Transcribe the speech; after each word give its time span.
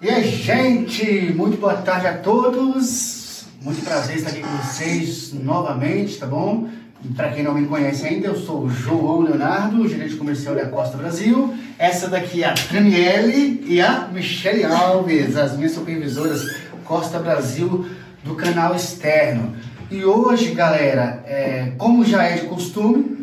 E 0.00 0.08
aí, 0.08 0.30
gente, 0.30 1.32
muito 1.34 1.58
boa 1.58 1.74
tarde 1.74 2.06
a 2.06 2.16
todos. 2.18 3.44
Muito 3.60 3.82
prazer 3.82 4.18
estar 4.18 4.30
aqui 4.30 4.42
com 4.42 4.56
vocês 4.58 5.32
novamente, 5.32 6.18
tá 6.18 6.26
bom? 6.26 6.68
Para 7.16 7.30
quem 7.30 7.42
não 7.42 7.52
me 7.52 7.66
conhece 7.66 8.06
ainda, 8.06 8.28
eu 8.28 8.36
sou 8.36 8.62
o 8.62 8.70
João 8.70 9.22
Leonardo, 9.22 9.88
gerente 9.88 10.14
comercial 10.14 10.54
da 10.54 10.66
Costa 10.66 10.96
Brasil. 10.96 11.52
Essa 11.76 12.06
daqui 12.06 12.44
é 12.44 12.46
a 12.46 12.54
Daniele 12.72 13.64
e 13.66 13.80
a 13.80 14.06
Michele 14.12 14.62
Alves, 14.62 15.36
as 15.36 15.56
minhas 15.56 15.72
supervisoras 15.72 16.48
Costa 16.84 17.18
Brasil 17.18 17.84
do 18.22 18.36
canal 18.36 18.76
externo. 18.76 19.56
E 19.90 20.04
hoje, 20.04 20.52
galera, 20.52 21.24
é, 21.26 21.72
como 21.76 22.04
já 22.04 22.22
é 22.22 22.36
de 22.36 22.46
costume, 22.46 23.17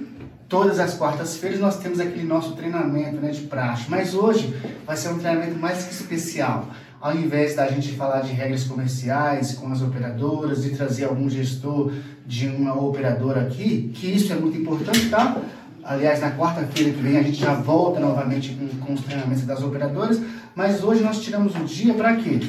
Todas 0.48 0.80
as 0.80 0.94
quartas-feiras 0.94 1.60
nós 1.60 1.80
temos 1.80 2.00
aquele 2.00 2.24
nosso 2.24 2.54
treinamento 2.54 3.18
né, 3.18 3.32
de 3.32 3.42
praxe, 3.42 3.86
mas 3.90 4.14
hoje 4.14 4.56
vai 4.86 4.96
ser 4.96 5.10
um 5.10 5.18
treinamento 5.18 5.58
mais 5.58 5.86
que 5.86 5.94
especial. 5.94 6.68
Ao 7.02 7.16
invés 7.16 7.56
da 7.56 7.68
gente 7.68 7.94
falar 7.94 8.22
de 8.22 8.32
regras 8.32 8.64
comerciais 8.64 9.54
com 9.56 9.72
as 9.72 9.82
operadoras, 9.82 10.64
de 10.64 10.70
trazer 10.72 11.06
algum 11.06 11.28
gestor 11.30 11.92
de 12.26 12.48
uma 12.48 12.80
operadora 12.80 13.42
aqui, 13.42 13.92
que 13.96 14.08
isso 14.08 14.32
é 14.34 14.36
muito 14.36 14.58
importante, 14.58 15.10
tá? 15.10 15.36
Aliás, 15.84 16.22
na 16.22 16.32
quarta-feira 16.32 16.92
que 16.92 17.02
vem 17.02 17.18
a 17.18 17.24
gente 17.24 17.40
já 17.40 17.54
volta 17.54 18.00
novamente 18.00 18.54
com, 18.54 18.68
com 18.86 18.94
os 18.94 19.02
treinamentos 19.02 19.46
das 19.46 19.64
operadoras, 19.64 20.20
mas 20.56 20.84
hoje 20.84 21.04
nós 21.04 21.22
tiramos 21.22 21.56
um 21.56 21.66
dia 21.66 21.94
para 21.96 22.16
quê? 22.18 22.40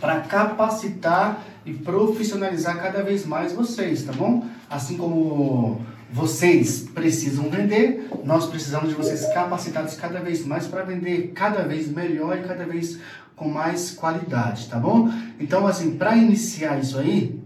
Para 0.00 0.20
capacitar 0.20 1.42
e 1.64 1.72
profissionalizar 1.72 2.76
cada 2.76 3.02
vez 3.02 3.26
mais 3.26 3.52
vocês, 3.54 4.02
tá 4.04 4.12
bom? 4.12 4.44
Assim 4.70 4.96
como 4.96 5.80
vocês 6.10 6.80
precisam 6.94 7.50
vender, 7.50 8.08
nós 8.24 8.46
precisamos 8.46 8.88
de 8.88 8.94
vocês 8.94 9.26
capacitados 9.32 9.94
cada 9.94 10.20
vez 10.20 10.44
mais 10.46 10.66
para 10.66 10.82
vender 10.82 11.32
cada 11.34 11.62
vez 11.62 11.90
melhor 11.90 12.38
e 12.38 12.42
cada 12.42 12.64
vez 12.64 12.98
com 13.34 13.48
mais 13.48 13.90
qualidade, 13.90 14.68
tá 14.68 14.78
bom? 14.78 15.10
Então, 15.38 15.66
assim, 15.66 15.96
para 15.96 16.16
iniciar 16.16 16.78
isso 16.78 16.98
aí, 16.98 17.38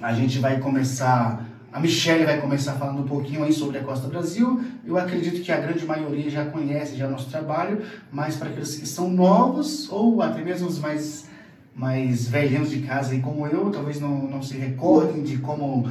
a 0.00 0.12
gente 0.12 0.38
vai 0.38 0.60
começar. 0.60 1.46
A 1.72 1.78
Michelle 1.78 2.24
vai 2.24 2.40
começar 2.40 2.74
falando 2.74 3.02
um 3.02 3.06
pouquinho 3.06 3.44
aí 3.44 3.52
sobre 3.52 3.78
a 3.78 3.82
Costa 3.82 4.08
Brasil. 4.08 4.60
Eu 4.84 4.96
acredito 4.96 5.42
que 5.42 5.52
a 5.52 5.60
grande 5.60 5.84
maioria 5.84 6.28
já 6.28 6.44
conhece 6.46 6.96
já 6.96 7.08
nosso 7.08 7.30
trabalho, 7.30 7.82
mas 8.10 8.36
para 8.36 8.48
aqueles 8.48 8.74
que 8.76 8.86
são 8.86 9.08
novos 9.08 9.90
ou 9.90 10.20
até 10.20 10.42
mesmo 10.42 10.68
os 10.68 10.78
mais 10.78 11.28
mais 11.72 12.28
velhinhos 12.28 12.68
de 12.68 12.80
casa 12.80 13.12
aí 13.12 13.20
como 13.20 13.46
eu, 13.46 13.70
talvez 13.70 14.00
não, 14.00 14.28
não 14.28 14.42
se 14.42 14.56
recordem 14.56 15.22
de 15.22 15.38
como 15.38 15.88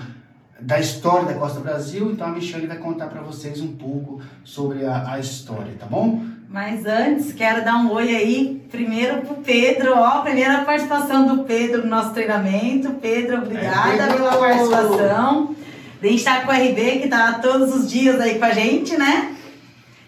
da 0.62 0.80
história 0.80 1.26
da 1.26 1.34
Costa 1.34 1.60
Brasil, 1.60 2.12
então 2.12 2.28
a 2.28 2.32
Michelle 2.32 2.68
vai 2.68 2.78
contar 2.78 3.08
para 3.08 3.22
vocês 3.22 3.62
um 3.62 3.74
pouco 3.76 4.22
sobre 4.44 4.86
a, 4.86 5.14
a, 5.14 5.20
história, 5.20 5.74
tá 5.80 5.86
bom? 5.86 6.22
Mas 6.50 6.86
antes, 6.86 7.32
quero 7.32 7.64
dar 7.64 7.78
um 7.78 7.92
oi 7.92 8.16
aí, 8.16 8.68
primeiro 8.72 9.22
pro 9.22 9.36
Pedro, 9.36 9.94
ó, 9.96 10.22
primeira 10.22 10.64
participação 10.66 11.28
do 11.28 11.44
Pedro 11.44 11.84
no 11.84 11.90
nosso 11.90 12.12
treinamento. 12.12 12.92
Pedro, 12.94 13.38
obrigada 13.38 13.94
é, 13.94 13.98
Pedro. 13.98 14.18
pela 14.18 14.38
participação. 14.38 15.56
A 16.02 16.08
gente 16.08 16.24
tá 16.24 16.42
com 16.42 16.52
o 16.52 16.56
RB, 16.56 17.00
que 17.02 17.08
tá 17.08 17.34
todos 17.34 17.76
os 17.76 17.90
dias 17.90 18.20
aí 18.20 18.40
com 18.40 18.46
a 18.46 18.52
gente, 18.52 18.98
né? 18.98 19.36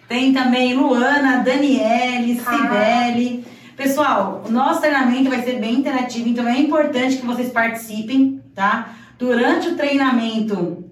Tem 0.08 0.32
também 0.32 0.74
Luana, 0.74 1.42
Daniele, 1.44 2.40
Cibele. 2.40 3.44
Pessoal, 3.76 4.42
o 4.46 4.50
nosso 4.50 4.80
treinamento 4.80 5.30
vai 5.30 5.42
ser 5.42 5.58
bem 5.58 5.76
interativo, 5.76 6.28
então 6.28 6.46
é 6.46 6.58
importante 6.58 7.16
que 7.16 7.26
vocês 7.26 7.50
participem, 7.50 8.40
tá? 8.54 8.96
Durante 9.18 9.68
o 9.68 9.76
treinamento, 9.76 10.84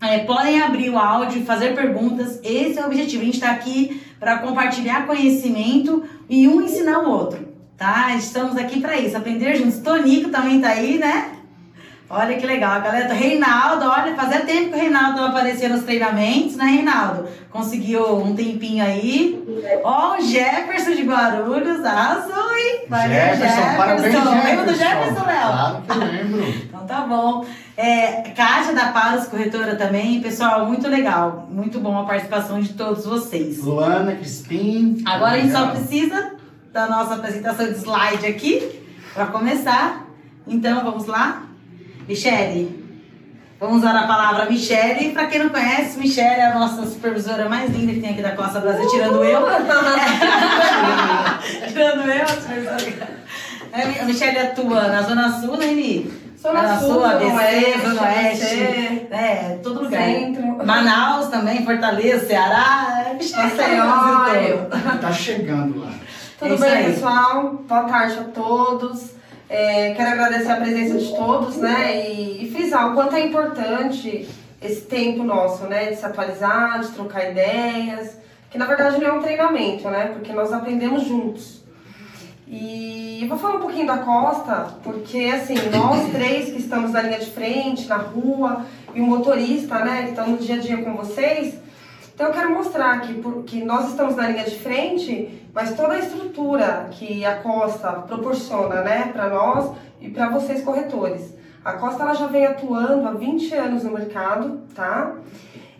é, 0.00 0.18
podem 0.20 0.60
abrir 0.60 0.90
o 0.90 0.98
áudio, 0.98 1.44
fazer 1.44 1.74
perguntas. 1.74 2.40
Esse 2.42 2.78
é 2.78 2.82
o 2.82 2.86
objetivo. 2.86 3.22
A 3.22 3.24
gente 3.24 3.34
está 3.34 3.50
aqui 3.50 4.02
para 4.18 4.38
compartilhar 4.38 5.06
conhecimento 5.06 6.04
e 6.28 6.48
um 6.48 6.60
ensinar 6.60 7.00
o 7.00 7.10
outro, 7.10 7.48
tá? 7.76 8.14
Estamos 8.16 8.56
aqui 8.56 8.80
para 8.80 8.98
isso, 8.98 9.16
aprender 9.16 9.56
juntos. 9.56 9.78
Tonico 9.78 10.30
também 10.30 10.56
está 10.56 10.70
aí, 10.70 10.98
né? 10.98 11.41
Olha 12.14 12.36
que 12.36 12.46
legal, 12.46 12.72
a 12.72 12.78
galera 12.80 13.08
do 13.08 13.14
Reinaldo, 13.14 13.86
olha, 13.86 14.14
fazia 14.14 14.40
tempo 14.40 14.68
que 14.68 14.76
o 14.76 14.78
Reinaldo 14.78 15.16
não 15.16 15.28
aparecia 15.28 15.66
nos 15.70 15.82
treinamentos, 15.82 16.56
né, 16.56 16.66
Reinaldo? 16.66 17.26
Conseguiu 17.50 18.18
um 18.18 18.36
tempinho 18.36 18.84
aí. 18.84 19.42
Ó, 19.82 20.16
o 20.16 20.20
Jefferson 20.20 20.90
de 20.90 21.04
Guarulhos, 21.04 21.82
arrasou, 21.82 22.54
hein? 22.54 22.84
Valeu, 22.86 23.08
Jefferson, 23.08 23.46
Jefferson. 23.46 23.76
parabéns, 23.78 24.12
Jefferson. 24.12 24.44
Lembra 24.44 24.64
do 24.66 24.74
Jefferson, 24.74 25.26
Léo? 25.26 25.48
Claro 25.48 25.82
que 25.88 25.98
lembro. 26.04 26.48
então 26.48 26.86
tá 26.86 27.00
bom. 27.00 27.46
É, 27.78 28.06
Kátia 28.36 28.74
da 28.74 28.92
Paros, 28.92 29.26
corretora 29.28 29.76
também. 29.76 30.20
Pessoal, 30.20 30.66
muito 30.66 30.86
legal. 30.88 31.48
Muito 31.50 31.80
bom 31.80 31.98
a 31.98 32.04
participação 32.04 32.60
de 32.60 32.74
todos 32.74 33.06
vocês. 33.06 33.56
Luana, 33.64 34.12
Crispim. 34.16 35.02
Agora 35.06 35.32
a 35.32 35.38
gente 35.38 35.52
só 35.52 35.68
precisa 35.68 36.32
da 36.74 36.86
nossa 36.86 37.14
apresentação 37.14 37.64
de 37.72 37.78
slide 37.78 38.26
aqui 38.26 38.82
para 39.14 39.24
começar. 39.28 40.04
Então, 40.46 40.84
vamos 40.84 41.06
lá? 41.06 41.44
Michele, 42.08 42.84
vamos 43.60 43.78
usar 43.78 43.96
a 43.96 44.06
palavra 44.06 44.46
Michele. 44.46 45.10
Para 45.10 45.26
quem 45.26 45.40
não 45.40 45.50
conhece, 45.50 45.98
Michele 45.98 46.40
é 46.40 46.46
a 46.46 46.58
nossa 46.58 46.86
supervisora 46.86 47.48
mais 47.48 47.70
linda 47.70 47.92
que 47.92 48.00
tem 48.00 48.10
aqui 48.10 48.22
da 48.22 48.36
Costa 48.36 48.60
Brasil, 48.60 48.88
tirando 48.88 49.24
eu. 49.24 49.40
tirando 51.68 52.10
eu, 52.10 52.24
a 52.24 52.28
supervisora. 52.28 53.22
É, 53.72 54.00
a 54.00 54.04
Michele 54.04 54.38
atua 54.38 54.88
na 54.88 55.02
Zona 55.02 55.40
Sul, 55.40 55.56
né, 55.56 55.66
Eni? 55.72 56.22
Zona 56.42 56.76
Sul, 56.76 56.94
Sul 56.94 57.04
ABC, 57.04 57.36
Oeste, 57.36 57.80
Zona 57.80 58.02
Oeste, 58.02 59.06
é, 59.12 59.60
todo 59.62 59.84
lugar. 59.84 60.02
Centro. 60.02 60.66
Manaus 60.66 61.28
também, 61.28 61.64
Fortaleza, 61.64 62.26
Ceará, 62.26 63.06
é, 63.06 63.14
Maceió. 63.14 63.84
Tá 65.00 65.12
chegando 65.12 65.80
lá. 65.80 65.92
Tudo 66.38 66.54
é 66.54 66.56
bem, 66.56 66.70
aí. 66.70 66.92
pessoal? 66.92 67.62
Boa 67.68 67.84
tarde 67.84 68.18
a 68.18 68.24
todos. 68.24 69.21
É, 69.54 69.92
quero 69.92 70.12
agradecer 70.12 70.50
a 70.50 70.56
presença 70.56 70.96
de 70.96 71.14
todos, 71.14 71.58
né? 71.58 72.08
E, 72.08 72.42
e 72.42 72.50
frisar 72.50 72.90
o 72.90 72.94
quanto 72.94 73.14
é 73.14 73.26
importante 73.26 74.26
esse 74.62 74.80
tempo 74.80 75.22
nosso, 75.22 75.66
né? 75.66 75.90
De 75.90 75.96
se 75.96 76.06
atualizar, 76.06 76.80
de 76.80 76.88
trocar 76.92 77.30
ideias. 77.30 78.16
Que 78.50 78.56
na 78.56 78.64
verdade 78.64 78.98
não 78.98 79.06
é 79.08 79.12
um 79.12 79.20
treinamento, 79.20 79.90
né? 79.90 80.06
Porque 80.06 80.32
nós 80.32 80.54
aprendemos 80.54 81.06
juntos. 81.06 81.62
E 82.48 83.26
vou 83.28 83.36
falar 83.36 83.56
um 83.56 83.60
pouquinho 83.60 83.86
da 83.86 83.98
Costa, 83.98 84.74
porque 84.82 85.30
assim, 85.34 85.56
nós 85.70 86.10
três 86.10 86.50
que 86.50 86.58
estamos 86.58 86.92
na 86.92 87.02
linha 87.02 87.18
de 87.18 87.30
frente, 87.30 87.86
na 87.86 87.96
rua, 87.96 88.64
e 88.94 89.02
o 89.02 89.04
motorista, 89.04 89.84
né, 89.84 90.04
que 90.04 90.10
estão 90.10 90.28
no 90.28 90.38
dia 90.38 90.54
a 90.54 90.58
dia 90.58 90.78
com 90.78 90.96
vocês, 90.96 91.56
então 92.14 92.26
eu 92.26 92.32
quero 92.32 92.50
mostrar 92.52 93.00
que, 93.00 93.14
que 93.46 93.64
nós 93.64 93.90
estamos 93.90 94.16
na 94.16 94.28
linha 94.28 94.44
de 94.44 94.58
frente, 94.58 95.42
mas 95.54 95.74
toda 95.74 95.94
a 95.94 95.98
estrutura 95.98 96.88
que 96.90 97.24
a 97.24 97.36
Costa 97.36 97.92
proporciona 97.92 98.82
né, 98.82 99.10
para 99.12 99.28
nós 99.28 99.72
e 100.00 100.08
para 100.08 100.28
vocês 100.28 100.62
corretores. 100.62 101.34
A 101.64 101.74
Costa 101.74 102.02
ela 102.02 102.14
já 102.14 102.26
vem 102.26 102.44
atuando 102.44 103.06
há 103.06 103.12
20 103.12 103.54
anos 103.54 103.84
no 103.84 103.92
mercado, 103.92 104.60
tá? 104.74 105.14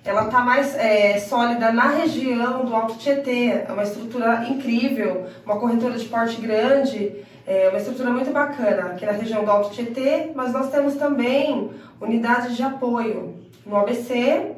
Ela 0.04 0.24
está 0.24 0.40
mais 0.40 0.76
é, 0.76 1.18
sólida 1.20 1.70
na 1.70 1.88
região 1.88 2.64
do 2.64 2.74
Alto 2.74 2.98
Tietê, 2.98 3.64
é 3.68 3.72
uma 3.72 3.84
estrutura 3.84 4.44
incrível, 4.48 5.26
uma 5.44 5.58
corretora 5.58 5.96
de 5.96 6.04
porte 6.06 6.40
grande, 6.40 7.24
é 7.46 7.68
uma 7.68 7.78
estrutura 7.78 8.10
muito 8.10 8.32
bacana 8.32 8.92
aqui 8.92 9.06
na 9.06 9.12
região 9.12 9.44
do 9.44 9.50
Alto 9.50 9.70
Tietê, 9.70 10.30
mas 10.34 10.52
nós 10.52 10.70
temos 10.70 10.94
também 10.94 11.70
unidades 12.00 12.56
de 12.56 12.62
apoio 12.62 13.36
no 13.64 13.76
ABC, 13.76 14.52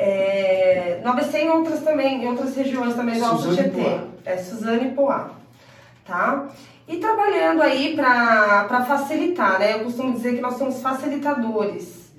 é, 0.00 1.00
no 1.02 1.10
ABC 1.10 1.38
e 1.38 1.42
em 1.42 1.48
outras 1.50 1.80
também, 1.80 2.22
em 2.22 2.28
outras 2.28 2.54
regiões 2.54 2.94
também 2.94 3.18
do 3.18 3.24
Alto 3.24 3.52
Tietê. 3.52 3.98
É 4.24 4.36
Suzane 4.36 4.88
e 4.88 4.90
Poá. 4.92 5.30
Tá? 6.06 6.46
E 6.86 6.98
trabalhando 6.98 7.60
aí 7.60 7.96
para 7.96 8.84
facilitar, 8.86 9.58
né? 9.58 9.74
Eu 9.74 9.80
costumo 9.80 10.12
dizer 10.12 10.36
que 10.36 10.40
nós 10.40 10.54
somos 10.54 10.80
facilitadores. 10.80 12.12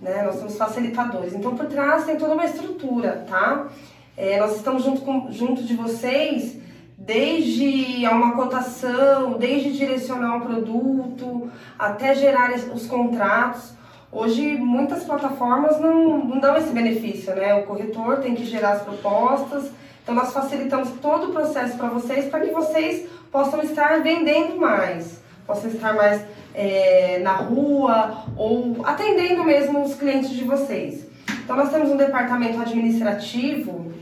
Né? 0.00 0.24
Nós 0.24 0.34
somos 0.34 0.56
facilitadores. 0.56 1.32
Então, 1.34 1.54
por 1.56 1.66
trás 1.66 2.04
tem 2.04 2.16
toda 2.16 2.34
uma 2.34 2.44
estrutura, 2.44 3.24
tá? 3.30 3.68
É, 4.16 4.40
nós 4.40 4.56
estamos 4.56 4.82
junto, 4.82 5.02
com, 5.02 5.30
junto 5.30 5.62
de 5.62 5.76
vocês 5.76 6.58
desde 6.98 8.04
uma 8.06 8.32
cotação, 8.32 9.38
desde 9.38 9.72
direcionar 9.72 10.36
um 10.36 10.40
produto, 10.40 11.48
até 11.78 12.12
gerar 12.14 12.50
os 12.52 12.86
contratos. 12.86 13.72
Hoje, 14.16 14.56
muitas 14.56 15.02
plataformas 15.02 15.80
não, 15.80 16.24
não 16.24 16.38
dão 16.38 16.56
esse 16.56 16.72
benefício, 16.72 17.34
né? 17.34 17.52
O 17.56 17.64
corretor 17.64 18.18
tem 18.18 18.32
que 18.36 18.44
gerar 18.44 18.74
as 18.74 18.82
propostas, 18.82 19.72
então 20.00 20.14
nós 20.14 20.32
facilitamos 20.32 20.88
todo 21.02 21.30
o 21.30 21.32
processo 21.32 21.76
para 21.76 21.88
vocês, 21.88 22.26
para 22.26 22.38
que 22.38 22.52
vocês 22.52 23.08
possam 23.32 23.60
estar 23.64 24.00
vendendo 24.04 24.56
mais, 24.56 25.20
possam 25.44 25.68
estar 25.68 25.94
mais 25.94 26.22
é, 26.54 27.18
na 27.24 27.32
rua 27.32 28.24
ou 28.36 28.76
atendendo 28.84 29.42
mesmo 29.42 29.82
os 29.82 29.96
clientes 29.96 30.30
de 30.30 30.44
vocês. 30.44 31.04
Então 31.42 31.56
nós 31.56 31.72
temos 31.72 31.90
um 31.90 31.96
departamento 31.96 32.60
administrativo 32.60 33.92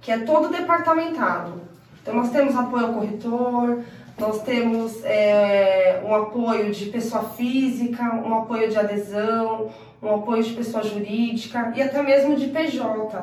que 0.00 0.12
é 0.12 0.18
todo 0.18 0.48
departamentado. 0.48 1.60
Então 2.00 2.14
nós 2.14 2.30
temos 2.30 2.54
apoio 2.54 2.86
ao 2.86 2.92
corretor, 2.94 3.82
nós 4.18 4.42
temos 4.42 5.04
é, 5.04 6.02
um 6.04 6.14
apoio 6.14 6.72
de 6.72 6.86
pessoa 6.86 7.22
física, 7.30 8.02
um 8.02 8.34
apoio 8.38 8.68
de 8.68 8.76
adesão, 8.76 9.70
um 10.02 10.14
apoio 10.16 10.42
de 10.42 10.52
pessoa 10.54 10.82
jurídica 10.82 11.72
e 11.76 11.82
até 11.82 12.02
mesmo 12.02 12.36
de 12.36 12.48
PJ, 12.48 12.82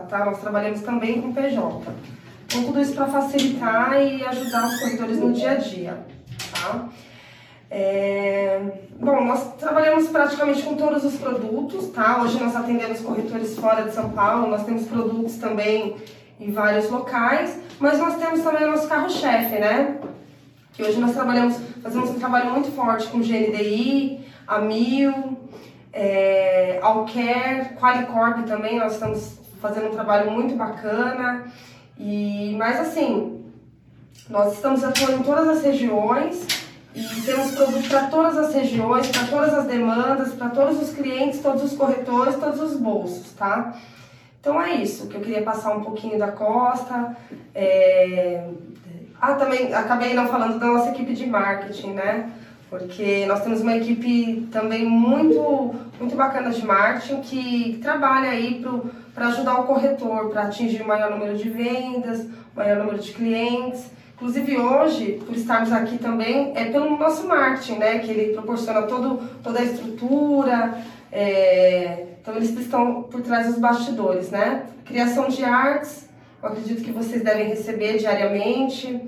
tá? 0.09 0.25
Nós 0.25 0.39
trabalhamos 0.39 0.81
também 0.81 1.21
com 1.21 1.33
PJ. 1.33 1.81
Então, 2.45 2.63
tudo 2.63 2.79
isso 2.79 2.93
para 2.93 3.07
facilitar 3.07 4.01
e 4.01 4.23
ajudar 4.25 4.67
os 4.67 4.79
corretores 4.79 5.19
no 5.19 5.33
dia 5.33 5.51
a 5.51 5.55
dia. 5.55 6.05
Tá? 6.51 6.87
É, 7.69 8.61
bom, 8.99 9.25
nós 9.25 9.55
trabalhamos 9.55 10.07
praticamente 10.07 10.63
com 10.63 10.75
todos 10.75 11.03
os 11.03 11.15
produtos, 11.15 11.89
tá? 11.89 12.21
Hoje 12.21 12.41
nós 12.41 12.55
atendemos 12.55 13.01
corretores 13.01 13.57
fora 13.57 13.83
de 13.83 13.91
São 13.91 14.11
Paulo, 14.11 14.47
nós 14.47 14.63
temos 14.63 14.85
produtos 14.85 15.35
também 15.37 15.95
em 16.39 16.51
vários 16.51 16.89
locais, 16.89 17.59
mas 17.79 17.97
nós 17.99 18.15
temos 18.15 18.41
também 18.41 18.65
o 18.65 18.71
nosso 18.71 18.87
carro-chefe, 18.87 19.59
né? 19.59 19.97
Que 20.75 20.83
hoje 20.83 20.99
nós 20.99 21.13
trabalhamos, 21.13 21.57
fazemos 21.81 22.09
um 22.09 22.19
trabalho 22.19 22.51
muito 22.51 22.71
forte 22.71 23.07
com 23.07 23.19
GNDI, 23.19 24.25
a 24.45 24.59
Mil, 24.59 25.37
é, 25.93 26.79
Alcare, 26.81 27.75
Qualicorp 27.79 28.45
também, 28.45 28.77
nós 28.77 28.93
estamos 28.93 29.39
fazendo 29.61 29.87
um 29.87 29.91
trabalho 29.91 30.31
muito 30.31 30.55
bacana. 30.55 31.45
E, 31.97 32.53
mas 32.57 32.79
assim, 32.79 33.45
nós 34.29 34.53
estamos 34.53 34.83
atuando 34.83 35.19
em 35.19 35.23
todas 35.23 35.47
as 35.47 35.63
regiões 35.63 36.45
e 36.93 37.21
temos 37.21 37.51
produtos 37.51 37.87
para 37.87 38.07
todas 38.07 38.37
as 38.37 38.53
regiões, 38.53 39.07
para 39.07 39.27
todas 39.27 39.53
as 39.53 39.65
demandas, 39.65 40.33
para 40.33 40.49
todos 40.49 40.81
os 40.81 40.93
clientes, 40.93 41.39
todos 41.39 41.63
os 41.63 41.77
corretores, 41.77 42.35
todos 42.35 42.59
os 42.59 42.77
bolsos, 42.77 43.31
tá? 43.31 43.77
Então 44.39 44.61
é 44.61 44.75
isso 44.75 45.07
que 45.07 45.15
eu 45.15 45.21
queria 45.21 45.41
passar 45.41 45.75
um 45.75 45.83
pouquinho 45.83 46.19
da 46.19 46.31
Costa. 46.31 47.15
É... 47.53 48.47
Ah, 49.21 49.33
também 49.33 49.73
acabei 49.73 50.13
não 50.13 50.27
falando 50.27 50.59
da 50.59 50.67
nossa 50.67 50.89
equipe 50.89 51.13
de 51.13 51.25
marketing, 51.25 51.93
né? 51.93 52.29
Porque 52.69 53.25
nós 53.25 53.41
temos 53.41 53.61
uma 53.61 53.75
equipe 53.75 54.47
também 54.51 54.85
muito, 54.85 55.75
muito 55.99 56.15
bacana 56.15 56.49
de 56.49 56.65
marketing 56.65 57.21
que 57.21 57.79
trabalha 57.81 58.29
aí 58.29 58.63
para 59.13 59.27
ajudar 59.27 59.61
o 59.61 59.63
corretor, 59.63 60.29
para 60.29 60.43
atingir 60.43 60.81
o 60.81 60.87
maior 60.87 61.11
número 61.11 61.37
de 61.37 61.49
vendas, 61.49 62.27
maior 62.55 62.77
número 62.77 62.99
de 62.99 63.13
clientes. 63.13 63.89
Inclusive 64.15 64.57
hoje, 64.57 65.21
por 65.25 65.35
estarmos 65.35 65.71
aqui 65.71 65.97
também, 65.97 66.53
é 66.55 66.65
pelo 66.65 66.97
nosso 66.97 67.27
marketing, 67.27 67.77
né? 67.79 67.99
Que 67.99 68.11
ele 68.11 68.33
proporciona 68.33 68.83
todo, 68.83 69.21
toda 69.43 69.59
a 69.59 69.63
estrutura, 69.63 70.77
é, 71.11 72.07
então 72.21 72.35
eles 72.35 72.49
estão 72.57 73.03
por 73.03 73.21
trás 73.21 73.47
dos 73.47 73.59
bastidores, 73.59 74.31
né? 74.31 74.65
Criação 74.83 75.27
de 75.27 75.43
artes, 75.43 76.09
eu 76.45 76.51
acredito 76.51 76.83
que 76.83 76.91
vocês 76.91 77.23
devem 77.23 77.47
receber 77.47 77.97
diariamente 77.97 79.01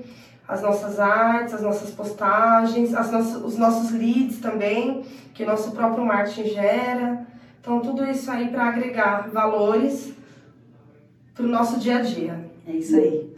as 0.46 0.60
nossas 0.60 0.98
artes, 0.98 1.54
as 1.54 1.62
nossas 1.62 1.90
postagens, 1.90 2.92
as 2.92 3.12
nossas, 3.12 3.44
os 3.44 3.56
nossos 3.56 3.92
leads 3.92 4.40
também, 4.40 5.04
que 5.32 5.44
o 5.44 5.46
nosso 5.46 5.70
próprio 5.70 6.04
marketing 6.04 6.48
gera. 6.48 7.26
Então 7.60 7.80
tudo 7.80 8.04
isso 8.04 8.28
aí 8.28 8.48
para 8.48 8.66
agregar 8.66 9.28
valores 9.32 10.12
para 11.32 11.44
o 11.44 11.48
nosso 11.48 11.78
dia 11.78 11.98
a 11.98 12.00
dia. 12.00 12.50
É 12.66 12.72
isso 12.72 12.96
aí. 12.96 13.32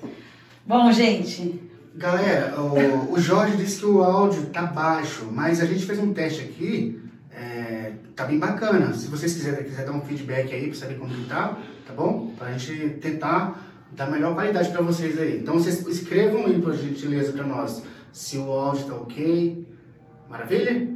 Bom, 0.64 0.90
gente. 0.90 1.60
Galera, 1.94 2.58
o, 2.58 3.12
o 3.12 3.20
Jorge 3.20 3.58
disse 3.58 3.80
que 3.80 3.86
o 3.86 4.02
áudio 4.02 4.46
tá 4.46 4.62
baixo, 4.62 5.28
mas 5.30 5.60
a 5.60 5.66
gente 5.66 5.84
fez 5.84 5.98
um 5.98 6.14
teste 6.14 6.40
aqui 6.40 6.98
é, 7.40 7.92
tá 8.14 8.24
bem 8.24 8.38
bacana. 8.38 8.92
Se 8.92 9.08
vocês 9.08 9.32
quiserem, 9.32 9.64
quiser 9.64 9.84
dar 9.84 9.92
um 9.92 10.02
feedback 10.02 10.52
aí 10.52 10.66
para 10.68 10.78
saber 10.78 10.94
como 10.94 11.12
que 11.12 11.24
tá, 11.26 11.56
tá 11.86 11.92
bom? 11.94 12.32
Pra 12.36 12.52
gente 12.52 12.98
tentar 13.00 13.69
dar 13.92 14.06
a 14.06 14.10
melhor 14.10 14.34
qualidade 14.34 14.70
para 14.70 14.82
vocês 14.82 15.18
aí. 15.18 15.38
Então 15.38 15.54
vocês 15.54 15.86
escrevam 15.86 16.46
aí 16.46 16.60
por 16.60 16.74
gentileza 16.74 17.32
para 17.32 17.44
nós 17.44 17.82
se 18.12 18.38
o 18.38 18.50
áudio 18.50 18.86
tá 18.86 18.94
ok. 18.94 19.66
Maravilha? 20.28 20.88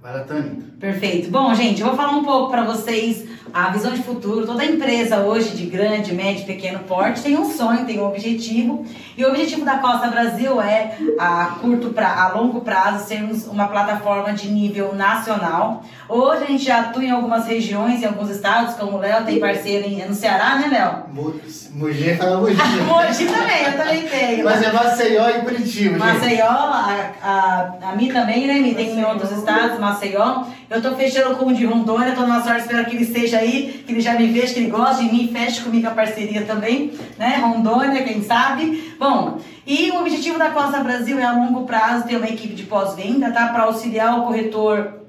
Vai 0.00 0.12
lá, 0.12 0.24
Tânia. 0.24 0.56
Perfeito. 0.80 1.30
Bom, 1.30 1.54
gente, 1.54 1.80
eu 1.80 1.86
vou 1.86 1.96
falar 1.96 2.16
um 2.16 2.24
pouco 2.24 2.50
para 2.50 2.64
vocês 2.64 3.24
a 3.52 3.70
visão 3.70 3.92
de 3.92 4.02
futuro. 4.02 4.46
Toda 4.46 4.64
empresa 4.64 5.18
hoje 5.18 5.50
de 5.56 5.66
grande, 5.66 6.14
médio, 6.14 6.44
pequeno 6.44 6.80
porte 6.80 7.22
tem 7.22 7.36
um 7.36 7.50
sonho, 7.50 7.84
tem 7.84 8.00
um 8.00 8.06
objetivo. 8.06 8.84
E 9.16 9.24
o 9.24 9.28
objetivo 9.28 9.64
da 9.64 9.78
Costa 9.78 10.08
Brasil 10.08 10.60
é 10.60 10.96
a 11.18 11.56
curto 11.60 11.90
pra, 11.90 12.22
a 12.22 12.32
longo 12.32 12.60
prazo 12.60 13.06
sermos 13.06 13.46
uma 13.46 13.68
plataforma 13.68 14.32
de 14.32 14.50
nível 14.50 14.94
nacional. 14.94 15.84
Hoje 16.08 16.44
a 16.44 16.46
gente 16.46 16.64
já 16.64 16.80
atua 16.80 17.04
em 17.04 17.10
algumas 17.10 17.46
regiões, 17.46 18.02
em 18.02 18.06
alguns 18.06 18.30
estados, 18.30 18.74
como 18.74 18.96
o 18.96 19.00
Léo 19.00 19.24
tem 19.24 19.38
parceiro 19.38 19.86
em, 19.86 20.06
no 20.06 20.14
Ceará, 20.14 20.56
né, 20.56 20.68
Léo? 20.68 21.42
Mogi 21.74 22.14
fala 22.16 22.38
Mogi. 22.38 22.56
Mogi 22.56 23.24
também, 23.32 23.64
eu 23.64 23.76
também 23.76 24.08
tenho. 24.08 24.44
Mas 24.44 24.62
é 24.62 24.72
Maceió 24.72 25.28
e 25.28 25.40
Curitiba. 25.40 25.98
Maceió, 25.98 26.46
a, 26.46 27.12
a, 27.22 27.90
a 27.90 27.96
Mi 27.96 28.12
também, 28.12 28.46
né, 28.46 28.54
Mi? 28.54 28.74
Tem 28.74 28.98
em 28.98 29.04
outros 29.04 29.32
estados, 29.32 29.78
Maceió. 29.78 30.44
Eu 30.68 30.80
tô 30.80 30.94
fechando 30.96 31.36
com 31.36 31.46
o 31.46 31.54
de 31.54 31.66
Rondônia, 31.66 32.14
tô 32.14 32.22
numa 32.22 32.42
sorte, 32.42 32.62
espero 32.62 32.84
que 32.86 32.96
ele 32.96 33.04
esteja 33.04 33.31
aí, 33.36 33.84
que 33.86 33.92
ele 33.92 34.00
já 34.00 34.14
me 34.14 34.26
veja, 34.26 34.54
que 34.54 34.60
ele 34.60 34.70
goste 34.70 35.04
de 35.04 35.12
mim, 35.12 35.30
feche 35.32 35.60
comigo 35.62 35.86
a 35.86 35.90
parceria 35.90 36.42
também, 36.42 36.92
né? 37.18 37.36
Rondônia, 37.36 38.02
quem 38.02 38.22
sabe. 38.22 38.94
Bom, 38.98 39.38
e 39.66 39.90
o 39.90 40.00
objetivo 40.00 40.38
da 40.38 40.50
Costa 40.50 40.80
Brasil 40.80 41.18
é 41.18 41.24
a 41.24 41.32
longo 41.32 41.64
prazo 41.64 42.06
ter 42.06 42.16
uma 42.16 42.28
equipe 42.28 42.54
de 42.54 42.64
pós-venda, 42.64 43.30
tá? 43.30 43.48
Para 43.48 43.64
auxiliar 43.64 44.18
o 44.18 44.26
corretor 44.26 45.02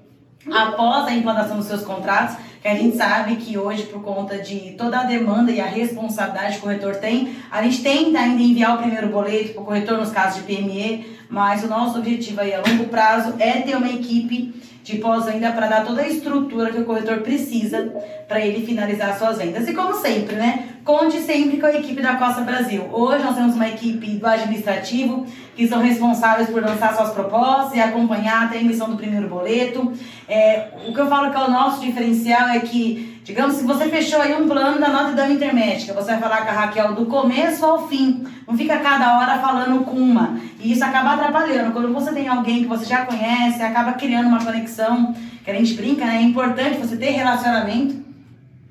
após 0.52 1.08
a 1.08 1.14
implantação 1.14 1.58
dos 1.58 1.66
seus 1.66 1.84
contratos, 1.84 2.36
que 2.62 2.68
a 2.68 2.76
gente 2.76 2.96
sabe 2.96 3.36
que 3.36 3.58
hoje, 3.58 3.84
por 3.84 4.02
conta 4.02 4.38
de 4.38 4.72
toda 4.78 5.02
a 5.02 5.04
demanda 5.04 5.52
e 5.52 5.60
a 5.60 5.66
responsabilidade 5.66 6.54
que 6.54 6.60
o 6.60 6.62
corretor 6.62 6.96
tem, 6.96 7.36
a 7.52 7.62
gente 7.62 7.82
tenta 7.82 8.20
ainda 8.20 8.42
enviar 8.42 8.76
o 8.76 8.78
primeiro 8.78 9.10
boleto 9.10 9.54
para 9.54 9.62
o 9.62 9.66
corretor 9.66 9.98
nos 9.98 10.12
casos 10.12 10.42
de 10.42 10.44
PME, 10.44 11.18
mas 11.30 11.64
o 11.64 11.68
nosso 11.68 11.98
objetivo 11.98 12.42
aí 12.42 12.54
a 12.54 12.62
longo 12.62 12.86
prazo 12.86 13.36
é 13.40 13.62
ter 13.62 13.76
uma 13.76 13.90
equipe 13.90 14.54
de 14.84 14.98
pós-venda 14.98 15.52
para 15.54 15.68
dar 15.68 15.86
toda 15.86 16.02
a 16.02 16.08
estrutura 16.08 16.70
que 16.70 16.82
o 16.82 16.86
corretor 16.86 17.20
precisa 17.20 17.94
para 18.28 18.42
ele 18.46 18.66
finalizar 18.66 19.18
suas 19.18 19.38
vendas. 19.38 19.68
E 19.68 19.74
como 19.74 19.96
sempre, 19.96 20.36
né? 20.36 20.68
Conte 20.84 21.22
sempre 21.22 21.58
com 21.58 21.66
a 21.66 21.74
equipe 21.74 22.02
da 22.02 22.18
Costa 22.18 22.42
Brasil. 22.42 22.90
Hoje 22.92 23.24
nós 23.24 23.36
temos 23.36 23.56
uma 23.56 23.70
equipe 23.70 24.06
do 24.16 24.28
administrativo 24.28 25.26
que 25.56 25.66
são 25.66 25.82
responsáveis 25.82 26.50
por 26.50 26.62
lançar 26.62 26.94
suas 26.94 27.12
propostas 27.12 27.78
e 27.78 27.80
acompanhar 27.80 28.46
até 28.46 28.58
a 28.58 28.62
emissão 28.62 28.90
do 28.90 28.98
primeiro 28.98 29.30
boleto. 29.30 29.94
É, 30.28 30.68
o 30.86 30.94
que 30.94 31.00
eu 31.00 31.08
falo 31.08 31.32
que 31.32 31.38
é 31.38 31.44
o 31.44 31.50
nosso 31.50 31.80
diferencial 31.80 32.50
é 32.50 32.60
que, 32.60 33.13
digamos, 33.24 33.56
se 33.56 33.64
você 33.64 33.88
fechou 33.90 34.22
aí 34.22 34.34
um 34.36 34.48
plano 34.48 34.80
da 34.80 34.90
nota 34.90 35.14
da 35.14 35.30
intermédica, 35.30 35.94
você 35.94 36.12
vai 36.12 36.20
falar 36.20 36.44
com 36.44 36.50
a 36.50 36.54
Raquel 36.54 36.94
do 36.94 37.06
começo 37.06 37.66
ao 37.66 37.88
fim. 37.88 38.26
Não 38.48 38.58
fica 38.58 38.78
cada 38.80 39.18
hora 39.18 39.40
falando 39.40 39.86
com 39.86 39.96
uma. 39.96 40.38
E 40.60 40.74
isso 40.74 40.84
acaba 40.84 41.14
atrapalhando. 41.14 41.72
Quando 41.72 41.94
você 41.94 42.12
tem 42.12 42.28
alguém 42.28 42.64
que 42.64 42.68
você 42.68 42.86
já 42.86 43.06
conhece, 43.06 43.62
acaba 43.62 43.94
criando 43.94 44.28
uma 44.28 44.44
conexão, 44.44 45.16
que 45.44 45.50
a 45.50 45.54
gente 45.54 45.74
brinca, 45.76 46.06
né? 46.06 46.18
É 46.18 46.22
importante 46.22 46.78
você 46.78 46.98
ter 46.98 47.12
relacionamento. 47.12 48.04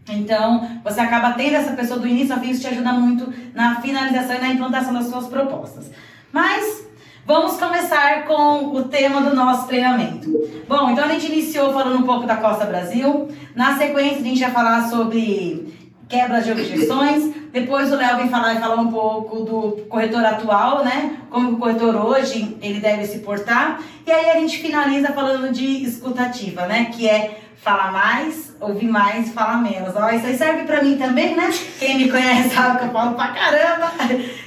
Então, 0.09 0.81
você 0.85 1.01
acaba 1.01 1.33
tendo 1.33 1.55
essa 1.55 1.73
pessoa 1.73 1.99
do 1.99 2.09
início 2.09 2.35
ao 2.35 2.41
fim, 2.41 2.51
isso 2.51 2.61
te 2.61 2.67
ajuda 2.67 2.93
muito 2.93 3.33
na 3.55 3.81
finalização 3.81 4.37
e 4.37 4.41
na 4.41 4.49
implantação 4.49 4.93
das 4.93 5.07
suas 5.07 5.29
propostas. 5.29 5.91
Mas, 6.33 6.87
vamos 7.27 7.57
começar 7.57 8.25
com 8.25 8.75
o 8.75 8.85
tema 8.85 9.21
do 9.21 9.35
nosso 9.35 9.67
treinamento. 9.67 10.31
Bom, 10.69 10.91
então 10.91 11.05
a 11.05 11.09
gente 11.09 11.27
iniciou 11.27 11.73
falando 11.73 11.99
um 11.99 12.07
pouco 12.07 12.27
da 12.27 12.37
Costa 12.37 12.65
Brasil. 12.65 13.29
Na 13.55 13.77
sequência, 13.77 14.21
a 14.21 14.25
gente 14.25 14.41
vai 14.41 14.51
falar 14.51 14.89
sobre 14.89 15.73
quebras 16.09 16.45
de 16.45 16.53
objeções. 16.53 17.35
Depois 17.53 17.93
o 17.93 17.97
Léo 17.97 18.17
vem 18.17 18.29
falar 18.29 18.55
e 18.55 18.61
falar 18.61 18.81
um 18.81 18.91
pouco 18.91 19.41
do 19.41 19.87
corretor 19.89 20.25
atual, 20.25 20.85
né? 20.85 21.19
Como 21.31 21.53
o 21.53 21.57
corretor 21.57 21.97
hoje 21.97 22.57
ele 22.61 22.81
deve 22.81 23.07
se 23.07 23.19
portar. 23.21 23.81
E 24.07 24.11
aí 24.11 24.31
a 24.31 24.41
gente 24.41 24.59
finaliza 24.59 25.09
falando 25.09 25.53
de 25.53 25.85
escutativa, 25.85 26.67
né? 26.67 26.87
Que 26.93 27.09
é 27.09 27.43
Fala 27.63 27.93
mais, 27.93 28.53
ouvir 28.61 28.89
mais, 28.89 29.31
fala 29.31 29.59
menos. 29.59 29.95
Ó, 29.95 30.11
isso 30.11 30.27
aí 30.27 30.37
serve 30.37 30.65
pra 30.65 30.83
mim 30.83 30.97
também, 30.97 31.37
né? 31.37 31.49
Quem 31.79 31.97
me 31.97 32.11
conhece 32.11 32.53
sabe 32.53 32.81
que 32.81 32.87
eu 32.87 32.91
falo 32.91 33.15
pra 33.15 33.29
caramba. 33.29 33.93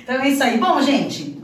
Então 0.03 0.21
é 0.21 0.27
isso 0.27 0.43
aí. 0.43 0.57
Bom, 0.57 0.81
gente, 0.81 1.34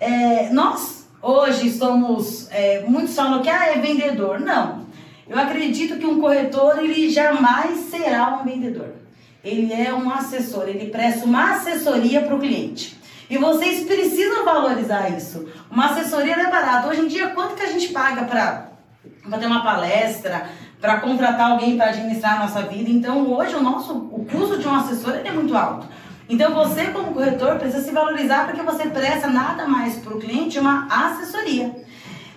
é, 0.00 0.48
nós 0.50 1.06
hoje 1.22 1.70
somos, 1.70 2.48
é, 2.50 2.82
muitos 2.88 3.14
falam 3.14 3.42
que 3.42 3.50
ah, 3.50 3.66
é 3.66 3.78
vendedor. 3.78 4.40
Não. 4.40 4.86
Eu 5.28 5.38
acredito 5.38 5.98
que 5.98 6.06
um 6.06 6.20
corretor, 6.20 6.78
ele 6.78 7.08
jamais 7.10 7.78
será 7.90 8.40
um 8.40 8.44
vendedor. 8.44 8.94
Ele 9.44 9.72
é 9.72 9.94
um 9.94 10.10
assessor, 10.10 10.68
ele 10.68 10.90
presta 10.90 11.24
uma 11.24 11.52
assessoria 11.52 12.22
para 12.22 12.34
o 12.34 12.40
cliente. 12.40 12.98
E 13.28 13.38
vocês 13.38 13.84
precisam 13.84 14.44
valorizar 14.44 15.08
isso. 15.10 15.48
Uma 15.70 15.90
assessoria 15.90 16.36
não 16.36 16.46
é 16.46 16.50
barata. 16.50 16.88
Hoje 16.88 17.02
em 17.02 17.06
dia, 17.06 17.28
quanto 17.28 17.54
que 17.54 17.62
a 17.62 17.70
gente 17.70 17.88
paga 17.88 18.24
para 18.24 19.38
ter 19.38 19.46
uma 19.46 19.62
palestra, 19.62 20.48
para 20.80 20.98
contratar 21.00 21.52
alguém 21.52 21.76
para 21.76 21.90
administrar 21.90 22.38
a 22.38 22.46
nossa 22.46 22.62
vida. 22.62 22.90
Então, 22.90 23.30
hoje 23.30 23.54
o 23.54 23.62
nosso 23.62 23.92
o 23.92 24.24
custo 24.24 24.58
de 24.58 24.66
um 24.66 24.74
assessor 24.74 25.20
é 25.24 25.30
muito 25.30 25.56
alto. 25.56 25.86
Então, 26.30 26.54
você 26.54 26.86
como 26.86 27.12
corretor 27.12 27.56
precisa 27.56 27.82
se 27.82 27.90
valorizar 27.90 28.46
porque 28.46 28.62
você 28.62 28.88
presta 28.88 29.26
nada 29.26 29.66
mais 29.66 29.96
para 29.96 30.14
o 30.14 30.20
cliente 30.20 30.60
uma 30.60 30.86
assessoria. 30.86 31.74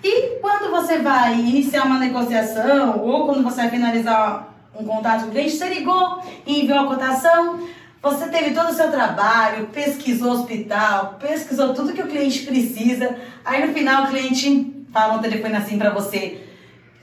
E 0.04 0.40
quando 0.42 0.72
você 0.72 0.98
vai 0.98 1.36
iniciar 1.36 1.86
uma 1.86 2.00
negociação 2.00 3.00
ou 3.00 3.28
quando 3.28 3.44
você 3.44 3.62
vai 3.62 3.70
finalizar 3.70 4.52
um 4.78 4.84
contato 4.84 5.22
com 5.22 5.28
o 5.28 5.32
cliente, 5.32 5.52
você 5.52 5.70
ligou 5.70 6.20
e 6.44 6.62
enviou 6.62 6.80
a 6.80 6.88
cotação, 6.88 7.60
você 8.02 8.28
teve 8.30 8.52
todo 8.56 8.72
o 8.72 8.74
seu 8.74 8.90
trabalho, 8.90 9.68
pesquisou 9.68 10.32
o 10.32 10.40
hospital, 10.40 11.20
pesquisou 11.20 11.76
tudo 11.76 11.94
que 11.94 12.02
o 12.02 12.08
cliente 12.08 12.48
precisa. 12.48 13.16
Aí 13.46 13.66
no 13.66 13.74
final 13.76 14.06
o 14.06 14.08
cliente 14.08 14.86
fala 14.92 15.14
um 15.14 15.22
telefone 15.22 15.56
assim 15.56 15.78
para 15.78 15.92
você. 15.92 16.42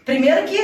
Primeiro 0.04 0.44
que 0.44 0.58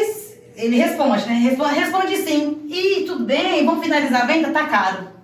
ele 0.57 0.77
responde, 0.77 1.25
né? 1.25 1.35
Responde, 1.35 1.75
responde 1.75 2.17
sim. 2.17 2.67
E 2.69 3.05
tudo 3.05 3.25
bem, 3.25 3.65
vamos 3.65 3.85
finalizar 3.85 4.23
a 4.23 4.27
venda? 4.27 4.51
Tá 4.51 4.67
caro. 4.67 5.16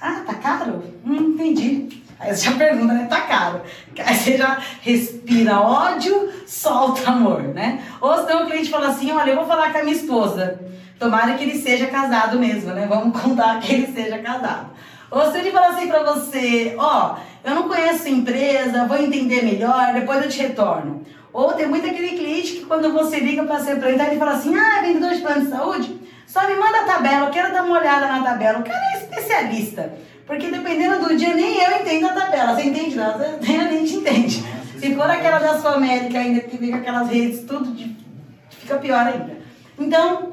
Ah, 0.00 0.22
tá 0.26 0.34
caro? 0.34 0.82
Hum, 1.04 1.34
entendi. 1.34 2.02
Aí 2.18 2.34
você 2.34 2.46
já 2.46 2.52
pergunta, 2.56 2.92
né? 2.92 3.06
Tá 3.08 3.22
caro. 3.22 3.62
Aí 4.04 4.14
você 4.14 4.36
já 4.36 4.58
respira 4.80 5.60
ódio, 5.60 6.30
solta 6.46 7.10
amor, 7.10 7.42
né? 7.42 7.82
Ou 8.00 8.14
se 8.26 8.32
o 8.32 8.46
cliente 8.46 8.70
fala 8.70 8.88
assim, 8.88 9.10
olha, 9.12 9.30
eu 9.30 9.36
vou 9.36 9.46
falar 9.46 9.72
com 9.72 9.78
a 9.78 9.82
minha 9.82 9.96
esposa. 9.96 10.60
Tomara 10.98 11.34
que 11.34 11.44
ele 11.44 11.58
seja 11.58 11.86
casado 11.86 12.38
mesmo, 12.38 12.70
né? 12.70 12.86
Vamos 12.88 13.20
contar 13.20 13.60
que 13.60 13.72
ele 13.72 13.92
seja 13.92 14.18
casado. 14.18 14.70
Ou 15.10 15.30
se 15.30 15.38
ele 15.38 15.50
fala 15.50 15.68
assim 15.68 15.86
pra 15.88 16.02
você, 16.02 16.74
ó, 16.78 17.14
oh, 17.14 17.48
eu 17.48 17.54
não 17.54 17.68
conheço 17.68 18.06
a 18.06 18.10
empresa, 18.10 18.86
vou 18.86 18.96
entender 18.96 19.44
melhor, 19.44 19.92
depois 19.92 20.22
eu 20.22 20.28
te 20.28 20.40
retorno. 20.40 21.02
Ou 21.32 21.52
tem 21.52 21.66
muito 21.66 21.86
aquele 21.86 22.16
cliente 22.16 22.52
que 22.52 22.64
quando 22.64 22.92
você 22.92 23.20
liga 23.20 23.44
para 23.44 23.60
se 23.60 23.70
apresentar, 23.70 24.08
ele 24.08 24.18
fala 24.18 24.32
assim, 24.32 24.56
ah, 24.56 24.78
é 24.78 24.82
vendedor 24.86 25.14
de 25.14 25.20
plano 25.20 25.44
de 25.44 25.50
saúde? 25.50 26.00
Só 26.26 26.46
me 26.46 26.56
manda 26.56 26.80
a 26.80 26.84
tabela, 26.84 27.26
eu 27.26 27.30
quero 27.30 27.52
dar 27.52 27.62
uma 27.62 27.78
olhada 27.78 28.06
na 28.06 28.22
tabela. 28.22 28.58
O 28.58 28.64
cara 28.64 28.84
é 28.92 28.98
especialista. 28.98 29.92
Porque 30.26 30.50
dependendo 30.50 31.08
do 31.08 31.16
dia, 31.16 31.34
nem 31.34 31.62
eu 31.62 31.80
entendo 31.80 32.06
a 32.06 32.12
tabela. 32.12 32.54
Você 32.54 32.64
entende? 32.64 32.96
Não, 32.96 33.14
a 33.14 33.70
gente 33.70 33.94
entende. 33.94 34.44
Se 34.78 34.94
for 34.94 35.08
aquela 35.08 35.38
da 35.38 35.58
sua 35.58 35.74
América 35.74 36.18
ainda, 36.18 36.40
que 36.40 36.56
vem 36.56 36.72
com 36.72 36.78
aquelas 36.78 37.08
redes, 37.08 37.44
tudo 37.44 37.72
de... 37.72 37.96
fica 38.50 38.76
pior 38.76 39.06
ainda. 39.06 39.38
Então, 39.78 40.32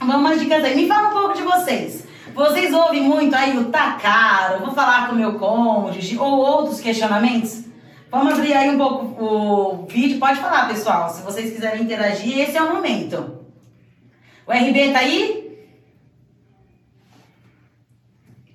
vamos 0.00 0.22
mais 0.22 0.40
dicas 0.40 0.64
aí. 0.64 0.74
Me 0.74 0.88
fala 0.88 1.08
um 1.08 1.12
pouco 1.12 1.34
de 1.34 1.42
vocês. 1.42 2.06
Vocês 2.34 2.72
ouvem 2.72 3.02
muito 3.02 3.34
aí 3.34 3.56
o 3.56 3.66
tá 3.66 3.92
caro, 3.92 4.64
vou 4.64 4.74
falar 4.74 5.06
com 5.06 5.14
o 5.14 5.18
meu 5.18 5.38
cônjuge, 5.38 6.18
ou 6.18 6.36
outros 6.36 6.80
questionamentos? 6.80 7.64
Vamos 8.10 8.34
abrir 8.34 8.52
aí 8.52 8.70
um 8.70 8.76
pouco 8.76 9.24
o 9.24 9.86
vídeo. 9.86 10.18
Pode 10.18 10.40
falar, 10.40 10.68
pessoal. 10.68 11.08
Se 11.08 11.22
vocês 11.22 11.52
quiserem 11.52 11.82
interagir, 11.82 12.38
esse 12.38 12.56
é 12.56 12.62
o 12.62 12.74
momento. 12.74 13.45
O 14.46 14.52
RB 14.52 14.92
tá 14.92 15.00
aí? 15.00 15.66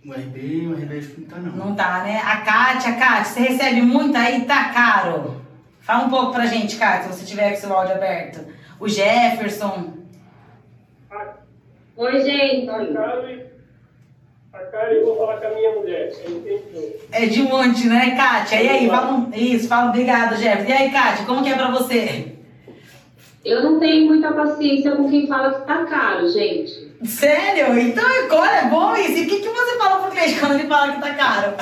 O 0.05 0.13
RB, 0.13 0.67
o 0.67 0.73
RB 0.73 0.97
acho 0.97 1.07
que 1.09 1.21
não 1.21 1.27
tá 1.27 1.37
não. 1.37 1.51
Não 1.51 1.75
tá, 1.75 2.03
né? 2.03 2.21
A 2.23 2.37
Kátia, 2.37 2.93
Kátia, 2.93 3.25
você 3.25 3.39
recebe 3.41 3.81
muito 3.81 4.17
aí? 4.17 4.45
Tá 4.45 4.69
caro. 4.73 5.41
Fala 5.81 6.05
um 6.05 6.09
pouco 6.09 6.31
pra 6.31 6.45
gente, 6.45 6.77
Kátia, 6.77 7.11
se 7.11 7.19
você 7.19 7.25
tiver 7.25 7.51
com 7.51 7.57
seu 7.57 7.73
áudio 7.73 7.95
aberto. 7.95 8.45
O 8.79 8.87
Jefferson. 8.87 9.93
Oi, 11.97 12.21
gente. 12.21 12.65
Tá 12.65 12.85
caro 12.85 13.51
a 14.53 14.59
cara 14.65 14.93
eu 14.93 15.05
vou 15.05 15.17
falar 15.17 15.39
com 15.39 15.47
a 15.47 15.51
minha 15.51 15.75
mulher, 15.75 16.11
você 16.11 16.27
entendeu? 16.29 17.01
É 17.11 17.25
de 17.25 17.43
monte, 17.43 17.87
né, 17.87 18.15
Kátia? 18.15 18.61
E 18.61 18.67
aí, 18.67 18.89
fala, 18.89 19.29
isso, 19.33 19.67
fala, 19.67 19.89
obrigada, 19.89 20.35
Jefferson. 20.35 20.69
E 20.69 20.73
aí, 20.73 20.91
Kátia, 20.91 21.25
como 21.25 21.43
que 21.43 21.49
é 21.49 21.55
pra 21.55 21.71
você? 21.71 22.35
Eu 23.43 23.63
não 23.63 23.79
tenho 23.79 24.05
muita 24.05 24.31
paciência 24.31 24.91
com 24.91 25.09
quem 25.09 25.27
fala 25.27 25.53
que 25.53 25.65
tá 25.65 25.85
caro, 25.85 26.27
gente. 26.29 26.91
Sério? 27.03 27.77
Então, 27.79 28.03
olha, 28.31 28.57
é 28.57 28.69
bom 28.69 28.95
isso. 28.95 29.17
E 29.17 29.23
o 29.23 29.27
que, 29.27 29.39
que 29.39 29.49
você 29.49 29.77
fala 29.77 30.01
pro 30.01 30.11
cliente 30.11 30.39
quando 30.39 30.53
ele 30.53 30.67
fala 30.67 30.93
que 30.93 31.01
tá 31.01 31.13
caro? 31.15 31.53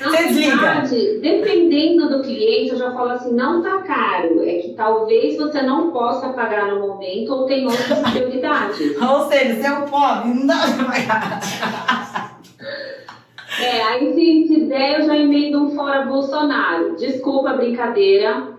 Na 0.00 0.08
você 0.10 0.32
verdade, 0.32 1.20
dependendo 1.22 2.08
do 2.08 2.22
cliente, 2.22 2.72
eu 2.72 2.78
já 2.78 2.90
falo 2.90 3.10
assim, 3.10 3.34
não 3.34 3.62
tá 3.62 3.78
caro. 3.78 4.42
É 4.42 4.54
que 4.54 4.74
talvez 4.76 5.36
você 5.36 5.62
não 5.62 5.90
possa 5.90 6.30
pagar 6.30 6.66
no 6.66 6.86
momento 6.86 7.32
ou 7.32 7.46
tem 7.46 7.64
outras 7.64 7.98
prioridades. 8.10 9.00
ou 9.00 9.28
seja, 9.28 9.54
você 9.54 9.66
é 9.66 9.72
um 9.72 9.86
pobre, 9.86 10.34
não 10.34 10.46
dá 10.46 10.56
pra 10.76 10.84
pagar. 10.84 11.40
É, 13.60 13.82
aí 13.82 14.12
se, 14.14 14.48
se 14.48 14.60
der, 14.64 15.00
eu 15.00 15.06
já 15.06 15.16
emendo 15.16 15.62
um 15.62 15.74
fora 15.74 16.04
Bolsonaro. 16.04 16.96
Desculpa 16.96 17.50
a 17.50 17.56
brincadeira, 17.56 18.51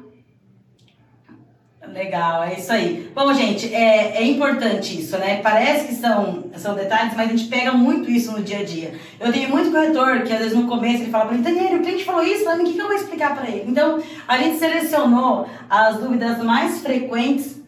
Legal, 1.94 2.44
é 2.44 2.56
isso 2.56 2.72
aí. 2.72 3.12
Bom, 3.14 3.32
gente, 3.36 3.74
é, 3.74 4.18
é 4.18 4.26
importante 4.26 5.00
isso, 5.00 5.16
né? 5.20 5.40
Parece 5.44 5.86
que 5.86 5.96
são, 5.96 6.46
são 6.58 6.74
detalhes, 6.74 7.14
mas 7.16 7.30
a 7.30 7.32
gente 7.32 7.48
pega 7.48 7.72
muito 7.72 8.10
isso 8.10 8.32
no 8.32 8.42
dia 8.42 8.60
a 8.60 8.64
dia. 8.64 8.96
Eu 9.20 9.32
tenho 9.32 9.50
muito 9.50 9.70
corretor 9.70 10.24
que 10.24 10.34
às 10.34 10.40
vezes 10.40 10.56
no 10.56 10.68
começo 10.68 11.04
ele 11.04 11.12
fala 11.12 11.28
pra 11.28 11.38
mim, 11.38 11.44
Daniel, 11.44 11.78
o 11.78 11.82
cliente 11.82 12.04
falou 12.04 12.24
isso, 12.24 12.50
o 12.50 12.64
que, 12.64 12.74
que 12.74 12.80
eu 12.80 12.88
vou 12.88 12.96
explicar 12.96 13.36
para 13.36 13.48
ele? 13.48 13.66
Então, 13.68 14.02
a 14.28 14.38
gente 14.40 14.58
selecionou 14.58 15.48
as 15.70 15.98
dúvidas 15.98 16.40
mais 16.40 16.82
frequentes 16.82 17.62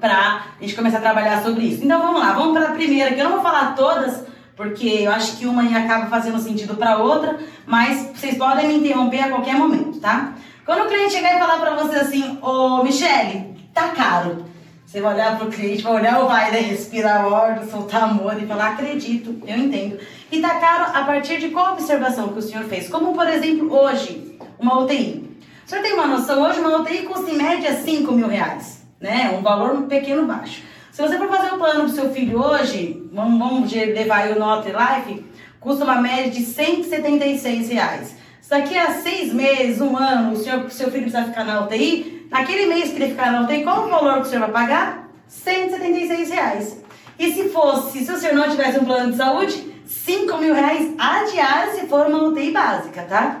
para 0.00 0.46
a 0.58 0.60
gente 0.60 0.74
começar 0.74 0.98
a 0.98 1.02
trabalhar 1.02 1.40
sobre 1.40 1.64
isso. 1.64 1.84
Então, 1.84 2.02
vamos 2.02 2.20
lá, 2.20 2.32
vamos 2.32 2.58
para 2.58 2.70
a 2.70 2.72
primeira, 2.72 3.14
que 3.14 3.20
eu 3.20 3.24
não 3.24 3.34
vou 3.34 3.42
falar 3.42 3.76
todas, 3.76 4.24
porque 4.56 4.88
eu 4.88 5.12
acho 5.12 5.36
que 5.36 5.46
uma 5.46 5.62
acaba 5.62 6.06
fazendo 6.06 6.40
sentido 6.40 6.74
para 6.74 6.98
outra, 6.98 7.38
mas 7.64 8.10
vocês 8.16 8.36
podem 8.36 8.66
me 8.66 8.74
interromper 8.78 9.20
a 9.20 9.28
qualquer 9.28 9.54
momento, 9.54 10.00
tá? 10.00 10.34
Quando 10.68 10.82
o 10.82 10.86
cliente 10.86 11.14
chegar 11.14 11.34
e 11.34 11.38
falar 11.38 11.60
para 11.60 11.76
você 11.76 11.96
assim, 11.96 12.38
ô 12.42 12.84
Michele, 12.84 13.56
tá 13.72 13.88
caro. 13.88 14.44
Você 14.84 15.00
vai 15.00 15.14
olhar 15.14 15.38
pro 15.38 15.48
cliente, 15.48 15.82
vai 15.82 15.94
olhar 15.94 16.22
o 16.22 16.28
vai, 16.28 16.52
né? 16.52 16.60
respirar 16.60 17.26
ordem, 17.26 17.66
soltar 17.70 18.02
amor 18.02 18.36
e 18.36 18.44
falar, 18.44 18.72
acredito, 18.72 19.34
eu 19.46 19.56
entendo. 19.56 19.98
E 20.30 20.42
tá 20.42 20.60
caro 20.60 20.94
a 20.94 21.04
partir 21.04 21.38
de 21.38 21.48
qual 21.48 21.72
observação 21.72 22.28
que 22.28 22.38
o 22.40 22.42
senhor 22.42 22.64
fez? 22.64 22.86
Como, 22.86 23.14
por 23.14 23.26
exemplo, 23.26 23.74
hoje, 23.74 24.38
uma 24.58 24.78
UTI. 24.80 25.38
O 25.64 25.70
senhor 25.70 25.80
tem 25.80 25.94
uma 25.94 26.06
noção, 26.06 26.42
hoje 26.42 26.60
uma 26.60 26.82
UTI 26.82 26.98
custa 27.04 27.30
em 27.30 27.38
média 27.38 27.74
5 27.74 28.12
mil 28.12 28.28
reais, 28.28 28.86
né? 29.00 29.34
Um 29.38 29.40
valor 29.40 29.84
pequeno 29.84 30.26
baixo. 30.26 30.62
Se 30.92 31.00
você 31.00 31.16
for 31.16 31.28
fazer 31.28 31.54
um 31.54 31.58
plano 31.58 31.84
pro 31.84 31.94
seu 31.94 32.10
filho 32.12 32.42
hoje, 32.42 33.08
vamos, 33.10 33.38
vamos 33.38 33.72
levar 33.72 34.16
aí 34.16 34.32
o 34.32 34.38
Notre 34.38 34.72
Life, 34.72 35.24
custa 35.58 35.84
uma 35.84 35.98
média 35.98 36.30
de 36.30 36.42
176 36.42 37.70
reais. 37.70 38.17
Daqui 38.48 38.78
a 38.78 38.92
seis 38.92 39.32
meses, 39.32 39.80
um 39.80 39.94
ano, 39.94 40.32
o 40.32 40.36
senhor, 40.36 40.70
seu 40.70 40.90
filho 40.90 41.02
precisa 41.02 41.24
ficar 41.24 41.44
na 41.44 41.64
UTI, 41.64 42.26
naquele 42.30 42.66
mês 42.66 42.90
que 42.90 42.96
ele 42.96 43.10
ficar 43.10 43.30
na 43.30 43.42
UTI, 43.42 43.62
qual 43.62 43.86
o 43.86 43.90
valor 43.90 44.14
que 44.14 44.20
o 44.20 44.24
senhor 44.24 44.50
vai 44.50 44.52
pagar? 44.52 45.10
176 45.26 46.30
reais. 46.30 46.82
E 47.18 47.30
se 47.32 47.50
fosse, 47.50 48.04
se 48.04 48.10
o 48.10 48.16
senhor 48.16 48.34
não 48.34 48.48
tivesse 48.48 48.78
um 48.78 48.86
plano 48.86 49.10
de 49.10 49.18
saúde, 49.18 49.74
5 49.84 50.38
mil 50.38 50.54
reais 50.54 50.94
a 50.98 51.24
diária 51.24 51.74
se 51.74 51.86
for 51.86 52.06
uma 52.06 52.22
UTI 52.22 52.50
básica, 52.50 53.02
tá? 53.02 53.38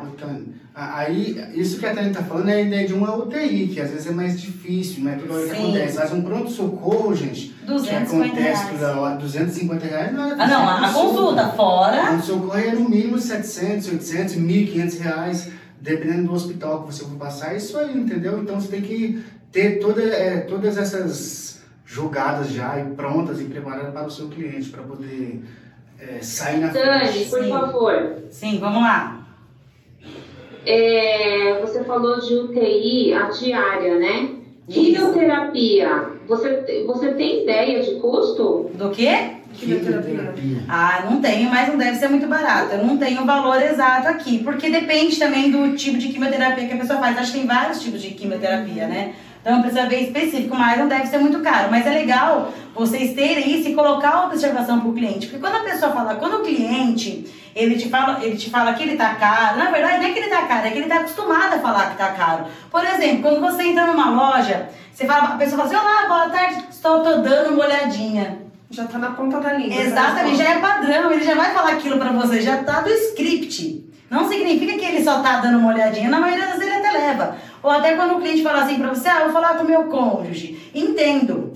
Aí, 0.80 1.44
isso 1.54 1.80
que 1.80 1.86
a 1.86 1.92
Tânia 1.92 2.10
está 2.10 2.22
falando 2.22 2.50
é 2.50 2.52
a 2.54 2.60
ideia 2.60 2.86
de 2.86 2.94
uma 2.94 3.12
UTI, 3.16 3.66
que 3.66 3.80
às 3.80 3.90
vezes 3.90 4.06
é 4.06 4.12
mais 4.12 4.40
difícil, 4.40 5.02
não 5.02 5.10
é 5.10 5.16
tudo 5.16 5.48
que 5.48 5.50
acontece. 5.50 5.96
Mas 5.96 6.12
um 6.12 6.22
pronto-socorro, 6.22 7.12
gente, 7.16 7.52
250 7.66 8.06
que 8.06 8.38
acontece 8.38 8.64
reais. 8.64 8.80
toda 8.80 9.14
250 9.16 9.86
reais 9.86 10.12
não 10.12 10.24
é 10.24 10.36
Ah, 10.38 10.46
não, 10.46 10.68
a 10.68 10.92
consulta 10.92 11.48
fora. 11.48 12.06
Pronto-socorro 12.06 12.56
é 12.56 12.70
no 12.70 12.88
mínimo 12.88 13.18
700, 13.18 13.88
800, 13.88 14.34
1.500 14.36 14.98
reais, 15.00 15.50
dependendo 15.80 16.28
do 16.28 16.34
hospital 16.34 16.84
que 16.84 16.94
você 16.94 17.04
for 17.04 17.16
passar. 17.16 17.56
Isso 17.56 17.76
aí, 17.76 17.98
entendeu? 17.98 18.40
Então 18.40 18.60
você 18.60 18.68
tem 18.68 18.80
que 18.80 19.20
ter 19.50 19.80
toda, 19.80 20.00
é, 20.00 20.42
todas 20.42 20.78
essas 20.78 21.60
jogadas 21.84 22.52
já 22.52 22.78
e 22.78 22.84
prontas 22.94 23.40
e 23.40 23.44
preparadas 23.46 23.92
para 23.92 24.06
o 24.06 24.10
seu 24.12 24.28
cliente, 24.28 24.68
para 24.68 24.84
poder 24.84 25.42
é, 25.98 26.22
sair 26.22 26.60
na 26.60 26.70
frente. 26.70 27.24
por 27.24 27.48
favor. 27.48 28.14
Sim, 28.30 28.60
vamos 28.60 28.80
lá. 28.80 29.17
É, 30.66 31.58
você 31.60 31.84
falou 31.84 32.20
de 32.20 32.34
UTI, 32.34 33.12
a 33.14 33.30
diária, 33.30 33.98
né? 33.98 34.30
Quimioterapia, 34.68 36.10
você, 36.28 36.84
você 36.86 37.12
tem 37.14 37.42
ideia 37.42 37.82
de 37.82 37.94
custo? 38.00 38.70
Do 38.74 38.90
quê? 38.90 39.38
Quimioterapia. 39.54 40.64
Ah, 40.68 41.06
não 41.10 41.22
tenho, 41.22 41.48
mas 41.48 41.68
não 41.68 41.78
deve 41.78 41.96
ser 41.96 42.08
muito 42.08 42.26
barato. 42.26 42.74
Eu 42.74 42.84
não 42.84 42.98
tenho 42.98 43.22
o 43.22 43.26
valor 43.26 43.60
exato 43.62 44.08
aqui, 44.08 44.44
porque 44.44 44.68
depende 44.68 45.18
também 45.18 45.50
do 45.50 45.74
tipo 45.74 45.96
de 45.96 46.08
quimioterapia 46.08 46.66
que 46.66 46.74
a 46.74 46.78
pessoa 46.78 47.00
faz. 47.00 47.16
Acho 47.16 47.32
que 47.32 47.38
tem 47.38 47.46
vários 47.46 47.80
tipos 47.80 48.02
de 48.02 48.10
quimioterapia, 48.10 48.86
né? 48.86 49.14
Então 49.48 49.62
precisa 49.62 49.88
ver 49.88 50.02
específico, 50.02 50.54
mas 50.54 50.78
não 50.78 50.86
deve 50.86 51.06
ser 51.06 51.16
muito 51.16 51.40
caro. 51.40 51.70
Mas 51.70 51.86
é 51.86 51.88
legal 51.88 52.52
vocês 52.74 53.14
terem 53.14 53.58
isso 53.58 53.70
e 53.70 53.74
colocar 53.74 54.10
a 54.10 54.26
observação 54.26 54.78
para 54.78 54.90
o 54.90 54.92
cliente. 54.92 55.26
Porque 55.26 55.40
quando 55.40 55.56
a 55.56 55.70
pessoa 55.70 55.90
fala, 55.90 56.16
quando 56.16 56.34
o 56.34 56.42
cliente 56.42 57.24
ele 57.56 57.76
te 57.76 57.88
fala, 57.88 58.22
ele 58.22 58.36
te 58.36 58.50
fala 58.50 58.74
que 58.74 58.82
ele 58.82 58.94
tá 58.94 59.14
caro. 59.14 59.56
Na 59.56 59.70
verdade, 59.70 60.02
não 60.02 60.10
é 60.10 60.12
que 60.12 60.18
ele 60.18 60.28
tá 60.28 60.42
caro, 60.42 60.66
é 60.66 60.70
que 60.70 60.76
ele 60.76 60.86
tá 60.86 60.96
acostumado 60.96 61.54
a 61.54 61.60
falar 61.60 61.92
que 61.92 61.96
tá 61.96 62.12
caro. 62.12 62.44
Por 62.70 62.84
exemplo, 62.84 63.22
quando 63.22 63.40
você 63.40 63.62
entra 63.62 63.86
numa 63.86 64.10
loja, 64.10 64.68
você 64.92 65.06
fala, 65.06 65.28
a 65.28 65.38
pessoa 65.38 65.64
fala 65.64 65.70
assim: 65.70 65.88
Olá, 65.88 66.06
boa 66.08 66.28
tarde, 66.28 66.64
estou 66.68 67.02
tô 67.02 67.22
dando 67.22 67.54
uma 67.54 67.64
olhadinha. 67.64 68.42
Já 68.70 68.84
tá 68.84 68.98
na 68.98 69.12
ponta 69.12 69.40
da 69.40 69.54
língua. 69.54 69.80
Exatamente, 69.80 70.36
já 70.36 70.44
é 70.44 70.58
padrão, 70.58 71.10
ele 71.10 71.24
já 71.24 71.34
vai 71.34 71.54
falar 71.54 71.70
aquilo 71.70 71.96
pra 71.96 72.12
você, 72.12 72.42
já 72.42 72.58
tá 72.58 72.82
do 72.82 72.90
script. 72.90 73.88
Não 74.10 74.28
significa 74.28 74.78
que 74.78 74.84
ele 74.84 75.02
só 75.02 75.20
tá 75.20 75.38
dando 75.40 75.58
uma 75.58 75.72
olhadinha, 75.72 76.10
na 76.10 76.20
maioria 76.20 76.46
das 76.46 76.58
vezes 76.58 76.74
ele 76.74 76.77
até 76.88 76.98
leva. 76.98 77.36
Ou 77.62 77.70
até 77.70 77.94
quando 77.94 78.16
o 78.16 78.20
cliente 78.20 78.42
fala 78.42 78.62
assim 78.62 78.78
pra 78.78 78.88
você, 78.88 79.08
ah, 79.08 79.24
vou 79.24 79.32
falar 79.32 79.54
com 79.54 79.64
o 79.64 79.66
meu 79.66 79.84
cônjuge. 79.84 80.70
Entendo. 80.74 81.52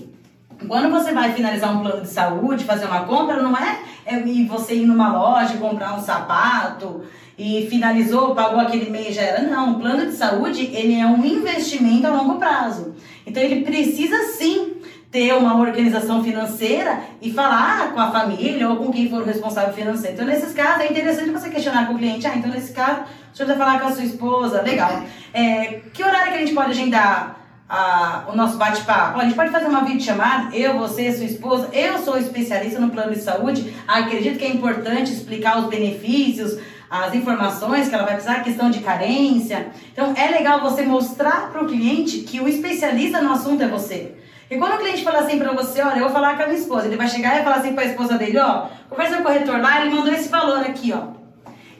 Quando 0.67 0.89
você 0.91 1.11
vai 1.11 1.33
finalizar 1.33 1.75
um 1.75 1.81
plano 1.81 2.01
de 2.01 2.09
saúde, 2.09 2.63
fazer 2.63 2.85
uma 2.85 3.01
compra, 3.01 3.41
não 3.41 3.55
é, 3.57 3.79
é 4.05 4.17
e 4.19 4.45
você 4.45 4.75
ir 4.75 4.85
numa 4.85 5.11
loja 5.11 5.57
comprar 5.57 5.93
um 5.93 6.01
sapato 6.01 7.01
e 7.37 7.67
finalizou, 7.69 8.33
pagou 8.33 8.59
aquele 8.59 8.89
mês 8.89 9.15
já 9.15 9.23
era. 9.23 9.41
Não, 9.41 9.73
o 9.73 9.79
plano 9.79 10.05
de 10.05 10.13
saúde 10.13 10.69
ele 10.73 10.97
é 10.97 11.05
um 11.05 11.25
investimento 11.25 12.07
a 12.07 12.11
longo 12.11 12.35
prazo. 12.35 12.95
Então 13.25 13.43
ele 13.43 13.63
precisa 13.63 14.17
sim 14.37 14.73
ter 15.13 15.31
uma 15.35 15.59
organização 15.59 16.23
financeira 16.23 17.01
e 17.21 17.31
falar 17.31 17.93
com 17.93 17.99
a 17.99 18.09
família 18.09 18.67
ou 18.67 18.77
com 18.77 18.91
quem 18.91 19.07
for 19.07 19.21
o 19.21 19.25
responsável 19.25 19.71
financeiro. 19.71 20.15
Então, 20.15 20.25
nesses 20.25 20.53
casos, 20.53 20.81
é 20.81 20.89
interessante 20.89 21.29
você 21.29 21.51
questionar 21.51 21.85
com 21.85 21.93
o 21.93 21.97
cliente. 21.99 22.25
Ah, 22.25 22.35
então 22.35 22.49
nesse 22.49 22.73
caso, 22.73 23.01
o 23.31 23.37
senhor 23.37 23.47
vai 23.47 23.57
falar 23.57 23.79
com 23.79 23.87
a 23.87 23.91
sua 23.91 24.03
esposa, 24.03 24.63
legal. 24.63 25.03
É, 25.33 25.81
que 25.93 26.03
horário 26.03 26.31
que 26.31 26.37
a 26.37 26.41
gente 26.41 26.53
pode 26.53 26.71
agendar? 26.71 27.43
a, 27.73 28.25
o 28.31 28.35
nosso 28.35 28.57
bate-papo. 28.57 29.19
A 29.19 29.23
gente 29.23 29.35
pode 29.35 29.49
fazer 29.49 29.65
uma 29.65 29.83
videochamada, 29.83 30.55
eu, 30.55 30.77
você, 30.77 31.11
sua 31.11 31.25
esposa. 31.25 31.69
Eu 31.73 31.97
sou 31.97 32.17
especialista 32.17 32.79
no 32.79 32.91
plano 32.91 33.13
de 33.13 33.21
saúde. 33.21 33.73
Acredito 33.87 34.37
que 34.37 34.45
é 34.45 34.49
importante 34.49 35.11
explicar 35.11 35.57
os 35.57 35.65
benefícios, 35.65 36.59
as 36.87 37.15
informações 37.15 37.89
que 37.89 37.95
ela 37.95 38.03
vai 38.03 38.13
precisar, 38.13 38.43
questão 38.43 38.69
de 38.69 38.79
carência. 38.81 39.69
Então, 39.91 40.13
é 40.15 40.27
legal 40.27 40.61
você 40.61 40.83
mostrar 40.83 41.51
para 41.51 41.63
o 41.63 41.67
cliente 41.67 42.19
que 42.19 42.39
o 42.39 42.47
especialista 42.47 43.21
no 43.21 43.33
assunto 43.33 43.63
é 43.63 43.67
você. 43.67 44.15
E 44.51 44.57
quando 44.57 44.73
o 44.73 44.77
cliente 44.77 45.03
fala 45.03 45.21
assim 45.21 45.39
para 45.39 45.51
você, 45.53 45.81
olha, 45.81 45.97
eu 45.97 46.03
vou 46.03 46.11
falar 46.11 46.37
com 46.37 46.43
a 46.43 46.47
minha 46.47 46.59
esposa, 46.59 46.85
ele 46.85 46.97
vai 46.97 47.07
chegar 47.07 47.39
e 47.39 47.43
falar 47.43 47.55
assim 47.55 47.73
para 47.73 47.85
a 47.85 47.87
esposa 47.87 48.19
dele, 48.19 48.37
ó, 48.37 48.67
conversa 48.87 49.15
com 49.15 49.21
o 49.21 49.25
corretor 49.25 49.59
lá, 49.59 49.81
ele 49.81 49.95
mandou 49.95 50.13
esse 50.13 50.29
valor 50.29 50.59
aqui, 50.59 50.93
ó. 50.93 51.22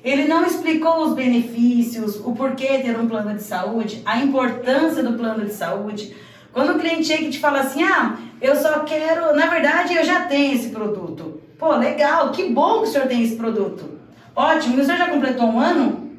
Ele 0.03 0.27
não 0.27 0.45
explicou 0.45 1.05
os 1.05 1.13
benefícios, 1.13 2.17
o 2.17 2.33
porquê 2.33 2.79
ter 2.79 2.99
um 2.99 3.07
plano 3.07 3.33
de 3.35 3.41
saúde, 3.41 4.01
a 4.05 4.19
importância 4.19 5.01
do 5.01 5.17
plano 5.17 5.45
de 5.45 5.53
saúde. 5.53 6.13
Quando 6.51 6.75
o 6.75 6.79
cliente 6.79 7.05
chega 7.05 7.23
e 7.23 7.29
te 7.29 7.39
fala 7.39 7.61
assim, 7.61 7.83
ah, 7.83 8.17
eu 8.41 8.55
só 8.55 8.79
quero, 8.81 9.33
na 9.33 9.45
verdade 9.45 9.95
eu 9.95 10.03
já 10.03 10.25
tenho 10.25 10.55
esse 10.55 10.69
produto. 10.69 11.41
Pô, 11.57 11.75
legal, 11.77 12.31
que 12.31 12.49
bom 12.49 12.81
que 12.81 12.89
o 12.89 12.91
senhor 12.91 13.07
tem 13.07 13.23
esse 13.23 13.37
produto. 13.37 13.97
Ótimo, 14.35 14.77
e 14.77 14.81
o 14.81 14.85
senhor 14.85 14.97
já 14.97 15.07
completou 15.07 15.45
um 15.45 15.59
ano? 15.59 16.11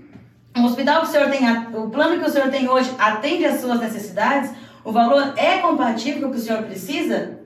O 0.56 0.64
hospital 0.64 1.02
que 1.02 1.08
o 1.08 1.10
senhor 1.10 1.28
tem, 1.28 1.40
o 1.74 1.90
plano 1.90 2.18
que 2.18 2.28
o 2.28 2.32
senhor 2.32 2.48
tem 2.48 2.68
hoje 2.68 2.90
atende 2.98 3.44
às 3.44 3.60
suas 3.60 3.80
necessidades? 3.80 4.50
O 4.82 4.92
valor 4.92 5.34
é 5.36 5.58
compatível 5.58 6.22
com 6.22 6.28
o 6.28 6.30
que 6.30 6.38
o 6.38 6.40
senhor 6.40 6.62
precisa? 6.62 7.43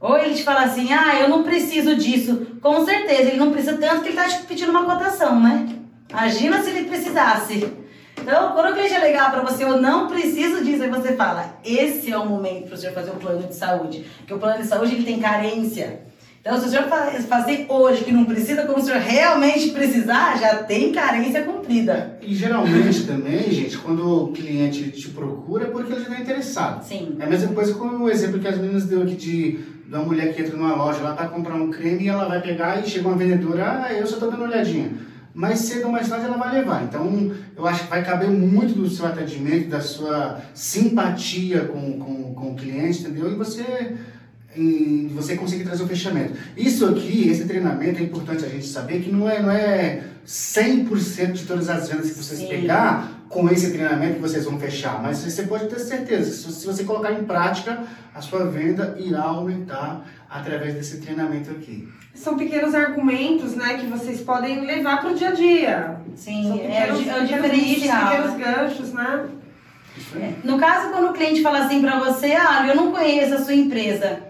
Ou 0.00 0.16
ele 0.16 0.34
te 0.34 0.44
fala 0.44 0.62
assim, 0.62 0.92
ah, 0.92 1.20
eu 1.20 1.28
não 1.28 1.42
preciso 1.42 1.96
disso. 1.96 2.46
Com 2.60 2.84
certeza, 2.84 3.22
ele 3.22 3.36
não 3.36 3.50
precisa 3.50 3.76
tanto 3.76 4.02
que 4.02 4.08
ele 4.08 4.18
está 4.18 4.28
te 4.28 4.46
pedindo 4.46 4.70
uma 4.70 4.84
cotação, 4.84 5.40
né? 5.40 5.68
Imagina 6.10 6.62
se 6.62 6.70
ele 6.70 6.88
precisasse. 6.88 7.68
Então, 8.20 8.52
quando 8.52 8.70
o 8.70 8.74
cliente 8.74 8.94
é 8.94 8.98
legal 8.98 9.30
para 9.30 9.42
você, 9.42 9.64
eu 9.64 9.80
não 9.80 10.06
preciso 10.06 10.64
disso, 10.64 10.82
aí 10.82 10.90
você 10.90 11.14
fala, 11.14 11.58
esse 11.64 12.12
é 12.12 12.18
o 12.18 12.26
momento 12.26 12.66
para 12.66 12.74
o 12.74 12.76
senhor 12.76 12.92
fazer 12.92 13.10
um 13.10 13.16
plano 13.16 13.46
de 13.46 13.54
saúde. 13.54 14.04
Porque 14.18 14.34
o 14.34 14.38
plano 14.38 14.62
de 14.62 14.68
saúde 14.68 14.94
ele 14.94 15.04
tem 15.04 15.18
carência. 15.18 16.00
Então, 16.40 16.58
se 16.58 16.66
o 16.66 16.70
senhor 16.70 16.84
fazer 17.28 17.66
hoje 17.68 18.04
que 18.04 18.12
não 18.12 18.24
precisa, 18.24 18.62
quando 18.62 18.78
o 18.78 18.84
senhor 18.84 19.00
realmente 19.00 19.70
precisar, 19.70 20.38
já 20.38 20.62
tem 20.62 20.92
carência 20.92 21.42
cumprida. 21.42 22.18
E 22.22 22.34
geralmente 22.34 23.04
também, 23.04 23.50
gente, 23.50 23.76
quando 23.78 24.24
o 24.24 24.32
cliente 24.32 24.90
te 24.90 25.08
procura 25.08 25.64
é 25.64 25.70
porque 25.70 25.92
ele 25.92 26.04
já 26.04 26.08
está 26.08 26.22
interessado. 26.22 26.82
Sim. 26.84 27.16
É 27.18 27.24
a 27.24 27.28
mesma 27.28 27.52
coisa 27.52 27.74
com 27.74 27.86
o 27.88 28.08
exemplo 28.08 28.38
que 28.38 28.48
as 28.48 28.56
meninas 28.56 28.84
deu 28.84 29.02
aqui 29.02 29.14
de 29.16 29.77
de 29.88 29.94
uma 29.94 30.04
mulher 30.04 30.34
que 30.34 30.42
entra 30.42 30.54
numa 30.54 30.74
loja 30.74 31.00
lá 31.00 31.14
para 31.14 31.28
comprar 31.28 31.54
um 31.54 31.70
creme 31.70 32.04
e 32.04 32.08
ela 32.08 32.28
vai 32.28 32.42
pegar 32.42 32.78
e 32.78 32.86
chega 32.86 33.08
uma 33.08 33.16
vendedora, 33.16 33.84
ah, 33.84 33.92
eu 33.92 34.06
só 34.06 34.14
estou 34.14 34.30
dando 34.30 34.42
uma 34.42 34.50
olhadinha. 34.50 34.92
Mais 35.34 35.60
cedo 35.60 35.86
ou 35.86 35.92
mais 35.92 36.08
tarde 36.08 36.26
ela 36.26 36.36
vai 36.36 36.52
levar. 36.52 36.84
Então, 36.84 37.32
eu 37.56 37.66
acho 37.66 37.84
que 37.84 37.90
vai 37.90 38.04
caber 38.04 38.28
muito 38.28 38.74
do 38.74 38.88
seu 38.90 39.06
atendimento, 39.06 39.70
da 39.70 39.80
sua 39.80 40.42
simpatia 40.52 41.60
com, 41.60 41.98
com, 41.98 42.34
com 42.34 42.52
o 42.52 42.54
cliente, 42.54 43.00
entendeu? 43.00 43.32
E 43.32 43.34
você 43.34 43.94
em 44.56 45.08
você 45.08 45.36
conseguir 45.36 45.64
trazer 45.64 45.84
o 45.84 45.86
fechamento. 45.86 46.34
Isso 46.56 46.84
aqui, 46.86 47.28
esse 47.28 47.44
treinamento, 47.44 48.00
é 48.00 48.02
importante 48.02 48.44
a 48.44 48.48
gente 48.48 48.66
saber 48.66 49.00
que 49.00 49.10
não 49.10 49.28
é, 49.28 49.40
não 49.40 49.50
é 49.50 50.02
100% 50.26 51.32
de 51.32 51.44
todas 51.44 51.68
as 51.68 51.88
vendas 51.88 52.10
que 52.10 52.16
vocês 52.16 52.40
Sim. 52.40 52.48
pegar 52.48 53.17
com 53.28 53.48
esse 53.50 53.70
treinamento 53.72 54.14
que 54.14 54.20
vocês 54.20 54.44
vão 54.44 54.58
fechar, 54.58 55.02
mas 55.02 55.18
você 55.18 55.42
pode 55.42 55.68
ter 55.68 55.78
certeza, 55.78 56.50
se 56.50 56.66
você 56.66 56.84
colocar 56.84 57.12
em 57.12 57.24
prática, 57.24 57.84
a 58.14 58.20
sua 58.20 58.46
venda 58.46 58.96
irá 58.98 59.22
aumentar 59.22 60.04
através 60.30 60.74
desse 60.74 60.98
treinamento 60.98 61.50
aqui. 61.50 61.88
São 62.14 62.36
pequenos 62.36 62.74
argumentos, 62.74 63.54
né, 63.54 63.78
que 63.78 63.86
vocês 63.86 64.20
podem 64.20 64.64
levar 64.64 65.00
para 65.00 65.10
o 65.10 65.14
dia 65.14 65.28
a 65.28 65.32
dia. 65.32 65.96
Sim, 66.16 66.60
é, 66.60 66.86
pequenos, 66.86 67.06
é 67.06 67.18
o 67.18 67.26
diferencial. 67.26 68.10
Pequenos 68.10 68.36
ganchos, 68.36 68.92
né? 68.92 69.28
No 70.44 70.58
caso, 70.58 70.90
quando 70.90 71.10
o 71.10 71.12
cliente 71.12 71.42
fala 71.42 71.64
assim 71.64 71.80
para 71.80 71.98
você, 71.98 72.32
ah, 72.32 72.66
eu 72.68 72.76
não 72.76 72.92
conheço 72.92 73.34
a 73.34 73.44
sua 73.44 73.54
empresa, 73.54 74.20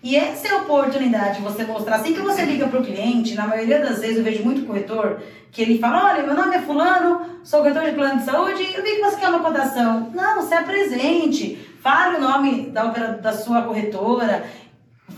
e 0.00 0.14
essa 0.14 0.46
é 0.46 0.50
a 0.52 0.58
oportunidade 0.58 1.38
de 1.38 1.42
você 1.42 1.64
mostrar. 1.64 1.96
Assim 1.96 2.14
que 2.14 2.20
você 2.20 2.44
liga 2.44 2.68
para 2.68 2.80
o 2.80 2.84
cliente, 2.84 3.34
na 3.34 3.48
maioria 3.48 3.80
das 3.80 4.00
vezes 4.00 4.18
eu 4.18 4.22
vejo 4.22 4.44
muito 4.44 4.64
corretor 4.64 5.20
que 5.50 5.60
ele 5.60 5.78
fala: 5.78 6.12
Olha, 6.12 6.22
meu 6.22 6.36
nome 6.36 6.54
é 6.54 6.60
Fulano, 6.60 7.22
sou 7.42 7.60
corretor 7.60 7.84
de 7.84 7.92
plano 7.92 8.18
de 8.18 8.24
saúde 8.24 8.62
e 8.62 8.80
vi 8.80 8.96
que 8.96 9.00
você 9.00 9.16
quer 9.16 9.28
uma 9.28 9.40
cotação. 9.40 10.10
Não, 10.14 10.46
se 10.46 10.54
apresente, 10.54 11.56
fale 11.82 12.16
o 12.16 12.20
nome 12.20 12.70
da, 12.70 12.84
da 12.84 13.32
sua 13.32 13.62
corretora, 13.62 14.44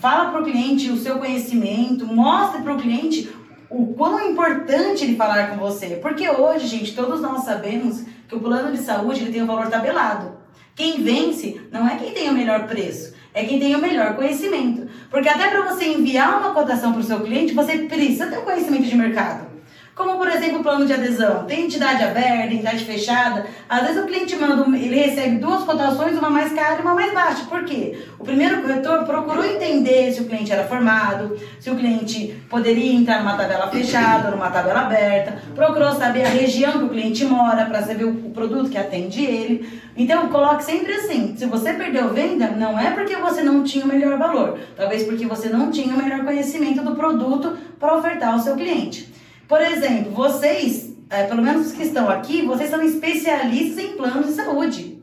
fala 0.00 0.30
para 0.30 0.40
o 0.40 0.44
cliente 0.44 0.90
o 0.90 0.96
seu 0.96 1.18
conhecimento, 1.18 2.06
mostre 2.06 2.62
para 2.62 2.72
o 2.72 2.80
cliente 2.80 3.30
o 3.68 3.92
quão 3.94 4.18
é 4.18 4.28
importante 4.30 5.04
ele 5.04 5.14
falar 5.14 5.50
com 5.50 5.56
você. 5.58 5.96
Porque 5.96 6.26
hoje, 6.28 6.66
gente, 6.66 6.94
todos 6.94 7.20
nós 7.20 7.44
sabemos 7.44 8.02
que 8.26 8.34
o 8.34 8.40
plano 8.40 8.72
de 8.72 8.78
saúde 8.78 9.20
ele 9.20 9.32
tem 9.32 9.42
um 9.42 9.46
valor 9.46 9.68
tabelado. 9.68 10.40
Quem 10.74 11.02
vence 11.02 11.60
não 11.70 11.86
é 11.86 11.96
quem 11.96 12.12
tem 12.12 12.30
o 12.30 12.32
melhor 12.32 12.66
preço 12.66 13.19
é 13.32 13.44
quem 13.44 13.58
tem 13.58 13.74
o 13.74 13.80
melhor 13.80 14.16
conhecimento. 14.16 14.88
Porque 15.10 15.28
até 15.28 15.48
para 15.48 15.62
você 15.62 15.86
enviar 15.86 16.38
uma 16.38 16.54
cotação 16.54 16.92
para 16.92 17.00
o 17.00 17.04
seu 17.04 17.20
cliente, 17.20 17.54
você 17.54 17.78
precisa 17.78 18.26
ter 18.26 18.38
um 18.38 18.44
conhecimento 18.44 18.84
de 18.84 18.96
mercado. 18.96 19.49
Como, 20.00 20.16
por 20.16 20.28
exemplo, 20.28 20.60
o 20.60 20.62
plano 20.62 20.86
de 20.86 20.94
adesão. 20.94 21.44
Tem 21.44 21.66
entidade 21.66 22.02
aberta, 22.02 22.54
entidade 22.54 22.86
fechada. 22.86 23.44
Às 23.68 23.82
vezes 23.82 24.02
o 24.02 24.06
cliente 24.06 24.34
manda, 24.34 24.64
ele 24.74 24.96
recebe 24.96 25.36
duas 25.36 25.62
cotações, 25.62 26.16
uma 26.16 26.30
mais 26.30 26.54
cara 26.54 26.78
e 26.78 26.80
uma 26.80 26.94
mais 26.94 27.12
baixa. 27.12 27.44
Por 27.44 27.64
quê? 27.64 27.98
O 28.18 28.24
primeiro 28.24 28.62
corretor 28.62 29.04
procurou 29.04 29.44
entender 29.44 30.10
se 30.10 30.22
o 30.22 30.24
cliente 30.24 30.50
era 30.50 30.64
formado, 30.64 31.36
se 31.58 31.68
o 31.68 31.76
cliente 31.76 32.34
poderia 32.48 32.94
entrar 32.94 33.18
numa 33.18 33.36
tabela 33.36 33.68
fechada, 33.68 34.30
numa 34.30 34.48
tabela 34.48 34.80
aberta. 34.86 35.36
Procurou 35.54 35.92
saber 35.92 36.24
a 36.24 36.30
região 36.30 36.78
que 36.78 36.84
o 36.84 36.88
cliente 36.88 37.26
mora 37.26 37.66
para 37.66 37.82
saber 37.82 38.04
o 38.04 38.30
produto 38.30 38.70
que 38.70 38.78
atende 38.78 39.22
ele. 39.22 39.82
Então, 39.94 40.28
coloque 40.28 40.64
sempre 40.64 40.94
assim: 40.94 41.36
se 41.36 41.44
você 41.44 41.74
perdeu 41.74 42.08
venda, 42.14 42.46
não 42.46 42.80
é 42.80 42.90
porque 42.92 43.16
você 43.16 43.42
não 43.42 43.62
tinha 43.62 43.84
o 43.84 43.88
melhor 43.88 44.16
valor, 44.16 44.58
talvez 44.74 45.02
porque 45.02 45.26
você 45.26 45.50
não 45.50 45.70
tinha 45.70 45.94
o 45.94 45.98
melhor 45.98 46.24
conhecimento 46.24 46.80
do 46.80 46.96
produto 46.96 47.54
para 47.78 47.98
ofertar 47.98 48.32
ao 48.32 48.38
seu 48.38 48.56
cliente. 48.56 49.19
Por 49.50 49.60
exemplo, 49.60 50.12
vocês, 50.12 50.94
é, 51.10 51.24
pelo 51.24 51.42
menos 51.42 51.66
os 51.66 51.72
que 51.72 51.82
estão 51.82 52.08
aqui, 52.08 52.42
vocês 52.42 52.70
são 52.70 52.80
especialistas 52.84 53.84
em 53.84 53.96
planos 53.96 54.26
de 54.26 54.32
saúde. 54.34 55.02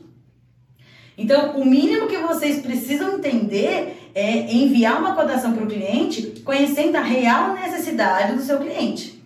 Então, 1.17 1.57
o 1.57 1.65
mínimo 1.65 2.07
que 2.07 2.15
vocês 2.15 2.61
precisam 2.61 3.15
entender 3.15 4.09
é 4.15 4.49
enviar 4.49 5.01
uma 5.01 5.13
cotação 5.15 5.51
para 5.51 5.65
o 5.65 5.67
cliente 5.67 6.41
conhecendo 6.45 6.95
a 6.95 7.01
real 7.01 7.55
necessidade 7.55 8.37
do 8.37 8.41
seu 8.41 8.57
cliente. 8.59 9.21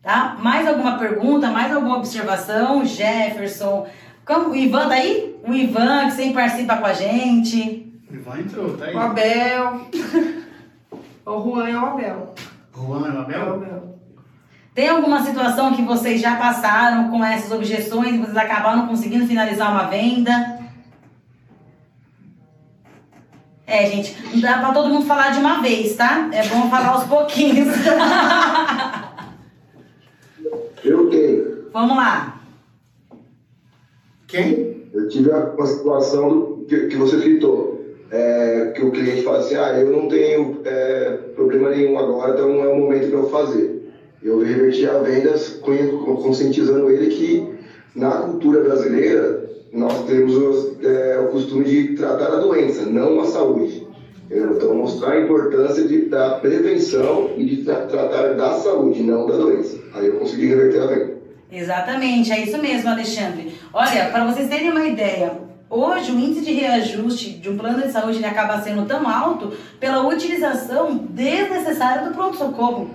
Tá? 0.00 0.36
Mais 0.40 0.64
alguma 0.68 0.96
pergunta, 0.96 1.50
mais 1.50 1.74
alguma 1.74 1.98
observação? 1.98 2.84
Jefferson, 2.84 3.88
como, 4.24 4.50
o 4.50 4.54
Ivan 4.54 4.86
tá 4.86 4.94
aí? 4.94 5.34
O 5.44 5.52
Ivan 5.52 6.04
que 6.04 6.12
sempre 6.12 6.34
participa 6.34 6.76
com 6.76 6.86
a 6.86 6.92
gente. 6.92 7.92
O 8.08 8.14
Ivan 8.14 8.38
entrou, 8.38 8.76
tá 8.76 8.84
aí. 8.84 8.94
O 8.94 8.98
Abel. 9.00 9.86
o 11.26 11.42
Juan 11.42 11.68
é 11.68 11.76
o 11.76 11.84
Abel. 11.84 12.34
Juan 12.72 13.08
é 13.08 13.10
o 13.10 13.18
Abel? 13.22 13.40
É 13.40 13.50
o 13.50 13.54
Abel. 13.54 13.91
Tem 14.74 14.88
alguma 14.88 15.22
situação 15.22 15.74
que 15.74 15.82
vocês 15.82 16.18
já 16.20 16.36
passaram 16.36 17.10
com 17.10 17.22
essas 17.22 17.52
objeções 17.52 18.14
e 18.14 18.18
vocês 18.18 18.36
acabaram 18.36 18.86
conseguindo 18.86 19.26
finalizar 19.26 19.70
uma 19.70 19.84
venda? 19.88 20.60
É, 23.66 23.86
gente, 23.86 24.16
não 24.32 24.40
dá 24.40 24.58
pra 24.58 24.72
todo 24.72 24.88
mundo 24.88 25.04
falar 25.04 25.30
de 25.30 25.40
uma 25.40 25.60
vez, 25.60 25.94
tá? 25.94 26.30
É 26.32 26.46
bom 26.48 26.70
falar 26.70 26.88
aos 26.88 27.04
pouquinhos. 27.04 27.68
Eu 30.82 31.10
tenho. 31.10 31.68
Vamos 31.70 31.96
lá. 31.96 32.40
Quem? 34.26 34.88
Eu 34.92 35.08
tive 35.08 35.30
uma 35.30 35.66
situação 35.66 36.64
que, 36.66 36.88
que 36.88 36.96
você 36.96 37.20
citou. 37.20 37.70
É, 38.10 38.72
que 38.74 38.82
o 38.84 38.90
cliente 38.90 39.22
fala 39.22 39.38
assim, 39.38 39.54
ah, 39.54 39.72
eu 39.78 39.90
não 39.90 40.06
tenho 40.06 40.60
é, 40.66 41.12
problema 41.34 41.70
nenhum 41.70 41.98
agora, 41.98 42.34
então 42.34 42.62
é 42.62 42.68
o 42.68 42.76
momento 42.76 43.08
para 43.08 43.18
eu 43.18 43.30
fazer 43.30 43.71
eu 44.22 44.40
reverti 44.40 44.86
a 44.86 44.98
vendas 44.98 45.60
conscientizando 45.60 46.90
ele 46.90 47.06
que 47.14 47.48
na 47.94 48.10
cultura 48.10 48.62
brasileira 48.62 49.50
nós 49.72 50.04
temos 50.04 50.76
é, 50.82 51.18
o 51.18 51.28
costume 51.28 51.64
de 51.64 51.94
tratar 51.94 52.28
a 52.28 52.40
doença, 52.40 52.84
não 52.84 53.20
a 53.20 53.24
saúde. 53.24 53.86
Então, 54.30 54.74
mostrar 54.74 55.12
a 55.12 55.20
importância 55.20 55.86
de, 55.86 56.06
da 56.06 56.36
prevenção 56.36 57.30
e 57.36 57.44
de 57.44 57.64
tra 57.64 57.86
tratar 57.86 58.34
da 58.34 58.54
saúde, 58.54 59.02
não 59.02 59.26
da 59.26 59.36
doença. 59.36 59.78
Aí 59.94 60.06
eu 60.06 60.18
consegui 60.18 60.46
reverter 60.46 60.80
a 60.80 60.86
venda. 60.86 61.12
Exatamente, 61.50 62.32
é 62.32 62.42
isso 62.42 62.56
mesmo, 62.56 62.88
Alexandre. 62.88 63.52
Olha, 63.74 64.06
para 64.10 64.24
vocês 64.24 64.48
terem 64.48 64.70
uma 64.70 64.86
ideia, 64.86 65.52
Hoje, 65.74 66.12
o 66.12 66.18
índice 66.18 66.44
de 66.44 66.52
reajuste 66.52 67.30
de 67.30 67.48
um 67.48 67.56
plano 67.56 67.80
de 67.80 67.90
saúde 67.90 68.22
acaba 68.22 68.60
sendo 68.60 68.84
tão 68.84 69.08
alto 69.08 69.54
pela 69.80 70.06
utilização 70.06 70.94
desnecessária 71.08 72.06
do 72.06 72.14
pronto-socorro. 72.14 72.90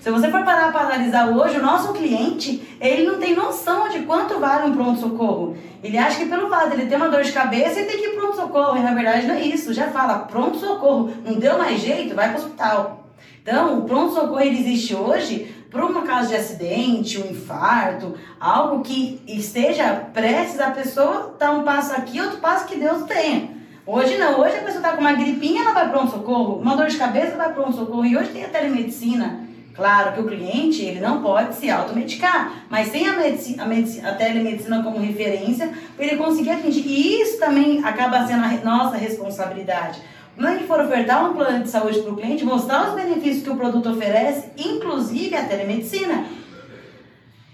Se 0.00 0.10
você 0.10 0.30
for 0.30 0.42
parar 0.44 0.72
para 0.72 0.86
analisar 0.86 1.28
hoje, 1.28 1.58
o 1.58 1.62
nosso 1.62 1.92
cliente, 1.92 2.76
ele 2.80 3.02
não 3.02 3.18
tem 3.18 3.36
noção 3.36 3.90
de 3.90 4.00
quanto 4.00 4.38
vale 4.38 4.70
um 4.70 4.74
pronto-socorro. 4.74 5.54
Ele 5.84 5.98
acha 5.98 6.20
que 6.20 6.24
pelo 6.24 6.48
fato 6.48 6.72
ele 6.72 6.86
ter 6.86 6.96
uma 6.96 7.10
dor 7.10 7.22
de 7.22 7.30
cabeça, 7.30 7.78
ele 7.78 7.90
tem 7.90 7.98
que 7.98 8.06
ir 8.06 8.16
pronto-socorro. 8.16 8.78
E 8.78 8.80
na 8.80 8.94
verdade 8.94 9.26
não 9.26 9.34
é 9.34 9.42
isso. 9.42 9.74
Já 9.74 9.88
fala, 9.88 10.20
pronto-socorro, 10.20 11.12
não 11.22 11.34
deu 11.34 11.58
mais 11.58 11.80
jeito, 11.80 12.14
vai 12.14 12.30
para 12.30 12.40
o 12.40 12.42
hospital. 12.42 13.04
Então, 13.42 13.78
o 13.78 13.82
pronto-socorro 13.82 14.40
existe 14.40 14.94
hoje 14.94 15.54
por 15.70 15.84
um 15.84 16.02
caso 16.02 16.28
de 16.28 16.36
acidente, 16.36 17.20
um 17.20 17.30
infarto, 17.30 18.14
algo 18.40 18.82
que 18.82 19.20
esteja 19.26 20.08
prestes 20.14 20.60
a 20.60 20.70
pessoa 20.70 21.36
dar 21.38 21.52
um 21.52 21.62
passo 21.62 21.94
aqui, 21.94 22.20
outro 22.20 22.38
passo 22.38 22.66
que 22.66 22.76
Deus 22.76 23.04
tenha. 23.04 23.50
Hoje 23.86 24.16
não, 24.16 24.40
hoje 24.40 24.56
a 24.56 24.60
pessoa 24.60 24.76
está 24.76 24.92
com 24.92 25.00
uma 25.02 25.12
gripinha, 25.12 25.60
ela 25.60 25.72
vai 25.72 25.88
para 25.90 26.02
um 26.02 26.08
socorro, 26.08 26.58
uma 26.58 26.74
dor 26.74 26.86
de 26.86 26.96
cabeça, 26.96 27.36
vai 27.36 27.52
para 27.52 27.68
um 27.68 27.72
socorro. 27.72 28.06
E 28.06 28.16
hoje 28.16 28.30
tem 28.30 28.44
a 28.44 28.48
telemedicina. 28.48 29.49
Claro 29.74 30.12
que 30.12 30.20
o 30.20 30.26
cliente 30.26 30.82
ele 30.82 31.00
não 31.00 31.22
pode 31.22 31.54
se 31.54 31.70
automedicar, 31.70 32.64
mas 32.68 32.90
tem 32.90 33.06
a, 33.06 33.12
medicina, 33.12 33.62
a, 33.62 33.66
medicina, 33.66 34.10
a 34.10 34.14
telemedicina 34.14 34.82
como 34.82 34.98
referência 34.98 35.70
para 35.96 36.06
ele 36.06 36.16
conseguir 36.16 36.50
atingir. 36.50 36.82
E 36.86 37.22
isso 37.22 37.38
também 37.38 37.82
acaba 37.84 38.26
sendo 38.26 38.44
a 38.44 38.52
nossa 38.64 38.96
responsabilidade. 38.96 40.00
Quando 40.36 40.54
gente 40.54 40.66
for 40.66 40.80
ofertar 40.80 41.28
um 41.28 41.34
plano 41.34 41.62
de 41.62 41.70
saúde 41.70 42.00
para 42.00 42.12
o 42.12 42.16
cliente, 42.16 42.44
mostrar 42.44 42.88
os 42.88 42.94
benefícios 42.94 43.42
que 43.42 43.50
o 43.50 43.56
produto 43.56 43.90
oferece, 43.90 44.48
inclusive 44.56 45.36
a 45.36 45.44
telemedicina. 45.44 46.24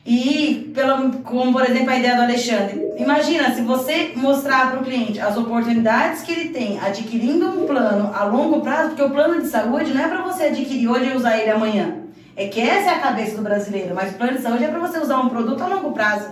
E, 0.07 0.71
pelo, 0.73 1.11
como 1.25 1.53
por 1.53 1.69
exemplo 1.69 1.91
a 1.91 1.99
ideia 1.99 2.15
do 2.15 2.23
Alexandre, 2.23 2.81
imagina 2.97 3.53
se 3.53 3.63
você 3.63 4.13
mostrar 4.15 4.71
para 4.71 4.81
o 4.81 4.85
cliente 4.85 5.19
as 5.19 5.37
oportunidades 5.37 6.23
que 6.23 6.31
ele 6.31 6.51
tem 6.51 6.79
adquirindo 6.79 7.49
um 7.49 7.67
plano 7.67 8.13
a 8.15 8.23
longo 8.25 8.61
prazo, 8.61 8.91
porque 8.91 9.03
o 9.03 9.11
plano 9.11 9.43
de 9.43 9.49
saúde 9.49 9.93
não 9.93 10.05
é 10.05 10.07
para 10.07 10.23
você 10.23 10.45
adquirir 10.45 10.89
hoje 10.89 11.11
e 11.11 11.17
usar 11.17 11.37
ele 11.39 11.51
amanhã. 11.51 12.06
É 12.37 12.49
que 12.49 12.61
essa 12.61 12.91
é 12.91 12.95
a 12.95 12.99
cabeça 12.99 13.37
do 13.37 13.43
brasileiro, 13.43 13.95
mas 13.95 14.13
o 14.13 14.19
plano 14.19 14.37
de 14.37 14.43
saúde 14.43 14.65
é 14.65 14.69
para 14.69 14.79
você 14.79 14.99
usar 14.99 15.19
um 15.21 15.29
produto 15.31 15.63
a 15.63 15.67
longo 15.69 15.93
prazo, 15.93 16.31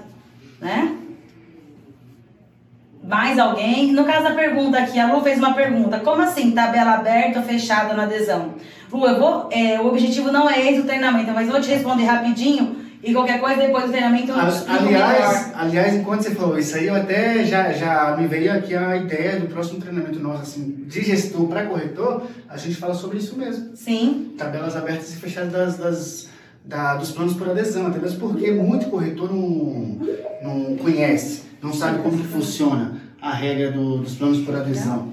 né? 0.61 0.99
Mais 3.03 3.38
alguém? 3.38 3.93
No 3.93 4.05
caso 4.05 4.25
da 4.25 4.35
pergunta 4.35 4.79
aqui, 4.79 4.99
a 4.99 5.12
Lu 5.12 5.23
fez 5.23 5.38
uma 5.38 5.55
pergunta. 5.55 6.01
Como 6.01 6.23
assim, 6.23 6.53
tabela 6.53 6.95
aberta 6.95 7.38
ou 7.38 7.45
fechada 7.45 7.95
na 7.95 8.05
adesão? 8.05 8.55
Lu, 8.93 9.07
eu 9.07 9.19
vou, 9.19 9.49
é, 9.51 9.81
o 9.81 9.87
objetivo 9.87 10.31
não 10.31 10.49
é 10.49 10.71
esse 10.71 10.81
o 10.81 10.87
treinamento, 10.87 11.33
mas 11.33 11.49
vou 11.49 11.61
te 11.61 11.71
responder 11.71 12.05
rapidinho 12.05 12.84
e 13.05 13.12
qualquer 13.12 13.38
coisa 13.38 13.61
depois 13.61 13.85
do 13.85 13.90
treinamento 13.90 14.33
eu 14.33 14.37
aliás, 14.38 15.53
aliás, 15.55 15.95
enquanto 15.95 16.23
você 16.23 16.35
falou 16.35 16.59
isso 16.59 16.75
aí, 16.77 16.87
eu 16.87 16.95
até 16.95 17.45
já, 17.45 17.71
já 17.73 18.17
me 18.17 18.27
veio 18.27 18.53
aqui 18.53 18.75
a 18.75 18.97
ideia 18.97 19.38
do 19.38 19.47
próximo 19.47 19.79
treinamento 19.79 20.19
nosso, 20.19 20.43
assim, 20.43 20.85
de 20.87 21.03
gestor 21.03 21.47
para 21.47 21.67
corretor, 21.67 22.23
a 22.49 22.57
gente 22.57 22.77
fala 22.77 22.95
sobre 22.95 23.19
isso 23.19 23.37
mesmo. 23.37 23.77
Sim. 23.77 24.35
Tabelas 24.38 24.75
abertas 24.75 25.12
e 25.12 25.17
fechadas 25.17 25.53
das, 25.53 25.77
das 25.77 26.29
da, 26.64 26.95
dos 26.95 27.11
planos 27.11 27.35
por 27.35 27.51
adesão, 27.51 27.87
até 27.87 27.99
mesmo 27.99 28.19
porque 28.19 28.51
muito 28.51 28.87
corretor 28.87 29.31
não, 29.31 29.99
não 30.43 30.77
conhece, 30.77 31.43
não 31.62 31.73
sabe 31.73 31.99
como 31.99 32.17
que 32.17 32.27
funciona 32.27 32.95
a 33.21 33.35
regra 33.35 33.71
do, 33.71 33.99
dos 33.99 34.14
planos 34.14 34.38
por 34.38 34.57
adesão. 34.57 35.12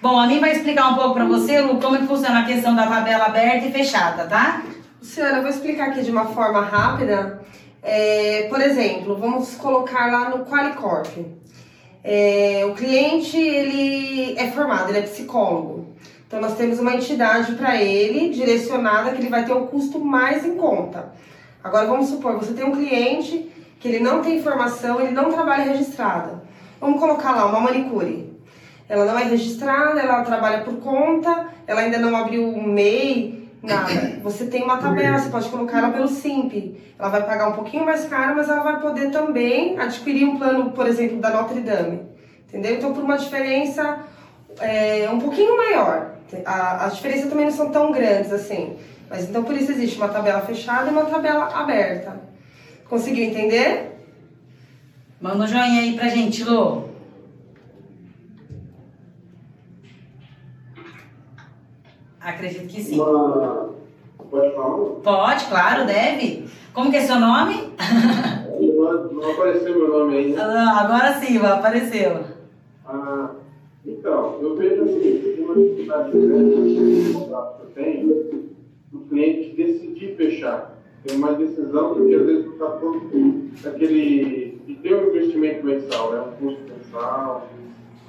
Bom, 0.00 0.18
a 0.18 0.26
mim 0.26 0.40
vai 0.40 0.52
explicar 0.52 0.88
um 0.90 0.94
pouco 0.94 1.14
para 1.14 1.24
você, 1.24 1.60
Lu, 1.60 1.78
como 1.80 1.96
é 1.96 2.00
que 2.00 2.06
funciona 2.06 2.40
a 2.40 2.44
questão 2.44 2.74
da 2.74 2.86
tabela 2.86 3.26
aberta 3.26 3.66
e 3.66 3.72
fechada, 3.72 4.24
tá? 4.24 4.62
Luciana, 5.04 5.36
eu 5.36 5.42
vou 5.42 5.50
explicar 5.50 5.90
aqui 5.90 6.02
de 6.02 6.10
uma 6.10 6.24
forma 6.24 6.62
rápida. 6.62 7.42
É, 7.82 8.46
por 8.48 8.58
exemplo, 8.58 9.14
vamos 9.14 9.54
colocar 9.54 10.10
lá 10.10 10.30
no 10.30 10.46
Qualicorp. 10.46 11.18
É, 12.02 12.64
o 12.66 12.72
cliente 12.72 13.36
ele 13.36 14.34
é 14.38 14.50
formado, 14.50 14.88
ele 14.88 15.00
é 15.00 15.02
psicólogo. 15.02 15.94
Então 16.26 16.40
nós 16.40 16.56
temos 16.56 16.78
uma 16.78 16.94
entidade 16.94 17.52
para 17.52 17.76
ele 17.76 18.30
direcionada 18.30 19.10
que 19.10 19.20
ele 19.20 19.28
vai 19.28 19.44
ter 19.44 19.52
um 19.52 19.66
custo 19.66 20.02
mais 20.02 20.42
em 20.42 20.56
conta. 20.56 21.12
Agora 21.62 21.86
vamos 21.86 22.08
supor, 22.08 22.38
você 22.38 22.54
tem 22.54 22.64
um 22.64 22.72
cliente 22.72 23.52
que 23.78 23.88
ele 23.88 24.02
não 24.02 24.22
tem 24.22 24.42
formação, 24.42 25.02
ele 25.02 25.12
não 25.12 25.30
trabalha 25.30 25.64
registrada. 25.64 26.42
Vamos 26.80 26.98
colocar 26.98 27.32
lá 27.32 27.44
uma 27.44 27.60
manicure. 27.60 28.32
Ela 28.88 29.04
não 29.04 29.18
é 29.18 29.24
registrada, 29.24 30.00
ela 30.00 30.24
trabalha 30.24 30.62
por 30.62 30.76
conta, 30.76 31.48
ela 31.66 31.82
ainda 31.82 31.98
não 31.98 32.16
abriu 32.16 32.48
o 32.48 32.66
MEI, 32.66 33.43
Nada. 33.64 34.20
Você 34.22 34.44
tem 34.46 34.62
uma 34.62 34.76
tabela, 34.76 35.18
você 35.18 35.30
pode 35.30 35.48
colocar 35.48 35.78
ela 35.78 35.90
pelo 35.90 36.06
Simp. 36.06 36.76
Ela 36.98 37.08
vai 37.08 37.22
pagar 37.22 37.48
um 37.48 37.52
pouquinho 37.52 37.84
mais 37.84 38.04
caro, 38.04 38.36
mas 38.36 38.48
ela 38.48 38.62
vai 38.62 38.78
poder 38.78 39.10
também 39.10 39.78
adquirir 39.78 40.24
um 40.26 40.38
plano, 40.38 40.70
por 40.72 40.86
exemplo, 40.86 41.18
da 41.18 41.30
Notre 41.30 41.60
Dame. 41.60 42.02
Entendeu? 42.46 42.74
Então, 42.74 42.92
por 42.92 43.02
uma 43.02 43.16
diferença 43.16 44.00
é, 44.60 45.08
um 45.10 45.18
pouquinho 45.18 45.56
maior. 45.56 46.12
A, 46.44 46.84
as 46.84 46.96
diferenças 46.96 47.30
também 47.30 47.46
não 47.46 47.52
são 47.52 47.70
tão 47.70 47.90
grandes 47.90 48.32
assim. 48.32 48.76
Mas 49.08 49.28
então, 49.28 49.42
por 49.42 49.54
isso 49.54 49.72
existe 49.72 49.96
uma 49.96 50.08
tabela 50.08 50.42
fechada 50.42 50.88
e 50.88 50.92
uma 50.92 51.06
tabela 51.06 51.46
aberta. 51.58 52.20
Conseguiu 52.88 53.24
entender? 53.24 53.98
Manda 55.20 55.44
um 55.44 55.46
joinha 55.46 55.80
aí 55.80 55.94
pra 55.94 56.08
gente, 56.08 56.44
Lô. 56.44 56.83
Acredito 62.24 62.66
que 62.66 62.82
sim. 62.82 62.98
Uma... 62.98 63.74
Pode 64.30 64.54
falar? 64.54 64.76
Pode, 65.02 65.44
claro, 65.44 65.86
deve. 65.86 66.48
Como 66.72 66.90
que 66.90 66.96
é 66.96 67.02
seu 67.02 67.20
nome? 67.20 67.74
Não, 68.84 69.12
não 69.14 69.30
apareceu 69.30 69.78
meu 69.78 69.88
nome 69.88 70.16
ainda. 70.16 70.42
Ah, 70.42 70.80
agora 70.82 71.14
sim, 71.14 71.38
apareceu. 71.38 72.20
Ah, 72.86 73.30
então, 73.84 74.38
eu 74.42 74.54
vejo 74.56 74.82
assim, 74.82 75.36
uma 75.38 75.54
dificuldade 75.54 76.10
grande 76.12 76.54
que 76.54 77.16
eu 77.16 77.70
tenho, 77.74 78.50
o 78.92 78.98
cliente 79.08 79.56
decidir 79.56 80.16
fechar. 80.16 80.78
Tem 81.02 81.16
uma 81.16 81.32
decisão 81.32 81.94
porque 81.94 82.14
às 82.14 82.26
vezes 82.26 82.44
não 82.44 82.52
está 82.52 82.66
todo 82.66 83.50
aquele. 83.64 84.60
E 84.66 84.74
tem 84.74 84.94
um 84.94 85.08
investimento 85.08 85.64
mensal, 85.64 86.12
né? 86.12 86.20
um 86.20 86.32
custo 86.32 86.62
mensal. 86.62 87.48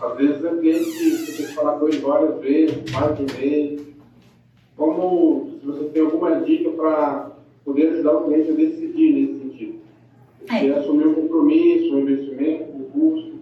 Às 0.01 0.17
vezes 0.17 0.43
é 0.43 0.49
cliente 0.49 0.91
que 0.91 1.09
você 1.09 1.31
tem 1.31 1.45
que 1.47 1.53
falar 1.53 1.79
com 1.79 1.87
ele 1.87 1.99
várias 1.99 2.39
vezes, 2.39 2.91
mais 2.91 3.17
de 3.17 3.23
um 3.23 3.39
mês 3.39 3.94
como 4.77 5.51
se 5.59 5.65
você 5.65 5.85
tem 5.85 6.03
alguma 6.03 6.41
dica 6.41 6.69
para 6.71 7.31
poder 7.63 7.89
ajudar 7.89 8.13
o 8.13 8.25
cliente 8.25 8.51
a 8.51 8.55
decidir 8.55 9.13
nesse 9.13 9.39
sentido. 9.39 9.75
É. 10.47 10.69
assumir 10.77 11.07
um 11.07 11.15
compromisso, 11.15 11.95
um 11.95 11.99
investimento, 11.99 12.71
um 12.75 12.83
custo. 12.91 13.35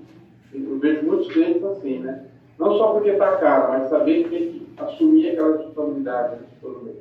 Eu 0.54 0.80
vejo 0.80 1.06
muitos 1.06 1.32
clientes 1.32 1.64
assim, 1.64 2.00
né? 2.00 2.26
Não 2.58 2.78
só 2.78 2.94
porque 2.94 3.10
está 3.10 3.36
caro, 3.38 3.72
mas 3.72 3.90
saber 3.90 4.24
que 4.24 4.30
tem 4.30 4.40
que 4.50 4.68
assumir 4.78 5.32
aquela 5.32 5.58
responsabilidade 5.58 6.38
todo 6.62 6.84
mês. 6.84 6.96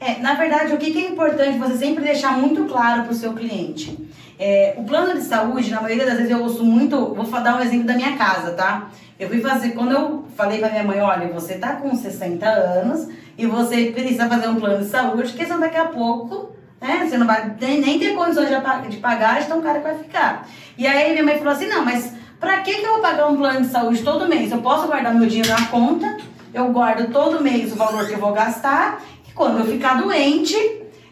É, 0.00 0.20
na 0.20 0.34
verdade, 0.34 0.74
o 0.74 0.76
que, 0.76 0.96
é 0.96 1.08
importante 1.08 1.58
você 1.58 1.76
sempre 1.76 2.04
deixar 2.04 2.38
muito 2.38 2.64
claro 2.66 3.04
para 3.04 3.12
o 3.12 3.16
seu 3.16 3.32
cliente? 3.32 3.98
É, 4.38 4.74
o 4.76 4.84
plano 4.84 5.14
de 5.14 5.22
saúde, 5.22 5.70
na 5.70 5.80
maioria 5.80 6.06
das 6.06 6.16
vezes 6.16 6.30
eu 6.30 6.40
ouço 6.40 6.64
muito, 6.64 7.14
vou 7.14 7.24
dar 7.24 7.56
um 7.56 7.60
exemplo 7.60 7.86
da 7.86 7.94
minha 7.94 8.16
casa, 8.16 8.52
tá? 8.52 8.90
Eu 9.18 9.28
fui 9.28 9.40
fazer, 9.40 9.70
quando 9.70 9.92
eu 9.92 10.24
falei 10.36 10.60
para 10.60 10.70
minha 10.70 10.84
mãe, 10.84 11.00
olha, 11.00 11.26
você 11.28 11.58
tá 11.58 11.76
com 11.76 11.92
60 11.94 12.46
anos 12.46 13.08
e 13.38 13.46
você 13.46 13.92
precisa 13.92 14.28
fazer 14.28 14.48
um 14.48 14.56
plano 14.56 14.84
de 14.84 14.90
saúde, 14.90 15.30
porque 15.30 15.46
senão 15.46 15.60
daqui 15.60 15.76
a 15.76 15.84
pouco, 15.84 16.56
né, 16.80 17.06
você 17.08 17.16
não 17.16 17.26
vai 17.26 17.54
nem, 17.60 17.98
ter 17.98 18.12
condições 18.14 18.48
de, 18.48 18.88
de 18.90 18.96
pagar, 18.96 19.40
então 19.40 19.60
o 19.60 19.62
cara 19.62 19.78
vai 19.78 19.96
ficar. 19.96 20.48
E 20.76 20.84
aí 20.84 21.12
minha 21.12 21.24
mãe 21.24 21.38
falou 21.38 21.52
assim, 21.52 21.68
não, 21.68 21.84
mas 21.84 22.12
pra 22.40 22.58
que, 22.58 22.74
que 22.74 22.84
eu 22.84 22.94
vou 22.94 23.00
pagar 23.00 23.28
um 23.28 23.36
plano 23.36 23.60
de 23.60 23.68
saúde 23.68 24.02
todo 24.02 24.28
mês? 24.28 24.50
Eu 24.50 24.58
posso 24.58 24.88
guardar 24.88 25.14
meu 25.14 25.28
dinheiro 25.28 25.50
na 25.50 25.66
conta, 25.66 26.16
eu 26.52 26.72
guardo 26.72 27.12
todo 27.12 27.40
mês 27.40 27.72
o 27.72 27.76
valor 27.76 28.06
que 28.06 28.14
eu 28.14 28.18
vou 28.18 28.32
gastar, 28.32 29.02
e 29.28 29.32
quando 29.32 29.60
eu 29.60 29.66
ficar 29.66 30.02
doente, 30.02 30.56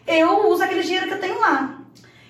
eu 0.05 0.49
uso 0.49 0.61
aquele 0.61 0.83
dinheiro 0.83 1.07
que 1.07 1.13
eu 1.13 1.21
tenho 1.21 1.39
lá. 1.39 1.77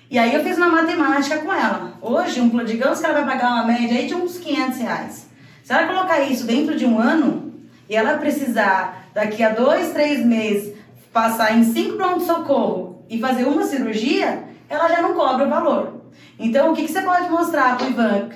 E 0.08 0.16
aí 0.16 0.32
eu 0.32 0.44
fiz 0.44 0.56
uma 0.56 0.68
matemática 0.68 1.38
com 1.38 1.52
ela. 1.52 1.92
Hoje, 2.00 2.40
um, 2.40 2.48
digamos 2.64 3.00
que 3.00 3.04
ela 3.04 3.20
vai 3.20 3.26
pagar 3.26 3.52
uma 3.52 3.64
média 3.64 3.98
aí 3.98 4.06
de 4.06 4.14
uns 4.14 4.38
500 4.38 4.78
reais. 4.78 5.28
Se 5.62 5.72
ela 5.72 5.86
colocar 5.86 6.20
isso 6.20 6.46
dentro 6.46 6.76
de 6.76 6.86
um 6.86 6.98
ano 6.98 7.52
e 7.88 7.94
ela 7.94 8.16
precisar, 8.16 9.07
daqui 9.18 9.42
a 9.42 9.48
dois, 9.48 9.92
três 9.92 10.24
meses, 10.24 10.74
passar 11.12 11.58
em 11.58 11.64
cinco 11.64 11.96
pronto-socorro 11.96 13.02
e 13.10 13.18
fazer 13.18 13.44
uma 13.48 13.64
cirurgia, 13.64 14.44
ela 14.68 14.88
já 14.88 15.02
não 15.02 15.12
cobra 15.14 15.44
o 15.44 15.50
valor. 15.50 16.02
Então, 16.38 16.70
o 16.70 16.76
que, 16.76 16.84
que 16.84 16.92
você 16.92 17.02
pode 17.02 17.28
mostrar 17.28 17.76
para 17.76 17.86
o 17.88 17.90
Ivan, 17.90 18.28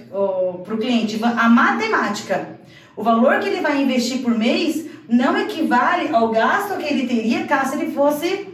para 0.64 0.74
o 0.74 0.78
cliente? 0.78 1.14
Ivan, 1.14 1.36
a 1.38 1.48
matemática. 1.48 2.58
O 2.96 3.02
valor 3.04 3.38
que 3.38 3.48
ele 3.48 3.60
vai 3.60 3.80
investir 3.80 4.22
por 4.22 4.36
mês 4.36 4.86
não 5.08 5.38
equivale 5.38 6.12
ao 6.12 6.30
gasto 6.30 6.76
que 6.78 6.92
ele 6.92 7.06
teria 7.06 7.44
caso 7.44 7.76
ele 7.76 7.92
fosse 7.92 8.48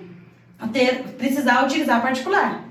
ter, 0.70 1.04
precisar 1.16 1.64
utilizar 1.64 2.02
particular. 2.02 2.62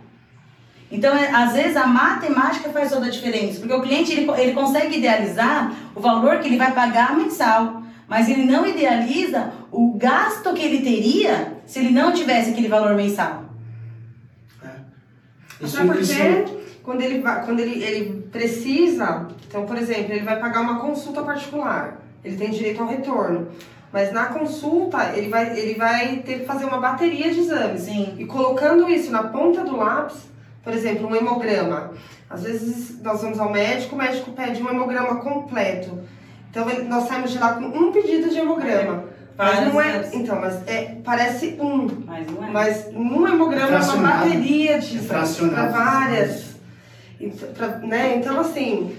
Então, 0.91 1.17
é, 1.17 1.31
às 1.31 1.53
vezes, 1.53 1.75
a 1.75 1.87
matemática 1.87 2.69
faz 2.69 2.91
toda 2.91 3.07
a 3.07 3.09
diferença, 3.09 3.59
porque 3.59 3.73
o 3.73 3.81
cliente 3.81 4.11
ele, 4.11 4.29
ele 4.39 4.53
consegue 4.53 4.99
idealizar 4.99 5.73
o 5.95 5.99
valor 5.99 6.37
que 6.39 6.47
ele 6.47 6.57
vai 6.57 6.71
pagar 6.71 7.17
mensal, 7.17 7.86
mas 8.07 8.29
ele 8.29 8.45
não 8.45 8.65
idealiza 8.65 9.51
o 9.71 9.93
gasto 9.97 10.53
que 10.53 10.63
ele 10.63 10.81
teria 10.81 11.53
se 11.65 11.79
ele 11.79 11.89
não 11.89 12.13
tivesse 12.13 12.51
aquele 12.51 12.67
valor 12.67 12.95
mensal. 12.95 13.45
É. 14.63 14.67
Isso, 15.61 15.77
Até 15.77 15.87
porque 15.87 16.57
quando, 16.83 17.01
ele, 17.01 17.21
quando 17.21 17.59
ele, 17.59 17.83
ele 17.83 18.21
precisa, 18.31 19.27
então, 19.47 19.65
por 19.65 19.77
exemplo, 19.77 20.13
ele 20.13 20.23
vai 20.23 20.39
pagar 20.39 20.61
uma 20.61 20.79
consulta 20.79 21.21
particular, 21.21 21.99
ele 22.23 22.37
tem 22.37 22.49
direito 22.49 22.81
ao 22.81 22.87
retorno. 22.87 23.49
Mas 23.91 24.11
na 24.11 24.27
consulta, 24.27 25.13
ele 25.15 25.29
vai, 25.29 25.57
ele 25.57 25.75
vai 25.75 26.17
ter 26.17 26.39
que 26.39 26.45
fazer 26.45 26.65
uma 26.65 26.79
bateria 26.79 27.31
de 27.31 27.39
exames. 27.39 27.81
Sim. 27.81 28.15
E 28.17 28.25
colocando 28.25 28.89
isso 28.89 29.11
na 29.11 29.23
ponta 29.23 29.63
do 29.63 29.77
lápis, 29.77 30.17
por 30.63 30.73
exemplo, 30.73 31.07
um 31.07 31.15
hemograma. 31.15 31.91
Às 32.29 32.43
vezes 32.43 33.01
nós 33.01 33.21
vamos 33.21 33.39
ao 33.39 33.51
médico, 33.51 33.95
o 33.95 33.97
médico 33.97 34.31
pede 34.31 34.61
um 34.61 34.69
hemograma 34.69 35.15
completo. 35.21 35.99
Então 36.57 36.83
nós 36.85 37.07
saímos 37.07 37.31
de 37.31 37.37
lá 37.37 37.53
com 37.53 37.65
um 37.65 37.91
pedido 37.91 38.29
de 38.29 38.39
hemograma. 38.39 39.03
Mas 39.37 39.71
não 39.71 39.79
é. 39.79 40.09
Então, 40.13 40.41
mas 40.41 40.67
é, 40.67 40.95
parece 41.05 41.55
um. 41.59 41.87
Mas 42.03 42.25
não 42.31 42.43
é. 42.43 42.49
Mas 42.49 42.91
num 42.91 43.27
hemograma 43.27 43.77
é 43.77 43.79
uma 43.79 44.09
bateria 44.09 44.79
de 44.79 44.97
É 44.97 45.01
para 45.03 45.67
várias. 45.67 46.55
E 47.19 47.27
pra- 47.29 47.77
né? 47.77 48.15
Então, 48.15 48.39
assim, 48.39 48.95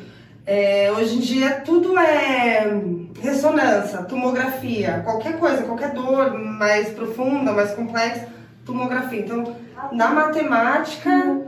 é, 0.47 0.93
hoje 0.97 1.17
em 1.17 1.19
dia 1.19 1.63
tudo 1.65 1.99
é 1.99 2.71
ressonância, 3.21 4.05
tomografia, 4.05 5.03
qualquer 5.05 5.37
coisa, 5.39 5.65
qualquer 5.65 5.91
dor 5.91 6.39
mais 6.39 6.91
profunda, 6.91 7.53
mais 7.53 7.73
complexa, 7.73 8.29
tomografia. 8.65 9.21
Então, 9.21 9.57
na 9.91 10.11
matemática, 10.11 11.41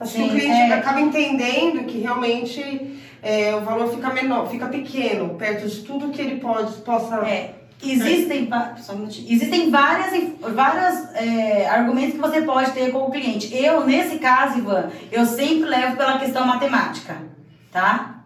que 0.00 0.06
Sim, 0.06 0.26
o 0.26 0.30
cliente 0.30 0.70
é. 0.70 0.74
acaba 0.74 1.00
entendendo 1.00 1.84
que 1.84 1.98
realmente 1.98 2.96
é, 3.22 3.54
o 3.54 3.60
valor 3.62 3.88
fica 3.88 4.12
menor, 4.12 4.48
fica 4.48 4.66
pequeno, 4.66 5.34
perto 5.34 5.68
de 5.68 5.80
tudo 5.80 6.10
que 6.10 6.20
ele 6.20 6.40
pode, 6.40 6.72
possa. 6.82 7.16
É, 7.26 7.54
existem, 7.82 8.48
um 8.90 8.96
minutinho. 8.96 9.32
existem 9.32 9.70
várias, 9.70 10.32
várias 10.54 11.14
é, 11.14 11.68
argumentos 11.68 12.14
que 12.14 12.20
você 12.20 12.42
pode 12.42 12.72
ter 12.72 12.90
com 12.90 13.06
o 13.06 13.10
cliente. 13.10 13.54
Eu, 13.56 13.86
nesse 13.86 14.18
caso, 14.18 14.58
Ivan, 14.58 14.90
eu 15.10 15.24
sempre 15.24 15.68
levo 15.68 15.96
pela 15.96 16.18
questão 16.18 16.46
matemática, 16.46 17.16
tá? 17.72 18.24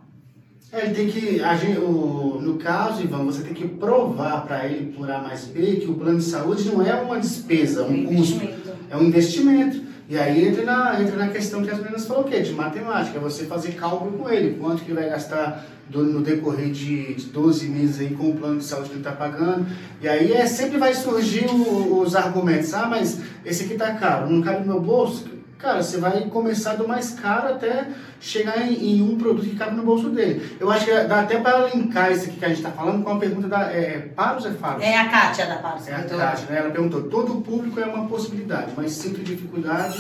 É, 0.73 0.87
Ele 0.87 0.95
tem 0.95 1.09
que, 1.09 1.43
a 1.43 1.55
gente, 1.55 1.79
o, 1.79 2.39
no 2.41 2.57
caso, 2.57 3.03
Ivan, 3.03 3.25
você 3.25 3.43
tem 3.43 3.53
que 3.53 3.69
provar 3.69 4.47
para 4.47 4.67
ele 4.67 4.93
por 4.93 5.11
A 5.11 5.19
mais 5.19 5.45
B 5.45 5.77
que 5.77 5.87
o 5.87 5.95
plano 5.95 6.19
de 6.19 6.25
saúde 6.25 6.67
não 6.71 6.85
é 6.85 6.95
uma 6.95 7.21
despesa, 7.21 7.85
um 7.85 8.07
custo, 8.07 8.37
Investimento. 8.37 8.73
é 8.91 8.97
um 8.97 9.03
investimento. 9.03 9.82
E 10.13 10.19
aí 10.19 10.47
entra 10.47 10.63
na, 10.63 11.01
entra 11.01 11.17
na 11.17 11.29
questão 11.29 11.63
que 11.65 11.71
as 11.71 11.79
meninas 11.79 12.07
falou 12.07 12.25
o 12.25 12.27
quê? 12.29 12.41
De 12.41 12.53
matemática, 12.53 13.19
você 13.19 13.47
fazer 13.47 13.73
cálculo 13.73 14.13
com 14.19 14.29
ele, 14.29 14.59
quanto 14.61 14.83
que 14.85 14.93
vai 14.93 15.09
gastar 15.09 15.65
do- 15.89 16.05
no 16.05 16.21
decorrer 16.21 16.71
de, 16.71 17.15
de 17.15 17.25
12 17.31 17.67
meses 17.69 17.99
aí 17.99 18.11
com 18.15 18.29
o 18.29 18.35
plano 18.37 18.59
de 18.59 18.65
saúde 18.65 18.89
que 18.91 18.97
ele 18.97 19.01
está 19.01 19.13
pagando. 19.13 19.65
E 20.03 20.07
aí 20.07 20.31
é, 20.35 20.45
sempre 20.45 20.77
vai 20.77 20.93
surgir 20.93 21.47
o- 21.47 22.01
os 22.03 22.15
argumentos, 22.15 22.75
ah, 22.75 22.87
mas 22.87 23.21
esse 23.43 23.65
aqui 23.65 23.75
tá 23.75 23.95
caro, 23.95 24.29
não 24.31 24.43
cabe 24.43 24.61
no 24.61 24.75
meu 24.75 24.81
bolso. 24.83 25.25
Cara, 25.63 25.81
você 25.81 25.99
vai 25.99 26.23
começar 26.23 26.75
do 26.75 26.89
mais 26.89 27.11
caro 27.11 27.55
até 27.55 27.87
chegar 28.19 28.61
em, 28.67 28.97
em 28.97 29.01
um 29.01 29.17
produto 29.17 29.49
que 29.49 29.55
cabe 29.55 29.77
no 29.77 29.85
bolso 29.85 30.11
dele. 30.11 30.57
Eu 30.59 30.69
acho 30.69 30.87
que 30.87 30.91
dá 31.05 31.21
até 31.21 31.39
para 31.39 31.69
linkar 31.69 32.11
isso 32.11 32.25
aqui 32.25 32.37
que 32.37 32.45
a 32.45 32.49
gente 32.49 32.57
está 32.57 32.73
falando 32.73 33.05
com 33.05 33.13
a 33.13 33.19
pergunta 33.19 33.47
da 33.47 33.73
é, 33.73 34.01
Paros 34.01 34.45
é 34.45 34.51
Faros? 34.51 34.83
É 34.83 34.99
a 34.99 35.09
Kátia 35.09 35.47
da 35.47 35.55
Paros. 35.57 35.87
É 35.87 35.95
a 35.95 36.03
Kátia, 36.03 36.47
né? 36.51 36.59
Ela 36.59 36.71
perguntou, 36.71 37.05
todo 37.05 37.43
público 37.43 37.79
é 37.79 37.85
uma 37.87 38.09
possibilidade, 38.09 38.73
mas 38.77 38.91
sinto 38.91 39.23
dificuldade 39.23 39.97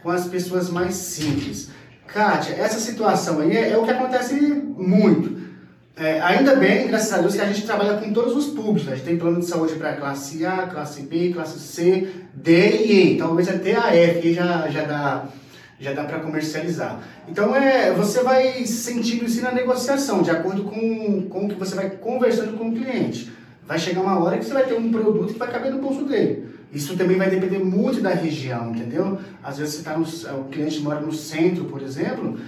com 0.00 0.10
as 0.10 0.28
pessoas 0.28 0.70
mais 0.70 0.94
simples. 0.94 1.70
Kátia, 2.06 2.54
essa 2.54 2.78
situação 2.78 3.40
aí 3.40 3.56
é, 3.56 3.72
é 3.72 3.76
o 3.76 3.82
que 3.82 3.90
acontece 3.90 4.36
muito. 4.40 5.39
É, 6.00 6.18
ainda 6.22 6.56
bem, 6.56 6.88
graças 6.88 7.12
a 7.12 7.18
Deus, 7.18 7.34
que 7.34 7.42
a 7.42 7.44
gente 7.44 7.66
trabalha 7.66 7.98
com 7.98 8.10
todos 8.10 8.34
os 8.34 8.54
públicos. 8.54 8.90
A 8.90 8.94
gente 8.94 9.04
tem 9.04 9.18
plano 9.18 9.38
de 9.38 9.44
saúde 9.44 9.74
para 9.74 9.92
classe 9.92 10.46
A, 10.46 10.66
classe 10.66 11.02
B, 11.02 11.30
classe 11.30 11.58
C, 11.60 12.08
D 12.32 12.70
e 12.70 13.12
E. 13.12 13.18
Talvez 13.18 13.46
até 13.50 13.76
a 13.76 13.94
F 13.94 14.26
aí 14.26 14.32
já, 14.32 14.66
já 14.70 14.84
dá, 14.84 15.26
já 15.78 15.92
dá 15.92 16.04
para 16.04 16.20
comercializar. 16.20 17.00
Então 17.28 17.54
é, 17.54 17.92
você 17.92 18.22
vai 18.22 18.64
sentindo 18.64 19.26
isso 19.26 19.42
na 19.42 19.52
negociação, 19.52 20.22
de 20.22 20.30
acordo 20.30 20.64
com, 20.64 21.28
com 21.28 21.44
o 21.44 21.48
que 21.50 21.56
você 21.56 21.74
vai 21.74 21.90
conversando 21.90 22.56
com 22.56 22.70
o 22.70 22.72
cliente. 22.72 23.30
Vai 23.66 23.78
chegar 23.78 24.00
uma 24.00 24.18
hora 24.24 24.38
que 24.38 24.46
você 24.46 24.54
vai 24.54 24.64
ter 24.64 24.78
um 24.78 24.90
produto 24.90 25.34
que 25.34 25.38
vai 25.38 25.52
caber 25.52 25.70
no 25.70 25.82
bolso 25.82 26.04
dele. 26.04 26.48
Isso 26.72 26.96
também 26.96 27.18
vai 27.18 27.28
depender 27.28 27.58
muito 27.58 28.00
da 28.00 28.10
região, 28.10 28.70
entendeu? 28.70 29.18
Às 29.42 29.58
vezes 29.58 29.74
você 29.74 29.82
tá 29.82 29.98
no, 29.98 30.04
o 30.40 30.44
cliente 30.44 30.80
mora 30.80 31.00
no 31.00 31.12
centro, 31.12 31.64
por 31.64 31.82
exemplo. 31.82 32.38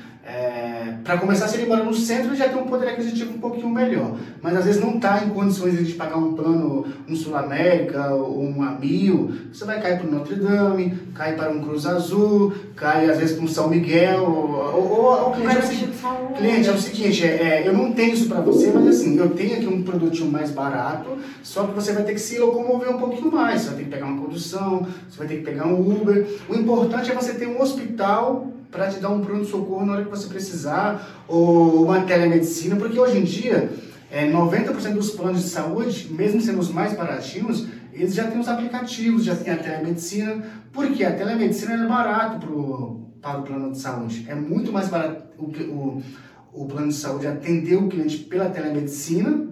Para 1.02 1.18
começar, 1.18 1.48
se 1.48 1.56
ele 1.56 1.66
mora 1.66 1.82
no 1.82 1.92
centro, 1.92 2.28
ele 2.28 2.36
já 2.36 2.48
tem 2.48 2.56
um 2.56 2.66
poder 2.66 2.88
aquisitivo 2.88 3.34
um 3.34 3.38
pouquinho 3.38 3.68
melhor. 3.68 4.16
Mas 4.40 4.56
às 4.56 4.64
vezes 4.64 4.80
não 4.80 4.94
está 4.94 5.24
em 5.24 5.30
condições 5.30 5.86
de 5.86 5.94
pagar 5.94 6.16
um 6.16 6.34
plano, 6.34 6.86
um 7.08 7.16
Sul 7.16 7.36
América 7.36 8.14
ou 8.14 8.42
um 8.42 8.62
Amil. 8.62 9.32
Você 9.52 9.64
vai 9.64 9.80
cair 9.80 9.98
para 9.98 10.06
o 10.06 10.10
Notre 10.10 10.36
Dame, 10.36 10.96
cai 11.14 11.34
para 11.34 11.50
um 11.50 11.60
Cruz 11.60 11.86
Azul, 11.86 12.52
cai 12.76 13.10
às 13.10 13.18
vezes 13.18 13.36
para 13.36 13.44
um 13.44 13.48
São 13.48 13.68
Miguel. 13.68 14.22
Ou, 14.22 14.90
ou, 14.90 15.04
ou 15.04 15.30
o 15.30 15.32
cliente, 15.32 15.56
é 15.56 15.58
o 15.58 15.66
seguinte, 15.66 15.92
cliente, 16.38 16.68
é 16.68 16.72
o 16.72 16.78
seguinte, 16.78 17.24
é, 17.26 17.28
é, 17.28 17.68
eu 17.68 17.72
não 17.72 17.92
tenho 17.92 18.14
isso 18.14 18.28
para 18.28 18.40
você, 18.40 18.70
mas 18.72 18.86
assim, 18.86 19.16
eu 19.18 19.30
tenho 19.30 19.56
aqui 19.56 19.66
um 19.66 19.82
produtinho 19.82 20.30
mais 20.30 20.50
barato, 20.50 21.10
só 21.42 21.66
que 21.66 21.74
você 21.74 21.92
vai 21.92 22.04
ter 22.04 22.14
que 22.14 22.20
se 22.20 22.38
locomover 22.38 22.94
um 22.94 22.98
pouquinho 22.98 23.30
mais. 23.30 23.62
Você 23.62 23.68
vai 23.68 23.76
ter 23.78 23.84
que 23.84 23.90
pegar 23.90 24.06
uma 24.06 24.22
condução, 24.22 24.86
você 25.08 25.18
vai 25.18 25.26
ter 25.26 25.36
que 25.38 25.42
pegar 25.42 25.66
um 25.66 25.80
Uber. 25.80 26.26
O 26.48 26.54
importante 26.54 27.10
é 27.10 27.14
você 27.14 27.34
ter 27.34 27.48
um 27.48 27.60
hospital 27.60 28.52
para 28.72 28.88
te 28.88 28.98
dar 28.98 29.10
um 29.10 29.20
pronto-socorro 29.20 29.84
na 29.84 29.92
hora 29.92 30.04
que 30.04 30.10
você 30.10 30.26
precisar, 30.26 31.24
ou 31.28 31.84
uma 31.84 32.00
telemedicina, 32.00 32.74
porque 32.74 32.98
hoje 32.98 33.18
em 33.18 33.22
dia, 33.22 33.70
é, 34.10 34.28
90% 34.28 34.94
dos 34.94 35.10
planos 35.10 35.42
de 35.42 35.50
saúde, 35.50 36.08
mesmo 36.10 36.40
sendo 36.40 36.58
os 36.58 36.70
mais 36.70 36.94
baratinhos, 36.94 37.68
eles 37.92 38.14
já 38.14 38.26
têm 38.26 38.40
os 38.40 38.48
aplicativos, 38.48 39.24
já 39.24 39.36
tem 39.36 39.52
a 39.52 39.58
telemedicina, 39.58 40.42
porque 40.72 41.04
a 41.04 41.14
telemedicina 41.14 41.74
é 41.74 41.86
barato 41.86 42.44
pro, 42.44 43.02
para 43.20 43.40
o 43.40 43.42
plano 43.42 43.72
de 43.72 43.78
saúde. 43.78 44.24
É 44.26 44.34
muito 44.34 44.72
mais 44.72 44.88
barato 44.88 45.22
o, 45.38 45.44
o, 45.44 46.02
o 46.54 46.66
plano 46.66 46.88
de 46.88 46.94
saúde 46.94 47.26
atender 47.26 47.76
o 47.76 47.88
cliente 47.88 48.18
pela 48.20 48.48
telemedicina 48.48 49.48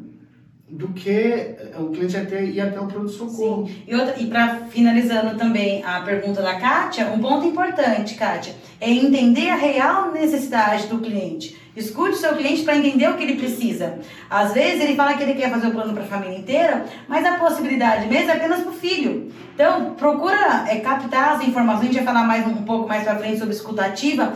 do 0.66 0.88
que 0.88 1.56
o 1.78 1.90
cliente 1.90 2.16
até, 2.16 2.44
ir 2.44 2.60
até 2.60 2.80
o 2.80 2.86
pronto-socorro. 2.86 3.66
Sim. 3.66 3.82
E, 3.86 4.22
e 4.22 4.26
para 4.26 4.56
finalizando 4.70 5.36
também 5.36 5.84
a 5.84 6.00
pergunta 6.00 6.42
da 6.42 6.58
Kátia, 6.58 7.06
um 7.06 7.18
ponto 7.18 7.46
importante, 7.46 8.14
Kátia, 8.14 8.54
é 8.80 8.90
entender 8.90 9.50
a 9.50 9.56
real 9.56 10.12
necessidade 10.12 10.86
do 10.86 10.98
cliente. 10.98 11.58
Escute 11.76 12.10
o 12.10 12.16
seu 12.16 12.34
cliente 12.34 12.62
para 12.62 12.76
entender 12.76 13.08
o 13.08 13.16
que 13.16 13.22
ele 13.22 13.36
precisa. 13.36 13.98
Às 14.28 14.52
vezes 14.52 14.82
ele 14.82 14.96
fala 14.96 15.14
que 15.14 15.22
ele 15.22 15.34
quer 15.34 15.50
fazer 15.50 15.68
o 15.68 15.70
plano 15.70 15.92
para 15.92 16.02
a 16.02 16.06
família 16.06 16.36
inteira, 16.36 16.84
mas 17.08 17.24
a 17.24 17.38
possibilidade 17.38 18.08
mesmo 18.08 18.30
é 18.30 18.34
apenas 18.34 18.60
para 18.60 18.70
o 18.70 18.74
filho. 18.74 19.32
Então, 19.54 19.94
procura 19.94 20.64
é, 20.68 20.80
captar 20.80 21.36
as 21.36 21.46
informações, 21.46 21.82
a 21.82 21.92
gente 21.92 21.96
vai 21.96 22.04
falar 22.04 22.26
mais 22.26 22.46
um, 22.46 22.50
um 22.50 22.64
pouco 22.64 22.88
mais 22.88 23.04
para 23.04 23.16
frente 23.16 23.38
sobre 23.38 23.54
escutativa. 23.54 24.34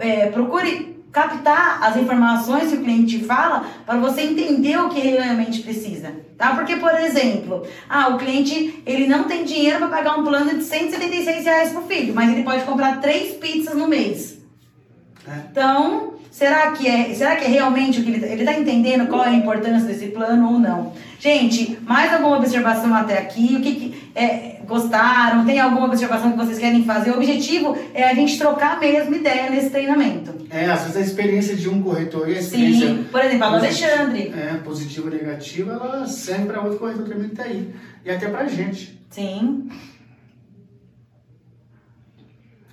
É, 0.00 0.26
procure 0.26 0.99
captar 1.12 1.82
as 1.82 1.96
informações 1.96 2.70
que 2.70 2.76
o 2.76 2.84
cliente 2.84 3.18
te 3.18 3.24
fala 3.24 3.64
para 3.84 3.98
você 3.98 4.22
entender 4.22 4.78
o 4.78 4.88
que 4.88 5.00
ele 5.00 5.18
realmente 5.18 5.62
precisa, 5.62 6.14
tá? 6.38 6.54
Porque, 6.54 6.76
por 6.76 6.94
exemplo, 6.94 7.66
ah, 7.88 8.08
o 8.08 8.18
cliente 8.18 8.82
ele 8.86 9.06
não 9.06 9.24
tem 9.24 9.44
dinheiro 9.44 9.78
para 9.78 9.88
pagar 9.88 10.18
um 10.18 10.24
plano 10.24 10.56
de 10.56 10.64
176 10.64 11.44
reais 11.44 11.72
pro 11.72 11.82
filho, 11.82 12.14
mas 12.14 12.30
ele 12.30 12.44
pode 12.44 12.64
comprar 12.64 13.00
três 13.00 13.34
pizzas 13.34 13.74
no 13.74 13.88
mês. 13.88 14.38
É. 15.26 15.46
Então, 15.50 16.14
será 16.30 16.72
que 16.72 16.86
é, 16.86 17.12
será 17.14 17.36
que 17.36 17.44
é 17.44 17.48
realmente 17.48 18.00
o 18.00 18.04
que 18.04 18.10
ele 18.10 18.24
ele 18.24 18.42
está 18.42 18.52
entendendo 18.58 19.08
qual 19.08 19.24
é 19.24 19.28
a 19.28 19.34
importância 19.34 19.86
desse 19.86 20.06
plano 20.06 20.52
ou 20.52 20.58
não? 20.58 20.92
Gente, 21.18 21.78
mais 21.82 22.12
alguma 22.12 22.38
observação 22.38 22.94
até 22.94 23.18
aqui? 23.18 23.56
O 23.56 23.60
que, 23.60 23.74
que 23.74 24.10
é, 24.14 24.60
gostaram? 24.66 25.44
Tem 25.44 25.60
alguma 25.60 25.86
observação 25.86 26.32
que 26.32 26.38
vocês 26.38 26.58
querem 26.58 26.82
fazer? 26.84 27.10
O 27.10 27.16
objetivo 27.16 27.76
é 27.92 28.04
a 28.04 28.14
gente 28.14 28.38
trocar 28.38 28.80
mesmo 28.80 29.14
ideia 29.14 29.50
nesse 29.50 29.68
treinamento. 29.68 30.34
É, 30.50 30.64
às 30.64 30.82
vezes 30.82 30.96
a 30.96 31.00
experiência 31.00 31.54
de 31.54 31.68
um 31.68 31.82
corretor 31.82 32.28
e 32.28 32.36
a 32.36 32.40
experiência 32.40 32.88
Sim, 32.88 33.04
por 33.10 33.22
exemplo, 33.22 33.44
a 33.44 33.48
do 33.50 33.56
Alexandre. 33.56 34.32
é, 34.34 34.54
positiva 34.64 35.08
ou 35.08 35.14
negativa, 35.14 35.72
ela 35.72 36.06
serve 36.06 36.46
para 36.46 36.62
outro 36.62 36.78
corretor 36.78 37.06
também 37.06 37.28
que 37.28 37.36
tá 37.36 37.42
aí. 37.42 37.68
E 38.04 38.10
até 38.10 38.28
pra 38.28 38.46
gente. 38.46 38.98
Sim. 39.10 39.68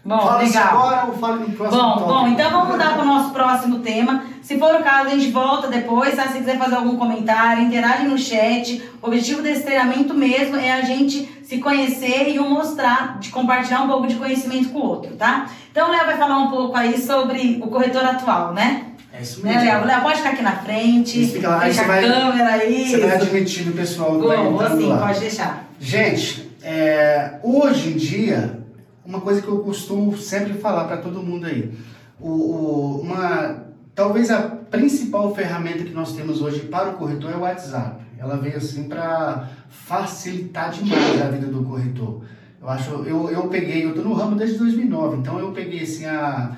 Bom, 0.07 0.19
fala 0.19 0.41
legal. 0.41 0.67
agora 0.79 1.05
ou 1.07 1.13
fala 1.17 1.35
no 1.35 1.49
próximo 1.51 1.81
Bom, 1.81 1.87
tópico? 1.89 2.07
bom, 2.07 2.27
então 2.29 2.49
vamos 2.51 2.67
mudar 2.69 2.93
para 2.93 3.01
o 3.01 3.05
nosso 3.05 3.31
próximo 3.31 3.79
tema. 3.79 4.23
Se 4.41 4.57
for 4.57 4.73
o 4.75 4.81
caso, 4.83 5.07
a 5.07 5.09
gente 5.09 5.29
volta 5.31 5.67
depois, 5.67 6.15
tá? 6.15 6.29
Se 6.29 6.37
quiser 6.39 6.57
fazer 6.57 6.75
algum 6.75 6.95
comentário, 6.95 7.61
interage 7.63 8.05
no 8.07 8.17
chat. 8.17 8.81
O 9.01 9.07
objetivo 9.07 9.41
desse 9.41 9.63
treinamento 9.63 10.13
mesmo 10.13 10.55
é 10.55 10.71
a 10.71 10.81
gente 10.81 11.29
se 11.43 11.57
conhecer 11.57 12.29
e 12.29 12.39
um 12.39 12.49
mostrar, 12.49 13.19
de 13.19 13.29
compartilhar 13.29 13.81
um 13.81 13.87
pouco 13.87 14.07
de 14.07 14.15
conhecimento 14.15 14.69
com 14.69 14.79
o 14.79 14.85
outro, 14.85 15.15
tá? 15.17 15.47
Então 15.71 15.89
o 15.89 15.91
Léo 15.91 16.05
vai 16.05 16.17
falar 16.17 16.37
um 16.37 16.49
pouco 16.49 16.77
aí 16.77 16.97
sobre 16.97 17.59
o 17.61 17.67
corretor 17.67 18.05
atual, 18.05 18.53
né? 18.53 18.83
É 19.11 19.21
isso 19.21 19.43
Né, 19.43 19.55
mesmo. 19.55 19.65
Léo? 19.69 19.85
Léo, 19.85 20.01
pode 20.03 20.17
ficar 20.19 20.29
aqui 20.29 20.41
na 20.41 20.55
frente. 20.55 21.21
Isso, 21.21 21.33
fica 21.33 21.49
lá, 21.49 21.57
Deixa 21.59 21.81
a 21.81 21.85
vai- 21.87 22.01
câmera 22.01 22.49
aí. 22.53 22.89
Você 22.91 22.97
vai 22.99 23.15
admitindo 23.15 23.71
o 23.71 23.73
pessoal 23.73 24.17
que 24.19 24.25
vai 24.27 24.37
sim, 24.77 24.87
lá. 24.87 24.97
pode 25.07 25.19
deixar. 25.19 25.65
Gente, 25.81 26.49
é, 26.63 27.39
hoje 27.43 27.89
em 27.89 27.97
dia, 27.97 28.59
uma 29.07 29.21
coisa 29.21 29.41
que 29.41 29.47
eu 29.47 29.59
costumo 29.59 30.15
sempre 30.17 30.53
falar 30.53 30.83
para 30.85 30.97
todo 30.97 31.23
mundo 31.23 31.45
aí, 31.47 31.73
o, 32.19 32.29
o- 32.29 33.01
uma, 33.01 33.63
talvez 33.95 34.29
a 34.29 34.41
principal 34.41 35.33
ferramenta 35.33 35.83
que 35.83 35.93
nós 35.93 36.13
temos 36.13 36.41
hoje 36.41 36.59
para 36.61 36.89
o 36.89 36.93
corretor 36.97 37.31
é 37.31 37.35
o 37.37 37.39
WhatsApp. 37.41 38.05
Ela 38.19 38.35
veio 38.37 38.57
assim 38.57 38.83
para 38.89 39.47
facilitar 39.69 40.71
demais 40.71 41.21
a 41.21 41.29
vida 41.29 41.47
do 41.47 41.63
corretor. 41.63 42.21
Eu 42.61 42.67
acho, 42.69 42.89
eu, 43.05 43.29
eu 43.29 43.47
peguei, 43.47 43.85
eu 43.85 43.93
tô 43.95 44.01
no 44.01 44.13
ramo 44.13 44.35
desde 44.35 44.57
2009, 44.57 45.17
então 45.17 45.39
eu 45.39 45.51
peguei 45.51 45.81
assim 45.83 46.05
a, 46.05 46.57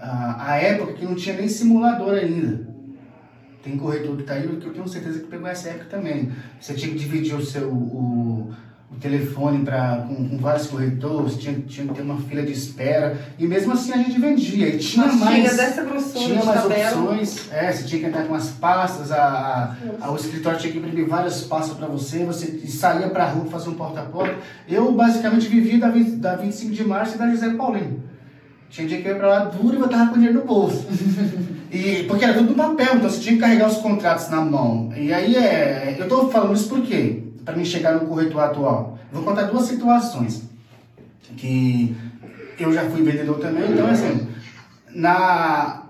a, 0.00 0.52
a 0.52 0.56
época 0.56 0.94
que 0.94 1.04
não 1.04 1.14
tinha 1.14 1.36
nem 1.36 1.48
simulador 1.48 2.14
ainda. 2.14 2.66
Tem 3.62 3.76
corretor 3.76 4.16
que 4.16 4.22
tá 4.22 4.34
aí 4.34 4.46
que 4.46 4.64
eu 4.66 4.72
tenho 4.72 4.86
certeza 4.88 5.18
que 5.18 5.26
pegou 5.26 5.48
essa 5.48 5.68
época 5.70 5.86
também. 5.90 6.30
Você 6.60 6.72
tinha 6.74 6.92
que 6.92 6.98
dividir 6.98 7.34
o 7.34 7.44
seu, 7.44 7.68
o, 7.68 8.52
o 8.90 8.94
telefone 9.00 9.64
pra, 9.64 10.04
com, 10.08 10.28
com 10.28 10.38
vários 10.38 10.68
corretores, 10.68 11.36
tinha, 11.36 11.54
tinha 11.66 11.86
que 11.88 11.94
ter 11.94 12.02
uma 12.02 12.18
fila 12.18 12.42
de 12.42 12.52
espera. 12.52 13.16
E 13.38 13.46
mesmo 13.46 13.72
assim 13.72 13.92
a 13.92 13.96
gente 13.96 14.18
vendia. 14.20 14.68
E 14.68 14.78
tinha 14.78 15.06
Mas 15.06 15.16
mais. 15.20 15.34
tinha 15.36 15.54
dessa 15.54 15.82
grossura 15.84 16.24
tinha 16.24 16.44
mais 16.44 16.62
tabela. 16.62 17.00
opções. 17.02 17.52
É, 17.52 17.72
você 17.72 17.84
tinha 17.84 18.00
que 18.00 18.06
entrar 18.06 18.24
com 18.24 18.34
as 18.34 18.48
pastas, 18.50 19.10
a, 19.12 19.76
a- 20.00 20.10
o 20.10 20.16
escritório 20.16 20.58
tinha 20.58 20.72
que 20.72 20.78
imprimir 20.78 21.06
várias 21.06 21.42
pastas 21.42 21.76
para 21.76 21.88
você, 21.88 22.24
você 22.24 22.46
saía 22.68 23.08
pra 23.10 23.26
rua 23.26 23.44
fazer 23.46 23.68
um 23.70 23.74
porta 23.74 24.00
a 24.00 24.04
porta. 24.04 24.36
Eu 24.68 24.92
basicamente 24.92 25.48
vivia 25.48 25.78
da, 25.78 25.88
20 25.88 26.10
da 26.16 26.36
25 26.36 26.72
de 26.72 26.84
março 26.84 27.16
e 27.16 27.18
da 27.18 27.28
José 27.28 27.50
Paulino. 27.50 28.02
Tinha 28.70 28.86
dia 28.86 29.00
que 29.02 29.08
eu 29.08 29.12
ia 29.12 29.18
pra 29.18 29.28
lá 29.28 29.44
duro 29.46 29.74
e 29.74 29.78
voltava 29.78 30.10
com 30.10 30.14
dinheiro 30.14 30.38
no 30.40 30.44
bolso. 30.46 30.86
E, 31.68 32.04
porque 32.04 32.24
era 32.24 32.32
tudo 32.34 32.50
no 32.50 32.54
papel, 32.54 32.94
então 32.94 33.10
você 33.10 33.18
tinha 33.20 33.34
que 33.34 33.40
carregar 33.40 33.66
os 33.68 33.78
contratos 33.78 34.30
na 34.30 34.40
mão. 34.40 34.90
E 34.96 35.12
aí 35.12 35.34
é. 35.34 35.96
Eu 35.98 36.08
tô 36.08 36.28
falando 36.28 36.54
isso 36.54 36.68
por 36.68 36.80
quê? 36.80 37.24
Para 37.46 37.56
mim 37.56 37.64
chegar 37.64 37.94
no 37.94 38.08
corretor 38.08 38.40
atual. 38.40 38.98
Vou 39.12 39.22
contar 39.22 39.44
duas 39.44 39.66
situações. 39.66 40.42
Que 41.36 41.96
eu 42.58 42.72
já 42.72 42.90
fui 42.90 43.02
vendedor 43.02 43.38
também, 43.38 43.70
então 43.70 43.86
assim, 43.86 44.26
na. 44.92 45.84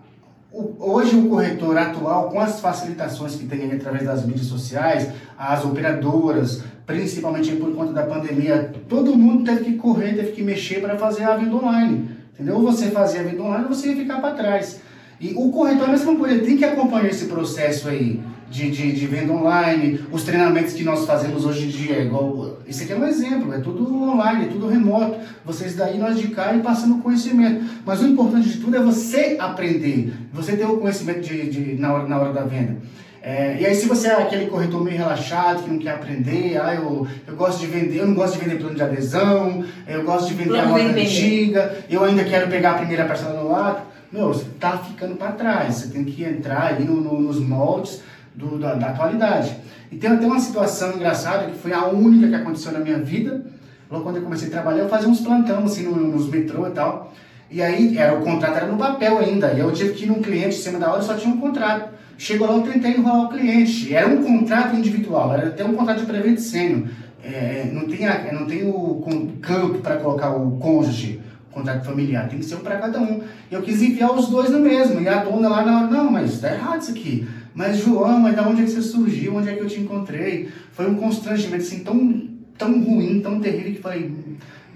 Hoje 0.53 1.16
o 1.16 1.29
corretor 1.29 1.77
atual, 1.77 2.31
com 2.31 2.40
as 2.40 2.61
facilitações 2.61 3.37
que 3.37 3.47
tem 3.47 3.71
através 3.73 4.05
das 4.05 4.27
mídias 4.27 4.47
sociais, 4.47 5.11
as 5.38 5.64
operadoras, 5.64 6.62
principalmente 6.87 7.57
por 7.57 7.75
conta 7.75 7.92
da 7.92 8.03
pandemia, 8.05 8.73
todo 8.88 9.16
mundo 9.16 9.45
teve 9.45 9.64
que 9.64 9.77
correr, 9.77 10.14
teve 10.14 10.33
que 10.33 10.42
mexer 10.42 10.81
para 10.81 10.99
fazer 10.99 11.25
a 11.25 11.37
venda 11.37 11.57
online. 11.57 12.11
Entendeu? 12.35 12.61
Você 12.62 12.90
fazia 12.90 13.21
a 13.21 13.25
venda 13.25 13.42
online 13.42 13.64
ou 13.64 13.75
você 13.75 13.88
ia 13.88 13.97
ficar 13.97 14.21
para 14.21 14.35
trás. 14.35 14.81
E 15.19 15.33
o 15.35 15.51
corretor 15.51 15.88
mesma 15.88 16.16
coisa, 16.16 16.35
ele 16.35 16.47
tem 16.47 16.57
que 16.57 16.64
acompanhar 16.64 17.09
esse 17.09 17.27
processo 17.27 17.88
aí 17.88 18.23
de, 18.51 18.71
de, 18.71 18.93
de 18.93 19.07
venda 19.07 19.33
online, 19.33 20.01
os 20.11 20.23
treinamentos 20.23 20.73
que 20.73 20.83
nós 20.85 21.05
fazemos 21.05 21.45
hoje 21.45 21.65
em 21.65 21.69
dia, 21.69 22.01
igual. 22.03 22.59
Isso 22.67 22.83
aqui 22.83 22.93
é 22.93 22.97
um 22.97 23.07
exemplo, 23.07 23.53
é 23.53 23.59
tudo 23.59 23.93
online, 24.03 24.45
é 24.45 24.49
tudo 24.49 24.69
remoto. 24.69 25.17
Vocês 25.45 25.75
daí, 25.75 25.99
nós 25.99 26.19
de 26.19 26.29
cá 26.29 26.55
e 26.55 26.61
passando 26.61 27.03
conhecimento. 27.03 27.65
Mas 27.85 28.01
o 28.03 28.07
importante 28.07 28.49
de 28.49 28.59
tudo 28.59 28.77
é 28.77 28.81
você 28.81 29.37
aprender, 29.39 30.13
você 30.33 30.57
ter 30.57 30.65
o 30.65 30.79
conhecimento 30.79 31.21
de, 31.21 31.51
de, 31.51 31.75
na, 31.81 31.93
hora, 31.93 32.09
na 32.09 32.19
hora 32.19 32.33
da 32.33 32.43
venda. 32.43 32.77
É, 33.23 33.57
e 33.61 33.67
aí, 33.67 33.75
se 33.75 33.87
você 33.89 34.07
é 34.07 34.23
aquele 34.23 34.47
corretor 34.47 34.85
meio 34.85 34.99
relaxado, 34.99 35.65
que 35.65 35.71
não 35.71 35.79
quer 35.79 35.91
aprender, 35.95 36.61
ah, 36.63 36.73
eu, 36.77 37.05
eu 37.27 37.35
gosto 37.35 37.59
de 37.59 37.67
vender, 37.67 37.99
eu 37.99 38.07
não 38.07 38.15
gosto 38.15 38.39
de 38.39 38.45
vender 38.45 38.61
plano 38.61 38.77
de 38.77 38.83
adesão, 38.83 39.65
eu 39.89 40.05
gosto 40.05 40.29
de 40.29 40.35
vender 40.35 40.61
a 40.61 40.67
moda 40.67 40.85
antiga, 41.03 41.77
eu 41.91 42.05
ainda 42.05 42.23
quero 42.23 42.49
pegar 42.49 42.73
a 42.73 42.75
primeira 42.75 43.05
parcela 43.05 43.43
no 43.43 43.51
lado. 43.51 43.81
Meu, 44.13 44.29
você 44.29 44.45
tá 44.61 44.79
ficando 44.79 45.17
para 45.17 45.33
trás, 45.33 45.75
você 45.75 45.89
tem 45.89 46.05
que 46.05 46.23
entrar 46.23 46.75
aí 46.79 46.85
no- 46.85 47.01
no- 47.01 47.21
nos 47.21 47.41
moldes 47.41 48.01
do- 48.37 48.59
da, 48.59 48.75
da 48.75 48.88
atualidade. 48.88 49.57
E 49.90 49.96
tem 49.96 50.11
até 50.11 50.27
uma 50.27 50.38
situação 50.38 50.94
engraçada 50.94 51.46
que 51.46 51.59
foi 51.59 51.72
a 51.72 51.87
única 51.87 52.29
que 52.29 52.35
aconteceu 52.35 52.72
na 52.72 52.81
minha 52.81 52.99
vida. 52.99 53.44
Logo 53.90 54.05
quando 54.05 54.16
eu 54.16 54.22
comecei 54.22 54.49
a 54.49 54.51
trabalhar, 54.51 54.81
eu 54.83 54.88
fazia 54.88 55.09
uns 55.09 55.20
plantão 55.20 55.64
assim 55.64 55.85
no- 55.85 55.96
nos 55.96 56.29
metrô 56.29 56.66
e 56.66 56.70
tal. 56.70 57.12
E 57.51 57.62
aí 57.62 57.96
era, 57.96 58.18
o 58.18 58.22
contrato 58.22 58.57
era 58.57 58.66
no 58.66 58.77
papel 58.77 59.18
ainda. 59.18 59.53
E 59.53 59.61
eu 59.61 59.72
tive 59.72 59.94
que 59.94 60.05
ir 60.05 60.09
num 60.09 60.20
cliente 60.20 60.49
em 60.57 60.61
cima 60.61 60.79
da 60.79 60.92
hora 60.92 61.03
só 61.03 61.14
tinha 61.14 61.33
um 61.33 61.38
contrato. 61.40 61.90
Chegou 62.18 62.49
lá, 62.49 62.55
eu 62.57 62.62
tentei 62.62 62.92
enrolar 62.96 63.27
o 63.27 63.29
cliente. 63.29 63.94
Era 63.94 64.09
um 64.09 64.22
contrato 64.22 64.75
individual, 64.75 65.33
era 65.35 65.49
até 65.49 65.64
um 65.64 65.75
contrato 65.75 66.01
de 66.01 66.07
prevento 66.07 66.40
sênior. 66.40 66.88
É, 67.22 67.68
não 67.72 67.87
tem, 67.87 68.07
a- 68.07 68.33
não 68.33 68.46
tem 68.46 68.64
o 68.68 69.05
campo 69.40 69.79
para 69.79 69.96
colocar 69.96 70.31
o 70.31 70.53
cônjuge, 70.59 71.20
contrato 71.53 71.85
familiar, 71.85 72.29
tem 72.29 72.38
que 72.38 72.44
ser 72.44 72.57
um 72.57 72.61
para 72.61 72.77
cada 72.79 72.99
um. 73.01 73.20
Eu 73.51 73.62
quis 73.62 73.81
enfiar 73.83 74.12
os 74.12 74.29
dois 74.29 74.51
no 74.51 74.59
mesmo. 74.61 75.01
E 75.01 75.09
a 75.09 75.22
dona 75.22 75.49
lá 75.49 75.64
na 75.64 75.79
hora, 75.83 75.87
não, 75.90 76.11
mas 76.11 76.40
tá 76.40 76.53
errado 76.53 76.81
isso 76.83 76.90
aqui. 76.90 77.27
Mas 77.57 77.79
João, 77.79 78.21
mas 78.21 78.37
da 78.37 78.47
onde 78.47 78.61
é 78.61 78.64
que 78.66 78.71
você 78.71 78.83
surgiu? 78.83 79.35
Onde 79.35 79.49
é 79.49 79.55
que 79.55 79.61
eu 79.61 79.66
te 79.66 79.81
encontrei? 79.81 80.51
Foi 80.73 80.90
um 80.90 80.95
constrangimento 80.95 81.62
assim 81.64 81.83
tão, 81.83 82.29
tão 82.59 82.85
ruim, 82.85 83.23
tão 83.23 83.40
terrível 83.40 83.73
que 83.73 83.81
falei, 83.81 84.14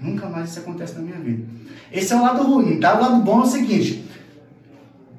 nunca 0.01 0.27
mais 0.27 0.49
isso 0.49 0.59
acontece 0.61 0.95
na 0.95 1.01
minha 1.01 1.19
vida. 1.19 1.43
Esse 1.93 2.11
é 2.11 2.15
o 2.15 2.23
lado 2.23 2.41
ruim, 2.41 2.79
tá? 2.79 2.97
O 2.97 3.01
lado 3.01 3.21
bom 3.21 3.41
é 3.41 3.43
o 3.43 3.45
seguinte, 3.45 4.03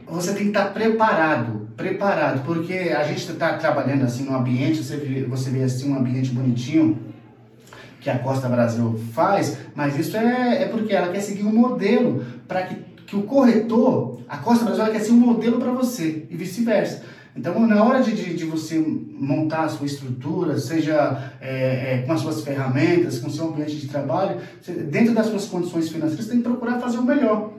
você 0.08 0.32
tem 0.32 0.42
que 0.42 0.48
estar 0.48 0.74
preparado, 0.74 1.68
preparado, 1.76 2.44
porque 2.44 2.72
a 2.72 3.04
gente 3.04 3.30
está 3.30 3.56
trabalhando 3.56 4.02
assim 4.02 4.24
num 4.24 4.34
ambiente, 4.34 4.82
você 4.82 4.96
vê, 4.96 5.22
você 5.22 5.48
vê 5.48 5.62
assim 5.62 5.88
um 5.88 5.96
ambiente 5.96 6.30
bonitinho 6.30 6.98
que 8.00 8.10
a 8.10 8.18
Costa 8.18 8.48
Brasil 8.48 9.00
faz, 9.12 9.56
mas 9.72 9.96
isso 9.96 10.16
é, 10.16 10.64
é 10.64 10.66
porque 10.66 10.92
ela 10.92 11.12
quer 11.12 11.20
seguir 11.20 11.44
um 11.44 11.52
modelo 11.54 12.24
para 12.48 12.62
que, 12.62 12.74
que 13.06 13.14
o 13.14 13.22
corretor, 13.22 14.18
a 14.28 14.38
Costa 14.38 14.64
Brasil 14.64 14.82
ela 14.82 14.92
quer 14.92 14.98
ser 14.98 15.12
um 15.12 15.16
modelo 15.16 15.60
para 15.60 15.70
você 15.70 16.26
e 16.28 16.36
vice-versa. 16.36 17.11
Então, 17.34 17.66
na 17.66 17.82
hora 17.82 18.02
de, 18.02 18.12
de, 18.12 18.34
de 18.34 18.44
você 18.44 18.78
montar 18.78 19.64
a 19.64 19.68
sua 19.68 19.86
estrutura, 19.86 20.58
seja 20.58 21.32
é, 21.40 21.94
é, 21.94 22.02
com 22.06 22.12
as 22.12 22.20
suas 22.20 22.42
ferramentas, 22.42 23.18
com 23.18 23.28
o 23.28 23.30
seu 23.30 23.48
ambiente 23.48 23.76
de 23.76 23.88
trabalho, 23.88 24.38
dentro 24.90 25.14
das 25.14 25.26
suas 25.26 25.46
condições 25.46 25.88
financeiras, 25.88 26.26
você 26.26 26.30
tem 26.30 26.42
que 26.42 26.48
procurar 26.48 26.78
fazer 26.78 26.98
o 26.98 27.02
melhor. 27.02 27.54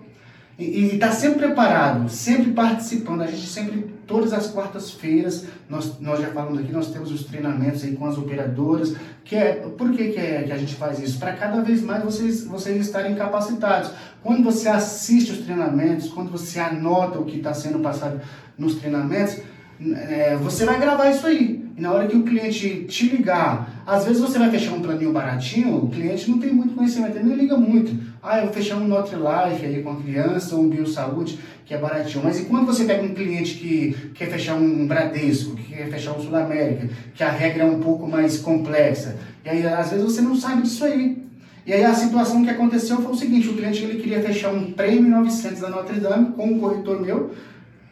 E 0.59 0.93
estar 0.93 1.11
sempre 1.11 1.47
preparado, 1.47 2.07
sempre 2.09 2.51
participando. 2.51 3.23
A 3.23 3.25
gente 3.25 3.47
sempre, 3.47 3.91
todas 4.05 4.31
as 4.33 4.51
quartas-feiras, 4.51 5.47
nós, 5.67 5.99
nós 5.99 6.21
já 6.21 6.27
falamos 6.27 6.59
aqui, 6.59 6.71
nós 6.71 6.91
temos 6.91 7.11
os 7.11 7.23
treinamentos 7.23 7.83
aí 7.83 7.95
com 7.95 8.05
as 8.05 8.19
operadoras. 8.19 8.95
Que 9.25 9.35
é, 9.35 9.53
por 9.53 9.91
que, 9.91 10.09
que, 10.09 10.19
é, 10.19 10.43
que 10.43 10.51
a 10.51 10.57
gente 10.57 10.75
faz 10.75 10.99
isso? 10.99 11.17
Para 11.17 11.33
cada 11.33 11.63
vez 11.63 11.81
mais 11.81 12.03
vocês, 12.03 12.43
vocês 12.45 12.85
estarem 12.85 13.15
capacitados. 13.15 13.89
Quando 14.21 14.43
você 14.43 14.69
assiste 14.69 15.31
os 15.31 15.39
treinamentos, 15.39 16.09
quando 16.09 16.29
você 16.29 16.59
anota 16.59 17.17
o 17.17 17.25
que 17.25 17.37
está 17.37 17.55
sendo 17.55 17.79
passado 17.79 18.21
nos 18.55 18.75
treinamentos, 18.75 19.37
é, 19.81 20.35
você 20.37 20.65
vai 20.65 20.79
gravar 20.79 21.09
isso 21.09 21.25
aí. 21.25 21.63
E 21.75 21.81
na 21.81 21.91
hora 21.91 22.07
que 22.07 22.15
o 22.15 22.23
cliente 22.23 22.85
te 22.87 23.07
ligar, 23.07 23.83
às 23.85 24.05
vezes 24.05 24.21
você 24.21 24.37
vai 24.37 24.51
fechar 24.51 24.73
um 24.73 24.81
planinho 24.81 25.11
baratinho, 25.11 25.77
o 25.77 25.89
cliente 25.89 26.29
não 26.29 26.37
tem 26.37 26.53
muito 26.53 26.75
conhecimento, 26.75 27.17
ele 27.17 27.27
não 27.27 27.35
liga 27.35 27.57
muito. 27.57 28.13
Ah, 28.21 28.39
eu 28.39 28.45
vou 28.45 28.53
fechar 28.53 28.75
um 28.77 28.87
Nutri-Life 28.87 29.65
aí 29.65 29.81
com 29.81 29.91
a 29.91 29.95
criança, 29.95 30.55
um 30.55 30.69
Biosaúde, 30.69 31.39
que 31.65 31.73
é 31.73 31.77
baratinho. 31.77 32.23
Mas 32.23 32.39
e 32.39 32.45
quando 32.45 32.67
você 32.67 32.85
pega 32.85 33.03
um 33.03 33.13
cliente 33.13 33.55
que 33.55 34.11
quer 34.13 34.29
fechar 34.29 34.55
um 34.55 34.85
Bradesco, 34.85 35.55
que 35.55 35.73
quer 35.73 35.89
fechar 35.89 36.11
um 36.13 36.21
Sul 36.21 36.35
América, 36.35 36.89
que 37.15 37.23
a 37.23 37.31
regra 37.31 37.63
é 37.63 37.65
um 37.65 37.79
pouco 37.79 38.07
mais 38.07 38.37
complexa, 38.37 39.17
e 39.43 39.49
aí 39.49 39.65
às 39.65 39.89
vezes 39.89 40.05
você 40.05 40.21
não 40.21 40.35
sabe 40.35 40.61
disso 40.61 40.85
aí. 40.85 41.23
E 41.65 41.73
aí 41.73 41.83
a 41.83 41.93
situação 41.93 42.43
que 42.43 42.49
aconteceu 42.49 42.97
foi 42.97 43.13
o 43.13 43.15
seguinte, 43.15 43.47
o 43.47 43.53
cliente 43.53 43.83
ele 43.83 44.01
queria 44.01 44.21
fechar 44.21 44.53
um 44.53 44.73
prêmio 44.73 45.09
900 45.09 45.61
da 45.61 45.69
Notre 45.69 45.99
Dame 45.99 46.33
com 46.33 46.45
um 46.45 46.59
corretor 46.59 47.01
meu, 47.01 47.31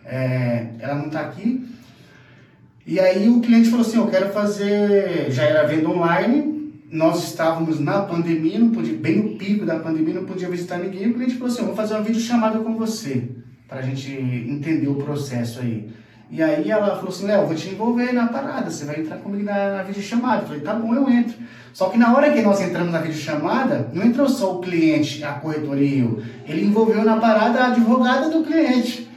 é, 0.06 0.68
ela 0.80 0.96
não 0.96 1.08
está 1.08 1.22
aqui, 1.22 1.68
e 2.86 3.00
aí 3.00 3.30
o 3.30 3.42
cliente 3.42 3.70
falou 3.70 3.86
assim, 3.86 3.98
eu 3.98 4.08
quero 4.08 4.30
fazer, 4.34 5.30
já 5.30 5.44
era 5.44 5.68
venda 5.68 5.90
online, 5.90 6.74
nós 6.92 7.24
estávamos 7.24 7.80
na 7.80 8.02
pandemia, 8.02 8.60
não 8.60 8.72
podia, 8.72 8.98
bem 8.98 9.18
no 9.18 9.38
pico 9.38 9.66
da 9.66 9.80
pandemia, 9.80 10.16
não 10.16 10.26
podia 10.26 10.50
visitar 10.50 10.78
ninguém, 10.78 11.10
o 11.10 11.14
cliente 11.14 11.36
falou 11.36 11.48
assim, 11.48 11.60
eu 11.60 11.68
vou 11.68 11.76
fazer 11.76 11.94
uma 11.94 12.04
videochamada 12.04 12.60
com 12.60 12.76
você, 12.76 13.30
para 13.68 13.80
a 13.80 13.82
gente 13.82 14.12
entender 14.12 14.88
o 14.88 14.96
processo 14.96 15.60
aí. 15.60 15.90
E 16.32 16.42
aí 16.42 16.72
ela 16.72 16.96
falou 16.96 17.10
assim, 17.10 17.26
Léo, 17.26 17.46
vou 17.46 17.56
te 17.56 17.68
envolver 17.68 18.14
na 18.14 18.28
parada, 18.28 18.70
você 18.70 18.86
vai 18.86 19.02
entrar 19.02 19.18
comigo 19.18 19.44
na, 19.44 19.78
na 19.78 19.84
videochamada. 19.84 20.44
Eu 20.44 20.48
falei, 20.48 20.62
tá 20.62 20.74
bom, 20.74 20.96
eu 20.96 21.10
entro. 21.10 21.36
Só 21.74 21.90
que 21.90 21.98
na 21.98 22.16
hora 22.16 22.32
que 22.32 22.42
nós 22.42 22.62
entramos 22.62 22.94
na 22.94 23.00
videochamada, 23.00 23.90
não 23.94 24.06
entrou 24.06 24.30
só 24.30 24.56
o 24.56 24.62
cliente, 24.62 25.22
a 25.26 25.34
corretora 25.34 25.82
eu. 25.82 26.24
Ele 26.48 26.66
envolveu 26.66 27.04
na 27.04 27.18
parada 27.18 27.60
a 27.60 27.68
advogada 27.68 28.30
do 28.30 28.46
cliente. 28.46 29.11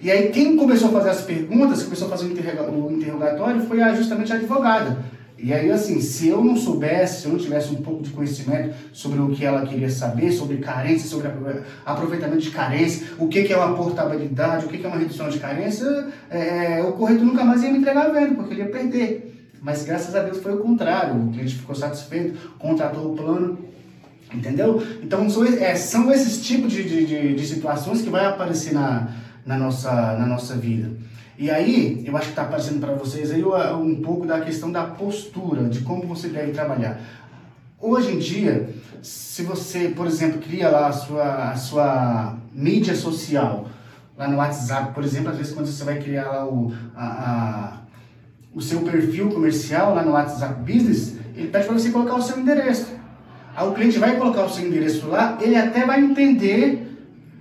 E 0.00 0.10
aí 0.10 0.28
quem 0.28 0.56
começou 0.56 0.88
a 0.90 0.92
fazer 0.92 1.10
as 1.10 1.20
perguntas, 1.22 1.82
começou 1.82 2.06
a 2.06 2.10
fazer 2.10 2.26
o, 2.26 2.32
interroga- 2.32 2.70
o 2.70 2.92
interrogatório, 2.92 3.60
foi 3.62 3.78
justamente 3.96 4.32
a 4.32 4.36
advogada. 4.36 4.98
E 5.40 5.52
aí, 5.52 5.70
assim, 5.70 6.00
se 6.00 6.26
eu 6.26 6.42
não 6.42 6.56
soubesse, 6.56 7.20
se 7.20 7.26
eu 7.28 7.32
não 7.32 7.38
tivesse 7.38 7.70
um 7.70 7.76
pouco 7.76 8.02
de 8.02 8.10
conhecimento 8.10 8.74
sobre 8.92 9.20
o 9.20 9.28
que 9.28 9.44
ela 9.44 9.64
queria 9.64 9.88
saber, 9.88 10.32
sobre 10.32 10.56
carência, 10.56 11.08
sobre 11.08 11.28
apro- 11.28 11.62
aproveitamento 11.86 12.42
de 12.42 12.50
carência, 12.50 13.06
o 13.18 13.28
que, 13.28 13.52
é 13.52 13.56
uma 13.56 13.76
portabilidade, 13.76 14.66
o 14.66 14.68
que, 14.68 14.84
é 14.84 14.88
uma 14.88 14.96
redução 14.98 15.28
de 15.28 15.38
carência, 15.38 16.08
é, 16.28 16.82
o 16.82 16.92
corretor 16.92 17.24
nunca 17.24 17.44
mais 17.44 17.62
ia 17.62 17.70
me 17.70 17.78
entregar 17.78 18.06
a 18.06 18.08
venda, 18.08 18.34
porque 18.34 18.52
ele 18.54 18.62
ia 18.62 18.68
perder. 18.68 19.52
Mas 19.62 19.84
graças 19.84 20.12
a 20.16 20.24
Deus 20.24 20.38
foi 20.38 20.54
o 20.54 20.58
contrário, 20.58 21.14
o 21.14 21.30
cliente 21.30 21.54
ficou 21.54 21.74
satisfeito, 21.74 22.36
contratou 22.58 23.12
o 23.12 23.16
plano, 23.16 23.58
entendeu? 24.34 24.82
Então 25.02 25.30
são, 25.30 25.44
é, 25.44 25.74
são 25.76 26.10
esses 26.12 26.44
tipos 26.44 26.72
de, 26.72 26.82
de, 26.82 27.06
de, 27.06 27.34
de 27.34 27.46
situações 27.46 28.02
que 28.02 28.10
vai 28.10 28.26
aparecer 28.26 28.74
na, 28.74 29.08
na, 29.48 29.56
nossa, 29.56 29.90
na 30.18 30.26
nossa 30.26 30.54
vida. 30.54 30.90
E 31.38 31.50
aí, 31.50 32.02
eu 32.06 32.14
acho 32.16 32.26
que 32.26 32.32
está 32.32 32.42
aparecendo 32.42 32.80
para 32.80 32.92
vocês 32.94 33.30
aí 33.30 33.42
um 33.42 34.02
pouco 34.02 34.26
da 34.26 34.40
questão 34.40 34.70
da 34.70 34.84
postura, 34.84 35.64
de 35.68 35.80
como 35.80 36.06
você 36.06 36.28
deve 36.28 36.52
trabalhar. 36.52 37.00
Hoje 37.80 38.12
em 38.12 38.18
dia, 38.18 38.68
se 39.00 39.42
você, 39.44 39.88
por 39.88 40.06
exemplo, 40.06 40.40
cria 40.40 40.68
lá 40.68 40.88
a 40.88 40.92
sua, 40.92 41.50
a 41.52 41.56
sua 41.56 42.36
mídia 42.52 42.94
social, 42.94 43.68
lá 44.18 44.28
no 44.28 44.36
WhatsApp, 44.36 44.92
por 44.92 45.02
exemplo, 45.04 45.30
às 45.30 45.36
vezes 45.38 45.52
quando 45.54 45.66
você 45.66 45.84
vai 45.84 45.98
criar 45.98 46.26
lá 46.28 46.44
o, 46.44 46.72
a, 46.94 47.06
a- 47.06 47.72
o 48.52 48.60
seu 48.60 48.80
perfil 48.80 49.28
comercial 49.30 49.94
lá 49.94 50.02
no 50.02 50.10
WhatsApp 50.12 50.60
Business, 50.60 51.16
ele 51.36 51.48
pede 51.48 51.66
para 51.66 51.78
você 51.78 51.90
colocar 51.90 52.16
o 52.16 52.22
seu 52.22 52.38
endereço. 52.38 52.88
Aí 53.56 53.66
o 53.66 53.72
cliente 53.72 53.98
vai 53.98 54.16
colocar 54.16 54.44
o 54.44 54.50
seu 54.50 54.66
endereço 54.66 55.06
lá, 55.06 55.38
ele 55.40 55.54
até 55.56 55.86
vai 55.86 56.00
entender 56.02 56.97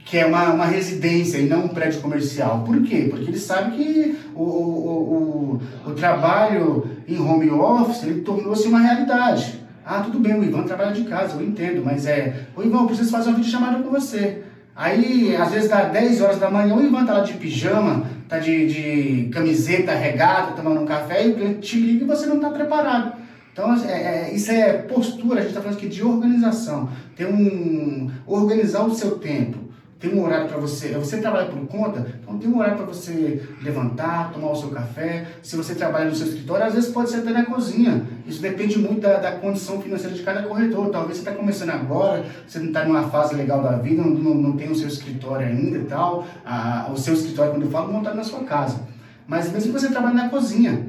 que 0.08 0.18
é 0.18 0.26
uma, 0.26 0.54
uma 0.54 0.66
residência 0.66 1.38
e 1.38 1.48
não 1.48 1.66
um 1.66 1.68
prédio 1.68 2.00
comercial. 2.00 2.64
Por 2.66 2.82
quê? 2.82 3.08
Porque 3.10 3.30
ele 3.30 3.38
sabe 3.38 3.76
que 3.76 4.18
o, 4.34 4.42
o, 4.42 5.60
o, 5.86 5.90
o 5.90 5.94
trabalho 5.94 6.90
em 7.06 7.20
home 7.20 7.50
office 7.50 8.04
ele 8.04 8.22
tornou-se 8.22 8.68
uma 8.70 8.80
realidade. 8.80 9.62
Ah, 9.86 10.00
tudo 10.00 10.20
bem, 10.20 10.40
o 10.40 10.44
Ivan 10.44 10.64
trabalha 10.64 10.94
de 10.94 11.04
casa, 11.04 11.36
eu 11.36 11.46
entendo, 11.46 11.84
mas 11.84 12.06
é, 12.06 12.48
o 12.56 12.64
Ivan, 12.64 12.80
eu 12.80 12.86
preciso 12.88 13.12
fazer 13.12 13.30
uma 13.30 13.38
videochamada 13.38 13.84
com 13.84 13.90
você. 13.90 14.44
Aí, 14.74 15.36
às 15.36 15.52
vezes, 15.52 15.70
dá 15.70 15.84
10 15.84 16.22
horas 16.22 16.40
da 16.40 16.50
manhã, 16.50 16.76
o 16.76 16.86
Ivan 16.86 17.06
tá 17.06 17.14
lá 17.14 17.20
de 17.22 17.34
pijama, 17.34 18.06
tá 18.30 18.40
de, 18.40 18.68
de 18.68 19.30
camiseta 19.30 19.94
regata, 19.94 20.54
tomando 20.54 20.82
um 20.82 20.86
café, 20.86 21.26
e 21.26 21.32
o 21.32 21.36
cliente 21.36 21.60
te 21.60 21.80
liga 21.80 22.06
e 22.06 22.08
você 22.08 22.26
não 22.28 22.36
está 22.36 22.50
preparado. 22.50 23.14
Então, 23.52 23.74
é, 23.86 24.30
é, 24.30 24.34
isso 24.34 24.52
é 24.52 24.74
postura, 24.74 25.40
a 25.40 25.42
gente 25.42 25.50
está 25.50 25.62
falando 25.62 25.78
aqui 25.78 25.88
de 25.88 26.04
organização. 26.04 26.90
Tem 27.16 27.26
um, 27.26 28.10
organizar 28.26 28.86
o 28.86 28.94
seu 28.94 29.18
tempo 29.20 29.67
tem 30.00 30.14
um 30.14 30.24
horário 30.24 30.48
para 30.48 30.58
você, 30.58 30.90
você 30.90 31.18
trabalha 31.18 31.48
por 31.48 31.66
conta, 31.68 32.06
então 32.22 32.38
tem 32.38 32.48
um 32.48 32.60
horário 32.60 32.78
para 32.78 32.86
você 32.86 33.42
levantar, 33.64 34.32
tomar 34.32 34.52
o 34.52 34.56
seu 34.56 34.70
café. 34.70 35.26
Se 35.42 35.56
você 35.56 35.74
trabalha 35.74 36.06
no 36.06 36.16
seu 36.16 36.28
escritório, 36.28 36.66
às 36.66 36.74
vezes 36.76 36.92
pode 36.92 37.10
ser 37.10 37.18
até 37.18 37.32
na 37.32 37.46
cozinha. 37.46 38.06
Isso 38.28 38.40
depende 38.40 38.78
muito 38.78 39.02
da, 39.02 39.18
da 39.18 39.32
condição 39.32 39.82
financeira 39.82 40.16
de 40.16 40.22
cada 40.22 40.44
corretor. 40.44 40.90
Talvez 40.90 41.18
você 41.18 41.28
está 41.28 41.32
começando 41.32 41.72
agora, 41.72 42.24
você 42.48 42.60
não 42.60 42.68
está 42.68 42.86
numa 42.86 43.10
fase 43.10 43.34
legal 43.34 43.64
da 43.64 43.72
vida, 43.78 44.04
não, 44.04 44.12
não, 44.12 44.36
não, 44.36 44.52
tem 44.56 44.70
o 44.70 44.76
seu 44.76 44.88
escritório 44.88 45.48
ainda 45.48 45.80
e 45.80 45.86
tal. 45.86 46.28
Ah, 46.46 46.90
o 46.94 46.98
seu 46.98 47.16
escritório, 47.16 47.54
quando 47.54 47.64
eu 47.64 47.72
falo, 47.72 47.92
montado 47.92 48.16
na 48.16 48.24
sua 48.24 48.42
casa. 48.42 48.80
Mas 49.28 49.52
mesmo 49.52 49.74
que 49.74 49.80
você 49.80 49.90
trabalhe 49.90 50.16
na 50.16 50.30
cozinha, 50.30 50.80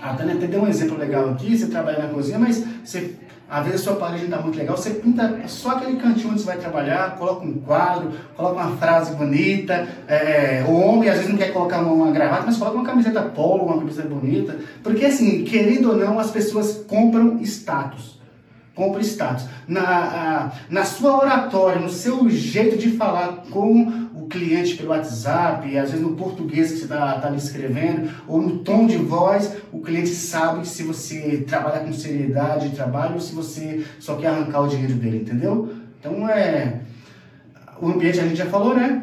a 0.00 0.14
Tânia 0.14 0.36
até 0.36 0.46
deu 0.46 0.62
um 0.62 0.68
exemplo 0.68 0.96
legal 0.96 1.30
aqui, 1.30 1.56
você 1.56 1.66
trabalha 1.66 2.06
na 2.06 2.08
cozinha, 2.08 2.38
mas 2.38 2.64
você 2.84 3.16
às 3.50 3.64
vezes 3.64 3.80
a 3.80 3.84
sua 3.84 3.96
parede 3.96 4.26
não 4.26 4.30
está 4.30 4.42
muito 4.42 4.56
legal, 4.56 4.76
você 4.76 4.90
pinta 4.90 5.40
só 5.48 5.72
aquele 5.72 5.96
cantinho 5.96 6.30
onde 6.30 6.40
você 6.40 6.46
vai 6.46 6.56
trabalhar, 6.56 7.16
coloca 7.16 7.44
um 7.44 7.54
quadro, 7.54 8.12
coloca 8.36 8.62
uma 8.62 8.76
frase 8.76 9.12
bonita. 9.16 9.88
É, 10.06 10.64
o 10.68 10.72
homem 10.72 11.08
às 11.08 11.16
vezes 11.16 11.30
não 11.30 11.36
quer 11.36 11.52
colocar 11.52 11.80
uma, 11.80 11.92
uma, 11.92 12.12
gravata, 12.12 12.44
mas 12.46 12.56
coloca 12.56 12.76
uma 12.76 12.86
camiseta 12.86 13.22
polo, 13.22 13.64
uma 13.64 13.78
camiseta 13.78 14.08
bonita. 14.08 14.56
Porque 14.84 15.04
assim, 15.04 15.42
querendo 15.42 15.90
ou 15.90 15.96
não, 15.96 16.20
as 16.20 16.30
pessoas 16.30 16.84
compram 16.86 17.40
status. 17.42 18.20
Compram 18.72 19.00
status. 19.00 19.46
Na, 19.66 19.82
a, 19.82 20.50
na 20.70 20.84
sua 20.84 21.18
oratória, 21.18 21.80
no 21.80 21.90
seu 21.90 22.30
jeito 22.30 22.78
de 22.78 22.90
falar 22.92 23.42
com 23.50 24.09
cliente 24.30 24.76
pelo 24.76 24.90
WhatsApp, 24.90 25.76
às 25.76 25.90
vezes 25.90 26.00
no 26.00 26.14
português 26.16 26.70
que 26.70 26.78
você 26.78 26.84
está 26.84 27.20
tá 27.20 27.30
escrevendo, 27.36 28.10
ou 28.26 28.40
no 28.40 28.58
tom 28.58 28.86
de 28.86 28.96
voz, 28.96 29.52
o 29.70 29.80
cliente 29.80 30.08
sabe 30.08 30.66
se 30.66 30.82
você 30.84 31.44
trabalha 31.46 31.80
com 31.80 31.92
seriedade 31.92 32.70
de 32.70 32.76
trabalho 32.76 33.14
ou 33.14 33.20
se 33.20 33.34
você 33.34 33.84
só 33.98 34.14
quer 34.16 34.28
arrancar 34.28 34.62
o 34.62 34.68
dinheiro 34.68 34.94
dele, 34.94 35.18
entendeu? 35.18 35.74
Então 35.98 36.26
é. 36.28 36.80
O 37.82 37.88
ambiente 37.88 38.20
a 38.20 38.24
gente 38.24 38.36
já 38.36 38.46
falou, 38.46 38.74
né? 38.74 39.02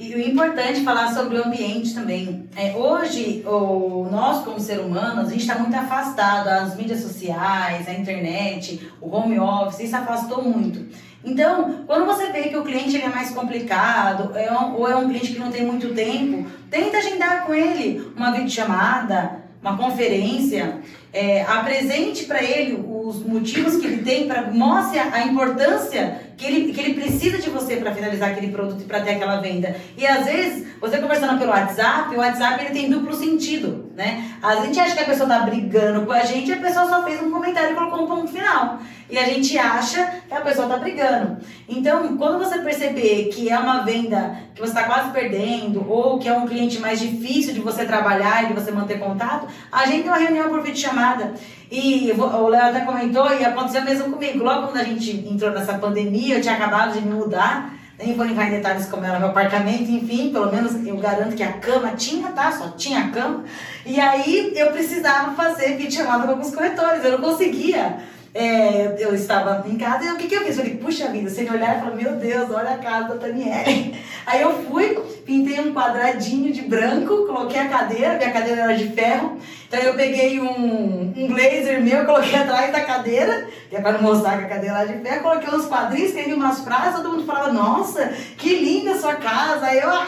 E 0.00 0.14
o 0.14 0.20
importante 0.20 0.80
é 0.80 0.84
falar 0.84 1.12
sobre 1.12 1.38
o 1.38 1.44
ambiente 1.44 1.92
também. 1.92 2.48
É, 2.54 2.72
hoje, 2.76 3.42
o, 3.44 4.06
nós 4.08 4.44
como 4.44 4.60
ser 4.60 4.78
humano, 4.78 5.22
a 5.22 5.24
gente 5.24 5.40
está 5.40 5.58
muito 5.58 5.74
afastado. 5.74 6.46
As 6.46 6.76
mídias 6.76 7.00
sociais, 7.00 7.88
a 7.88 7.92
internet, 7.92 8.88
o 9.00 9.14
home 9.14 9.40
office, 9.40 9.80
isso 9.80 9.96
afastou 9.96 10.44
muito. 10.44 10.86
Então, 11.30 11.84
quando 11.86 12.06
você 12.06 12.32
vê 12.32 12.44
que 12.44 12.56
o 12.56 12.64
cliente 12.64 12.96
é 13.00 13.08
mais 13.08 13.30
complicado, 13.30 14.36
é 14.36 14.50
um, 14.50 14.76
ou 14.76 14.88
é 14.88 14.96
um 14.96 15.08
cliente 15.08 15.34
que 15.34 15.38
não 15.38 15.50
tem 15.50 15.64
muito 15.64 15.94
tempo, 15.94 16.46
tenta 16.70 16.96
agendar 16.96 17.44
com 17.44 17.54
ele 17.54 18.12
uma 18.16 18.30
videochamada, 18.32 19.42
uma 19.60 19.76
conferência, 19.76 20.78
é, 21.12 21.42
apresente 21.42 22.24
para 22.24 22.42
ele 22.42 22.82
os 22.88 23.24
motivos 23.26 23.76
que 23.76 23.86
ele 23.86 24.02
tem, 24.02 24.26
para 24.26 24.50
mostre 24.50 24.98
a 24.98 25.26
importância 25.26 26.27
que 26.38 26.46
ele, 26.46 26.72
que 26.72 26.80
ele 26.80 26.94
precisa 26.94 27.38
de 27.38 27.50
você 27.50 27.76
para 27.76 27.92
finalizar 27.92 28.30
aquele 28.30 28.52
produto 28.52 28.80
e 28.80 28.84
para 28.84 29.00
ter 29.00 29.16
aquela 29.16 29.40
venda. 29.40 29.74
E 29.96 30.06
às 30.06 30.24
vezes, 30.24 30.68
você 30.80 30.98
conversando 30.98 31.36
pelo 31.36 31.50
WhatsApp, 31.50 32.14
o 32.14 32.18
WhatsApp 32.18 32.64
ele 32.64 32.72
tem 32.72 32.88
duplo 32.88 33.12
sentido, 33.12 33.90
né? 33.96 34.36
A 34.40 34.54
gente 34.64 34.78
acha 34.78 34.94
que 34.94 35.02
a 35.02 35.06
pessoa 35.06 35.28
tá 35.28 35.40
brigando 35.40 36.06
com 36.06 36.12
a 36.12 36.20
gente, 36.20 36.52
a 36.52 36.58
pessoa 36.58 36.88
só 36.88 37.02
fez 37.02 37.20
um 37.20 37.32
comentário 37.32 37.72
e 37.72 37.74
colocou 37.74 38.04
um 38.04 38.06
ponto 38.06 38.28
final. 38.28 38.78
E 39.10 39.18
a 39.18 39.24
gente 39.24 39.58
acha 39.58 40.22
que 40.28 40.34
a 40.34 40.40
pessoa 40.40 40.68
tá 40.68 40.76
brigando. 40.76 41.38
Então, 41.68 42.16
quando 42.16 42.38
você 42.38 42.58
perceber 42.58 43.30
que 43.32 43.48
é 43.48 43.58
uma 43.58 43.82
venda 43.82 44.36
que 44.54 44.60
você 44.60 44.70
está 44.70 44.84
quase 44.84 45.10
perdendo, 45.10 45.90
ou 45.90 46.18
que 46.18 46.28
é 46.28 46.32
um 46.32 46.46
cliente 46.46 46.78
mais 46.78 47.00
difícil 47.00 47.52
de 47.54 47.60
você 47.60 47.84
trabalhar 47.84 48.44
e 48.44 48.48
de 48.48 48.52
você 48.52 48.70
manter 48.70 49.00
contato, 49.00 49.48
a 49.72 49.86
gente 49.86 50.02
tem 50.02 50.10
uma 50.10 50.18
reunião 50.18 50.48
por 50.50 50.62
vídeo 50.62 50.78
chamada. 50.78 51.32
E 51.70 52.12
o 52.12 52.48
Léo 52.48 52.62
até 52.62 52.80
comentou, 52.80 53.30
e 53.34 53.44
aconteceu 53.44 53.82
mesmo 53.82 54.12
comigo. 54.12 54.42
Logo 54.42 54.68
quando 54.68 54.78
a 54.78 54.84
gente 54.84 55.10
entrou 55.28 55.50
nessa 55.50 55.74
pandemia, 55.74 56.36
eu 56.36 56.40
tinha 56.40 56.54
acabado 56.54 56.92
de 56.92 57.00
me 57.00 57.14
mudar. 57.14 57.74
Nem 57.98 58.14
vou 58.14 58.24
entrar 58.24 58.46
em 58.46 58.52
detalhes 58.52 58.86
como 58.86 59.04
era 59.04 59.18
meu 59.18 59.30
apartamento, 59.30 59.90
enfim, 59.90 60.30
pelo 60.32 60.52
menos 60.52 60.72
eu 60.86 60.96
garanto 60.98 61.34
que 61.34 61.42
a 61.42 61.54
cama 61.54 61.90
tinha, 61.96 62.28
tá? 62.28 62.52
Só 62.52 62.68
tinha 62.68 63.00
a 63.00 63.08
cama. 63.08 63.42
E 63.84 63.98
aí 63.98 64.52
eu 64.54 64.70
precisava 64.70 65.32
fazer 65.32 65.76
vídeo 65.76 65.96
chamada 65.96 66.22
com 66.22 66.30
alguns 66.30 66.54
corretores, 66.54 67.04
eu 67.04 67.18
não 67.18 67.28
conseguia 67.28 67.98
é, 68.34 68.96
eu 68.98 69.14
estava 69.14 69.66
em 69.68 69.76
casa 69.76 70.04
e 70.04 70.10
o 70.10 70.16
que, 70.16 70.28
que 70.28 70.34
eu 70.34 70.44
fiz? 70.44 70.56
Falei, 70.56 70.76
puxa 70.76 71.08
vida, 71.08 71.30
você 71.30 71.48
olhar 71.48 71.76
e 71.76 71.80
falou, 71.80 71.96
meu 71.96 72.12
Deus, 72.16 72.50
olha 72.50 72.74
a 72.74 72.78
casa 72.78 73.08
da 73.08 73.26
Daniele. 73.26 73.98
Aí 74.26 74.42
eu 74.42 74.52
fui, 74.64 74.98
pintei 75.24 75.58
um 75.60 75.72
quadradinho 75.72 76.52
de 76.52 76.62
branco, 76.62 77.26
coloquei 77.26 77.58
a 77.58 77.68
cadeira, 77.68 78.16
minha 78.16 78.30
cadeira 78.30 78.62
era 78.62 78.76
de 78.76 78.88
ferro. 78.90 79.38
Então 79.66 79.80
eu 79.80 79.94
peguei 79.94 80.40
um, 80.40 81.14
um 81.16 81.28
blazer 81.28 81.82
meu, 81.82 82.04
coloquei 82.06 82.38
atrás 82.38 82.70
da 82.70 82.82
cadeira, 82.82 83.48
que 83.70 83.76
é 83.76 83.80
para 83.80 84.00
mostrar 84.00 84.38
que 84.38 84.44
a 84.44 84.48
cadeira 84.48 84.78
era 84.78 84.92
de 84.92 85.02
ferro, 85.02 85.22
coloquei 85.22 85.54
uns 85.54 85.66
quadrinhos, 85.66 86.10
escrevi 86.10 86.34
umas 86.34 86.60
frases, 86.60 86.96
todo 86.96 87.12
mundo 87.12 87.24
falava, 87.24 87.52
nossa, 87.52 88.12
que 88.36 88.54
linda 88.56 88.92
a 88.92 88.98
sua 88.98 89.14
casa. 89.14 89.66
Aí 89.66 89.78
eu, 89.78 89.88
ah, 89.88 90.06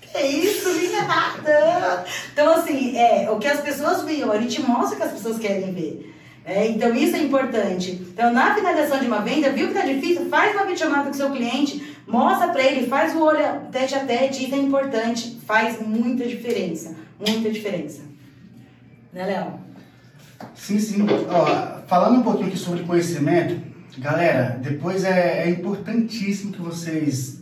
que 0.00 0.18
isso, 0.18 0.70
linda 0.70 1.02
nada. 1.02 2.04
Então 2.32 2.54
assim, 2.54 2.96
é, 2.96 3.28
o 3.28 3.38
que 3.38 3.48
as 3.48 3.60
pessoas 3.60 4.02
viam, 4.04 4.30
a 4.30 4.38
gente 4.38 4.62
mostra 4.62 4.94
o 4.94 4.96
que 4.96 5.06
as 5.06 5.12
pessoas 5.12 5.38
querem 5.38 5.72
ver. 5.72 6.10
É, 6.44 6.66
então 6.68 6.94
isso 6.94 7.16
é 7.16 7.22
importante. 7.22 7.92
Então 8.12 8.32
na 8.32 8.54
finalização 8.54 8.98
de 8.98 9.06
uma 9.06 9.20
venda, 9.20 9.50
viu 9.50 9.68
que 9.68 9.74
está 9.74 9.86
difícil? 9.86 10.28
Faz 10.28 10.54
uma 10.54 10.64
videochamada 10.64 11.04
com 11.04 11.10
o 11.10 11.14
seu 11.14 11.30
cliente, 11.30 11.96
mostra 12.06 12.48
para 12.48 12.62
ele, 12.62 12.86
faz 12.86 13.14
o 13.14 13.22
olho 13.22 13.38
tete 13.70 13.94
a 13.94 14.04
tete, 14.04 14.44
isso 14.44 14.54
é 14.54 14.58
importante, 14.58 15.38
faz 15.46 15.80
muita 15.80 16.26
diferença, 16.26 16.96
muita 17.18 17.50
diferença. 17.50 18.02
Né, 19.12 19.26
Léo? 19.26 19.60
Sim, 20.54 20.78
sim. 20.78 21.06
Ó, 21.28 21.86
falando 21.86 22.20
um 22.20 22.22
pouquinho 22.22 22.48
aqui 22.48 22.56
sobre 22.56 22.84
conhecimento, 22.84 23.60
galera, 23.98 24.58
depois 24.62 25.04
é, 25.04 25.44
é 25.44 25.50
importantíssimo 25.50 26.52
que 26.52 26.60
vocês 26.60 27.40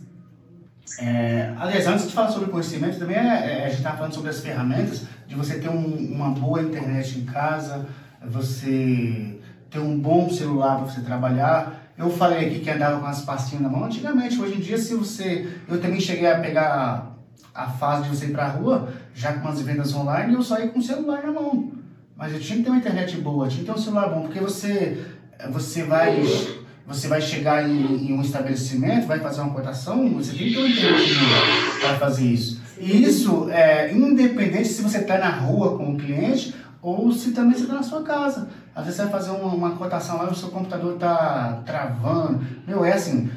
é, 0.97 1.53
aliás, 1.57 1.85
antes 1.87 2.07
de 2.07 2.13
falar 2.13 2.29
sobre 2.29 2.49
conhecimento, 2.49 2.97
também 2.97 3.15
é, 3.15 3.21
é, 3.21 3.65
a 3.65 3.69
gente 3.69 3.77
está 3.77 3.93
falando 3.93 4.13
sobre 4.13 4.31
as 4.31 4.39
ferramentas 4.39 5.03
de 5.27 5.35
você 5.35 5.59
ter 5.59 5.69
um, 5.69 5.85
uma 5.85 6.31
boa 6.31 6.61
internet 6.61 7.19
em 7.19 7.25
casa, 7.25 7.85
você 8.27 9.39
ter 9.69 9.79
um 9.79 9.97
bom 9.97 10.29
celular 10.29 10.77
para 10.77 10.85
você 10.85 11.01
trabalhar. 11.01 11.91
Eu 11.97 12.09
falei 12.09 12.47
aqui 12.47 12.59
que 12.59 12.69
andava 12.69 12.99
com 12.99 13.05
as 13.05 13.21
pastinhas 13.21 13.63
na 13.63 13.69
mão. 13.69 13.85
Antigamente, 13.85 14.39
hoje 14.39 14.55
em 14.55 14.59
dia, 14.59 14.77
se 14.77 14.95
você. 14.95 15.47
Eu 15.67 15.81
também 15.81 15.99
cheguei 15.99 16.27
a 16.27 16.39
pegar 16.39 17.15
a 17.53 17.67
fase 17.67 18.03
de 18.03 18.15
você 18.15 18.25
ir 18.25 18.31
para 18.31 18.45
a 18.45 18.49
rua, 18.49 18.93
já 19.13 19.33
com 19.33 19.47
as 19.47 19.61
vendas 19.61 19.93
online, 19.93 20.33
eu 20.33 20.41
saí 20.41 20.69
com 20.69 20.79
o 20.79 20.83
celular 20.83 21.23
na 21.23 21.31
mão. 21.31 21.71
Mas 22.15 22.33
eu 22.33 22.39
tinha 22.39 22.57
que 22.57 22.63
ter 22.63 22.69
uma 22.69 22.77
internet 22.77 23.17
boa, 23.17 23.47
tinha 23.47 23.59
que 23.59 23.65
ter 23.65 23.77
um 23.77 23.81
celular 23.81 24.09
bom, 24.09 24.21
porque 24.23 24.39
você, 24.39 25.05
você 25.51 25.83
vai. 25.83 26.23
Você 26.87 27.07
vai 27.07 27.21
chegar 27.21 27.69
em, 27.69 28.09
em 28.09 28.13
um 28.13 28.21
estabelecimento, 28.21 29.05
vai 29.05 29.19
fazer 29.19 29.41
uma 29.41 29.53
cotação, 29.53 30.09
você 30.11 30.31
tem 30.31 30.47
que 30.47 30.53
ter 30.55 30.59
uma 30.59 30.69
internet 30.69 31.13
para 31.79 31.99
fazer 31.99 32.25
isso. 32.25 32.59
E 32.79 33.03
isso, 33.03 33.47
é, 33.51 33.93
independente 33.93 34.69
se 34.69 34.81
você 34.81 34.97
está 34.97 35.19
na 35.19 35.29
rua 35.29 35.77
com 35.77 35.93
o 35.93 35.97
cliente 35.97 36.55
ou 36.81 37.11
se 37.11 37.31
também 37.31 37.55
você 37.55 37.63
está 37.63 37.75
na 37.75 37.83
sua 37.83 38.03
casa. 38.03 38.49
Às 38.73 38.85
vezes 38.85 38.97
você 38.97 39.03
vai 39.03 39.11
fazer 39.11 39.31
uma, 39.31 39.53
uma 39.53 39.71
cotação 39.71 40.17
lá 40.17 40.25
e 40.25 40.31
o 40.31 40.35
seu 40.35 40.49
computador 40.49 40.95
está 40.95 41.61
travando. 41.65 42.45
Meu, 42.67 42.85
é 42.85 42.93
assim, 42.93 43.29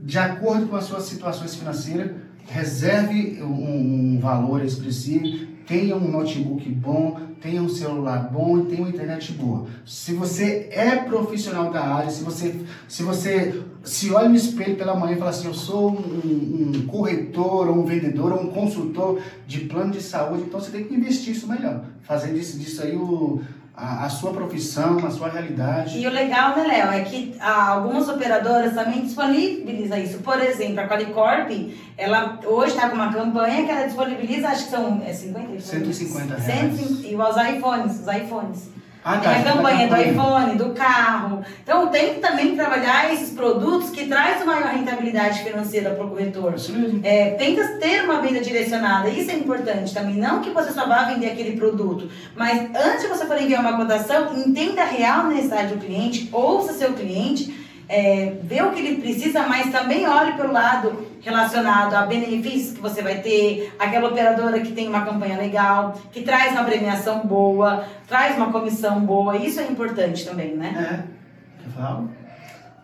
de 0.00 0.18
acordo 0.18 0.68
com 0.68 0.76
as 0.76 0.84
suas 0.84 1.04
situações 1.04 1.54
financeiras, 1.54 2.12
reserve 2.46 3.42
um, 3.42 4.14
um 4.14 4.20
valor 4.20 4.64
expressivo, 4.64 5.46
tenha 5.66 5.96
um 5.96 6.10
notebook 6.10 6.68
bom, 6.70 7.20
tenha 7.40 7.62
um 7.62 7.68
celular 7.68 8.30
bom 8.32 8.58
e 8.58 8.66
tenha 8.66 8.80
uma 8.80 8.88
internet 8.88 9.32
boa. 9.32 9.66
Se 9.86 10.12
você 10.12 10.68
é 10.72 10.96
profissional 10.96 11.70
da 11.70 11.80
área, 11.80 12.10
se 12.10 12.22
você, 12.22 12.54
se 12.88 13.02
você 13.02 13.62
se 13.82 14.10
olha 14.12 14.28
no 14.28 14.36
espelho 14.36 14.76
pela 14.76 14.94
manhã 14.94 15.14
e 15.14 15.18
fala 15.18 15.30
assim, 15.30 15.46
eu 15.46 15.54
sou 15.54 15.90
um, 15.90 16.72
um 16.74 16.86
corretor, 16.86 17.68
ou 17.68 17.78
um 17.78 17.84
vendedor, 17.84 18.32
ou 18.32 18.42
um 18.42 18.50
consultor 18.50 19.20
de 19.46 19.60
plano 19.60 19.92
de 19.92 20.02
saúde, 20.02 20.42
então 20.42 20.60
você 20.60 20.70
tem 20.70 20.84
que 20.84 20.94
investir 20.94 21.34
isso 21.34 21.48
melhor. 21.48 21.84
Fazendo 22.02 22.34
disso, 22.34 22.58
disso 22.58 22.82
aí 22.82 22.96
o, 22.96 23.40
a, 23.78 24.06
a, 24.06 24.10
sua 24.10 24.32
profissão, 24.32 24.98
a 25.06 25.10
sua 25.10 25.28
realidade. 25.28 25.98
E 25.98 26.06
o 26.06 26.10
legal, 26.10 26.56
né, 26.56 26.66
Léo, 26.66 26.90
é 26.90 27.04
que 27.04 27.36
ah, 27.38 27.68
algumas 27.68 28.08
operadoras 28.08 28.74
também 28.74 29.02
disponibilizam 29.02 29.98
isso. 29.98 30.18
Por 30.18 30.42
exemplo, 30.42 30.80
a 30.80 30.88
Qualicorp, 30.88 31.48
ela 31.96 32.40
hoje 32.44 32.74
está 32.74 32.88
com 32.88 32.96
uma 32.96 33.12
campanha 33.12 33.64
que 33.64 33.70
ela 33.70 33.86
disponibiliza, 33.86 34.48
acho 34.48 34.64
que 34.64 34.70
são 34.70 35.00
é 35.06 35.12
50? 35.12 35.60
150 35.60 36.34
reais. 36.34 36.80
e 37.04 37.14
os 37.14 37.36
iPhones, 37.36 38.00
os 38.00 38.14
iPhones. 38.14 38.77
Ah, 39.08 39.16
tá, 39.16 39.20
tem 39.20 39.40
a 39.40 39.42
tem 39.42 39.52
uma 39.52 39.70
campanha 39.70 39.88
do 39.88 39.96
iPhone, 39.96 40.58
do 40.58 40.74
carro. 40.74 41.42
Então 41.62 41.86
tem 41.86 42.14
que 42.14 42.20
também 42.20 42.54
trabalhar 42.54 43.10
esses 43.10 43.30
produtos 43.30 43.88
que 43.88 44.06
trazem 44.06 44.46
maior 44.46 44.66
rentabilidade 44.66 45.42
financeira 45.42 45.94
para 45.94 46.04
o 46.04 46.10
corretor. 46.10 46.54
É, 47.02 47.30
tenta 47.30 47.66
ter 47.78 48.04
uma 48.04 48.20
venda 48.20 48.40
direcionada, 48.40 49.08
isso 49.08 49.30
é 49.30 49.34
importante 49.34 49.94
também. 49.94 50.16
Não 50.16 50.42
que 50.42 50.50
você 50.50 50.72
só 50.72 50.86
vá 50.86 51.04
vender 51.04 51.30
aquele 51.30 51.56
produto, 51.56 52.10
mas 52.36 52.68
antes 52.76 53.00
de 53.00 53.06
você 53.06 53.24
for 53.24 53.40
enviar 53.40 53.62
uma 53.62 53.78
cotação, 53.78 54.36
entenda 54.36 54.82
a 54.82 54.86
real 54.86 55.28
necessidade 55.28 55.74
do 55.74 55.80
cliente, 55.82 56.28
ouça 56.30 56.74
seu 56.74 56.92
cliente, 56.92 57.66
é, 57.88 58.34
vê 58.42 58.60
o 58.62 58.70
que 58.70 58.80
ele 58.80 59.00
precisa, 59.00 59.46
mas 59.46 59.72
também 59.72 60.06
olhe 60.06 60.34
pelo 60.34 60.52
lado 60.52 61.06
relacionado 61.22 61.94
a 61.94 62.02
benefícios 62.02 62.74
que 62.74 62.80
você 62.80 63.02
vai 63.02 63.20
ter, 63.20 63.72
aquela 63.78 64.08
operadora 64.08 64.60
que 64.60 64.72
tem 64.72 64.88
uma 64.88 65.04
campanha 65.04 65.38
legal, 65.38 65.94
que 66.12 66.22
traz 66.22 66.52
uma 66.52 66.64
premiação 66.64 67.26
boa, 67.26 67.84
traz 68.06 68.36
uma 68.36 68.52
comissão 68.52 69.00
boa, 69.00 69.36
isso 69.36 69.58
é 69.60 69.64
importante 69.64 70.24
também, 70.24 70.54
né? 70.54 71.04
É. 71.08 71.64
Quer 71.64 71.70
falar? 71.74 72.04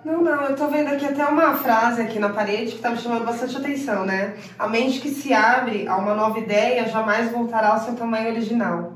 Não, 0.05 0.23
não, 0.23 0.43
eu 0.43 0.55
tô 0.55 0.69
vendo 0.69 0.89
aqui 0.89 1.07
até 1.07 1.25
uma 1.25 1.55
frase 1.55 2.03
aqui 2.03 2.19
na 2.19 2.29
parede 2.29 2.73
que 2.73 2.79
tá 2.79 2.91
me 2.91 2.99
chamando 2.99 3.25
bastante 3.25 3.57
atenção, 3.57 4.05
né? 4.05 4.35
A 4.59 4.69
mente 4.69 5.01
que 5.01 5.09
se 5.09 5.33
abre 5.33 5.89
a 5.89 5.97
uma 5.97 6.15
nova 6.15 6.39
ideia 6.39 6.87
jamais 6.89 7.31
voltará 7.31 7.69
ao 7.69 7.81
seu 7.81 7.95
tamanho 7.95 8.29
original. 8.29 8.93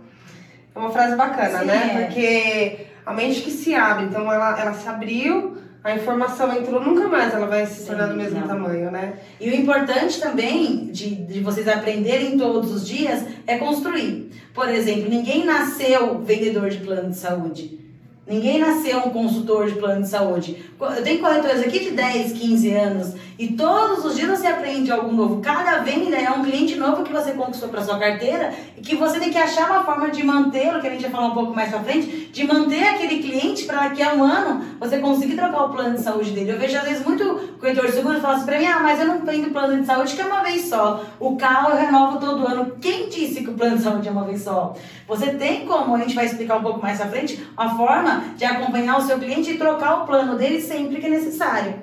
É 0.75 0.79
uma 0.79 0.91
frase 0.91 1.17
bacana, 1.17 1.61
Sim, 1.61 1.65
né? 1.67 1.93
é. 1.95 2.05
Porque 2.05 2.87
a 3.07 3.15
mente 3.15 3.41
que 3.41 3.51
se 3.51 3.75
abre, 3.75 4.05
então 4.05 4.31
ela, 4.31 4.61
ela 4.61 4.75
se 4.75 4.87
abriu, 4.87 5.57
a 5.83 5.95
informação 5.95 6.53
entrou, 6.57 6.81
nunca 6.81 7.09
mais 7.09 7.33
ela 7.33 7.47
vai 7.47 7.65
se 7.67 7.87
tornar 7.87 8.09
do 8.09 8.17
mesmo 8.17 8.41
não. 8.41 8.49
tamanho, 8.49 8.91
né? 8.91 9.15
E 9.41 9.49
o 9.49 9.55
importante 9.55 10.21
também 10.21 10.87
de, 10.87 11.15
de 11.15 11.41
vocês 11.41 11.69
aprenderem 11.69 12.37
todos 12.37 12.73
os 12.73 12.87
dias 12.87 13.25
é 13.47 13.59
construir. 13.59 14.31
Por 14.53 14.69
exemplo, 14.69 15.09
ninguém 15.09 15.45
nasceu 15.45 16.19
vendedor 16.21 16.69
de 16.69 16.79
plano 16.79 17.11
de 17.11 17.17
saúde. 17.17 17.88
Ninguém 18.29 18.59
nasceu 18.59 18.99
um 18.99 19.11
consultor 19.11 19.67
de 19.67 19.77
plano 19.77 20.03
de 20.03 20.09
saúde. 20.09 20.63
Eu 20.79 21.03
tenho 21.03 21.19
corretores 21.19 21.63
aqui 21.63 21.79
de 21.79 21.93
10, 21.93 22.33
15 22.33 22.71
anos 22.75 23.15
e 23.39 23.53
todos 23.53 24.05
os 24.05 24.17
dias 24.17 24.39
você 24.39 24.47
aprende 24.49 24.91
algo 24.93 25.11
novo. 25.11 25.41
Cada 25.41 25.79
venda 25.79 26.17
é 26.17 26.29
um 26.31 26.45
cliente 26.45 26.75
novo 26.75 27.05
que 27.05 27.13
você 27.13 27.33
conquistou 27.33 27.71
para 27.71 27.83
sua 27.83 27.99
carteira 27.99 28.53
e 28.77 28.83
que 28.83 28.97
você 28.97 29.19
tem 29.19 29.31
que 29.31 29.39
achar 29.39 29.71
uma 29.71 29.85
forma 29.85 30.11
de 30.11 30.23
mantê-lo, 30.23 30.81
que 30.81 30.89
a 30.89 30.91
gente 30.91 31.03
vai 31.03 31.11
falar 31.11 31.29
um 31.29 31.35
pouco 31.35 31.55
mais 31.55 31.71
pra 31.71 31.81
frente, 31.81 32.31
de 32.31 32.47
manter 32.47 32.83
aquele 32.83 33.23
cliente 33.23 33.65
para 33.65 33.89
daqui 33.89 34.03
a 34.03 34.13
um 34.13 34.23
ano 34.23 34.63
você 34.79 34.99
conseguir 34.99 35.35
trocar 35.35 35.65
o 35.65 35.71
plano 35.71 35.97
de 35.97 36.03
saúde 36.03 36.33
dele. 36.33 36.51
Eu 36.51 36.59
vejo 36.59 36.77
às 36.77 36.85
vezes 36.85 37.07
muito 37.07 37.25
corretor 37.59 37.87
de 37.87 37.93
seguro 37.93 38.21
fala 38.21 38.37
assim 38.37 38.45
pra 38.45 38.59
mim, 38.59 38.67
ah, 38.67 38.81
mas 38.81 39.01
eu 39.01 39.07
não 39.07 39.25
vendo 39.25 39.53
plano 39.53 39.81
de 39.81 39.87
saúde 39.87 40.15
que 40.15 40.21
é 40.21 40.27
uma 40.27 40.43
vez 40.43 40.69
só. 40.69 41.03
O 41.19 41.37
carro 41.37 41.71
eu 41.71 41.77
renovo 41.77 42.19
todo 42.19 42.47
ano. 42.47 42.73
Quem 42.81 43.09
disse 43.09 43.43
que 43.43 43.51
o 43.51 43.55
plano 43.55 43.77
de 43.77 43.85
saúde 43.85 44.07
é 44.07 44.11
uma 44.11 44.25
vez 44.25 44.43
só? 44.43 44.75
Você 45.07 45.31
tem 45.31 45.65
como, 45.65 45.95
a 45.95 45.99
gente 46.01 46.15
vai 46.15 46.27
explicar 46.27 46.59
um 46.59 46.63
pouco 46.63 46.83
mais 46.83 46.99
pra 46.99 47.07
frente, 47.07 47.43
uma 47.57 47.75
forma 47.77 48.18
de 48.37 48.45
acompanhar 48.45 48.99
o 48.99 49.07
seu 49.07 49.19
cliente 49.19 49.51
e 49.51 49.59
trocar 49.59 50.03
o 50.03 50.07
plano 50.07 50.37
dele 50.37 50.61
sempre 50.61 51.01
que 51.01 51.09
necessário. 51.09 51.75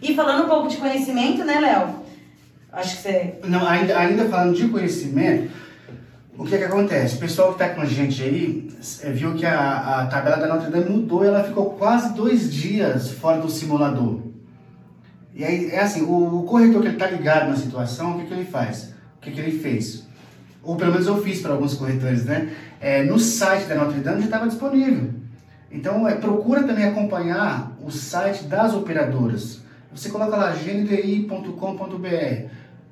E 0.00 0.14
falando 0.14 0.44
um 0.44 0.48
pouco 0.48 0.68
de 0.68 0.76
conhecimento, 0.76 1.44
né, 1.44 1.60
Léo? 1.60 2.04
Acho 2.72 2.96
que 2.96 3.02
você. 3.02 3.34
Não, 3.44 3.66
ainda, 3.66 3.98
ainda 3.98 4.24
falando 4.26 4.54
de 4.54 4.68
conhecimento, 4.68 5.50
o 6.36 6.44
que 6.44 6.58
que 6.58 6.64
acontece? 6.64 7.16
O 7.16 7.20
pessoal 7.20 7.54
que 7.54 7.62
está 7.62 7.74
com 7.74 7.80
a 7.80 7.86
gente 7.86 8.22
aí 8.22 8.68
eh, 9.02 9.10
viu 9.12 9.34
que 9.34 9.46
a, 9.46 10.00
a 10.00 10.06
tabela 10.06 10.36
da 10.36 10.48
Notre 10.48 10.70
Dame 10.70 10.90
mudou 10.90 11.24
ela 11.24 11.44
ficou 11.44 11.70
quase 11.70 12.12
dois 12.14 12.52
dias 12.52 13.12
fora 13.12 13.40
do 13.40 13.48
simulador. 13.48 14.20
E 15.32 15.44
aí, 15.44 15.70
é 15.70 15.80
assim, 15.80 16.02
o, 16.02 16.40
o 16.40 16.42
corretor 16.44 16.80
que 16.80 16.88
ele 16.88 16.96
está 16.96 17.08
ligado 17.08 17.48
na 17.48 17.56
situação, 17.56 18.12
o 18.12 18.20
que, 18.20 18.26
que 18.26 18.34
ele 18.34 18.44
faz? 18.44 18.92
O 19.16 19.20
que, 19.20 19.30
que 19.30 19.40
ele 19.40 19.58
fez? 19.58 20.04
Ou 20.62 20.76
pelo 20.76 20.92
menos 20.92 21.06
eu 21.06 21.22
fiz 21.22 21.40
para 21.40 21.52
alguns 21.52 21.74
corretores, 21.74 22.24
né? 22.24 22.50
É, 22.80 23.02
no 23.04 23.18
site 23.18 23.66
da 23.66 23.74
Notre 23.74 24.00
Dame 24.00 24.20
já 24.20 24.26
estava 24.26 24.48
disponível. 24.48 25.10
Então, 25.74 26.06
é, 26.06 26.14
procura 26.14 26.62
também 26.62 26.84
acompanhar 26.84 27.76
o 27.84 27.90
site 27.90 28.44
das 28.44 28.72
operadoras. 28.72 29.60
Você 29.92 30.08
coloca 30.08 30.36
lá 30.36 30.52
gnti.com.br. 30.52 31.48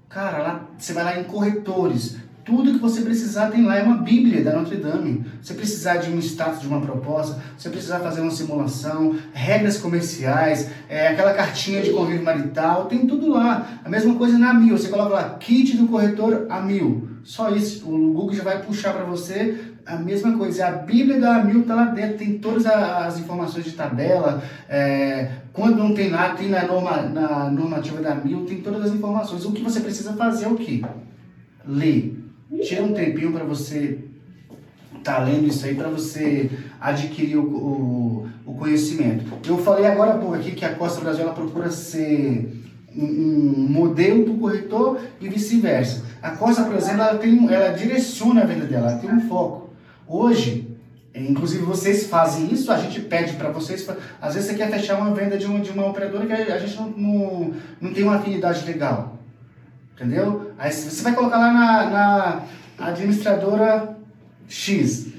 Cara, 0.09 0.39
lá, 0.39 0.65
você 0.77 0.93
vai 0.93 1.05
lá 1.05 1.21
em 1.21 1.25
corretores. 1.25 2.17
Tudo 2.45 2.73
que 2.73 2.79
você 2.81 3.03
precisar 3.03 3.53
tem 3.53 3.65
lá, 3.65 3.77
é 3.79 3.85
uma 3.85 3.99
bíblia 3.99 4.43
da 4.43 4.59
Notre 4.59 4.79
Dame. 4.79 5.25
Se 5.41 5.55
precisar 5.55 5.99
de 5.99 6.11
um 6.11 6.19
status 6.19 6.61
de 6.61 6.67
uma 6.67 6.81
proposta, 6.81 7.41
se 7.57 7.69
precisar 7.69 8.01
fazer 8.01 8.21
uma 8.21 8.33
simulação, 8.33 9.17
regras 9.33 9.79
comerciais, 9.79 10.69
é, 10.89 11.07
aquela 11.07 11.35
cartinha 11.35 11.83
de 11.83 11.91
convívio 11.91 12.25
marital, 12.25 12.87
tem 12.87 13.07
tudo 13.07 13.31
lá. 13.31 13.81
A 13.85 13.89
mesma 13.89 14.17
coisa 14.17 14.37
na 14.37 14.53
Mil, 14.53 14.77
você 14.77 14.89
coloca 14.89 15.15
lá, 15.15 15.37
kit 15.39 15.77
do 15.77 15.87
corretor 15.87 16.47
a 16.51 16.61
Mil. 16.61 17.09
Só 17.23 17.49
isso, 17.51 17.89
o 17.89 18.13
Google 18.13 18.35
já 18.35 18.43
vai 18.43 18.61
puxar 18.61 18.93
para 18.93 19.05
você 19.05 19.72
a 19.87 19.97
mesma 19.97 20.37
coisa. 20.37 20.67
A 20.67 20.73
Bíblia 20.73 21.21
da 21.21 21.43
Mil 21.43 21.65
tá 21.65 21.75
lá 21.75 21.85
dentro, 21.87 22.19
tem 22.19 22.39
todas 22.39 22.67
as 22.67 23.19
informações 23.19 23.65
de 23.65 23.73
tabela, 23.73 24.43
é, 24.69 25.31
quando 25.53 25.79
não 25.79 25.95
tem 25.95 26.11
lá, 26.11 26.35
tem 26.35 26.49
na, 26.49 26.67
norma, 26.67 27.03
na 27.03 27.51
normativa 27.51 28.01
da 28.01 28.15
Mil, 28.15 28.45
tem 28.45 28.61
todas 28.61 28.87
as 28.87 28.93
informações. 28.93 29.45
O 29.45 29.53
que 29.53 29.63
você 29.63 29.81
precisa 29.81 30.13
fazer 30.15 30.47
é 30.47 30.49
o 30.49 30.57
quê? 30.57 30.83
Ler. 31.67 32.19
Tira 32.63 32.83
um 32.83 32.93
tempinho 32.93 33.33
para 33.33 33.45
você 33.45 33.99
tá 35.03 35.19
lendo 35.19 35.49
isso 35.49 35.67
aí, 35.67 35.75
para 35.75 35.89
você 35.89 36.51
adquirir 36.81 37.37
o, 37.37 37.43
o, 37.43 38.29
o 38.47 38.55
conhecimento. 38.55 39.25
Eu 39.47 39.59
falei 39.59 39.87
agora 39.87 40.15
há 40.15 40.19
pouco 40.19 40.35
aqui 40.35 40.53
que 40.53 40.65
a 40.65 40.75
Costa 40.75 41.01
Brasil 41.01 41.23
ela 41.23 41.33
procura 41.33 41.71
ser 41.71 42.63
um, 42.97 43.67
modelo 43.69 44.25
para 44.25 44.33
o 44.33 44.39
corretor 44.39 45.01
e 45.21 45.29
vice-versa. 45.29 46.05
A 46.23 46.31
Costa, 46.31 46.63
por 46.63 46.77
exemplo, 46.77 47.03
ela, 47.03 47.19
tem, 47.19 47.53
ela 47.53 47.71
direciona 47.71 48.43
a 48.43 48.47
venda 48.47 48.67
dela, 48.67 48.93
ela 48.93 49.01
tem 49.01 49.11
um 49.11 49.29
foco. 49.29 49.62
Hoje, 50.13 50.69
eh, 51.15 51.23
inclusive 51.23 51.65
vocês 51.65 52.07
fazem 52.07 52.53
isso, 52.53 52.71
a 52.71 52.77
gente 52.77 53.01
pede 53.01 53.33
para 53.33 53.51
vocês, 53.51 53.89
às 54.21 54.35
vezes 54.35 54.51
você 54.51 54.57
quer 54.57 54.71
fechar 54.71 54.99
uma 54.99 55.15
venda 55.15 55.39
de, 55.39 55.47
um, 55.47 55.59
de 55.59 55.71
uma 55.71 55.87
operadora 55.87 56.27
que 56.27 56.33
a 56.35 56.55
a 56.55 56.59
gente 56.59 56.77
não, 56.77 56.91
não, 56.91 57.55
não 57.81 57.95
tem 57.95 58.03
uma 58.03 58.17
afinidade 58.17 58.67
legal. 58.67 59.17
Entendeu? 59.95 60.53
Aí 60.59 60.71
você 60.71 61.03
vai 61.03 61.15
colocar 61.15 61.39
lá 61.39 61.51
na, 61.51 61.91
na 61.91 62.43
administradora 62.89 63.97
X. 64.47 65.12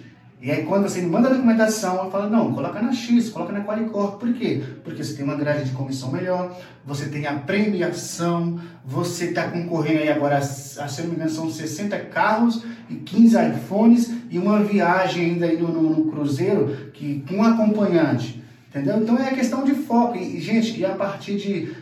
E 0.44 0.52
aí 0.52 0.64
quando 0.66 0.90
você 0.90 1.02
manda 1.02 1.30
a 1.30 1.32
documentação, 1.34 2.04
eu 2.04 2.12
falo, 2.12 2.30
não, 2.30 2.54
coloca 2.54 2.82
na 2.82 2.92
X, 2.92 3.30
coloca 3.30 3.54
na 3.54 3.62
Qualicorp. 3.64 4.20
Por 4.20 4.34
quê? 4.34 4.62
Porque 4.84 5.02
você 5.02 5.14
tem 5.14 5.24
uma 5.24 5.36
grade 5.36 5.64
de 5.64 5.72
comissão 5.72 6.12
melhor, 6.12 6.54
você 6.86 7.06
tem 7.08 7.26
a 7.26 7.36
premiação, 7.36 8.60
você 8.86 9.28
está 9.30 9.44
concorrendo 9.50 10.00
aí 10.02 10.10
agora, 10.12 10.38
a, 10.40 10.42
se 10.42 10.78
eu 11.00 11.04
não 11.06 11.12
me 11.12 11.16
engano, 11.16 11.30
são 11.32 11.50
60 11.50 11.98
carros 11.98 12.62
e 12.90 12.96
15 12.96 13.38
iPhones 13.52 14.12
e 14.30 14.38
uma 14.38 14.62
viagem 14.62 15.32
ainda 15.32 15.46
aí 15.46 15.58
no, 15.58 15.70
no- 15.70 15.90
no 15.98 16.12
cruzeiro 16.12 16.90
que, 16.94 17.24
com 17.28 17.42
acompanhante. 17.42 18.44
Entendeu? 18.70 18.98
Então 18.98 19.18
é 19.20 19.30
questão 19.34 19.64
de 19.64 19.74
foco. 19.76 20.18
E, 20.18 20.38
e, 20.38 20.42
gente, 20.42 20.78
e 20.80 20.84
a 20.86 20.96
partir 20.96 21.38
de. 21.38 21.74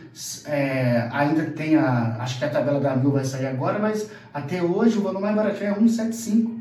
é, 0.46 1.08
ainda 1.10 1.44
tem 1.46 1.74
a. 1.74 2.16
Acho 2.20 2.38
que 2.38 2.44
a 2.44 2.50
tabela 2.50 2.78
da 2.78 2.94
Mil 2.94 3.10
vai 3.10 3.24
sair 3.24 3.46
agora, 3.46 3.78
mas 3.78 4.08
até 4.32 4.62
hoje 4.62 4.98
o 4.98 5.02
valor 5.02 5.20
mais 5.20 5.34
barato 5.34 5.64
é 5.64 5.74
175. 5.74 6.51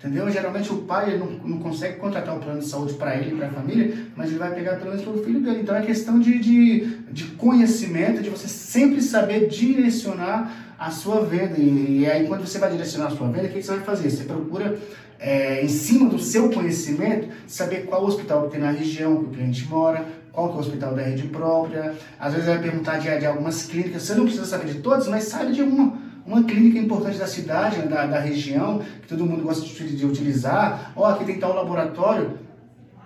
Entendeu? 0.00 0.30
Geralmente 0.30 0.72
o 0.72 0.78
pai 0.78 1.18
não, 1.18 1.26
não 1.26 1.58
consegue 1.58 1.98
contratar 1.98 2.34
o 2.34 2.40
plano 2.40 2.60
de 2.60 2.66
saúde 2.66 2.94
para 2.94 3.16
ele 3.16 3.34
e 3.34 3.36
para 3.36 3.48
a 3.48 3.50
família, 3.50 4.06
mas 4.16 4.30
ele 4.30 4.38
vai 4.38 4.54
pegar 4.54 4.76
pelo 4.76 4.92
menos 4.92 5.04
pelo 5.04 5.22
filho 5.22 5.40
dele. 5.40 5.60
Então 5.60 5.76
é 5.76 5.82
questão 5.82 6.18
de, 6.18 6.38
de, 6.38 6.86
de 7.12 7.24
conhecimento, 7.32 8.22
de 8.22 8.30
você 8.30 8.48
sempre 8.48 9.02
saber 9.02 9.46
direcionar 9.48 10.74
a 10.78 10.90
sua 10.90 11.22
venda. 11.26 11.58
E, 11.58 11.98
e 12.00 12.10
aí 12.10 12.26
quando 12.26 12.46
você 12.46 12.58
vai 12.58 12.70
direcionar 12.70 13.08
a 13.08 13.10
sua 13.10 13.28
venda, 13.28 13.46
o 13.46 13.50
que 13.50 13.62
você 13.62 13.72
vai 13.72 13.80
fazer? 13.80 14.10
Você 14.10 14.24
procura, 14.24 14.78
é, 15.18 15.62
em 15.62 15.68
cima 15.68 16.08
do 16.08 16.18
seu 16.18 16.48
conhecimento, 16.48 17.28
saber 17.46 17.84
qual 17.84 18.02
hospital 18.02 18.44
que 18.44 18.52
tem 18.52 18.60
na 18.60 18.70
região 18.70 19.18
que 19.18 19.24
o 19.24 19.28
cliente 19.28 19.68
mora, 19.68 20.06
qual 20.32 20.48
que 20.48 20.54
é 20.54 20.56
o 20.56 20.60
hospital 20.60 20.94
da 20.94 21.02
rede 21.02 21.24
própria. 21.24 21.94
Às 22.18 22.32
vezes 22.32 22.48
vai 22.48 22.58
perguntar 22.58 22.96
de, 22.96 23.18
de 23.18 23.26
algumas 23.26 23.64
clínicas, 23.64 24.04
você 24.04 24.14
não 24.14 24.24
precisa 24.24 24.46
saber 24.46 24.72
de 24.72 24.78
todas, 24.78 25.06
mas 25.08 25.24
sabe 25.24 25.52
de 25.52 25.60
uma 25.60 26.08
uma 26.26 26.44
clínica 26.44 26.78
importante 26.78 27.18
da 27.18 27.26
cidade, 27.26 27.82
da, 27.82 28.06
da 28.06 28.20
região, 28.20 28.82
que 29.02 29.08
todo 29.08 29.26
mundo 29.26 29.42
gosta 29.42 29.64
de, 29.64 29.96
de 29.96 30.06
utilizar. 30.06 30.92
Ó, 30.94 31.06
aqui 31.06 31.24
tem 31.24 31.38
tal 31.38 31.54
laboratório. 31.54 32.38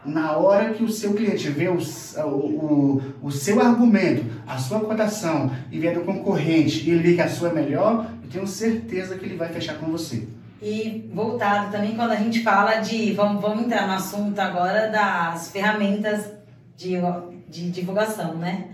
Na 0.04 0.36
hora 0.36 0.74
que 0.74 0.84
o 0.84 0.88
seu 0.90 1.14
cliente 1.14 1.48
vê 1.48 1.68
o, 1.68 1.78
o, 1.78 3.02
o, 3.22 3.30
seu 3.30 3.58
argumento, 3.60 4.24
a 4.46 4.58
sua 4.58 4.80
cotação 4.80 5.50
e 5.72 5.78
vê 5.78 5.92
do 5.92 6.02
concorrente 6.02 6.86
e 6.86 6.90
ele 6.90 7.02
vê 7.02 7.14
que 7.14 7.22
a 7.22 7.28
sua 7.28 7.48
é 7.48 7.54
melhor, 7.54 8.10
eu 8.22 8.28
tenho 8.28 8.46
certeza 8.46 9.16
que 9.16 9.24
ele 9.24 9.36
vai 9.36 9.48
fechar 9.48 9.78
com 9.78 9.86
você. 9.86 10.28
E 10.60 11.10
voltado 11.12 11.72
também 11.72 11.94
quando 11.94 12.12
a 12.12 12.16
gente 12.16 12.42
fala 12.42 12.76
de. 12.76 13.12
Vamos, 13.12 13.40
vamos 13.40 13.64
entrar 13.64 13.86
no 13.86 13.94
assunto 13.94 14.38
agora 14.38 14.88
das 14.88 15.50
ferramentas 15.50 16.30
de, 16.76 16.96
de 17.48 17.70
divulgação, 17.70 18.34
né? 18.34 18.68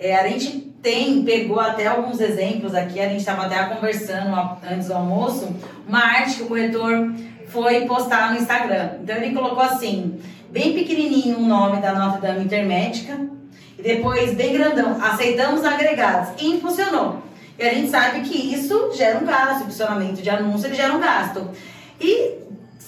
É, 0.00 0.16
a 0.16 0.26
gente 0.26 0.72
tem, 0.82 1.22
pegou 1.22 1.60
até 1.60 1.86
alguns 1.86 2.20
exemplos 2.20 2.74
aqui, 2.74 2.98
a 2.98 3.08
gente 3.08 3.20
estava 3.20 3.44
até 3.44 3.62
conversando 3.64 4.34
antes 4.68 4.88
do 4.88 4.94
almoço, 4.94 5.54
uma 5.86 6.02
arte 6.02 6.36
que 6.36 6.42
o 6.44 6.46
corretor 6.46 7.12
foi 7.48 7.82
postar 7.82 8.32
no 8.32 8.38
Instagram. 8.38 8.92
Então 9.02 9.14
ele 9.16 9.34
colocou 9.34 9.62
assim, 9.62 10.18
bem 10.50 10.72
pequenininho 10.72 11.36
o 11.36 11.42
nome 11.42 11.82
da 11.82 11.92
Notre 11.92 12.22
Dame 12.22 12.44
Intermédica, 12.44 13.20
e 13.78 13.82
depois 13.82 14.32
bem 14.34 14.54
grandão, 14.54 14.96
aceitamos 15.02 15.64
agregados. 15.66 16.30
E 16.42 16.58
funcionou. 16.60 17.22
E 17.58 17.62
a 17.62 17.74
gente 17.74 17.90
sabe 17.90 18.20
que 18.20 18.54
isso 18.54 18.92
gera 18.94 19.18
um 19.18 19.26
gasto, 19.26 19.62
o 19.62 19.64
funcionamento 19.66 20.22
de 20.22 20.30
anúncio 20.30 20.66
ele 20.66 20.76
gera 20.76 20.94
um 20.94 21.00
gasto. 21.00 21.46
E 22.00 22.38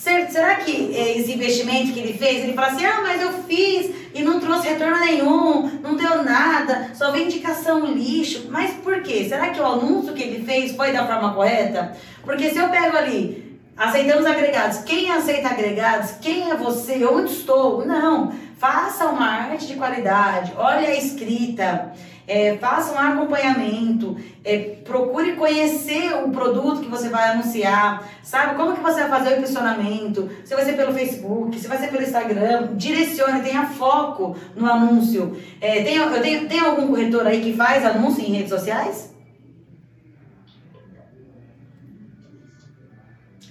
Será 0.02 0.56
que 0.56 0.92
esse 0.92 1.32
investimento 1.32 1.92
que 1.92 2.00
ele 2.00 2.18
fez, 2.18 2.42
ele 2.42 2.54
fala 2.54 2.72
assim, 2.72 2.84
ah, 2.84 3.02
mas 3.04 3.22
eu 3.22 3.32
fiz 3.44 3.88
e 4.12 4.20
não 4.22 4.40
trouxe 4.40 4.66
retorno 4.66 4.98
nenhum, 4.98 5.78
não 5.80 5.94
deu 5.94 6.24
nada, 6.24 6.90
só 6.92 7.12
vem 7.12 7.26
indicação 7.26 7.86
lixo. 7.86 8.48
Mas 8.50 8.72
por 8.72 9.00
quê? 9.02 9.26
Será 9.28 9.50
que 9.50 9.60
o 9.60 9.64
anúncio 9.64 10.12
que 10.12 10.24
ele 10.24 10.44
fez 10.44 10.74
foi 10.74 10.92
da 10.92 11.06
forma 11.06 11.32
correta? 11.32 11.96
Porque 12.24 12.50
se 12.50 12.58
eu 12.58 12.68
pego 12.68 12.96
ali, 12.96 13.60
aceitamos 13.76 14.26
agregados, 14.26 14.78
quem 14.78 15.08
aceita 15.08 15.50
agregados? 15.50 16.16
Quem 16.20 16.50
é 16.50 16.56
você? 16.56 17.04
Onde 17.04 17.32
estou? 17.32 17.86
Não. 17.86 18.32
Faça 18.58 19.06
uma 19.06 19.24
arte 19.24 19.68
de 19.68 19.74
qualidade, 19.74 20.52
olhe 20.56 20.84
a 20.84 20.96
escrita 20.96 21.92
é, 22.32 22.56
faça 22.56 22.94
um 22.94 22.98
acompanhamento, 22.98 24.16
é, 24.42 24.58
procure 24.82 25.32
conhecer 25.34 26.14
o 26.24 26.30
produto 26.30 26.80
que 26.80 26.88
você 26.88 27.10
vai 27.10 27.28
anunciar, 27.28 28.08
sabe? 28.22 28.56
Como 28.56 28.74
que 28.74 28.80
você 28.80 29.00
vai 29.00 29.10
fazer 29.10 29.34
o 29.34 29.38
impulsionamento, 29.38 30.30
se 30.42 30.54
vai 30.54 30.64
ser 30.64 30.72
pelo 30.72 30.94
Facebook, 30.94 31.58
se 31.60 31.68
vai 31.68 31.76
ser 31.76 31.88
pelo 31.88 32.02
Instagram, 32.02 32.70
direcione, 32.74 33.42
tenha 33.42 33.66
foco 33.66 34.34
no 34.56 34.66
anúncio. 34.66 35.36
É, 35.60 35.82
tem, 35.82 36.48
tem 36.48 36.60
algum 36.60 36.86
corretor 36.86 37.26
aí 37.26 37.42
que 37.42 37.54
faz 37.54 37.84
anúncio 37.84 38.24
em 38.24 38.32
redes 38.32 38.48
sociais? 38.48 39.11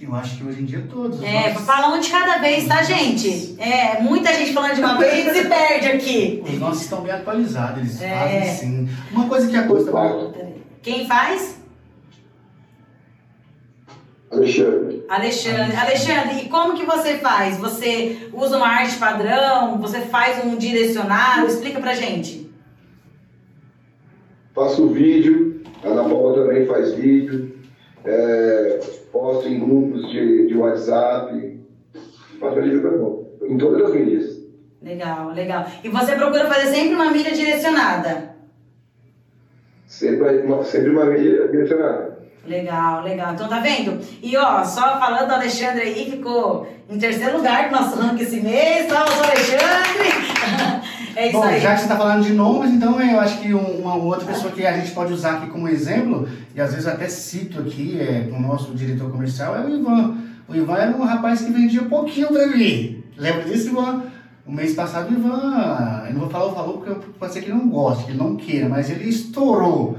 Eu 0.02 0.12
acho 0.16 0.36
que 0.36 0.44
hoje 0.44 0.62
em 0.62 0.64
dia 0.64 0.84
todos. 0.90 1.22
É, 1.22 1.50
nossos... 1.50 1.64
fala 1.64 1.94
um 1.94 2.00
de 2.00 2.10
cada 2.10 2.38
vez, 2.38 2.66
tá, 2.66 2.82
gente? 2.82 3.54
É, 3.56 4.02
muita 4.02 4.34
gente 4.34 4.52
falando 4.52 4.74
de 4.74 4.80
uma 4.80 4.98
vez 4.98 5.28
e 5.28 5.42
se 5.42 5.48
perde 5.48 5.86
aqui. 5.86 6.42
Os 6.44 6.58
nossos 6.58 6.82
estão 6.82 7.02
bem 7.02 7.12
atualizados, 7.12 7.78
eles 7.78 8.02
é. 8.02 8.18
fazem 8.18 8.54
sim. 8.56 8.88
Uma 9.12 9.28
coisa 9.28 9.48
que 9.48 9.56
a 9.56 9.64
Costa. 9.64 9.92
Quem 10.82 11.06
faz? 11.06 11.62
Alexandre. 14.28 15.04
Alexandre. 15.08 15.76
Alexandre, 15.76 16.46
e 16.46 16.48
como 16.48 16.74
que 16.74 16.84
você 16.84 17.18
faz? 17.18 17.58
Você 17.58 18.28
usa 18.32 18.56
uma 18.56 18.66
arte 18.66 18.96
padrão? 18.96 19.78
Você 19.78 20.00
faz 20.00 20.44
um 20.44 20.56
direcionado? 20.56 21.46
Explica 21.46 21.78
pra 21.78 21.94
gente. 21.94 22.50
Faço 24.52 24.88
vídeo, 24.88 25.62
a 25.84 25.86
Ana 25.86 26.02
Paula 26.02 26.42
também 26.42 26.66
faz 26.66 26.92
vídeo. 26.92 27.56
É, 28.04 28.80
posto 29.12 29.46
em 29.46 29.60
grupos 29.60 30.10
de, 30.10 30.46
de 30.48 30.56
WhatsApp, 30.56 31.60
faço 32.40 32.60
livro 32.60 33.28
em 33.46 33.58
todas 33.58 33.82
as 33.82 33.94
mídias. 33.94 34.42
Legal, 34.82 35.30
legal. 35.32 35.66
E 35.84 35.88
você 35.88 36.16
procura 36.16 36.46
fazer 36.46 36.74
sempre 36.74 36.94
uma 36.94 37.10
mídia 37.10 37.32
direcionada? 37.32 38.32
Sempre 39.86 40.40
uma, 40.40 40.64
sempre 40.64 40.90
uma 40.90 41.04
mídia 41.04 41.46
direcionada. 41.48 42.18
Legal, 42.46 43.04
legal. 43.04 43.34
Então 43.34 43.48
tá 43.48 43.60
vendo? 43.60 44.00
E 44.20 44.36
ó, 44.36 44.64
só 44.64 44.98
falando 44.98 45.28
do 45.28 45.34
Alexandre 45.34 45.82
aí, 45.82 46.10
ficou 46.10 46.66
em 46.90 46.98
terceiro 46.98 47.36
lugar 47.36 47.70
no 47.70 47.78
nosso 47.78 48.00
ranking 48.00 48.22
esse 48.22 48.40
mês. 48.40 48.88
Salve, 48.88 49.12
Alexandre! 49.12 50.21
É 51.16 51.28
isso 51.28 51.36
Bom, 51.36 51.44
aí. 51.44 51.60
já 51.60 51.74
que 51.74 51.80
você 51.80 51.88
tá 51.88 51.96
falando 51.96 52.24
de 52.24 52.32
nomes, 52.32 52.72
então 52.72 53.00
eu 53.00 53.20
acho 53.20 53.40
que 53.40 53.52
uma 53.52 53.94
outra 53.94 54.26
pessoa 54.26 54.52
que 54.52 54.66
a 54.66 54.76
gente 54.78 54.90
pode 54.92 55.12
usar 55.12 55.34
aqui 55.34 55.46
como 55.48 55.68
exemplo, 55.68 56.28
e 56.54 56.60
às 56.60 56.72
vezes 56.72 56.86
até 56.86 57.08
cito 57.08 57.60
aqui 57.60 58.00
é, 58.00 58.28
o 58.32 58.40
nosso 58.40 58.74
diretor 58.74 59.10
comercial, 59.10 59.56
é 59.56 59.64
o 59.64 59.70
Ivan. 59.70 60.16
O 60.48 60.54
Ivan 60.54 60.76
era 60.76 60.96
um 60.96 61.04
rapaz 61.04 61.42
que 61.42 61.52
vendia 61.52 61.82
pouquinho 61.82 62.28
pra 62.28 62.46
mim. 62.46 63.02
Lembra 63.16 63.44
disso, 63.44 63.68
Ivan? 63.68 64.04
O 64.46 64.52
mês 64.52 64.74
passado 64.74 65.10
o 65.10 65.12
Ivan, 65.12 66.04
eu 66.08 66.14
não 66.14 66.20
vou 66.20 66.30
falar 66.30 66.46
o 66.46 66.54
valor 66.54 66.78
porque 66.78 67.08
pode 67.18 67.32
ser 67.32 67.40
que 67.40 67.50
ele 67.50 67.58
não 67.58 67.68
goste, 67.68 68.04
que 68.04 68.10
ele 68.10 68.18
não 68.18 68.36
queira, 68.36 68.68
mas 68.68 68.90
ele 68.90 69.08
estourou 69.08 69.96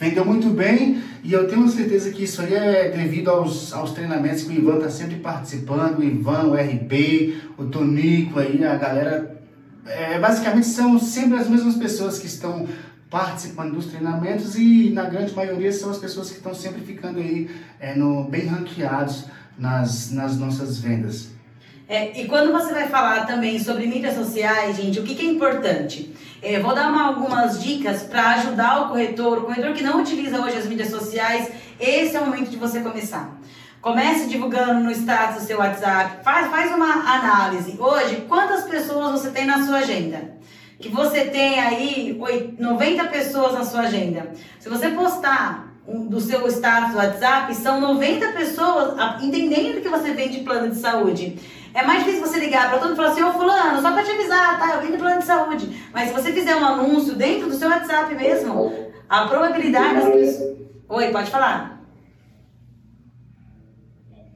vendeu 0.00 0.24
muito 0.24 0.48
bem 0.48 1.02
e 1.22 1.30
eu 1.34 1.46
tenho 1.46 1.68
certeza 1.68 2.10
que 2.10 2.24
isso 2.24 2.40
aí 2.40 2.54
é 2.54 2.88
devido 2.88 3.28
aos, 3.28 3.70
aos 3.74 3.92
treinamentos 3.92 4.42
que 4.44 4.48
o 4.48 4.52
Ivan 4.52 4.76
está 4.76 4.88
sempre 4.88 5.16
participando, 5.16 5.98
o 5.98 6.02
Ivan, 6.02 6.44
o 6.46 6.54
RB, 6.54 7.36
o 7.58 7.64
Tonico 7.64 8.40
aí, 8.40 8.64
a 8.64 8.76
galera. 8.76 9.38
É, 9.86 10.18
basicamente 10.18 10.66
são 10.66 10.98
sempre 10.98 11.38
as 11.38 11.48
mesmas 11.48 11.76
pessoas 11.76 12.18
que 12.18 12.26
estão 12.26 12.68
participando 13.08 13.74
dos 13.74 13.86
treinamentos 13.86 14.54
e 14.54 14.90
na 14.90 15.04
grande 15.04 15.34
maioria 15.34 15.72
são 15.72 15.90
as 15.90 15.98
pessoas 15.98 16.30
que 16.30 16.36
estão 16.36 16.54
sempre 16.54 16.80
ficando 16.80 17.18
aí 17.18 17.50
é, 17.80 17.94
no, 17.94 18.24
bem 18.24 18.46
ranqueados 18.46 19.24
nas, 19.58 20.10
nas 20.12 20.36
nossas 20.36 20.78
vendas. 20.78 21.30
É, 21.88 22.20
e 22.20 22.28
quando 22.28 22.52
você 22.52 22.72
vai 22.72 22.88
falar 22.88 23.26
também 23.26 23.58
sobre 23.58 23.84
mídias 23.88 24.14
sociais, 24.14 24.76
gente, 24.76 25.00
o 25.00 25.02
que, 25.02 25.16
que 25.16 25.26
é 25.26 25.28
importante? 25.28 26.14
É, 26.40 26.60
vou 26.60 26.72
dar 26.72 26.88
uma, 26.88 27.02
algumas 27.08 27.60
dicas 27.60 28.04
para 28.04 28.34
ajudar 28.34 28.82
o 28.82 28.88
corretor, 28.90 29.38
o 29.38 29.42
corretor 29.42 29.72
que 29.74 29.82
não 29.82 30.00
utiliza 30.00 30.40
hoje 30.40 30.56
as 30.56 30.66
mídias 30.66 30.88
sociais, 30.88 31.50
esse 31.80 32.14
é 32.14 32.20
o 32.20 32.26
momento 32.26 32.48
de 32.48 32.56
você 32.56 32.78
começar. 32.80 33.36
Comece 33.80 34.26
divulgando 34.26 34.80
no 34.80 34.90
status 34.90 35.42
do 35.42 35.46
seu 35.46 35.58
WhatsApp, 35.58 36.22
faz, 36.22 36.50
faz 36.50 36.70
uma 36.74 36.86
análise. 36.86 37.76
Hoje, 37.78 38.26
quantas 38.28 38.64
pessoas 38.64 39.12
você 39.12 39.30
tem 39.30 39.46
na 39.46 39.64
sua 39.64 39.78
agenda? 39.78 40.36
Que 40.78 40.90
você 40.90 41.24
tem 41.24 41.58
aí 41.58 42.20
90 42.58 43.04
pessoas 43.04 43.54
na 43.54 43.64
sua 43.64 43.82
agenda. 43.82 44.32
Se 44.58 44.68
você 44.68 44.90
postar 44.90 45.72
do 45.86 46.20
seu 46.20 46.46
status 46.48 46.92
do 46.92 46.98
WhatsApp, 46.98 47.54
são 47.54 47.80
90 47.80 48.32
pessoas 48.32 49.22
entendendo 49.22 49.80
que 49.80 49.88
você 49.88 50.12
vende 50.12 50.40
plano 50.40 50.68
de 50.68 50.76
saúde. 50.76 51.38
É 51.72 51.82
mais 51.82 52.04
difícil 52.04 52.26
você 52.26 52.38
ligar 52.38 52.68
para 52.68 52.78
todo 52.78 52.88
mundo 52.88 52.94
e 52.94 52.96
falar 52.96 53.10
assim, 53.12 53.22
ô 53.22 53.32
fulano, 53.32 53.80
só 53.80 53.92
para 53.92 54.02
te 54.02 54.10
avisar, 54.10 54.58
tá? 54.58 54.74
Eu 54.74 54.82
vim 54.82 54.92
do 54.92 54.98
plano 54.98 55.20
de 55.20 55.24
saúde. 55.24 55.88
Mas 55.92 56.08
se 56.08 56.14
você 56.14 56.32
fizer 56.32 56.54
um 56.54 56.66
anúncio 56.66 57.14
dentro 57.14 57.48
do 57.48 57.54
seu 57.54 57.70
WhatsApp 57.70 58.14
mesmo, 58.14 58.90
a 59.08 59.24
probabilidade. 59.26 60.00
Oi, 60.88 61.08
pode 61.10 61.30
falar. 61.30 61.79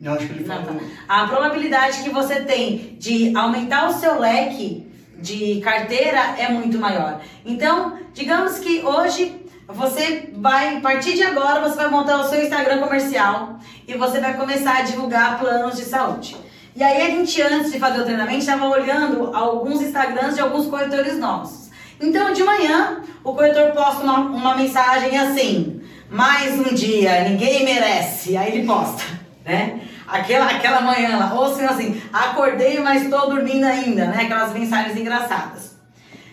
Eu 0.00 0.12
acho 0.12 0.26
que 0.26 0.32
ele 0.32 0.44
falou. 0.44 0.72
Não, 0.72 0.78
tá. 0.78 0.86
A 1.08 1.26
probabilidade 1.26 2.02
que 2.02 2.10
você 2.10 2.40
tem 2.42 2.96
de 2.98 3.34
aumentar 3.36 3.88
o 3.88 3.92
seu 3.92 4.18
leque 4.18 4.86
de 5.18 5.60
carteira 5.60 6.34
é 6.38 6.48
muito 6.48 6.78
maior. 6.78 7.20
Então, 7.44 7.98
digamos 8.12 8.58
que 8.58 8.80
hoje 8.84 9.44
você 9.66 10.30
vai, 10.34 10.76
a 10.76 10.80
partir 10.80 11.14
de 11.14 11.22
agora, 11.22 11.60
você 11.60 11.76
vai 11.76 11.88
montar 11.88 12.20
o 12.20 12.28
seu 12.28 12.42
Instagram 12.42 12.78
comercial 12.78 13.58
e 13.88 13.94
você 13.94 14.20
vai 14.20 14.36
começar 14.36 14.78
a 14.78 14.82
divulgar 14.82 15.38
planos 15.38 15.76
de 15.76 15.84
saúde. 15.84 16.36
E 16.76 16.82
aí 16.82 17.02
a 17.02 17.10
gente, 17.10 17.40
antes 17.40 17.72
de 17.72 17.78
fazer 17.78 18.00
o 18.00 18.04
treinamento, 18.04 18.40
estava 18.40 18.66
olhando 18.66 19.34
alguns 19.34 19.80
Instagrams 19.80 20.34
de 20.34 20.40
alguns 20.40 20.66
corretores 20.66 21.18
nossos. 21.18 21.70
Então, 22.00 22.32
de 22.32 22.42
manhã, 22.42 23.00
o 23.22 23.32
corretor 23.32 23.70
posta 23.70 24.02
uma, 24.02 24.18
uma 24.18 24.56
mensagem 24.56 25.16
assim, 25.16 25.80
mais 26.10 26.58
um 26.58 26.74
dia, 26.74 27.28
ninguém 27.28 27.64
merece. 27.64 28.36
Aí 28.36 28.52
ele 28.52 28.66
posta, 28.66 29.02
né? 29.44 29.80
Aquela, 30.06 30.46
aquela 30.46 30.80
manhã 30.80 31.16
lá, 31.16 31.34
ou 31.34 31.44
assim, 31.44 31.64
assim, 31.64 32.02
acordei, 32.12 32.80
mas 32.80 33.02
estou 33.02 33.28
dormindo 33.28 33.64
ainda, 33.64 34.06
né? 34.06 34.22
Aquelas 34.22 34.52
mensagens 34.52 34.96
engraçadas. 34.96 35.76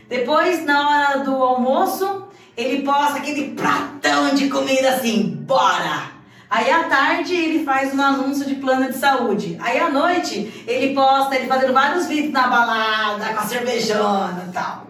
Depois, 0.07 0.65
na 0.65 0.89
hora 0.89 1.19
do 1.19 1.35
almoço, 1.35 2.27
ele 2.55 2.83
posta 2.83 3.19
aquele 3.19 3.51
pratão 3.51 4.33
de 4.33 4.49
comida 4.49 4.89
assim, 4.89 5.43
bora! 5.45 6.11
Aí 6.49 6.69
à 6.69 6.83
tarde 6.83 7.33
ele 7.33 7.63
faz 7.63 7.93
um 7.93 8.01
anúncio 8.01 8.45
de 8.45 8.55
plano 8.55 8.91
de 8.91 8.97
saúde. 8.97 9.57
Aí 9.61 9.79
à 9.79 9.89
noite 9.89 10.65
ele 10.67 10.93
posta 10.93 11.33
ele 11.33 11.47
fazendo 11.47 11.71
vários 11.71 12.07
vídeos 12.07 12.33
na 12.33 12.47
balada, 12.47 13.33
com 13.33 13.39
a 13.39 13.43
cervejona 13.43 14.47
e 14.49 14.51
tal. 14.51 14.87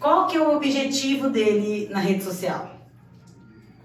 Qual 0.00 0.26
que 0.26 0.36
é 0.36 0.40
o 0.40 0.56
objetivo 0.56 1.30
dele 1.30 1.88
na 1.88 2.00
rede 2.00 2.24
social? 2.24 2.74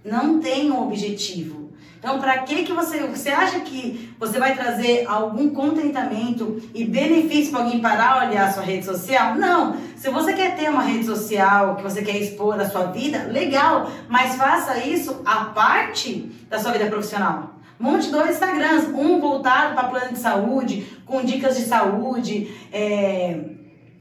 Não 0.04 0.40
tem 0.40 0.72
um 0.72 0.88
objetivo. 0.88 1.63
Então, 2.04 2.20
para 2.20 2.40
que 2.40 2.66
que 2.66 2.74
você, 2.74 3.00
você 3.08 3.30
acha 3.30 3.62
que 3.62 4.14
você 4.20 4.38
vai 4.38 4.54
trazer 4.54 5.06
algum 5.08 5.52
contentamento 5.52 6.62
e 6.76 6.84
benefício 6.84 7.50
para 7.50 7.64
alguém 7.64 7.80
parar 7.80 8.28
olhar 8.28 8.50
a 8.50 8.52
sua 8.52 8.62
rede 8.62 8.84
social? 8.84 9.36
Não. 9.36 9.78
Se 9.96 10.10
você 10.10 10.34
quer 10.34 10.54
ter 10.58 10.70
uma 10.70 10.84
rede 10.84 11.06
social, 11.06 11.78
que 11.78 11.82
você 11.82 12.02
quer 12.02 12.18
expor 12.18 12.60
a 12.60 12.70
sua 12.70 12.88
vida, 12.88 13.30
legal, 13.32 13.90
mas 14.10 14.36
faça 14.36 14.80
isso 14.80 15.22
a 15.24 15.46
parte 15.46 16.30
da 16.50 16.60
sua 16.60 16.74
vida 16.74 16.88
profissional. 16.88 17.54
Monte 17.80 18.12
dois 18.12 18.32
Instagrams, 18.32 18.90
um 18.94 19.22
voltado 19.22 19.74
para 19.74 19.88
plano 19.88 20.12
de 20.12 20.20
saúde, 20.20 20.86
com 21.06 21.24
dicas 21.24 21.56
de 21.56 21.64
saúde, 21.64 22.54
é, 22.74 23.40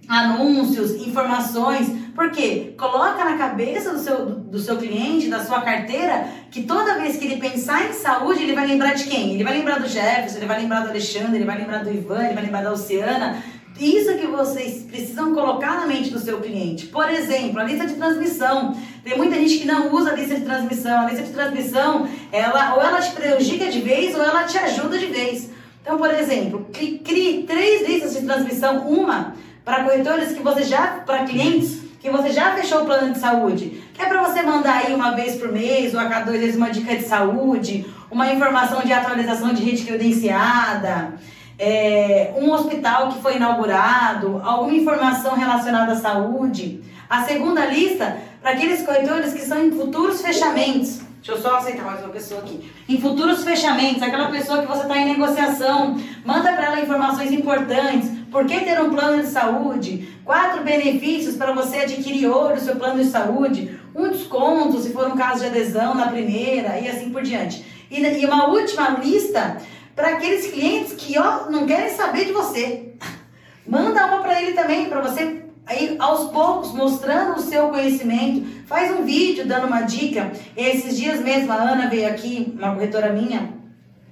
anúncios, 0.09 0.90
informações, 1.07 1.88
porque 2.14 2.74
coloca 2.76 3.24
na 3.24 3.38
cabeça 3.38 3.92
do 3.92 3.98
seu, 3.98 4.26
do 4.26 4.58
seu 4.58 4.76
cliente, 4.76 5.28
da 5.28 5.44
sua 5.44 5.62
carteira, 5.62 6.26
que 6.50 6.62
toda 6.62 6.98
vez 6.98 7.16
que 7.16 7.24
ele 7.24 7.36
pensar 7.36 7.88
em 7.88 7.92
saúde, 7.92 8.42
ele 8.42 8.54
vai 8.54 8.66
lembrar 8.66 8.94
de 8.94 9.04
quem? 9.04 9.34
Ele 9.34 9.44
vai 9.44 9.54
lembrar 9.54 9.78
do 9.80 9.88
Jefferson, 9.88 10.36
ele 10.36 10.46
vai 10.46 10.60
lembrar 10.60 10.80
do 10.80 10.90
Alexandre, 10.90 11.36
ele 11.36 11.44
vai 11.44 11.58
lembrar 11.58 11.84
do 11.84 11.90
Ivan, 11.90 12.24
ele 12.24 12.34
vai 12.34 12.44
lembrar 12.44 12.62
da 12.62 12.72
Oceana. 12.72 13.42
Isso 13.80 14.14
que 14.18 14.26
vocês 14.26 14.82
precisam 14.82 15.34
colocar 15.34 15.80
na 15.80 15.86
mente 15.86 16.10
do 16.10 16.18
seu 16.18 16.40
cliente. 16.40 16.86
Por 16.86 17.08
exemplo, 17.10 17.58
a 17.58 17.64
lista 17.64 17.86
de 17.86 17.94
transmissão. 17.94 18.76
Tem 19.02 19.16
muita 19.16 19.36
gente 19.36 19.58
que 19.58 19.66
não 19.66 19.92
usa 19.94 20.10
a 20.10 20.14
lista 20.14 20.34
de 20.34 20.42
transmissão. 20.42 21.00
A 21.00 21.10
lista 21.10 21.22
de 21.22 21.32
transmissão, 21.32 22.06
ela, 22.30 22.74
ou 22.74 22.82
ela 22.82 23.00
te 23.00 23.12
prejudica 23.12 23.70
de 23.70 23.80
vez 23.80 24.14
ou 24.14 24.22
ela 24.22 24.44
te 24.44 24.58
ajuda 24.58 24.98
de 24.98 25.06
vez. 25.06 25.50
Então, 25.80 25.96
por 25.96 26.12
exemplo, 26.12 26.68
crie 26.70 27.44
três 27.44 27.88
listas 27.88 28.12
de 28.12 28.26
transmissão. 28.26 28.86
Uma 28.86 29.34
para 29.64 29.84
corretores 29.84 30.32
que 30.32 30.42
você 30.42 30.62
já, 30.64 31.02
para 31.06 31.24
clientes 31.24 31.82
que 32.03 32.11
você 32.11 32.30
já 32.30 32.53
fechou 32.57 32.82
o 32.82 32.84
plano 32.84 33.12
de 33.12 33.18
saúde, 33.20 33.80
que 33.94 34.03
é 34.03 34.07
para 34.07 34.24
você 34.24 34.42
mandar 34.42 34.84
aí 34.84 34.92
uma 34.92 35.12
vez 35.12 35.36
por 35.36 35.53
mês 35.53 35.94
ou 35.94 36.00
a 36.00 36.07
cada 36.07 36.24
dois 36.24 36.40
meses 36.40 36.57
uma 36.57 36.68
dica 36.68 36.96
de 36.96 37.05
saúde, 37.05 37.86
uma 38.11 38.32
informação 38.32 38.82
de 38.82 38.92
atualização 38.92 39.55
de 39.55 39.62
rede 39.62 39.84
credenciada, 39.84 41.14
é, 41.57 42.34
um 42.36 42.50
hospital 42.50 43.09
que 43.12 43.22
foi 43.22 43.36
inaugurado, 43.36 44.42
alguma 44.44 44.74
informação 44.74 45.36
relacionada 45.36 45.92
à 45.92 45.96
saúde. 45.96 46.82
A 47.09 47.22
segunda 47.22 47.66
lista, 47.66 48.16
para 48.40 48.50
aqueles 48.50 48.82
corretores 48.82 49.32
que 49.32 49.42
são 49.42 49.64
em 49.64 49.70
futuros 49.70 50.20
fechamentos. 50.20 51.03
Deixa 51.22 51.38
eu 51.38 51.40
só 51.40 51.58
aceitar 51.58 51.84
mais 51.84 52.00
uma 52.00 52.08
pessoa 52.08 52.40
aqui. 52.40 52.68
Em 52.88 53.00
futuros 53.00 53.44
fechamentos, 53.44 54.02
aquela 54.02 54.28
pessoa 54.28 54.60
que 54.60 54.66
você 54.66 54.82
está 54.82 54.98
em 54.98 55.04
negociação, 55.04 55.96
manda 56.24 56.52
para 56.52 56.64
ela 56.64 56.80
informações 56.80 57.30
importantes. 57.30 58.10
Por 58.28 58.44
que 58.44 58.58
ter 58.58 58.82
um 58.82 58.90
plano 58.90 59.22
de 59.22 59.28
saúde? 59.28 60.18
Quatro 60.24 60.64
benefícios 60.64 61.36
para 61.36 61.52
você 61.52 61.76
adquirir 61.76 62.26
hoje 62.26 62.62
o 62.62 62.64
seu 62.64 62.74
plano 62.74 63.00
de 63.00 63.08
saúde. 63.08 63.78
Um 63.94 64.08
desconto, 64.08 64.80
se 64.80 64.92
for 64.92 65.06
um 65.06 65.16
caso 65.16 65.42
de 65.42 65.46
adesão 65.46 65.94
na 65.94 66.08
primeira, 66.08 66.80
e 66.80 66.88
assim 66.88 67.10
por 67.10 67.22
diante. 67.22 67.64
E, 67.88 68.00
e 68.00 68.26
uma 68.26 68.48
última 68.48 68.88
lista 68.98 69.58
para 69.94 70.08
aqueles 70.08 70.50
clientes 70.50 70.94
que 70.94 71.16
ó, 71.20 71.48
não 71.48 71.66
querem 71.66 71.90
saber 71.90 72.24
de 72.24 72.32
você. 72.32 72.94
Manda 73.64 74.06
uma 74.06 74.22
para 74.22 74.42
ele 74.42 74.54
também, 74.54 74.86
para 74.86 75.00
você 75.00 75.41
aí 75.66 75.96
aos 75.98 76.30
poucos 76.30 76.72
mostrando 76.72 77.38
o 77.38 77.42
seu 77.42 77.68
conhecimento. 77.68 78.46
Faz 78.66 78.90
um 78.90 79.04
vídeo 79.04 79.46
dando 79.46 79.66
uma 79.66 79.82
dica. 79.82 80.32
Esses 80.56 80.96
dias 80.96 81.20
mesmo 81.20 81.52
a 81.52 81.56
Ana 81.56 81.88
veio 81.88 82.08
aqui, 82.08 82.52
uma 82.58 82.74
corretora 82.74 83.12
minha, 83.12 83.52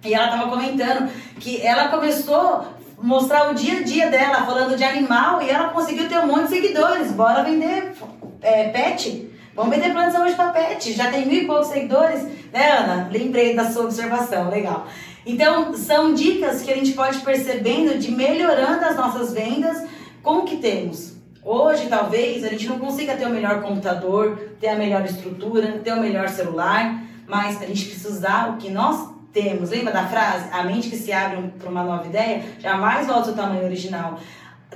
e 0.04 0.14
ela 0.14 0.26
estava 0.26 0.50
comentando 0.50 1.10
que 1.38 1.60
ela 1.60 1.88
começou 1.88 2.36
a 2.36 2.64
mostrar 3.02 3.50
o 3.50 3.54
dia 3.54 3.80
a 3.80 3.82
dia 3.82 4.10
dela 4.10 4.46
falando 4.46 4.76
de 4.76 4.84
animal 4.84 5.42
e 5.42 5.50
ela 5.50 5.68
conseguiu 5.68 6.08
ter 6.08 6.18
um 6.18 6.26
monte 6.26 6.44
de 6.44 6.48
seguidores. 6.48 7.12
Bora 7.12 7.42
vender 7.42 7.92
é, 8.40 8.68
pet. 8.68 9.28
Vamos 9.54 9.76
vender 9.76 9.92
de 9.92 10.12
saúde 10.12 10.34
para 10.34 10.50
pet. 10.50 10.92
Já 10.92 11.10
tem 11.10 11.26
mil 11.26 11.42
e 11.42 11.46
poucos 11.46 11.68
seguidores, 11.68 12.22
né, 12.52 12.70
Ana? 12.70 13.08
Lembrei 13.12 13.54
da 13.54 13.70
sua 13.70 13.84
observação, 13.84 14.48
legal. 14.48 14.86
Então, 15.26 15.74
são 15.74 16.14
dicas 16.14 16.62
que 16.62 16.72
a 16.72 16.74
gente 16.74 16.92
pode 16.92 17.18
percebendo 17.18 17.98
de 17.98 18.10
melhorando 18.10 18.84
as 18.86 18.96
nossas 18.96 19.34
vendas 19.34 19.86
com 20.22 20.38
o 20.38 20.44
que 20.44 20.56
temos. 20.56 21.19
Hoje, 21.42 21.86
talvez, 21.88 22.44
a 22.44 22.48
gente 22.48 22.68
não 22.68 22.78
consiga 22.78 23.16
ter 23.16 23.24
o 23.24 23.30
melhor 23.30 23.62
computador, 23.62 24.38
ter 24.60 24.68
a 24.68 24.76
melhor 24.76 25.04
estrutura, 25.06 25.80
ter 25.82 25.92
o 25.92 26.00
melhor 26.00 26.28
celular, 26.28 27.02
mas 27.26 27.62
a 27.62 27.66
gente 27.66 27.86
precisa 27.86 28.10
usar 28.10 28.50
o 28.50 28.56
que 28.58 28.68
nós 28.68 29.08
temos. 29.32 29.70
Lembra 29.70 29.90
da 29.90 30.06
frase? 30.06 30.50
A 30.52 30.62
mente 30.64 30.90
que 30.90 30.96
se 30.96 31.10
abre 31.12 31.50
para 31.58 31.70
uma 31.70 31.82
nova 31.82 32.06
ideia 32.06 32.42
jamais 32.58 33.06
volta 33.06 33.30
ao 33.30 33.36
tamanho 33.36 33.64
original. 33.64 34.18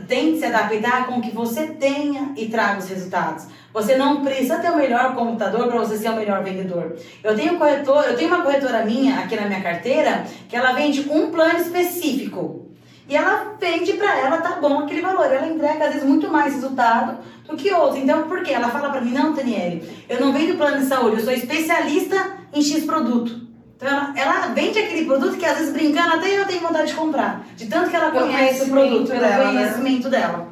Tente 0.09 0.39
se 0.39 0.47
adaptar 0.47 1.07
com 1.07 1.19
o 1.19 1.21
que 1.21 1.31
você 1.31 1.67
tenha 1.67 2.33
e 2.35 2.49
traga 2.49 2.79
os 2.79 2.89
resultados. 2.89 3.47
Você 3.73 3.97
não 3.97 4.25
precisa 4.25 4.59
ter 4.59 4.71
o 4.71 4.77
melhor 4.77 5.15
computador 5.15 5.69
para 5.69 5.79
você 5.79 5.99
ser 5.99 6.09
o 6.09 6.17
melhor 6.17 6.43
vendedor. 6.43 6.97
Eu 7.23 7.37
tenho 7.37 7.59
corretor, 7.59 8.05
eu 8.05 8.17
tenho 8.17 8.35
uma 8.35 8.43
corretora 8.43 8.85
minha 8.87 9.21
aqui 9.21 9.37
na 9.37 9.47
minha 9.47 9.61
carteira 9.61 10.25
que 10.49 10.57
ela 10.57 10.73
vende 10.73 11.09
um 11.11 11.31
plano 11.31 11.59
específico. 11.59 12.74
E 13.09 13.17
ela 13.17 13.55
vende 13.61 13.93
para 13.95 14.19
ela, 14.19 14.39
tá 14.39 14.59
bom 14.61 14.81
aquele 14.81 15.03
valor. 15.03 15.27
Ela 15.27 15.47
entrega, 15.47 15.87
às 15.87 15.93
vezes, 15.93 16.09
muito 16.09 16.29
mais 16.31 16.55
resultado 16.55 17.19
do 17.47 17.57
que 17.57 17.73
outro. 17.73 17.99
Então, 17.99 18.23
por 18.29 18.43
quê? 18.43 18.53
Ela 18.53 18.69
fala 18.69 18.91
para 18.91 19.01
mim, 19.01 19.11
não, 19.11 19.35
Daniele, 19.35 19.89
eu 20.09 20.21
não 20.21 20.33
vendo 20.33 20.57
plano 20.57 20.79
de 20.79 20.87
saúde, 20.87 21.17
eu 21.17 21.25
sou 21.25 21.33
especialista 21.33 22.33
em 22.53 22.63
X 22.63 22.85
produto. 22.85 23.43
Então, 23.77 23.89
ela, 23.89 24.13
ela 24.17 24.47
vende 24.55 24.79
aquele 24.79 25.05
produto 25.05 25.37
que, 25.37 25.45
às 25.45 25.59
vezes, 25.59 25.73
brincando, 25.73 26.15
até 26.15 26.39
eu 26.39 26.47
tenho 26.47 26.61
vontade 26.61 26.89
de 26.89 26.95
comprar. 26.95 27.45
De 27.57 27.67
tanto 27.67 27.91
que 27.91 27.97
ela 27.97 28.11
conhece 28.11 28.65
o 28.65 28.71
produto, 28.71 29.09
pelo 29.09 29.21
dela, 29.21 29.53
né? 29.53 29.61
conhecimento 29.61 30.09
né? 30.09 30.19
dela. 30.19 30.49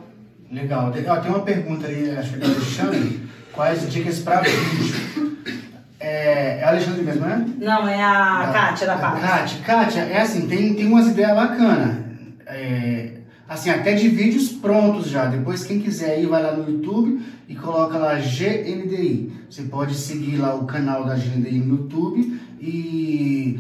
Legal. 0.51 0.93
Tem 0.93 1.31
uma 1.31 1.41
pergunta 1.41 1.87
ali, 1.87 2.11
acho 2.11 2.31
que 2.31 2.35
é 2.37 2.39
do 2.39 2.47
Alexandre. 2.47 3.23
Quais 3.55 3.91
dicas 3.91 4.19
para 4.19 4.41
vídeo? 4.41 5.13
É, 5.99 6.59
é 6.59 6.65
a 6.65 6.71
Alexandre 6.71 7.03
mesmo, 7.03 7.25
né? 7.25 7.47
Não, 7.59 7.89
é 7.89 8.03
a, 8.03 8.51
Kátia 8.53 8.87
da 8.87 8.97
Paz. 8.97 9.21
Kátia, 9.21 9.59
Kátia, 9.65 10.01
é 10.01 10.21
assim, 10.21 10.49
tem, 10.49 10.75
tem 10.75 10.87
umas 10.87 11.07
ideias 11.07 11.35
bacanas. 11.35 11.97
É, 12.53 13.13
assim, 13.49 13.71
até 13.71 13.95
de 13.95 14.09
vídeos 14.09 14.51
prontos 14.51 15.09
já. 15.09 15.27
Depois, 15.27 15.65
quem 15.65 15.81
quiser 15.81 16.17
aí, 16.17 16.27
vai 16.27 16.43
lá 16.43 16.55
no 16.55 16.71
YouTube 16.71 17.21
e 17.49 17.55
coloca 17.55 17.97
lá 17.97 18.15
GNDI. 18.17 19.33
Você 19.49 19.63
pode 19.63 19.95
seguir 19.95 20.37
lá 20.37 20.55
o 20.55 20.67
canal 20.67 21.05
da 21.05 21.15
GNDI 21.15 21.59
no 21.59 21.77
YouTube 21.77 22.41
e 22.61 23.59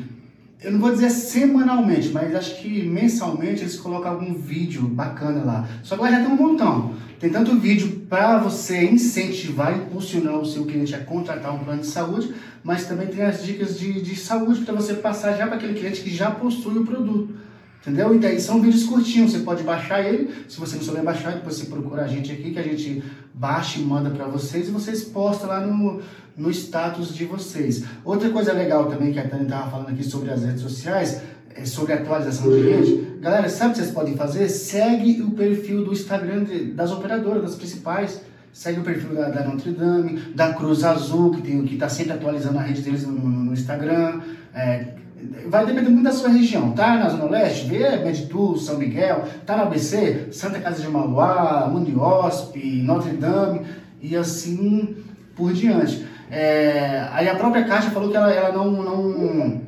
eu 0.62 0.70
não 0.70 0.78
vou 0.78 0.92
dizer 0.92 1.10
semanalmente, 1.10 2.10
mas 2.10 2.34
acho 2.36 2.60
que 2.60 2.82
mensalmente 2.82 3.62
eles 3.62 3.76
colocam 3.76 4.12
algum 4.12 4.32
vídeo 4.34 4.82
bacana 4.82 5.42
lá. 5.42 5.68
Só 5.82 5.96
que 5.96 6.02
lá 6.02 6.10
já 6.10 6.20
tem 6.20 6.28
um 6.28 6.36
montão. 6.36 6.94
Tem 7.18 7.30
tanto 7.30 7.56
vídeo 7.56 8.02
para 8.08 8.38
você 8.38 8.84
incentivar, 8.84 9.76
impulsionar 9.76 10.36
o 10.36 10.44
seu 10.44 10.64
cliente 10.64 10.94
a 10.94 10.98
contratar 10.98 11.54
um 11.54 11.64
plano 11.64 11.80
de 11.80 11.86
saúde, 11.86 12.32
mas 12.62 12.86
também 12.86 13.08
tem 13.08 13.22
as 13.22 13.44
dicas 13.44 13.78
de, 13.78 14.02
de 14.02 14.14
saúde 14.16 14.60
para 14.60 14.74
você 14.74 14.94
passar 14.94 15.36
já 15.36 15.46
para 15.46 15.56
aquele 15.56 15.74
cliente 15.74 16.00
que 16.00 16.10
já 16.10 16.30
possui 16.30 16.78
o 16.78 16.84
produto. 16.84 17.34
Entendeu? 17.82 18.14
E 18.14 18.18
daí 18.18 18.40
são 18.40 18.62
vídeos 18.62 18.84
curtinhos, 18.84 19.32
você 19.32 19.40
pode 19.40 19.64
baixar 19.64 20.06
ele. 20.06 20.32
Se 20.48 20.58
você 20.58 20.76
não 20.76 20.82
souber 20.84 21.02
baixar, 21.02 21.32
depois 21.32 21.56
você 21.56 21.66
procura 21.66 22.04
a 22.04 22.06
gente 22.06 22.30
aqui, 22.30 22.52
que 22.52 22.58
a 22.58 22.62
gente 22.62 23.02
baixa 23.34 23.80
e 23.80 23.82
manda 23.82 24.08
para 24.08 24.26
vocês 24.26 24.68
e 24.68 24.70
vocês 24.70 25.02
postam 25.02 25.48
lá 25.48 25.60
no, 25.66 26.00
no 26.36 26.50
status 26.50 27.12
de 27.12 27.24
vocês. 27.24 27.82
Outra 28.04 28.30
coisa 28.30 28.52
legal 28.52 28.86
também 28.86 29.12
que 29.12 29.18
a 29.18 29.28
Tânia 29.28 29.44
estava 29.44 29.68
falando 29.68 29.88
aqui 29.88 30.04
sobre 30.04 30.30
as 30.30 30.44
redes 30.44 30.62
sociais, 30.62 31.22
é 31.56 31.64
sobre 31.64 31.92
atualização 31.92 32.50
de 32.50 32.60
rede. 32.60 33.18
Galera, 33.20 33.48
sabe 33.48 33.70
o 33.70 33.74
que 33.74 33.80
vocês 33.80 33.90
podem 33.90 34.16
fazer? 34.16 34.48
Segue 34.48 35.20
o 35.20 35.32
perfil 35.32 35.84
do 35.84 35.92
Instagram 35.92 36.44
de, 36.44 36.66
das 36.66 36.92
operadoras, 36.92 37.42
das 37.42 37.54
principais. 37.56 38.20
Segue 38.52 38.78
o 38.80 38.82
perfil 38.84 39.14
da, 39.14 39.28
da 39.28 39.44
Notre 39.44 39.72
Dame, 39.72 40.20
da 40.34 40.52
Cruz 40.52 40.84
Azul, 40.84 41.32
que 41.32 41.74
está 41.74 41.88
sempre 41.88 42.12
atualizando 42.12 42.58
a 42.58 42.62
rede 42.62 42.82
deles 42.82 43.04
no, 43.04 43.12
no, 43.12 43.28
no 43.28 43.52
Instagram. 43.52 44.20
É, 44.54 45.01
vai 45.46 45.66
depender 45.66 45.88
muito 45.88 46.04
da 46.04 46.12
sua 46.12 46.30
região, 46.30 46.72
tá? 46.72 46.96
Na 46.96 47.08
Zona 47.08 47.24
Leste, 47.24 47.66
vê 47.66 47.96
Meditu, 47.96 48.56
São 48.58 48.78
Miguel, 48.78 49.24
tá 49.46 49.56
na 49.56 49.62
ABC, 49.64 50.28
Santa 50.32 50.60
Casa 50.60 50.82
de 50.82 50.88
Mauá, 50.88 51.68
Mundiosp, 51.70 52.56
Notre 52.82 53.16
Dame 53.16 53.62
e 54.00 54.16
assim 54.16 54.96
por 55.36 55.52
diante. 55.52 56.06
É, 56.30 57.06
aí 57.12 57.28
a 57.28 57.34
própria 57.34 57.64
Caixa 57.64 57.90
falou 57.90 58.10
que 58.10 58.16
ela, 58.16 58.32
ela 58.32 58.52
não, 58.52 58.70
não 58.70 59.60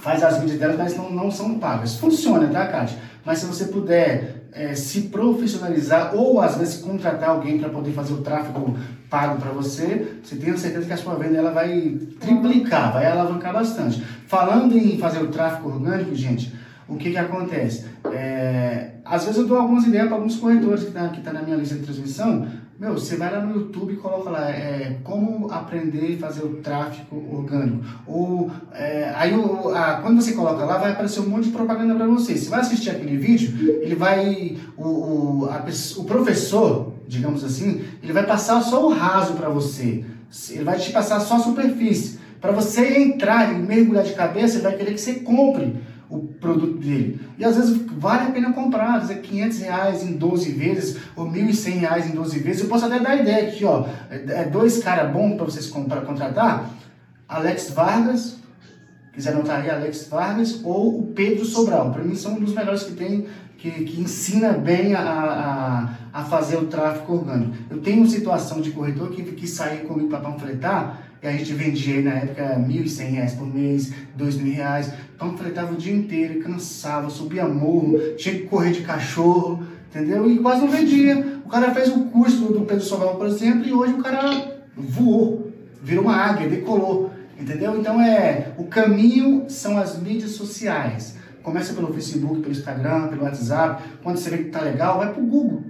faz 0.00 0.22
as 0.22 0.40
mídias 0.40 0.58
dela, 0.58 0.74
mas 0.76 0.96
não, 0.96 1.10
não 1.10 1.30
são 1.30 1.58
pagas. 1.58 1.96
Funciona, 1.96 2.48
tá, 2.48 2.66
Caixa? 2.66 2.96
Mas 3.24 3.38
se 3.38 3.46
você 3.46 3.66
puder 3.66 4.44
é, 4.52 4.74
se 4.74 5.02
profissionalizar 5.02 6.14
ou 6.14 6.40
às 6.40 6.56
vezes 6.56 6.80
contratar 6.80 7.30
alguém 7.30 7.58
para 7.58 7.68
poder 7.68 7.92
fazer 7.92 8.12
o 8.14 8.18
tráfego 8.22 8.76
pago 9.14 9.40
para 9.40 9.52
você, 9.52 10.18
você 10.24 10.34
tem 10.34 10.56
certeza 10.56 10.86
que 10.86 10.92
a 10.92 10.96
sua 10.96 11.14
venda 11.14 11.38
ela 11.38 11.52
vai 11.52 11.96
triplicar, 12.18 12.92
vai 12.92 13.06
alavancar 13.06 13.52
bastante. 13.52 14.02
Falando 14.26 14.76
em 14.76 14.98
fazer 14.98 15.22
o 15.22 15.28
tráfego 15.28 15.68
orgânico, 15.68 16.12
gente, 16.16 16.52
o 16.88 16.96
que 16.96 17.12
que 17.12 17.16
acontece? 17.16 17.84
É, 18.12 18.94
às 19.04 19.24
vezes 19.24 19.38
eu 19.38 19.46
dou 19.46 19.56
algumas 19.56 19.86
ideias 19.86 20.08
para 20.08 20.16
alguns 20.16 20.34
corretores 20.34 20.80
que 20.80 20.88
estão 20.88 21.06
tá, 21.06 21.08
que 21.10 21.20
tá 21.20 21.32
na 21.32 21.42
minha 21.42 21.56
lista 21.56 21.76
de 21.76 21.84
transmissão. 21.84 22.44
Meu, 22.76 22.94
você 22.94 23.14
vai 23.14 23.30
lá 23.30 23.40
no 23.40 23.54
YouTube 23.54 23.92
e 23.92 23.96
coloca 23.98 24.30
lá 24.30 24.50
é, 24.50 24.98
como 25.04 25.48
aprender 25.48 26.16
a 26.16 26.26
fazer 26.26 26.44
o 26.44 26.56
tráfego 26.56 27.24
orgânico. 27.36 27.84
Ou, 28.08 28.50
é, 28.72 29.12
aí 29.14 29.32
o, 29.32 29.72
a, 29.72 30.00
quando 30.02 30.20
você 30.20 30.32
coloca 30.32 30.64
lá, 30.64 30.78
vai 30.78 30.90
aparecer 30.90 31.20
um 31.20 31.28
monte 31.28 31.44
de 31.44 31.50
propaganda 31.52 31.94
para 31.94 32.06
você. 32.08 32.36
Você 32.36 32.50
vai 32.50 32.60
assistir 32.60 32.90
aquele 32.90 33.16
vídeo, 33.16 33.80
ele 33.80 33.94
vai. 33.94 34.58
O, 34.76 34.88
o, 34.88 35.48
a, 35.48 35.64
o 35.98 36.04
professor, 36.04 36.93
digamos 37.06 37.44
assim, 37.44 37.84
ele 38.02 38.12
vai 38.12 38.26
passar 38.26 38.60
só 38.62 38.86
o 38.86 38.92
raso 38.92 39.34
para 39.34 39.48
você. 39.48 40.04
Ele 40.50 40.64
vai 40.64 40.78
te 40.78 40.90
passar 40.90 41.20
só 41.20 41.36
a 41.36 41.40
superfície. 41.40 42.18
Para 42.40 42.52
você 42.52 42.98
entrar 42.98 43.52
e 43.52 43.58
mergulhar 43.58 44.04
de 44.04 44.12
cabeça, 44.12 44.56
ele 44.56 44.64
vai 44.64 44.76
querer 44.76 44.92
que 44.92 45.00
você 45.00 45.14
compre 45.14 45.76
o 46.10 46.18
produto 46.20 46.78
dele. 46.78 47.20
E 47.38 47.44
às 47.44 47.56
vezes 47.56 47.76
vale 47.96 48.28
a 48.28 48.30
pena 48.30 48.52
comprar, 48.52 48.96
às 48.96 49.08
vezes 49.08 49.26
500 49.26 49.58
reais 49.60 50.02
em 50.02 50.12
12 50.12 50.52
vezes, 50.52 50.98
ou 51.16 51.26
1.100 51.26 51.70
reais 51.78 52.06
em 52.06 52.10
12 52.10 52.38
vezes. 52.40 52.62
Eu 52.62 52.68
posso 52.68 52.84
até 52.84 52.98
dar 52.98 53.16
ideia 53.16 53.48
aqui, 53.48 53.64
ó. 53.64 53.86
É, 54.10 54.42
é 54.42 54.44
dois 54.44 54.82
caras 54.82 55.12
bons 55.12 55.36
para 55.36 55.44
vocês 55.46 55.66
comprar, 55.66 56.02
contratar. 56.02 56.70
Alex 57.28 57.70
Vargas, 57.70 58.36
quiser 59.12 59.32
anotar 59.32 59.62
aí, 59.62 59.70
Alex 59.70 60.08
Vargas, 60.08 60.60
ou 60.62 60.98
o 60.98 61.06
Pedro 61.14 61.44
Sobral. 61.44 61.90
Para 61.92 62.04
mim 62.04 62.14
são 62.14 62.34
um 62.34 62.40
dos 62.40 62.54
melhores 62.54 62.82
que 62.82 62.92
tem 62.92 63.26
que, 63.64 63.84
que 63.84 64.00
ensina 64.02 64.52
bem 64.52 64.94
a, 64.94 65.00
a, 65.00 66.20
a, 66.20 66.24
fazer 66.24 66.56
o 66.56 66.66
tráfego 66.66 67.14
orgânico. 67.14 67.54
Eu 67.70 67.78
tenho 67.78 67.98
uma 67.98 68.06
situação 68.06 68.60
de 68.60 68.70
corretor 68.72 69.10
que 69.10 69.22
quis 69.22 69.52
sair 69.52 69.86
comigo 69.86 70.10
para 70.10 70.20
panfletar, 70.20 71.02
e 71.22 71.26
a 71.26 71.32
gente 71.32 71.54
vendia 71.54 72.02
na 72.02 72.10
época 72.10 72.44
R$ 72.56 72.62
1.100 72.62 73.38
por 73.38 73.46
mês, 73.46 73.90
R$ 73.90 74.22
2.000, 74.22 74.92
panfletava 75.18 75.72
o 75.72 75.76
dia 75.76 75.94
inteiro, 75.94 76.40
cansava, 76.40 77.08
subia 77.08 77.48
morro, 77.48 77.98
tinha 78.18 78.34
que 78.34 78.42
correr 78.42 78.72
de 78.72 78.82
cachorro, 78.82 79.62
entendeu? 79.88 80.30
E 80.30 80.38
quase 80.40 80.60
não 80.60 80.68
vendia. 80.68 81.40
O 81.46 81.48
cara 81.48 81.72
fez 81.72 81.88
o 81.88 82.04
curso 82.06 82.40
do, 82.40 82.58
do 82.58 82.66
Pedro 82.66 82.84
Sobral, 82.84 83.16
por 83.16 83.26
exemplo, 83.26 83.66
e 83.66 83.72
hoje 83.72 83.94
o 83.94 84.02
cara 84.02 84.58
voou, 84.76 85.50
virou 85.82 86.04
uma 86.04 86.14
águia, 86.14 86.50
decolou, 86.50 87.10
entendeu? 87.40 87.80
Então 87.80 87.98
é, 87.98 88.52
o 88.58 88.64
caminho 88.64 89.46
são 89.48 89.78
as 89.78 89.98
mídias 89.98 90.32
sociais. 90.32 91.23
Começa 91.44 91.74
pelo 91.74 91.92
Facebook, 91.92 92.40
pelo 92.40 92.52
Instagram, 92.52 93.08
pelo 93.08 93.22
WhatsApp. 93.22 93.84
Quando 94.02 94.16
você 94.16 94.30
vê 94.30 94.38
que 94.38 94.44
tá 94.50 94.62
legal, 94.62 94.98
vai 94.98 95.12
pro 95.12 95.22
Google. 95.22 95.62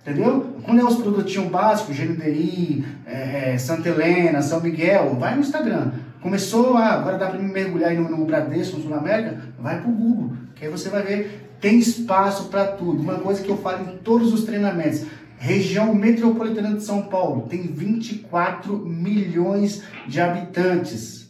Entendeu? 0.00 0.54
Quando 0.64 0.80
é 0.80 0.84
os 0.84 0.96
produtinhos 0.96 1.50
básicos, 1.50 1.98
GNDI, 1.98 2.86
é, 3.04 3.52
é, 3.52 3.58
Santa 3.58 3.88
Helena, 3.88 4.40
São 4.40 4.60
Miguel, 4.60 5.16
vai 5.16 5.34
no 5.34 5.40
Instagram. 5.40 5.90
Começou, 6.22 6.76
ah, 6.76 6.92
agora 6.92 7.18
dá 7.18 7.26
para 7.26 7.38
mergulhar 7.40 7.90
aí 7.90 7.98
no, 7.98 8.08
no 8.08 8.24
Bradesco, 8.24 8.76
no 8.76 8.82
Sul 8.84 8.94
América, 8.94 9.38
vai 9.58 9.80
para 9.80 9.90
o 9.90 9.92
Google, 9.92 10.36
que 10.54 10.64
aí 10.64 10.70
você 10.70 10.88
vai 10.88 11.02
ver, 11.02 11.48
tem 11.60 11.78
espaço 11.78 12.48
para 12.48 12.68
tudo. 12.68 13.02
Uma 13.02 13.18
coisa 13.18 13.42
que 13.42 13.50
eu 13.50 13.58
falo 13.58 13.90
em 13.90 13.98
todos 13.98 14.32
os 14.32 14.44
treinamentos, 14.44 15.04
região 15.36 15.94
metropolitana 15.94 16.74
de 16.76 16.82
São 16.82 17.02
Paulo 17.02 17.46
tem 17.48 17.62
24 17.62 18.78
milhões 18.78 19.82
de 20.06 20.20
habitantes. 20.20 21.27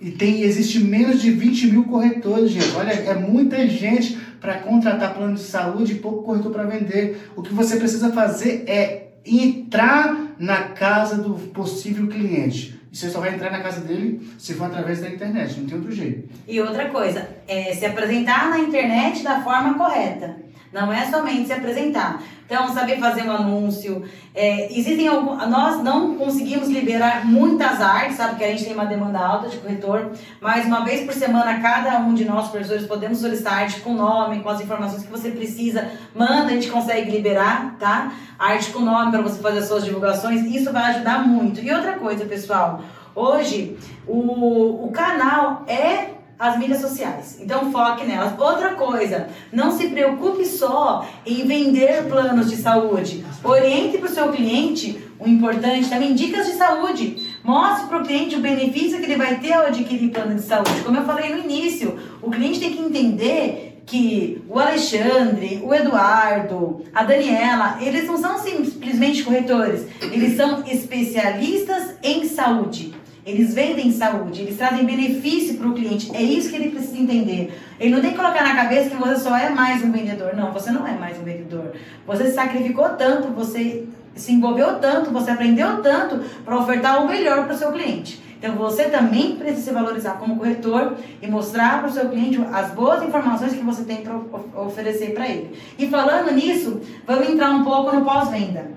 E 0.00 0.10
tem, 0.12 0.42
existe 0.42 0.78
menos 0.78 1.20
de 1.20 1.30
20 1.30 1.66
mil 1.68 1.84
corretores, 1.84 2.50
gente. 2.50 2.74
Olha, 2.76 2.92
é 2.92 3.14
muita 3.14 3.66
gente 3.66 4.16
para 4.40 4.58
contratar 4.58 5.14
plano 5.14 5.34
de 5.34 5.42
saúde 5.42 5.92
e 5.92 5.96
pouco 5.96 6.22
corretor 6.22 6.52
para 6.52 6.64
vender. 6.64 7.30
O 7.34 7.42
que 7.42 7.52
você 7.52 7.76
precisa 7.76 8.12
fazer 8.12 8.64
é 8.66 9.08
entrar 9.26 10.34
na 10.38 10.68
casa 10.68 11.16
do 11.16 11.34
possível 11.48 12.06
cliente. 12.06 12.78
E 12.90 12.96
você 12.96 13.10
só 13.10 13.20
vai 13.20 13.34
entrar 13.34 13.50
na 13.50 13.60
casa 13.60 13.80
dele 13.80 14.26
se 14.38 14.54
for 14.54 14.64
através 14.64 15.00
da 15.00 15.08
internet, 15.08 15.60
não 15.60 15.66
tem 15.66 15.76
outro 15.76 15.92
jeito. 15.92 16.28
E 16.46 16.60
outra 16.60 16.88
coisa, 16.88 17.28
é 17.46 17.74
se 17.74 17.84
apresentar 17.84 18.48
na 18.48 18.60
internet 18.60 19.22
da 19.22 19.42
forma 19.42 19.74
correta. 19.74 20.36
Não 20.72 20.92
é 20.92 21.06
somente 21.06 21.46
se 21.46 21.52
apresentar. 21.52 22.22
Então, 22.44 22.72
saber 22.72 22.98
fazer 22.98 23.22
um 23.22 23.30
anúncio. 23.30 24.04
É, 24.34 24.72
existem 24.72 25.06
alguns. 25.06 25.46
Nós 25.48 25.82
não 25.82 26.14
conseguimos 26.16 26.68
liberar 26.68 27.26
muitas 27.26 27.80
artes, 27.80 28.16
sabe? 28.16 28.36
Que 28.36 28.44
a 28.44 28.50
gente 28.50 28.64
tem 28.64 28.72
uma 28.72 28.86
demanda 28.86 29.18
alta 29.18 29.48
de 29.48 29.58
corretor. 29.58 30.12
Mas 30.40 30.66
uma 30.66 30.84
vez 30.84 31.04
por 31.04 31.12
semana, 31.12 31.60
cada 31.60 31.98
um 32.00 32.14
de 32.14 32.24
nós, 32.24 32.48
professores, 32.48 32.86
podemos 32.86 33.18
solicitar 33.18 33.64
arte 33.64 33.80
com 33.80 33.92
nome, 33.92 34.40
com 34.40 34.48
as 34.48 34.60
informações 34.60 35.02
que 35.02 35.10
você 35.10 35.30
precisa. 35.30 35.90
Manda, 36.14 36.46
a 36.46 36.54
gente 36.54 36.70
consegue 36.70 37.10
liberar, 37.10 37.76
tá? 37.78 38.12
Arte 38.38 38.70
com 38.70 38.80
nome 38.80 39.10
para 39.10 39.22
você 39.22 39.40
fazer 39.40 39.58
as 39.58 39.68
suas 39.68 39.84
divulgações. 39.84 40.42
Isso 40.42 40.72
vai 40.72 40.84
ajudar 40.94 41.26
muito. 41.26 41.60
E 41.60 41.70
outra 41.70 41.94
coisa, 41.94 42.24
pessoal. 42.24 42.82
Hoje, 43.14 43.76
o, 44.06 44.86
o 44.86 44.90
canal 44.92 45.64
é 45.66 46.17
as 46.38 46.58
mídias 46.58 46.80
sociais. 46.80 47.38
Então 47.40 47.72
foque 47.72 48.04
nelas. 48.04 48.38
Outra 48.38 48.74
coisa, 48.74 49.28
não 49.52 49.76
se 49.76 49.88
preocupe 49.88 50.44
só 50.44 51.06
em 51.26 51.46
vender 51.46 52.04
planos 52.04 52.50
de 52.50 52.56
saúde. 52.56 53.24
Oriente 53.42 53.98
para 53.98 54.08
o 54.08 54.12
seu 54.12 54.32
cliente 54.32 55.08
o 55.18 55.28
importante 55.28 55.88
também 55.88 56.14
dicas 56.14 56.46
de 56.46 56.52
saúde. 56.52 57.26
Mostre 57.42 57.88
para 57.88 57.98
o 57.98 58.06
cliente 58.06 58.36
o 58.36 58.40
benefício 58.40 58.98
que 58.98 59.04
ele 59.04 59.16
vai 59.16 59.38
ter 59.40 59.52
ao 59.52 59.66
adquirir 59.66 60.10
plano 60.10 60.34
de 60.34 60.42
saúde. 60.42 60.82
Como 60.84 60.96
eu 60.96 61.04
falei 61.04 61.30
no 61.30 61.38
início, 61.38 61.98
o 62.22 62.30
cliente 62.30 62.60
tem 62.60 62.72
que 62.72 62.80
entender 62.80 63.82
que 63.84 64.42
o 64.48 64.58
Alexandre, 64.58 65.60
o 65.64 65.74
Eduardo, 65.74 66.84
a 66.94 67.02
Daniela, 67.02 67.78
eles 67.80 68.06
não 68.06 68.18
são 68.18 68.38
simplesmente 68.38 69.24
corretores, 69.24 69.86
eles 70.02 70.36
são 70.36 70.62
especialistas 70.66 71.94
em 72.02 72.28
saúde. 72.28 72.94
Eles 73.26 73.54
vendem 73.54 73.92
saúde, 73.92 74.42
eles 74.42 74.56
trazem 74.56 74.84
benefício 74.84 75.56
para 75.56 75.68
o 75.68 75.74
cliente. 75.74 76.14
É 76.14 76.22
isso 76.22 76.48
que 76.50 76.56
ele 76.56 76.70
precisa 76.70 76.98
entender. 76.98 77.52
Ele 77.78 77.94
não 77.94 78.00
tem 78.00 78.10
que 78.12 78.16
colocar 78.16 78.42
na 78.42 78.54
cabeça 78.54 78.90
que 78.90 78.96
você 78.96 79.16
só 79.16 79.36
é 79.36 79.50
mais 79.50 79.82
um 79.82 79.92
vendedor. 79.92 80.34
Não, 80.34 80.52
você 80.52 80.70
não 80.70 80.86
é 80.86 80.92
mais 80.92 81.18
um 81.18 81.24
vendedor. 81.24 81.72
Você 82.06 82.26
se 82.26 82.34
sacrificou 82.34 82.88
tanto, 82.90 83.28
você 83.28 83.86
se 84.14 84.32
envolveu 84.32 84.78
tanto, 84.78 85.10
você 85.10 85.30
aprendeu 85.30 85.82
tanto 85.82 86.18
para 86.44 86.58
ofertar 86.58 87.04
o 87.04 87.08
melhor 87.08 87.44
para 87.44 87.54
o 87.54 87.58
seu 87.58 87.70
cliente. 87.70 88.22
Então 88.38 88.54
você 88.54 88.84
também 88.84 89.34
precisa 89.34 89.62
se 89.62 89.72
valorizar 89.72 90.12
como 90.12 90.36
corretor 90.36 90.96
e 91.20 91.26
mostrar 91.26 91.80
para 91.80 91.88
o 91.88 91.92
seu 91.92 92.08
cliente 92.08 92.40
as 92.52 92.70
boas 92.70 93.02
informações 93.02 93.52
que 93.52 93.64
você 93.64 93.82
tem 93.82 94.02
para 94.02 94.16
oferecer 94.62 95.12
para 95.12 95.28
ele. 95.28 95.58
E 95.76 95.88
falando 95.88 96.32
nisso, 96.32 96.80
vamos 97.06 97.28
entrar 97.28 97.50
um 97.50 97.64
pouco 97.64 97.94
no 97.94 98.04
pós-venda, 98.04 98.70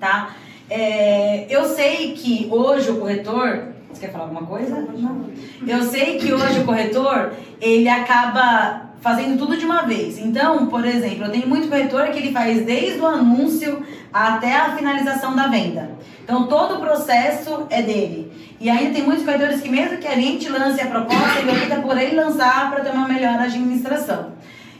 tá? 0.00 0.34
É, 0.74 1.46
eu 1.50 1.66
sei 1.66 2.14
que 2.14 2.48
hoje 2.50 2.90
o 2.90 2.96
corretor. 2.96 3.74
Você 3.92 4.06
quer 4.06 4.10
falar 4.10 4.24
alguma 4.24 4.46
coisa? 4.46 4.80
Não. 4.80 5.26
Eu 5.66 5.82
sei 5.82 6.16
que 6.16 6.32
hoje 6.32 6.60
o 6.60 6.64
corretor 6.64 7.32
ele 7.60 7.90
acaba 7.90 8.90
fazendo 9.02 9.36
tudo 9.36 9.54
de 9.54 9.66
uma 9.66 9.82
vez. 9.82 10.18
Então, 10.18 10.66
por 10.68 10.82
exemplo, 10.86 11.26
eu 11.26 11.30
tenho 11.30 11.46
muito 11.46 11.68
corretor 11.68 12.06
que 12.08 12.18
ele 12.18 12.32
faz 12.32 12.64
desde 12.64 12.98
o 13.00 13.06
anúncio 13.06 13.84
até 14.10 14.56
a 14.56 14.74
finalização 14.74 15.36
da 15.36 15.48
venda. 15.48 15.90
Então, 16.24 16.46
todo 16.46 16.76
o 16.76 16.80
processo 16.80 17.66
é 17.68 17.82
dele. 17.82 18.32
E 18.58 18.70
ainda 18.70 18.94
tem 18.94 19.02
muitos 19.02 19.26
corretores 19.26 19.60
que, 19.60 19.68
mesmo 19.68 19.98
que 19.98 20.08
a 20.08 20.14
gente 20.14 20.48
lance 20.48 20.80
a 20.80 20.86
proposta, 20.86 21.38
ele 21.40 21.50
opta 21.50 21.82
por 21.82 21.98
ele 21.98 22.16
lançar 22.16 22.70
para 22.70 22.82
ter 22.82 22.92
uma 22.92 23.06
melhor 23.06 23.38
administração. 23.38 24.31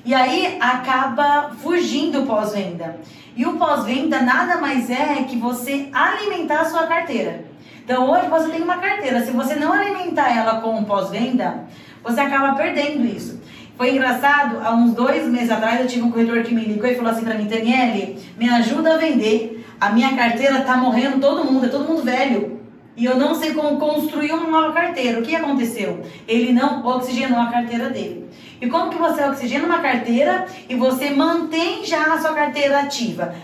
E 0.04 0.12
aí 0.12 0.58
acaba 0.60 1.52
fugindo 1.62 2.22
o 2.22 2.26
pós-venda. 2.26 2.96
E 3.36 3.46
o 3.46 3.56
pós-venda 3.56 4.20
nada 4.20 4.58
mais 4.58 4.90
é 4.90 5.22
que 5.28 5.36
você 5.36 5.88
alimentar 5.92 6.62
a 6.62 6.64
sua 6.64 6.86
carteira. 6.86 7.44
Então 7.84 8.10
hoje 8.10 8.26
você 8.28 8.48
tem 8.50 8.62
uma 8.62 8.78
carteira, 8.78 9.24
se 9.24 9.30
você 9.32 9.54
não 9.54 9.72
alimentar 9.72 10.36
ela 10.36 10.60
com 10.60 10.82
pós-venda, 10.84 11.64
você 12.02 12.20
acaba 12.20 12.54
perdendo 12.54 13.04
isso. 13.04 13.40
Foi 13.76 13.90
engraçado, 13.90 14.58
há 14.62 14.72
uns 14.72 14.92
dois 14.92 15.26
meses 15.26 15.50
atrás 15.50 15.80
eu 15.80 15.86
tive 15.86 16.02
um 16.02 16.10
corretor 16.10 16.42
que 16.42 16.54
me 16.54 16.64
ligou 16.64 16.88
e 16.88 16.94
falou 16.94 17.10
assim 17.10 17.24
para 17.24 17.34
mim, 17.34 17.46
Daniele, 17.46 18.18
me 18.38 18.48
ajuda 18.48 18.94
a 18.94 18.98
vender. 18.98 19.64
A 19.80 19.90
minha 19.90 20.14
carteira 20.14 20.60
tá 20.60 20.76
morrendo 20.76 21.20
todo 21.20 21.44
mundo, 21.44 21.66
é 21.66 21.68
todo 21.68 21.88
mundo 21.88 22.02
velho. 22.02 22.61
E 22.96 23.04
eu 23.04 23.16
não 23.16 23.34
sei 23.34 23.54
como 23.54 23.78
construir 23.78 24.32
uma 24.32 24.48
nova 24.48 24.72
carteira. 24.72 25.18
O 25.18 25.22
que 25.22 25.34
aconteceu? 25.34 26.04
Ele 26.28 26.52
não 26.52 26.84
oxigenou 26.86 27.40
a 27.40 27.46
carteira 27.46 27.88
dele. 27.88 28.28
E 28.60 28.68
como 28.68 28.90
que 28.90 28.98
você 28.98 29.24
oxigena 29.24 29.66
uma 29.66 29.80
carteira 29.80 30.46
e 30.68 30.74
você 30.74 31.10
mantém 31.10 31.84
já 31.84 32.14
a 32.14 32.20
sua 32.20 32.32
carteira 32.32 32.80
ativa? 32.80 33.34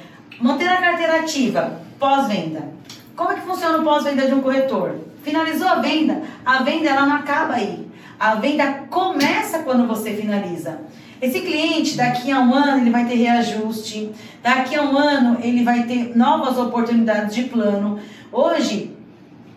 Manter 0.41 0.69
a 0.69 0.77
carteira 0.77 1.21
ativa 1.21 1.81
pós-venda. 1.99 2.69
Como 3.17 3.33
é 3.33 3.35
que 3.35 3.41
funciona 3.41 3.79
o 3.79 3.83
pós-venda 3.83 4.27
de 4.27 4.35
um 4.35 4.41
corretor? 4.41 4.97
Finalizou 5.23 5.67
a 5.67 5.77
venda, 5.77 6.23
a 6.45 6.63
venda 6.63 6.89
ela 6.89 7.07
não 7.07 7.17
acaba 7.17 7.55
aí. 7.55 7.89
A 8.21 8.35
venda 8.37 8.85
começa 8.91 9.61
quando 9.61 9.89
você 9.89 10.13
finaliza. 10.13 10.81
Esse 11.21 11.41
cliente, 11.41 11.97
daqui 11.97 12.31
a 12.31 12.39
um 12.39 12.55
ano, 12.55 12.83
ele 12.83 12.91
vai 12.91 13.05
ter 13.05 13.17
reajuste. 13.17 14.13
Daqui 14.41 14.77
a 14.77 14.83
um 14.83 14.97
ano, 14.97 15.39
ele 15.43 15.65
vai 15.65 15.83
ter 15.83 16.17
novas 16.17 16.57
oportunidades 16.59 17.35
de 17.35 17.45
plano. 17.45 17.99
Hoje, 18.31 18.97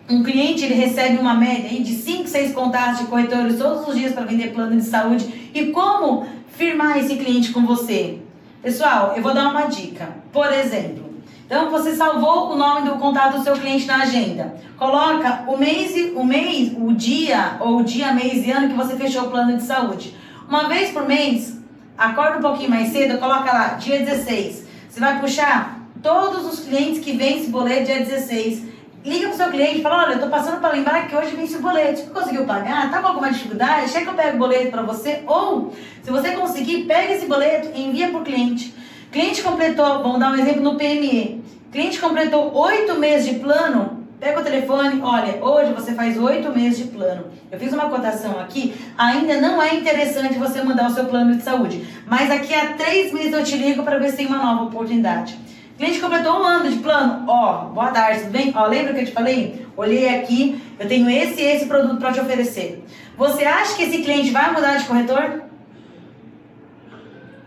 um 0.08 0.22
cliente 0.22 0.64
ele 0.64 0.74
recebe 0.74 1.18
uma 1.18 1.34
média 1.34 1.80
de 1.80 1.94
5, 1.94 2.28
6 2.28 2.52
contatos 2.52 3.00
de 3.00 3.06
corretores 3.06 3.58
todos 3.58 3.86
os 3.86 3.94
dias 3.94 4.12
para 4.12 4.24
vender 4.24 4.52
plano 4.52 4.76
de 4.76 4.82
saúde. 4.82 5.50
E 5.54 5.66
como 5.66 6.26
firmar 6.48 6.98
esse 6.98 7.16
cliente 7.16 7.52
com 7.52 7.64
você? 7.64 8.18
Pessoal, 8.62 9.14
eu 9.16 9.22
vou 9.22 9.32
dar 9.32 9.48
uma 9.48 9.62
dica. 9.62 10.08
Por 10.32 10.52
exemplo, 10.52 11.12
então 11.46 11.70
você 11.70 11.94
salvou 11.94 12.52
o 12.52 12.56
nome 12.56 12.88
do 12.88 12.96
contato 12.96 13.38
do 13.38 13.44
seu 13.44 13.54
cliente 13.54 13.86
na 13.86 14.02
agenda. 14.02 14.56
Coloca 14.76 15.44
o 15.46 15.56
mês, 15.56 15.94
o 16.14 16.24
mês, 16.24 16.72
o 16.76 16.92
dia 16.92 17.56
ou 17.60 17.78
o 17.78 17.84
dia, 17.84 18.12
mês 18.12 18.46
e 18.46 18.50
ano 18.50 18.68
que 18.68 18.74
você 18.74 18.96
fechou 18.96 19.24
o 19.24 19.30
plano 19.30 19.56
de 19.56 19.62
saúde. 19.62 20.16
Uma 20.48 20.68
vez 20.68 20.90
por 20.90 21.06
mês, 21.06 21.58
acorda 21.96 22.38
um 22.38 22.42
pouquinho 22.42 22.70
mais 22.70 22.88
cedo, 22.88 23.18
coloca 23.18 23.52
lá, 23.52 23.68
dia 23.74 24.00
16. 24.00 24.66
Você 24.88 25.00
vai 25.00 25.20
puxar 25.20 25.80
todos 26.02 26.44
os 26.52 26.60
clientes 26.66 27.02
que 27.02 27.12
vencem 27.12 27.50
boleto 27.50 27.86
dia 27.86 28.00
16 28.00 28.71
liga 29.04 29.28
pro 29.28 29.36
seu 29.36 29.50
cliente 29.50 29.82
fala, 29.82 30.04
olha, 30.04 30.14
eu 30.14 30.20
tô 30.20 30.28
passando 30.28 30.60
para 30.60 30.70
lembrar 30.70 31.08
que 31.08 31.16
hoje 31.16 31.34
vence 31.34 31.56
o 31.56 31.60
boleto. 31.60 32.00
Você 32.00 32.10
conseguiu 32.10 32.44
pagar? 32.44 32.90
Tá 32.90 33.00
com 33.00 33.08
alguma 33.08 33.30
dificuldade? 33.30 33.90
Chega 33.90 34.04
que 34.04 34.10
eu 34.10 34.14
pego 34.14 34.36
o 34.36 34.38
boleto 34.38 34.70
para 34.70 34.82
você. 34.82 35.22
Ou, 35.26 35.72
se 36.02 36.10
você 36.10 36.30
conseguir, 36.32 36.84
pega 36.84 37.12
esse 37.12 37.26
boleto 37.26 37.70
e 37.74 37.82
envia 37.82 38.08
pro 38.08 38.22
cliente. 38.22 38.74
Cliente 39.10 39.42
completou, 39.42 40.02
vamos 40.02 40.20
dar 40.20 40.30
um 40.30 40.36
exemplo 40.36 40.62
no 40.62 40.76
PME. 40.76 41.42
Cliente 41.70 41.98
completou 41.98 42.54
oito 42.54 42.98
meses 42.98 43.26
de 43.26 43.38
plano, 43.40 44.06
pega 44.20 44.40
o 44.40 44.44
telefone, 44.44 45.00
olha, 45.02 45.42
hoje 45.42 45.72
você 45.72 45.94
faz 45.94 46.18
oito 46.18 46.50
meses 46.52 46.78
de 46.78 46.84
plano. 46.84 47.24
Eu 47.50 47.58
fiz 47.58 47.72
uma 47.72 47.88
cotação 47.88 48.38
aqui, 48.38 48.74
ainda 48.96 49.40
não 49.40 49.60
é 49.60 49.74
interessante 49.74 50.38
você 50.38 50.62
mudar 50.62 50.88
o 50.88 50.94
seu 50.94 51.06
plano 51.06 51.34
de 51.34 51.42
saúde. 51.42 51.86
Mas 52.06 52.28
daqui 52.28 52.54
a 52.54 52.74
três 52.74 53.12
meses 53.12 53.32
eu 53.32 53.42
te 53.42 53.56
ligo 53.56 53.82
para 53.82 53.98
ver 53.98 54.10
se 54.10 54.18
tem 54.18 54.26
uma 54.26 54.38
nova 54.38 54.64
oportunidade. 54.64 55.38
Cliente 55.76 56.00
completou 56.00 56.40
um 56.40 56.44
ano 56.44 56.70
de 56.70 56.78
plano. 56.78 57.24
Ó, 57.26 57.64
boa 57.66 57.90
tarde, 57.90 58.20
tudo 58.20 58.32
bem? 58.32 58.52
Ó, 58.54 58.66
lembra 58.66 58.92
que 58.94 59.00
eu 59.00 59.06
te 59.06 59.12
falei? 59.12 59.66
Olhei 59.76 60.08
aqui, 60.16 60.62
eu 60.78 60.86
tenho 60.86 61.08
esse 61.08 61.40
e 61.40 61.44
esse 61.44 61.66
produto 61.66 61.98
para 61.98 62.12
te 62.12 62.20
oferecer. 62.20 62.84
Você 63.16 63.44
acha 63.44 63.76
que 63.76 63.82
esse 63.84 64.02
cliente 64.02 64.30
vai 64.30 64.52
mudar 64.52 64.76
de 64.76 64.84
corretor? 64.84 65.42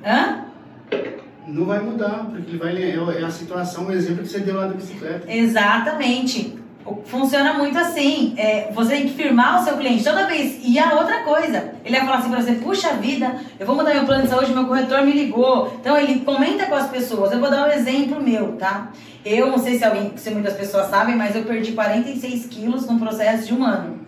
Hã? 0.03 0.45
Não 1.47 1.65
vai 1.65 1.79
mudar, 1.79 2.25
porque 2.25 2.51
ele 2.51 2.57
vai 2.57 3.21
é 3.21 3.23
a 3.23 3.29
situação, 3.29 3.85
o 3.85 3.91
exemplo 3.91 4.23
que 4.23 4.29
você 4.29 4.39
deu 4.39 4.55
lá 4.55 4.67
da 4.67 4.73
bicicleta. 4.73 5.31
Exatamente. 5.31 6.64
Funciona 7.05 7.53
muito 7.53 7.77
assim. 7.79 8.35
É, 8.37 8.71
você 8.71 8.95
tem 8.95 9.07
que 9.07 9.13
firmar 9.15 9.59
o 9.59 9.63
seu 9.63 9.75
cliente 9.75 10.03
toda 10.03 10.27
vez. 10.27 10.59
E 10.63 10.77
a 10.77 10.93
outra 10.93 11.23
coisa, 11.23 11.73
ele 11.83 11.97
vai 11.97 12.05
falar 12.05 12.17
assim 12.19 12.29
pra 12.29 12.41
você: 12.41 12.53
puxa 12.53 12.93
vida, 12.93 13.39
eu 13.59 13.65
vou 13.65 13.75
mudar 13.75 13.93
meu 13.93 14.05
plano 14.05 14.23
de 14.23 14.29
saúde, 14.29 14.53
meu 14.53 14.67
corretor 14.67 15.01
me 15.01 15.11
ligou. 15.11 15.73
Então 15.79 15.97
ele 15.97 16.19
comenta 16.19 16.67
com 16.67 16.75
as 16.75 16.89
pessoas. 16.89 17.31
Eu 17.31 17.39
vou 17.39 17.49
dar 17.49 17.67
um 17.67 17.71
exemplo 17.71 18.21
meu, 18.21 18.53
tá? 18.53 18.91
Eu 19.25 19.47
não 19.47 19.57
sei 19.57 19.79
se 19.79 19.83
alguém, 19.83 20.13
se 20.15 20.29
muitas 20.29 20.53
pessoas 20.53 20.89
sabem, 20.89 21.15
mas 21.15 21.35
eu 21.35 21.43
perdi 21.43 21.71
46 21.71 22.45
quilos 22.45 22.85
num 22.85 22.99
processo 22.99 23.47
de 23.47 23.53
um 23.55 23.63
ano. 23.63 24.01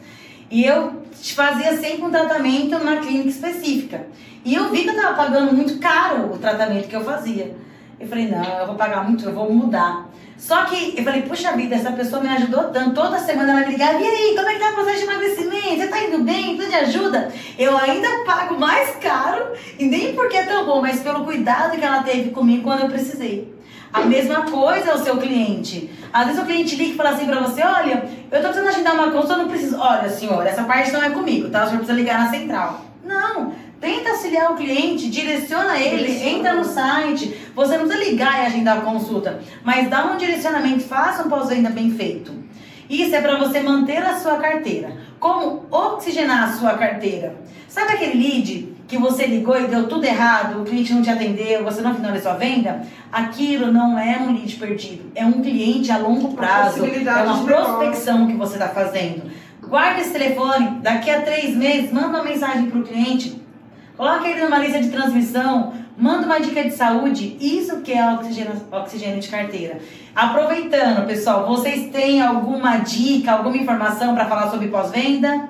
E 0.52 0.64
eu 0.64 1.02
fazia 1.34 1.76
sempre 1.78 2.04
um 2.04 2.12
tratamento 2.12 2.78
numa 2.78 2.98
clínica 2.98 3.30
específica. 3.30 4.06
E 4.46 4.54
eu 4.54 4.70
vi 4.70 4.84
que 4.84 4.90
eu 4.90 4.96
tava 4.96 5.16
pagando 5.16 5.54
muito 5.54 5.80
caro 5.80 6.32
o 6.34 6.38
tratamento 6.38 6.88
que 6.88 6.96
eu 6.96 7.04
fazia. 7.04 7.56
Eu 8.00 8.08
falei, 8.08 8.30
não, 8.30 8.60
eu 8.60 8.68
vou 8.68 8.76
pagar 8.76 9.04
muito, 9.04 9.26
eu 9.26 9.34
vou 9.34 9.52
mudar. 9.52 10.08
Só 10.38 10.66
que 10.66 10.94
eu 10.96 11.04
falei, 11.04 11.24
puxa 11.24 11.52
vida, 11.54 11.76
essa 11.76 11.92
pessoa 11.92 12.22
me 12.22 12.30
ajudou 12.30 12.66
tanto. 12.66 12.94
Toda 12.94 13.18
semana 13.18 13.52
ela 13.52 13.62
me 13.62 13.72
ligava, 13.72 14.00
e 14.00 14.06
aí, 14.06 14.36
como 14.36 14.48
é 14.48 14.54
que 14.54 14.60
tá 14.60 14.70
o 14.70 14.74
processo 14.74 15.00
de 15.00 15.04
emagrecimento? 15.04 15.78
Você 15.78 15.88
tá 15.88 16.04
indo 16.04 16.20
bem? 16.20 16.56
Tudo 16.56 16.70
de 16.70 16.76
ajuda? 16.76 17.32
Eu 17.58 17.76
ainda 17.78 18.08
pago 18.26 18.60
mais 18.60 18.96
caro, 18.98 19.54
e 19.80 19.86
nem 19.86 20.14
porque 20.14 20.38
é 20.38 20.44
tão 20.44 20.66
bom, 20.66 20.82
mas 20.82 21.00
pelo 21.00 21.26
cuidado 21.26 21.78
que 21.78 21.84
ela 21.84 22.04
teve 22.04 22.30
comigo 22.30 22.64
quando 22.64 22.82
eu 22.82 22.88
precisei. 22.88 23.56
A 23.92 24.02
mesma 24.02 24.42
coisa 24.44 24.94
o 24.94 25.04
seu 25.04 25.18
cliente. 25.18 25.90
Às 26.14 26.28
vezes 26.28 26.42
o 26.42 26.46
cliente 26.46 26.76
liga 26.76 26.92
e 26.92 26.96
fala 26.96 27.12
assim 27.12 27.26
pra 27.26 27.40
você, 27.40 27.62
olha, 27.64 28.08
eu 28.32 28.42
tô 28.42 28.50
precisando 28.50 28.70
agendar 28.70 28.94
uma 28.94 29.12
consulta, 29.12 29.34
eu 29.34 29.38
não 29.40 29.48
preciso. 29.48 29.78
Olha, 29.80 30.10
senhora, 30.10 30.50
essa 30.50 30.64
parte 30.64 30.92
não 30.92 31.04
é 31.04 31.10
comigo, 31.10 31.50
tá? 31.50 31.64
O 31.64 31.68
senhor 31.68 31.80
precisa 31.80 31.98
ligar 31.98 32.20
na 32.20 32.30
central. 32.30 32.82
Não, 33.04 33.54
Tenta 33.80 34.10
auxiliar 34.10 34.52
o 34.52 34.56
cliente, 34.56 35.10
direciona 35.10 35.78
ele, 35.78 36.28
entra 36.28 36.56
no 36.56 36.64
site. 36.64 37.36
Você 37.56 37.78
não 37.78 37.88
precisa 37.88 38.10
ligar 38.10 38.44
e 38.44 38.46
agendar 38.48 38.80
a 38.80 38.82
consulta, 38.82 39.40
mas 39.64 39.90
dá 39.90 40.06
um 40.06 40.18
direcionamento, 40.18 40.84
faça 40.84 41.24
um 41.24 41.30
pós-venda 41.30 41.70
bem 41.70 41.92
feito. 41.92 42.34
Isso 42.90 43.14
é 43.14 43.22
para 43.22 43.38
você 43.38 43.60
manter 43.60 43.98
a 43.98 44.18
sua 44.18 44.38
carteira. 44.38 44.96
Como 45.20 45.66
oxigenar 45.70 46.44
a 46.44 46.54
sua 46.54 46.74
carteira? 46.74 47.36
Sabe 47.68 47.94
aquele 47.94 48.18
lead 48.18 48.76
que 48.88 48.98
você 48.98 49.28
ligou 49.28 49.60
e 49.60 49.68
deu 49.68 49.88
tudo 49.88 50.06
errado, 50.06 50.62
o 50.62 50.64
cliente 50.64 50.94
não 50.94 51.02
te 51.02 51.10
atendeu, 51.10 51.64
você 51.64 51.82
não 51.82 51.94
finalizou 51.94 52.32
a 52.32 52.36
venda? 52.36 52.82
Aquilo 53.12 53.72
não 53.72 54.00
é 54.00 54.18
um 54.18 54.34
lead 54.34 54.56
perdido, 54.56 55.12
é 55.14 55.26
um 55.26 55.42
cliente 55.42 55.92
a 55.92 55.98
longo 55.98 56.34
prazo, 56.34 56.86
é 56.86 57.24
uma 57.24 57.44
prospecção 57.44 58.26
que 58.26 58.34
você 58.34 58.54
está 58.54 58.70
fazendo. 58.70 59.30
Guarde 59.68 60.02
esse 60.02 60.12
telefone, 60.12 60.80
daqui 60.82 61.10
a 61.10 61.22
três 61.22 61.54
meses, 61.54 61.92
manda 61.92 62.08
uma 62.08 62.24
mensagem 62.24 62.70
para 62.70 62.80
o 62.80 62.84
cliente, 62.84 63.37
Coloca 63.98 64.28
ele 64.28 64.44
numa 64.44 64.60
lista 64.60 64.80
de 64.80 64.90
transmissão, 64.90 65.74
manda 65.98 66.28
uma 66.28 66.40
dica 66.40 66.64
de 66.64 66.70
saúde, 66.70 67.36
isso 67.42 67.82
que 67.82 67.92
é 67.92 68.14
oxigênio, 68.14 68.62
oxigênio 68.72 69.20
de 69.20 69.28
carteira. 69.28 69.80
Aproveitando, 70.16 71.08
pessoal, 71.08 71.48
vocês 71.48 71.92
têm 71.92 72.22
alguma 72.22 72.78
dica, 72.78 73.32
alguma 73.32 73.58
informação 73.58 74.14
para 74.14 74.28
falar 74.28 74.52
sobre 74.52 74.68
pós-venda? 74.68 75.50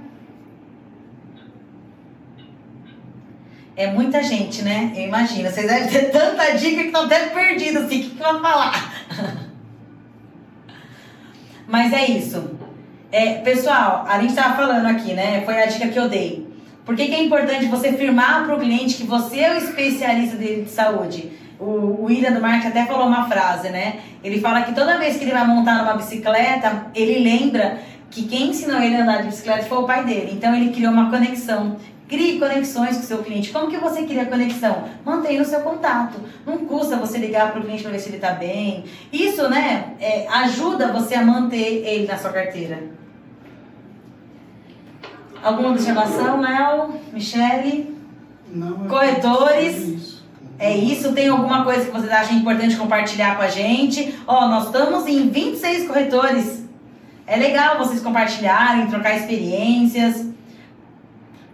É 3.76 3.92
muita 3.92 4.24
gente, 4.24 4.64
né? 4.64 4.94
Eu 4.96 5.04
imagino. 5.04 5.50
Vocês 5.52 5.68
devem 5.68 5.88
ter 5.88 6.10
tanta 6.10 6.52
dica 6.54 6.82
que 6.82 6.88
estão 6.88 7.04
até 7.04 7.28
perdidos 7.28 7.84
assim. 7.84 8.00
O 8.00 8.04
que, 8.04 8.10
que 8.12 8.24
vou 8.24 8.42
falar? 8.42 8.94
Mas 11.68 11.92
é 11.92 12.06
isso. 12.06 12.58
É, 13.12 13.36
pessoal, 13.36 14.06
a 14.08 14.20
gente 14.20 14.30
estava 14.30 14.56
falando 14.56 14.86
aqui, 14.86 15.14
né? 15.14 15.42
Foi 15.46 15.62
a 15.62 15.66
dica 15.66 15.90
que 15.90 16.00
eu 16.00 16.10
dei. 16.10 16.47
Por 16.88 16.96
que, 16.96 17.06
que 17.06 17.16
é 17.16 17.22
importante 17.22 17.66
você 17.66 17.92
firmar 17.92 18.46
para 18.46 18.56
o 18.56 18.60
cliente 18.62 18.96
que 18.96 19.04
você 19.04 19.42
é 19.42 19.54
o 19.54 19.58
especialista 19.58 20.38
dele 20.38 20.62
de 20.62 20.70
saúde? 20.70 21.34
O, 21.60 22.06
William 22.06 22.32
do 22.32 22.40
Marketing 22.40 22.68
até 22.68 22.86
falou 22.86 23.08
uma 23.08 23.28
frase, 23.28 23.68
né? 23.68 24.00
Ele 24.24 24.40
fala 24.40 24.62
que 24.62 24.74
toda 24.74 24.98
vez 24.98 25.18
que 25.18 25.26
ele 25.26 25.34
vai 25.34 25.46
montar 25.46 25.80
numa 25.80 25.96
bicicleta, 25.96 26.88
ele 26.96 27.20
lembra 27.20 27.80
que 28.10 28.24
quem 28.24 28.52
ensinou 28.52 28.82
ele 28.82 28.96
a 28.96 29.04
andar 29.04 29.18
de 29.18 29.28
bicicleta 29.28 29.66
foi 29.66 29.80
o 29.80 29.84
pai 29.84 30.06
dele. 30.06 30.32
Então 30.32 30.56
ele 30.56 30.72
criou 30.72 30.94
uma 30.94 31.10
conexão. 31.10 31.76
Crie 32.08 32.40
conexões 32.40 32.96
com 32.96 33.04
o 33.04 33.06
seu 33.06 33.18
cliente. 33.18 33.52
Como 33.52 33.70
que 33.70 33.76
você 33.76 34.04
cria 34.04 34.26
conexão? 34.26 34.86
Mantenha 35.04 35.42
o 35.42 35.46
seu 35.46 35.60
contato. 35.60 36.22
Não 36.46 36.60
custa 36.60 36.96
você 36.96 37.18
ligar 37.18 37.52
para 37.52 37.60
o 37.60 37.64
cliente 37.66 37.84
para 37.84 37.92
ver 37.92 38.00
se 38.00 38.08
ele 38.08 38.16
está 38.16 38.32
bem. 38.32 38.86
Isso, 39.12 39.50
né, 39.50 39.88
é, 40.00 40.26
ajuda 40.30 40.94
você 40.94 41.16
a 41.16 41.22
manter 41.22 41.86
ele 41.86 42.08
na 42.08 42.18
sua 42.18 42.32
carteira. 42.32 42.82
Alguma 45.48 45.70
observação, 45.70 46.42
Léo? 46.42 46.94
Michele? 47.14 47.96
Não. 48.54 48.84
É 48.84 48.88
Corretores? 48.90 49.76
É 49.76 49.80
isso. 49.80 50.26
é 50.60 50.78
isso. 50.78 51.14
Tem 51.14 51.30
alguma 51.30 51.64
coisa 51.64 51.86
que 51.86 51.92
vocês 51.92 52.12
acham 52.12 52.36
importante 52.36 52.76
compartilhar 52.76 53.38
com 53.38 53.44
a 53.44 53.48
gente? 53.48 54.14
Ó, 54.28 54.44
oh, 54.44 54.50
nós 54.50 54.66
estamos 54.66 55.08
em 55.08 55.30
26 55.30 55.88
corretores. 55.88 56.66
É 57.26 57.38
legal 57.38 57.78
vocês 57.78 58.02
compartilharem, 58.02 58.88
trocar 58.88 59.16
experiências. 59.16 60.28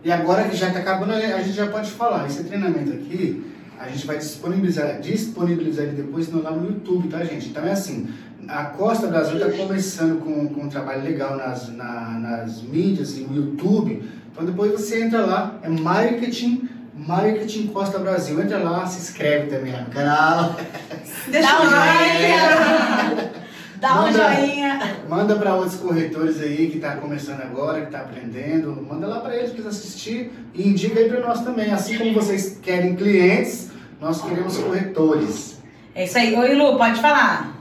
E 0.03 0.11
agora 0.11 0.45
que 0.45 0.55
já 0.55 0.69
está 0.69 0.79
acabando, 0.79 1.13
a 1.13 1.41
gente 1.43 1.53
já 1.53 1.67
pode 1.67 1.91
falar. 1.91 2.25
Esse 2.25 2.43
treinamento 2.45 2.93
aqui, 2.93 3.45
a 3.79 3.87
gente 3.89 4.07
vai 4.07 4.17
disponibilizar, 4.17 5.01
disponibilizar 5.01 5.85
ele 5.85 6.01
depois 6.01 6.29
no, 6.29 6.41
lá 6.41 6.49
no 6.49 6.65
YouTube, 6.65 7.09
tá, 7.09 7.23
gente? 7.23 7.49
Então 7.49 7.63
é 7.63 7.71
assim, 7.71 8.09
a 8.47 8.65
Costa 8.65 9.07
Brasil 9.07 9.37
está 9.37 9.51
começando 9.51 10.19
com, 10.19 10.47
com 10.47 10.61
um 10.61 10.69
trabalho 10.69 11.03
legal 11.03 11.35
nas, 11.37 11.69
na, 11.69 12.19
nas 12.19 12.61
mídias 12.61 13.17
e 13.17 13.21
no 13.21 13.35
YouTube. 13.35 14.03
Então 14.31 14.45
depois 14.45 14.71
você 14.71 15.03
entra 15.03 15.25
lá, 15.25 15.59
é 15.61 15.69
marketing, 15.69 16.67
marketing 16.95 17.67
Costa 17.67 17.99
Brasil. 17.99 18.41
Entra 18.41 18.57
lá, 18.57 18.85
se 18.85 18.99
inscreve 18.99 19.47
também 19.47 19.71
no 19.71 19.85
canal. 19.89 20.55
Deixa 21.29 21.61
um 21.61 21.69
joinha. 21.69 23.31
Dá 23.79 24.05
um 24.05 24.11
joinha. 24.13 24.97
Manda 25.09 25.35
para 25.35 25.55
outros 25.55 25.75
corretores 25.75 26.39
aí 26.41 26.69
que 26.69 26.77
está 26.77 26.95
começando 26.95 27.41
agora, 27.41 27.81
que 27.81 27.87
está 27.87 27.99
aprendendo. 27.99 28.85
Manda 28.89 29.07
lá 29.07 29.19
para 29.19 29.35
eles 29.35 29.51
que 29.51 29.67
assistir 29.67 30.31
e 30.53 30.69
indica 30.69 30.99
aí 30.99 31.09
para 31.09 31.19
nós 31.19 31.41
também. 31.41 31.71
Assim 31.71 31.97
como 31.97 32.13
vocês 32.13 32.59
querem 32.61 32.95
clientes, 32.95 33.71
nós 33.99 34.21
queremos 34.21 34.57
corretores. 34.57 35.61
É 35.93 36.05
isso 36.05 36.17
aí. 36.17 36.35
Oi, 36.35 36.55
Lu, 36.55 36.77
pode 36.77 36.99
falar. 37.01 37.52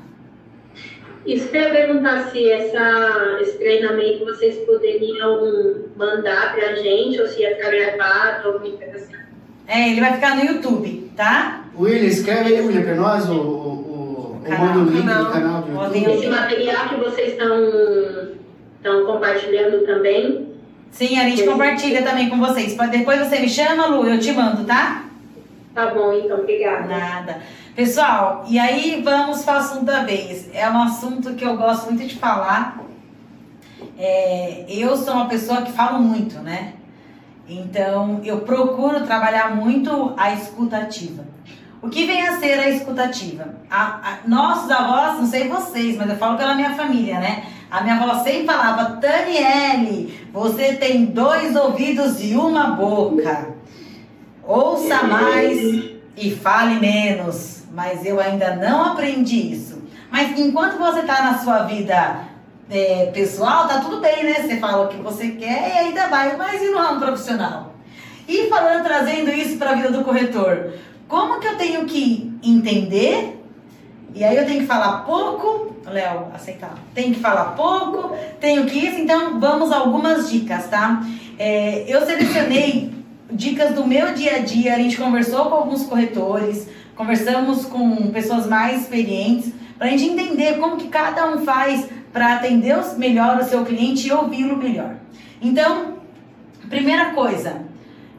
Isso 1.24 1.48
eu 1.52 1.62
ia 1.62 1.70
perguntar 1.70 2.30
se 2.30 2.50
essa, 2.50 3.38
esse 3.40 3.56
treinamento 3.58 4.24
vocês 4.24 4.56
poderiam 4.66 5.84
mandar 5.96 6.54
pra 6.54 6.74
gente, 6.74 7.20
ou 7.20 7.26
se 7.28 7.42
ia 7.42 7.56
ficar 7.56 7.70
gravado, 7.70 8.48
alguma 8.48 8.76
coisa 8.76 8.96
assim. 8.96 9.12
É, 9.68 9.90
ele 9.90 10.00
vai 10.00 10.14
ficar 10.14 10.36
no 10.36 10.44
YouTube, 10.44 11.10
tá? 11.16 11.64
William, 11.78 12.06
escreve 12.06 12.54
aí, 12.54 12.60
William, 12.60 12.82
pra 12.82 12.94
nós 12.96 13.28
o, 13.28 13.34
o, 13.34 14.42
o, 14.44 14.50
manda 14.50 14.78
o 14.80 14.84
link 14.84 15.02
do 15.02 15.30
canal 15.30 15.62
do 15.62 15.72
YouTube. 15.72 16.12
Esse 16.12 16.26
material 16.26 16.88
que 16.88 16.96
vocês 16.96 17.32
estão 17.32 19.06
compartilhando 19.06 19.86
também. 19.86 20.52
Sim, 20.90 21.18
a 21.18 21.28
gente 21.28 21.44
compartilha 21.44 22.02
também 22.02 22.28
com 22.28 22.38
vocês. 22.38 22.76
Depois 22.90 23.18
você 23.20 23.38
me 23.38 23.48
chama, 23.48 23.86
Lu, 23.86 24.06
eu 24.06 24.18
te 24.18 24.32
mando, 24.32 24.64
tá? 24.64 25.04
Tá 25.74 25.86
bom, 25.86 26.12
então, 26.12 26.40
obrigada. 26.40 26.86
Nada. 26.86 27.42
Pessoal, 27.74 28.44
e 28.48 28.58
aí 28.58 29.00
vamos 29.02 29.44
para 29.44 29.54
o 29.54 29.56
assunto 29.56 29.86
da 29.86 30.02
vez. 30.02 30.46
É 30.52 30.68
um 30.68 30.82
assunto 30.82 31.32
que 31.32 31.42
eu 31.42 31.56
gosto 31.56 31.86
muito 31.86 32.06
de 32.06 32.16
falar. 32.16 32.78
É, 33.98 34.66
eu 34.68 34.94
sou 34.94 35.14
uma 35.14 35.26
pessoa 35.26 35.62
que 35.62 35.72
falo 35.72 35.98
muito, 35.98 36.38
né? 36.40 36.74
Então, 37.48 38.20
eu 38.24 38.40
procuro 38.40 39.06
trabalhar 39.06 39.56
muito 39.56 40.12
a 40.18 40.34
escutativa. 40.34 41.24
O 41.80 41.88
que 41.88 42.04
vem 42.04 42.28
a 42.28 42.38
ser 42.38 42.58
a 42.58 42.68
escutativa? 42.68 43.54
A, 43.70 43.84
a, 43.84 44.18
nossos 44.28 44.70
avós, 44.70 45.18
não 45.18 45.26
sei 45.26 45.48
vocês, 45.48 45.96
mas 45.96 46.10
eu 46.10 46.16
falo 46.16 46.36
pela 46.36 46.54
minha 46.54 46.74
família, 46.74 47.18
né? 47.18 47.44
A 47.70 47.80
minha 47.80 47.94
avó 47.94 48.22
sempre 48.22 48.44
falava: 48.44 48.96
Daniele, 48.96 50.28
você 50.30 50.74
tem 50.74 51.06
dois 51.06 51.56
ouvidos 51.56 52.22
e 52.22 52.36
uma 52.36 52.72
boca. 52.72 53.54
Ouça 54.46 55.04
mais 55.04 55.58
e 56.14 56.30
fale 56.32 56.78
menos 56.78 57.61
mas 57.72 58.04
eu 58.04 58.20
ainda 58.20 58.54
não 58.56 58.92
aprendi 58.92 59.52
isso. 59.52 59.82
Mas 60.10 60.38
enquanto 60.38 60.78
você 60.78 61.00
está 61.00 61.22
na 61.22 61.38
sua 61.38 61.62
vida 61.62 62.20
é, 62.70 63.06
pessoal, 63.06 63.66
tá 63.66 63.80
tudo 63.80 64.00
bem, 64.00 64.24
né? 64.24 64.34
Você 64.34 64.58
fala 64.58 64.84
o 64.84 64.88
que 64.88 64.98
você 64.98 65.30
quer 65.30 65.70
e 65.70 65.78
ainda 65.78 66.08
vai, 66.08 66.36
mas 66.36 66.62
e 66.62 66.70
no 66.70 66.78
ramo 66.78 67.00
profissional? 67.00 67.74
E 68.28 68.48
falando, 68.48 68.84
trazendo 68.84 69.30
isso 69.30 69.56
para 69.56 69.70
a 69.70 69.74
vida 69.74 69.90
do 69.90 70.04
corretor, 70.04 70.74
como 71.08 71.40
que 71.40 71.46
eu 71.46 71.56
tenho 71.56 71.84
que 71.86 72.32
entender? 72.42 73.42
E 74.14 74.22
aí 74.22 74.36
eu 74.36 74.44
tenho 74.44 74.60
que 74.60 74.66
falar 74.66 75.04
pouco, 75.04 75.74
Léo, 75.86 76.26
aceitar. 76.34 76.74
Tenho 76.94 77.14
que 77.14 77.20
falar 77.20 77.56
pouco, 77.56 78.14
tenho 78.38 78.66
que 78.66 78.78
isso, 78.78 79.00
então 79.00 79.40
vamos 79.40 79.72
algumas 79.72 80.30
dicas, 80.30 80.68
tá? 80.68 81.02
É, 81.38 81.84
eu 81.88 82.04
selecionei 82.04 82.92
dicas 83.30 83.74
do 83.74 83.86
meu 83.86 84.12
dia 84.12 84.36
a 84.36 84.38
dia, 84.40 84.74
a 84.74 84.78
gente 84.78 84.96
conversou 84.96 85.46
com 85.46 85.54
alguns 85.54 85.84
corretores, 85.84 86.68
conversamos 87.02 87.64
com 87.64 88.12
pessoas 88.12 88.46
mais 88.46 88.82
experientes 88.82 89.52
para 89.76 89.88
a 89.88 89.90
gente 89.90 90.04
entender 90.04 90.58
como 90.58 90.76
que 90.76 90.86
cada 90.86 91.32
um 91.32 91.44
faz 91.44 91.88
para 92.12 92.34
atender 92.34 92.78
melhor 92.96 93.38
o 93.38 93.44
seu 93.44 93.64
cliente 93.64 94.06
e 94.06 94.12
ouvi-lo 94.12 94.56
melhor. 94.56 94.94
Então, 95.40 95.94
primeira 96.70 97.06
coisa, 97.06 97.62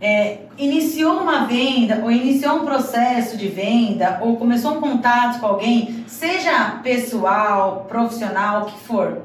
é, 0.02 0.40
iniciou 0.58 1.22
uma 1.22 1.46
venda 1.46 2.02
ou 2.04 2.12
iniciou 2.12 2.58
um 2.58 2.66
processo 2.66 3.38
de 3.38 3.48
venda 3.48 4.20
ou 4.22 4.36
começou 4.36 4.74
um 4.74 4.82
contato 4.82 5.40
com 5.40 5.46
alguém, 5.46 6.04
seja 6.06 6.82
pessoal, 6.84 7.86
profissional, 7.88 8.64
o 8.64 8.66
que 8.66 8.80
for, 8.80 9.22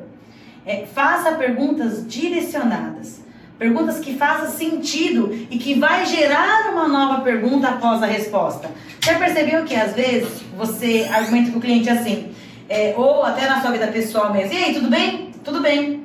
é, 0.65 0.87
faça 0.87 1.33
perguntas 1.33 2.07
direcionadas. 2.07 3.25
Perguntas 3.59 3.99
que 3.99 4.17
façam 4.17 4.51
sentido 4.51 5.35
e 5.51 5.59
que 5.59 5.75
vai 5.75 6.07
gerar 6.07 6.71
uma 6.73 6.87
nova 6.87 7.23
pergunta 7.23 7.69
após 7.69 8.03
a 8.03 8.07
resposta. 8.07 8.71
Já 9.01 9.19
percebeu 9.19 9.65
que 9.65 9.75
às 9.75 9.95
vezes 9.95 10.43
você 10.57 11.09
argumenta 11.13 11.51
com 11.51 11.59
o 11.59 11.61
cliente 11.61 11.91
assim, 11.91 12.31
é, 12.69 12.95
ou 12.97 13.25
até 13.25 13.49
na 13.49 13.61
sua 13.61 13.73
vida 13.73 13.89
pessoal 13.89 14.33
mesmo, 14.33 14.53
e 14.55 14.65
aí, 14.65 14.75
tudo 14.75 14.89
bem? 14.89 15.33
Tudo 15.43 15.61
bem. 15.61 16.05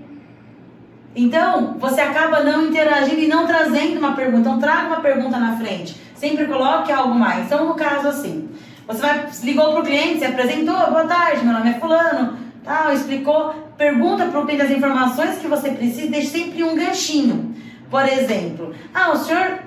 Então, 1.16 1.76
você 1.80 2.02
acaba 2.02 2.44
não 2.44 2.68
interagindo 2.68 3.22
e 3.22 3.28
não 3.28 3.46
trazendo 3.46 4.00
uma 4.00 4.16
pergunta. 4.16 4.50
Então, 4.50 4.60
traga 4.60 4.88
uma 4.88 5.02
pergunta 5.02 5.38
na 5.38 5.56
frente. 5.58 5.96
Sempre 6.16 6.46
coloque 6.46 6.92
algo 6.92 7.14
mais. 7.14 7.46
Então, 7.46 7.68
no 7.68 7.76
caso 7.76 8.08
assim, 8.08 8.50
Você 8.88 9.00
vai, 9.00 9.28
ligou 9.44 9.72
para 9.72 9.82
o 9.82 9.84
cliente, 9.84 10.20
se 10.20 10.26
apresentou, 10.26 10.76
boa 10.76 11.06
tarde, 11.06 11.46
meu 11.46 11.54
nome 11.54 11.70
é 11.70 11.74
fulano, 11.80 12.38
tal, 12.64 12.94
explicou, 12.94 13.54
pergunta 13.78 14.26
para 14.26 14.40
o 14.40 14.46
cliente 14.46 14.64
as 14.64 14.72
informações 14.72 15.38
que 15.38 15.48
você 15.48 15.72
precisa, 15.72 16.10
deixe 16.10 16.28
sempre 16.28 16.64
um 16.64 16.76
ganchinho. 16.76 17.54
Por 17.90 18.08
exemplo, 18.08 18.74
ah, 18.94 19.12
o 19.12 19.18
senhor 19.18 19.60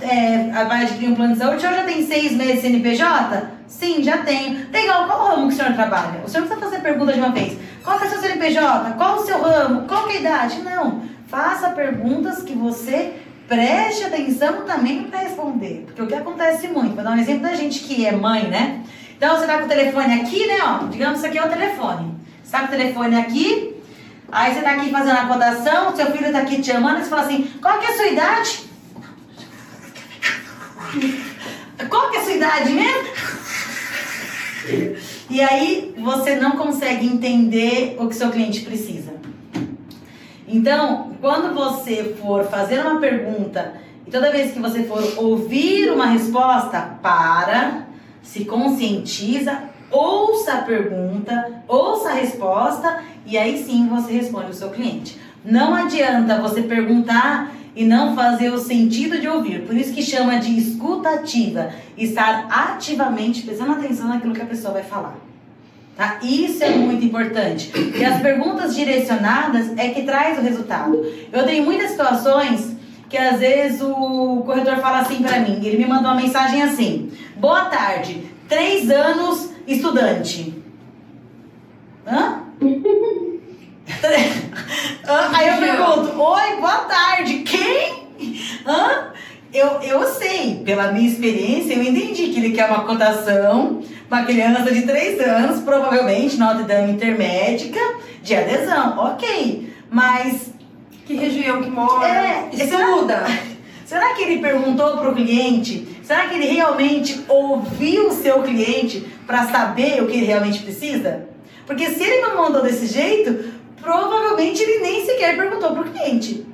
é, 0.00 0.64
vai 0.64 0.82
adquirir 0.82 1.10
um 1.10 1.14
plano 1.14 1.34
de 1.34 1.38
saúde, 1.38 1.56
o 1.56 1.60
senhor 1.60 1.74
já 1.74 1.82
tem 1.82 2.06
seis 2.06 2.32
meses 2.32 2.56
de 2.56 2.60
CNPJ? 2.62 3.50
Sim, 3.66 4.02
já 4.02 4.18
tenho. 4.18 4.70
Legal, 4.72 5.06
qual 5.06 5.28
ramo 5.28 5.48
que 5.48 5.54
o 5.54 5.56
senhor 5.56 5.74
trabalha? 5.74 6.22
O 6.24 6.28
senhor 6.28 6.46
precisa 6.46 6.66
fazer 6.68 6.82
pergunta 6.82 7.12
de 7.12 7.18
uma 7.18 7.30
vez. 7.30 7.58
Qual 7.82 7.98
que 7.98 8.04
é 8.04 8.06
o 8.06 8.10
seu 8.10 8.20
CNPJ? 8.20 8.92
Qual 8.92 9.16
o 9.16 9.26
seu 9.26 9.42
ramo? 9.42 9.82
Qual 9.86 10.06
que 10.06 10.14
é 10.14 10.16
a 10.16 10.20
idade? 10.20 10.62
Não. 10.62 11.02
Faça 11.26 11.70
perguntas 11.70 12.42
que 12.42 12.54
você 12.54 13.14
preste 13.48 14.04
atenção 14.04 14.64
também 14.64 15.04
para 15.04 15.20
responder. 15.20 15.84
Porque 15.86 16.02
o 16.02 16.06
que 16.06 16.14
acontece 16.14 16.68
muito, 16.68 16.94
vou 16.94 17.04
dar 17.04 17.10
um 17.10 17.18
exemplo 17.18 17.42
da 17.42 17.54
gente 17.54 17.80
que 17.80 18.06
é 18.06 18.12
mãe, 18.12 18.48
né? 18.48 18.82
Então 19.16 19.36
você 19.36 19.46
tá 19.46 19.58
com 19.58 19.64
o 19.64 19.68
telefone 19.68 20.20
aqui, 20.20 20.46
né? 20.46 20.58
Ó, 20.62 20.86
digamos 20.86 21.20
que 21.20 21.26
isso 21.26 21.26
aqui 21.26 21.38
é 21.38 21.44
o 21.44 21.50
telefone. 21.50 22.14
Com 22.54 22.66
o 22.66 22.68
telefone 22.68 23.16
aqui, 23.16 23.74
aí 24.30 24.54
você 24.54 24.60
tá 24.60 24.70
aqui 24.74 24.88
fazendo 24.88 25.18
a 25.18 25.26
cotação, 25.26 25.96
seu 25.96 26.06
filho 26.12 26.30
tá 26.30 26.38
aqui 26.38 26.62
te 26.62 26.70
chamando, 26.70 27.00
e 27.00 27.02
você 27.02 27.10
fala 27.10 27.22
assim, 27.22 27.50
qual 27.60 27.80
que 27.80 27.86
é 27.86 27.90
a 27.90 27.96
sua 27.96 28.06
idade? 28.06 28.64
Qual 31.90 32.10
que 32.10 32.16
é 32.16 32.20
a 32.20 32.22
sua 32.22 32.32
idade 32.34 32.72
mesmo? 32.72 33.08
E 35.28 35.40
aí 35.40 35.92
você 35.98 36.36
não 36.36 36.52
consegue 36.52 37.04
entender 37.04 37.96
o 37.98 38.06
que 38.06 38.14
seu 38.14 38.30
cliente 38.30 38.60
precisa. 38.60 39.12
Então, 40.46 41.16
quando 41.20 41.52
você 41.52 42.14
for 42.20 42.44
fazer 42.44 42.78
uma 42.78 43.00
pergunta 43.00 43.74
e 44.06 44.10
toda 44.10 44.30
vez 44.30 44.52
que 44.52 44.60
você 44.60 44.84
for 44.84 45.02
ouvir 45.16 45.90
uma 45.90 46.06
resposta, 46.06 46.98
para, 47.02 47.88
se 48.22 48.44
conscientiza, 48.44 49.73
ouça 49.94 50.54
a 50.54 50.62
pergunta, 50.62 51.62
ouça 51.68 52.10
a 52.10 52.14
resposta 52.14 53.02
e 53.24 53.38
aí 53.38 53.62
sim 53.62 53.86
você 53.86 54.12
responde 54.12 54.50
o 54.50 54.54
seu 54.54 54.70
cliente. 54.70 55.18
Não 55.44 55.74
adianta 55.74 56.40
você 56.40 56.62
perguntar 56.62 57.52
e 57.76 57.84
não 57.84 58.14
fazer 58.14 58.50
o 58.50 58.58
sentido 58.58 59.20
de 59.20 59.28
ouvir. 59.28 59.62
Por 59.66 59.76
isso 59.76 59.92
que 59.92 60.02
chama 60.02 60.38
de 60.38 60.56
escuta 60.56 61.10
ativa, 61.10 61.70
estar 61.96 62.46
ativamente 62.50 63.42
prestando 63.42 63.72
atenção 63.72 64.08
naquilo 64.08 64.34
que 64.34 64.42
a 64.42 64.46
pessoa 64.46 64.74
vai 64.74 64.82
falar. 64.82 65.16
Tá? 65.96 66.18
Isso 66.22 66.62
é 66.64 66.70
muito 66.70 67.04
importante. 67.04 67.70
E 67.96 68.04
as 68.04 68.20
perguntas 68.20 68.74
direcionadas 68.74 69.76
é 69.76 69.90
que 69.90 70.02
traz 70.02 70.38
o 70.38 70.42
resultado. 70.42 71.04
Eu 71.32 71.44
tenho 71.44 71.64
muitas 71.64 71.90
situações 71.90 72.74
que 73.08 73.16
às 73.16 73.38
vezes 73.38 73.80
o 73.80 74.42
corretor 74.44 74.78
fala 74.78 75.00
assim 75.00 75.22
para 75.22 75.38
mim, 75.38 75.60
ele 75.62 75.76
me 75.76 75.86
mandou 75.86 76.10
uma 76.10 76.20
mensagem 76.20 76.62
assim: 76.62 77.12
Boa 77.36 77.66
tarde, 77.66 78.24
três 78.48 78.90
anos 78.90 79.53
estudante. 79.66 80.54
Hã? 82.06 82.42
Aí 85.32 85.48
eu 85.48 85.56
pergunto: 85.58 86.20
Oi, 86.20 86.56
boa 86.60 86.78
tarde, 86.84 87.38
quem? 87.40 88.04
Hã? 88.66 89.12
Eu, 89.52 89.80
eu 89.82 90.04
sei, 90.06 90.62
pela 90.64 90.90
minha 90.92 91.08
experiência, 91.08 91.74
eu 91.74 91.82
entendi 91.82 92.28
que 92.28 92.38
ele 92.38 92.52
quer 92.52 92.66
uma 92.66 92.84
cotação 92.84 93.82
uma 94.14 94.24
criança 94.24 94.70
de 94.72 94.82
3 94.82 95.20
anos, 95.20 95.60
provavelmente 95.62 96.36
Notre 96.36 96.64
Dame 96.64 96.92
intermédica, 96.92 97.80
de 98.22 98.34
adesão. 98.34 98.98
Ok, 98.98 99.72
mas. 99.90 100.52
Que 101.04 101.14
região 101.16 101.62
que 101.62 101.68
mora? 101.68 102.06
É, 102.06 102.48
isso 102.52 102.68
será. 102.68 103.26
Será 103.84 104.14
que 104.14 104.22
ele 104.22 104.40
perguntou 104.40 104.96
para 104.96 105.10
o 105.10 105.14
cliente? 105.14 105.93
Será 106.04 106.28
que 106.28 106.34
ele 106.34 106.52
realmente 106.52 107.24
ouviu 107.26 108.08
o 108.08 108.12
seu 108.12 108.42
cliente 108.42 109.00
para 109.26 109.46
saber 109.46 110.02
o 110.02 110.06
que 110.06 110.18
ele 110.18 110.26
realmente 110.26 110.62
precisa? 110.62 111.26
Porque 111.66 111.86
se 111.86 112.02
ele 112.02 112.20
não 112.20 112.36
mandou 112.36 112.62
desse 112.62 112.86
jeito, 112.86 113.52
provavelmente 113.80 114.62
ele 114.62 114.80
nem 114.80 115.06
sequer 115.06 115.34
perguntou 115.34 115.70
para 115.70 115.80
o 115.80 115.90
cliente. 115.90 116.46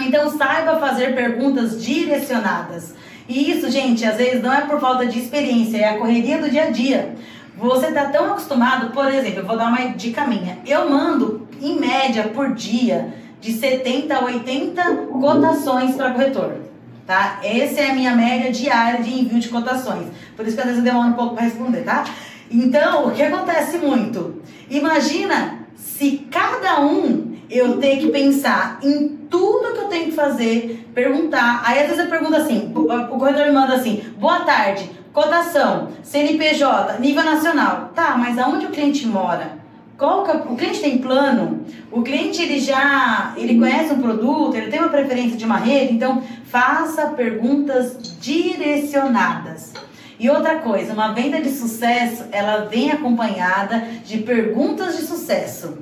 Então 0.00 0.30
saiba 0.38 0.78
fazer 0.78 1.14
perguntas 1.14 1.82
direcionadas. 1.84 2.94
E 3.28 3.50
isso, 3.50 3.70
gente, 3.70 4.06
às 4.06 4.16
vezes 4.16 4.42
não 4.42 4.52
é 4.52 4.62
por 4.62 4.80
falta 4.80 5.04
de 5.06 5.18
experiência, 5.18 5.76
é 5.76 5.90
a 5.90 5.98
correria 5.98 6.38
do 6.38 6.50
dia 6.50 6.64
a 6.64 6.70
dia. 6.70 7.14
Você 7.58 7.88
está 7.88 8.06
tão 8.06 8.32
acostumado, 8.32 8.90
por 8.94 9.06
exemplo, 9.06 9.40
eu 9.40 9.46
vou 9.46 9.56
dar 9.56 9.68
uma 9.68 9.88
dica 9.90 10.26
minha. 10.26 10.58
Eu 10.66 10.88
mando, 10.88 11.46
em 11.60 11.78
média, 11.78 12.24
por 12.34 12.54
dia, 12.54 13.12
de 13.38 13.52
70 13.52 14.14
a 14.14 14.24
80 14.24 14.82
cotações 15.20 15.94
para 15.94 16.12
corretor. 16.12 16.71
Tá? 17.06 17.40
Essa 17.42 17.80
é 17.80 17.90
a 17.90 17.94
minha 17.94 18.14
média 18.14 18.50
diária 18.52 19.02
de 19.02 19.12
envio 19.12 19.40
de 19.40 19.48
cotações. 19.48 20.06
Por 20.36 20.46
isso 20.46 20.54
que 20.54 20.62
às 20.62 20.68
vezes 20.68 20.78
eu 20.78 20.84
demoro 20.84 21.08
um 21.08 21.14
pouco 21.14 21.34
para 21.34 21.44
responder, 21.44 21.82
tá? 21.82 22.04
Então, 22.50 23.08
o 23.08 23.10
que 23.12 23.22
acontece 23.22 23.78
muito? 23.78 24.40
Imagina 24.70 25.58
se 25.74 26.26
cada 26.30 26.80
um 26.80 27.36
eu 27.50 27.78
ter 27.78 27.98
que 27.98 28.08
pensar 28.08 28.78
em 28.82 29.08
tudo 29.28 29.72
que 29.72 29.80
eu 29.80 29.88
tenho 29.88 30.04
que 30.06 30.12
fazer, 30.12 30.88
perguntar. 30.94 31.62
Aí 31.64 31.80
às 31.80 31.88
vezes 31.88 32.04
eu 32.04 32.10
pergunto 32.10 32.36
assim, 32.36 32.72
o 32.74 33.18
corretor 33.18 33.46
me 33.46 33.52
manda 33.52 33.74
assim, 33.74 34.02
boa 34.18 34.40
tarde, 34.40 34.90
cotação, 35.12 35.88
CNPJ, 36.02 36.98
nível 36.98 37.24
nacional. 37.24 37.90
Tá, 37.94 38.16
mas 38.16 38.38
aonde 38.38 38.66
o 38.66 38.70
cliente 38.70 39.06
mora? 39.06 39.60
Qual 39.98 40.24
que, 40.24 40.30
é 40.30 40.34
o 40.34 40.56
cliente 40.56 40.80
tem 40.80 40.98
plano? 40.98 41.64
O 41.90 42.02
cliente 42.02 42.42
ele 42.42 42.58
já 42.58 43.34
ele 43.36 43.58
conhece 43.58 43.92
um 43.92 44.00
produto, 44.00 44.56
ele 44.56 44.70
tem 44.70 44.80
uma 44.80 44.88
preferência 44.88 45.36
de 45.36 45.44
uma 45.44 45.58
rede, 45.58 45.94
então 45.94 46.22
faça 46.52 47.06
perguntas 47.06 47.96
direcionadas. 48.20 49.72
E 50.20 50.28
outra 50.28 50.56
coisa, 50.58 50.92
uma 50.92 51.14
venda 51.14 51.40
de 51.40 51.48
sucesso, 51.48 52.26
ela 52.30 52.66
vem 52.66 52.92
acompanhada 52.92 53.82
de 54.04 54.18
perguntas 54.18 54.98
de 54.98 55.04
sucesso. 55.04 55.78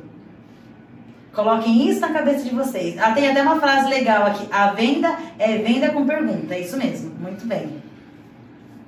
Coloquem 1.33 1.89
isso 1.89 2.01
na 2.01 2.11
cabeça 2.11 2.45
de 2.45 2.55
vocês. 2.55 2.97
Ah, 2.99 3.11
tem 3.11 3.29
até 3.29 3.43
uma 3.43 3.59
frase 3.61 3.89
legal 3.89 4.27
aqui. 4.27 4.47
A 4.51 4.68
venda 4.68 5.12
é 5.39 5.59
venda 5.59 5.91
com 5.91 6.07
pergunta. 6.07 6.55
É 6.55 6.61
isso 6.61 6.77
mesmo. 6.77 7.12
Muito 7.18 7.47
bem. 7.47 7.83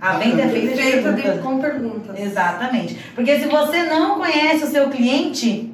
A 0.00 0.14
venda 0.14 0.42
é 0.42 0.48
feita, 0.48 0.76
feita 0.76 1.12
de 1.12 1.42
com 1.42 1.60
perguntas. 1.60 2.18
Exatamente. 2.18 2.96
Porque 3.14 3.38
se 3.38 3.46
você 3.46 3.82
não 3.84 4.18
conhece 4.18 4.64
o 4.64 4.68
seu 4.68 4.88
cliente, 4.88 5.71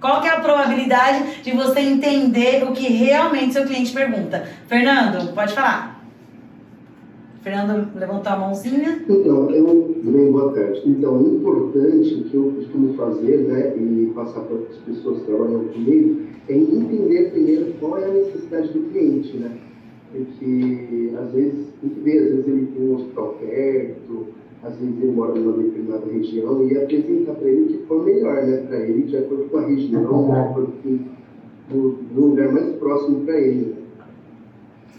qual 0.00 0.20
que 0.22 0.28
é 0.28 0.30
a 0.30 0.40
probabilidade 0.40 1.42
de 1.42 1.52
você 1.52 1.80
entender 1.80 2.64
o 2.64 2.72
que 2.72 2.88
realmente 2.88 3.52
seu 3.52 3.66
cliente 3.66 3.92
pergunta? 3.92 4.44
Fernando, 4.66 5.34
pode 5.34 5.52
falar. 5.52 6.00
Fernando 7.42 7.88
levantou 7.98 8.32
a 8.32 8.36
mãozinha. 8.36 9.02
Então, 9.08 9.50
eu, 9.50 9.96
bem, 10.02 10.30
boa 10.30 10.52
tarde. 10.52 10.82
Então, 10.86 11.16
o 11.16 11.36
importante 11.36 12.26
que 12.30 12.34
eu 12.34 12.52
costumo 12.56 12.94
fazer, 12.94 13.38
né, 13.48 13.74
e 13.76 14.12
passar 14.14 14.40
para 14.40 14.56
as 14.56 14.76
pessoas 14.78 15.20
que 15.20 15.26
trabalham 15.26 15.64
comigo, 15.64 16.22
é 16.48 16.54
entender 16.54 17.30
primeiro 17.30 17.74
qual 17.80 17.98
é 17.98 18.04
a 18.04 18.08
necessidade 18.08 18.68
do 18.72 18.90
cliente, 18.90 19.36
né? 19.38 19.52
Porque, 20.12 21.12
às 21.18 21.32
vezes, 21.32 21.66
tem 21.80 21.90
que 21.90 22.00
ver, 22.00 22.18
às 22.18 22.24
vezes 22.30 22.46
ele 22.48 22.66
tem 22.66 22.88
um 22.88 22.94
hospital 22.96 23.38
perto, 23.40 24.26
às 24.62 24.76
vezes 24.76 25.02
ele 25.02 25.12
mora 25.12 25.34
numa 25.34 25.62
determinada 25.62 26.04
região, 26.10 26.66
e 26.66 26.76
apresentar 26.76 27.32
para 27.32 27.48
ele 27.48 27.62
o 27.62 27.66
que 27.66 27.86
for 27.86 28.04
melhor, 28.04 28.42
né, 28.44 28.58
para 28.68 28.78
ele, 28.78 29.02
de 29.02 29.16
acordo 29.16 29.44
com 29.44 29.58
a 29.58 29.66
região, 29.66 30.26
de 30.26 30.38
acordo 30.38 30.72
com 30.82 31.74
o 31.74 32.20
lugar 32.20 32.52
mais 32.52 32.74
próximo 32.76 33.24
para 33.24 33.38
ele. 33.38 33.80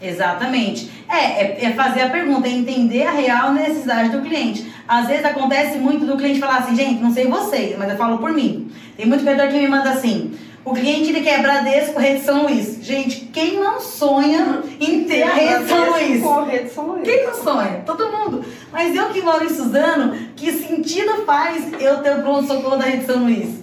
Exatamente. 0.00 0.90
É, 1.08 1.42
é, 1.42 1.64
é, 1.66 1.72
fazer 1.74 2.00
a 2.00 2.10
pergunta, 2.10 2.48
é 2.48 2.50
entender 2.50 3.04
a 3.04 3.12
real 3.12 3.52
necessidade 3.52 4.10
do 4.10 4.22
cliente. 4.22 4.66
Às 4.88 5.06
vezes 5.06 5.24
acontece 5.24 5.78
muito 5.78 6.04
do 6.04 6.16
cliente 6.16 6.40
falar 6.40 6.58
assim, 6.58 6.74
gente, 6.74 7.00
não 7.00 7.12
sei 7.12 7.28
vocês, 7.28 7.76
mas 7.78 7.88
eu 7.88 7.96
falo 7.96 8.18
por 8.18 8.32
mim. 8.32 8.68
Tem 8.96 9.06
muito 9.06 9.24
vendedor 9.24 9.48
que 9.48 9.58
me 9.58 9.68
manda 9.68 9.90
assim, 9.90 10.32
o 10.64 10.72
cliente 10.72 11.10
ele 11.10 11.22
quer 11.22 11.42
Bradesco, 11.42 11.98
Rede 11.98 12.22
São 12.22 12.44
Luís. 12.44 12.78
Gente, 12.82 13.22
quem 13.32 13.58
não 13.58 13.80
sonha 13.80 14.62
em 14.80 15.04
ter 15.04 15.22
a 15.22 15.34
Rede 15.34 15.68
São 15.68 15.90
Luís? 15.90 16.22
Rede 16.50 16.70
São 16.70 16.86
Luís. 16.86 17.02
Quem 17.04 17.26
não 17.26 17.34
sonha? 17.34 17.82
Todo 17.84 18.12
mundo. 18.12 18.44
Mas 18.70 18.94
eu 18.94 19.06
que 19.10 19.20
moro 19.22 19.44
em 19.44 19.48
Suzano, 19.48 20.16
que 20.36 20.52
sentido 20.52 21.24
faz 21.26 21.72
eu 21.80 21.98
ter 21.98 22.16
o 22.16 22.22
pronto-socorro 22.22 22.76
da 22.76 22.84
Rede 22.84 23.06
São 23.06 23.24
Luís? 23.24 23.62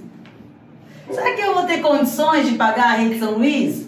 Será 1.10 1.34
que 1.34 1.42
eu 1.42 1.54
vou 1.54 1.64
ter 1.64 1.80
condições 1.80 2.48
de 2.48 2.56
pagar 2.56 2.94
a 2.94 2.96
Rede 2.96 3.18
São 3.18 3.32
Luís? 3.32 3.88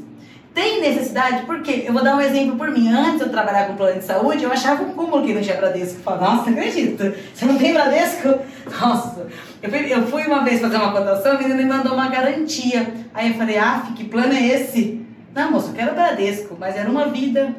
Tem 0.53 0.81
necessidade? 0.81 1.45
Porque 1.45 1.85
eu 1.85 1.93
vou 1.93 2.03
dar 2.03 2.15
um 2.15 2.21
exemplo 2.21 2.57
por 2.57 2.71
mim. 2.71 2.89
Antes 2.89 3.17
de 3.17 3.21
eu 3.21 3.29
trabalhar 3.29 3.67
com 3.67 3.75
plano 3.75 3.99
de 3.99 4.05
saúde, 4.05 4.43
eu 4.43 4.51
achava 4.51 4.83
um 4.83 4.93
cúmulo 4.93 5.25
que 5.25 5.33
não 5.33 5.41
tinha 5.41 5.55
Bradesco. 5.55 5.99
Eu 5.99 6.03
falava, 6.03 6.35
nossa, 6.35 6.49
acredito. 6.49 7.13
Você 7.33 7.45
não 7.45 7.57
tem 7.57 7.73
Bradesco? 7.73 8.39
Nossa. 8.81 9.27
Eu 9.61 9.69
fui, 9.69 9.93
eu 9.93 10.07
fui 10.07 10.25
uma 10.25 10.43
vez 10.43 10.59
fazer 10.59 10.77
uma 10.77 10.91
cotação, 10.91 11.33
a 11.33 11.37
menina 11.37 11.55
me 11.55 11.65
mandou 11.65 11.93
uma 11.93 12.09
garantia. 12.09 12.91
Aí 13.13 13.29
eu 13.29 13.35
falei, 13.35 13.57
ah, 13.57 13.83
que 13.95 14.05
plano 14.05 14.33
é 14.33 14.47
esse? 14.47 15.05
Não, 15.35 15.51
moço, 15.51 15.69
eu 15.69 15.73
quero 15.73 15.93
Bradesco, 15.93 16.57
mas 16.59 16.75
era 16.75 16.89
uma 16.89 17.07
vida 17.07 17.55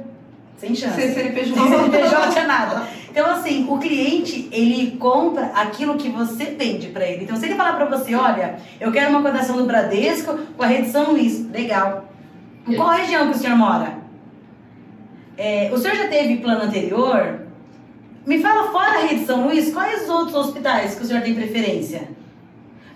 sem 0.56 0.74
chance. 0.74 1.00
Sem 1.00 1.12
CNPJ. 1.12 1.54
Sem 1.54 1.68
CNPJ, 1.68 2.30
tinha 2.30 2.46
nada. 2.46 2.86
Então, 3.10 3.30
assim, 3.30 3.66
o 3.68 3.78
cliente, 3.78 4.48
ele 4.50 4.96
compra 4.96 5.52
aquilo 5.54 5.96
que 5.96 6.08
você 6.08 6.46
vende 6.46 6.88
para 6.88 7.06
ele. 7.06 7.24
Então, 7.24 7.36
se 7.36 7.46
ele 7.46 7.54
falar 7.54 7.74
para 7.74 7.84
você, 7.84 8.14
olha, 8.14 8.56
eu 8.80 8.90
quero 8.90 9.10
uma 9.10 9.22
cotação 9.22 9.56
do 9.56 9.64
Bradesco 9.64 10.38
com 10.56 10.62
a 10.62 10.66
rede 10.66 10.88
São 10.88 11.10
Luís, 11.12 11.48
legal. 11.50 12.08
Em 12.66 12.74
qual 12.74 12.90
região 12.90 13.28
que 13.28 13.36
o 13.36 13.38
senhor 13.38 13.56
mora? 13.56 13.98
É, 15.36 15.70
o 15.72 15.78
senhor 15.78 15.96
já 15.96 16.08
teve 16.08 16.38
plano 16.38 16.62
anterior? 16.62 17.41
Me 18.24 18.40
fala 18.40 18.70
fora 18.70 18.98
a 18.98 19.06
rede 19.06 19.24
São 19.24 19.46
Luís, 19.46 19.72
quais 19.72 20.08
outros 20.08 20.36
hospitais 20.36 20.94
que 20.94 21.02
o 21.02 21.06
senhor 21.06 21.22
tem 21.22 21.34
preferência? 21.34 22.08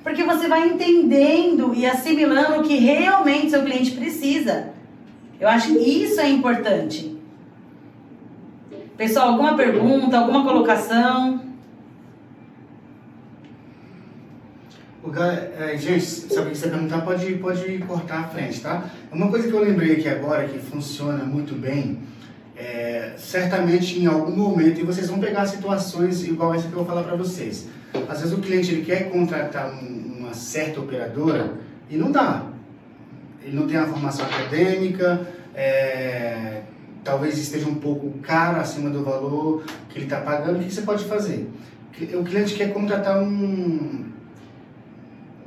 Porque 0.02 0.22
você 0.22 0.46
vai 0.46 0.68
entendendo 0.68 1.74
e 1.74 1.84
assimilando 1.84 2.60
o 2.60 2.62
que 2.62 2.76
realmente 2.76 3.50
seu 3.50 3.62
cliente 3.64 3.90
precisa. 3.90 4.68
Eu 5.40 5.48
acho 5.48 5.72
que 5.72 5.78
isso 5.78 6.20
é 6.20 6.28
importante. 6.28 7.16
Pessoal, 8.96 9.30
alguma 9.30 9.56
pergunta, 9.56 10.16
alguma 10.16 10.44
colocação? 10.44 11.44
É, 15.58 15.76
gente, 15.76 16.26
o 16.34 16.46
que 16.46 16.56
você 16.56 16.68
perguntar, 16.68 17.00
pode, 17.02 17.34
pode 17.34 17.78
cortar 17.78 18.20
a 18.20 18.28
frente, 18.28 18.60
tá? 18.60 18.84
Uma 19.12 19.28
coisa 19.28 19.48
que 19.48 19.54
eu 19.54 19.60
lembrei 19.60 19.92
aqui 19.92 20.08
agora, 20.08 20.48
que 20.48 20.58
funciona 20.58 21.24
muito 21.24 21.54
bem, 21.54 22.00
é, 22.56 23.12
certamente 23.18 23.98
em 23.98 24.06
algum 24.06 24.34
momento, 24.34 24.80
e 24.80 24.82
vocês 24.82 25.08
vão 25.08 25.18
pegar 25.18 25.46
situações 25.46 26.24
igual 26.24 26.54
essa 26.54 26.64
que 26.68 26.72
eu 26.72 26.78
vou 26.78 26.86
falar 26.86 27.02
para 27.02 27.16
vocês. 27.16 27.68
Às 28.08 28.20
vezes 28.20 28.32
o 28.36 28.40
cliente 28.40 28.72
ele 28.72 28.82
quer 28.84 29.10
contratar 29.10 29.72
um- 29.72 30.16
uma 30.20 30.34
certa 30.34 30.80
operadora 30.80 31.54
e 31.90 31.96
não 31.96 32.10
dá. 32.10 32.46
Ele 33.44 33.54
não 33.56 33.66
tem 33.66 33.76
a 33.76 33.86
formação 33.86 34.26
acadêmica, 34.26 35.26
é, 35.54 36.62
talvez 37.04 37.38
esteja 37.38 37.68
um 37.68 37.76
pouco 37.76 38.10
caro 38.20 38.58
acima 38.60 38.90
do 38.90 39.04
valor 39.04 39.62
que 39.88 39.98
ele 39.98 40.06
está 40.06 40.20
pagando. 40.20 40.58
O 40.58 40.64
que 40.64 40.72
você 40.72 40.82
pode 40.82 41.04
fazer? 41.04 41.48
O 42.14 42.24
cliente 42.24 42.54
quer 42.54 42.72
contratar 42.72 43.22
um, 43.22 44.04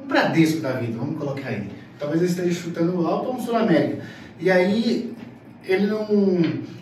um 0.02 0.08
Bradesco 0.08 0.62
da 0.62 0.72
vida, 0.74 0.98
vamos 0.98 1.18
colocar 1.20 1.50
aí. 1.50 1.70
Talvez 2.00 2.22
ele 2.22 2.32
esteja 2.32 2.62
chutando 2.62 3.06
alto 3.06 3.28
ou 3.30 3.36
um 3.36 3.40
Sul 3.42 3.56
América. 3.56 4.02
E 4.40 4.50
aí, 4.50 5.14
ele 5.66 5.86
não. 5.86 6.08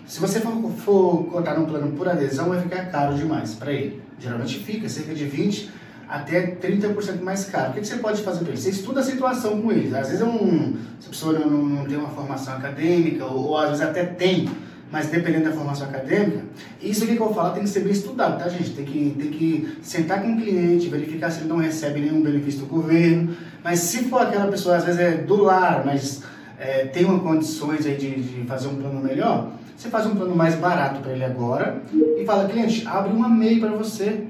Se 0.08 0.22
você 0.22 0.40
for, 0.40 0.54
for 0.78 1.26
cotar 1.26 1.60
num 1.60 1.66
plano 1.66 1.92
por 1.92 2.08
adesão, 2.08 2.50
vai 2.50 2.62
ficar 2.62 2.86
caro 2.86 3.16
demais 3.16 3.54
para 3.56 3.74
ele. 3.74 4.02
Geralmente 4.18 4.60
fica 4.60 4.88
cerca 4.88 5.14
de 5.14 5.26
20% 5.26 5.68
até 6.08 6.56
30% 6.56 7.22
mais 7.22 7.46
caro. 7.46 7.72
O 7.72 7.74
que, 7.74 7.82
que 7.82 7.88
você 7.88 7.98
pode 7.98 8.22
fazer 8.22 8.40
para 8.40 8.54
ele? 8.54 8.58
Você 8.62 8.70
estuda 8.70 9.02
a 9.02 9.04
situação 9.04 9.62
com 9.62 9.72
ele. 9.72 9.96
Às 9.96 10.08
vezes 10.08 10.22
é 10.22 10.26
um, 10.26 10.78
se 11.00 11.08
a 11.08 11.10
pessoa 11.10 11.38
não, 11.38 11.50
não 11.50 11.86
tem 11.86 11.98
uma 11.98 12.10
formação 12.10 12.56
acadêmica, 12.56 13.26
ou, 13.26 13.48
ou 13.48 13.58
às 13.58 13.72
vezes 13.72 13.84
até 13.84 14.06
tem, 14.06 14.50
mas 14.90 15.08
dependendo 15.08 15.50
da 15.50 15.52
formação 15.52 15.88
acadêmica, 15.88 16.44
isso 16.82 17.04
aqui 17.04 17.18
que 17.18 17.22
eu 17.22 17.34
falar 17.34 17.52
tem 17.52 17.64
que 17.64 17.70
ser 17.70 17.82
bem 17.82 17.92
estudado, 17.92 18.42
tá, 18.42 18.48
gente? 18.48 18.70
Tem 18.70 18.86
que, 18.86 19.16
tem 19.18 19.30
que 19.30 19.78
sentar 19.82 20.22
com 20.22 20.34
o 20.34 20.38
cliente, 20.38 20.88
verificar 20.88 21.30
se 21.30 21.42
ele 21.42 21.50
não 21.50 21.58
recebe 21.58 22.00
nenhum 22.00 22.22
benefício 22.22 22.62
do 22.62 22.68
governo. 22.68 23.36
Mas 23.62 23.80
se 23.80 24.06
for 24.06 24.22
aquela 24.22 24.48
pessoa, 24.48 24.78
às 24.78 24.86
vezes 24.86 25.02
é 25.02 25.12
do 25.18 25.44
lar, 25.44 25.86
mas 25.86 26.24
é, 26.58 26.86
tem 26.86 27.04
uma 27.04 27.20
condições 27.20 27.86
aí 27.86 27.98
de, 27.98 28.22
de 28.22 28.48
fazer 28.48 28.70
um 28.70 28.76
plano 28.76 29.02
melhor, 29.02 29.52
você 29.78 29.90
faz 29.90 30.08
um 30.08 30.16
plano 30.16 30.36
mais 30.36 30.56
barato 30.56 31.02
para 31.02 31.12
ele 31.12 31.24
agora 31.24 31.84
e 31.94 32.26
fala, 32.26 32.50
cliente, 32.50 32.86
abre 32.88 33.14
uma 33.14 33.30
MEI 33.30 33.60
para 33.60 33.70
você. 33.70 34.26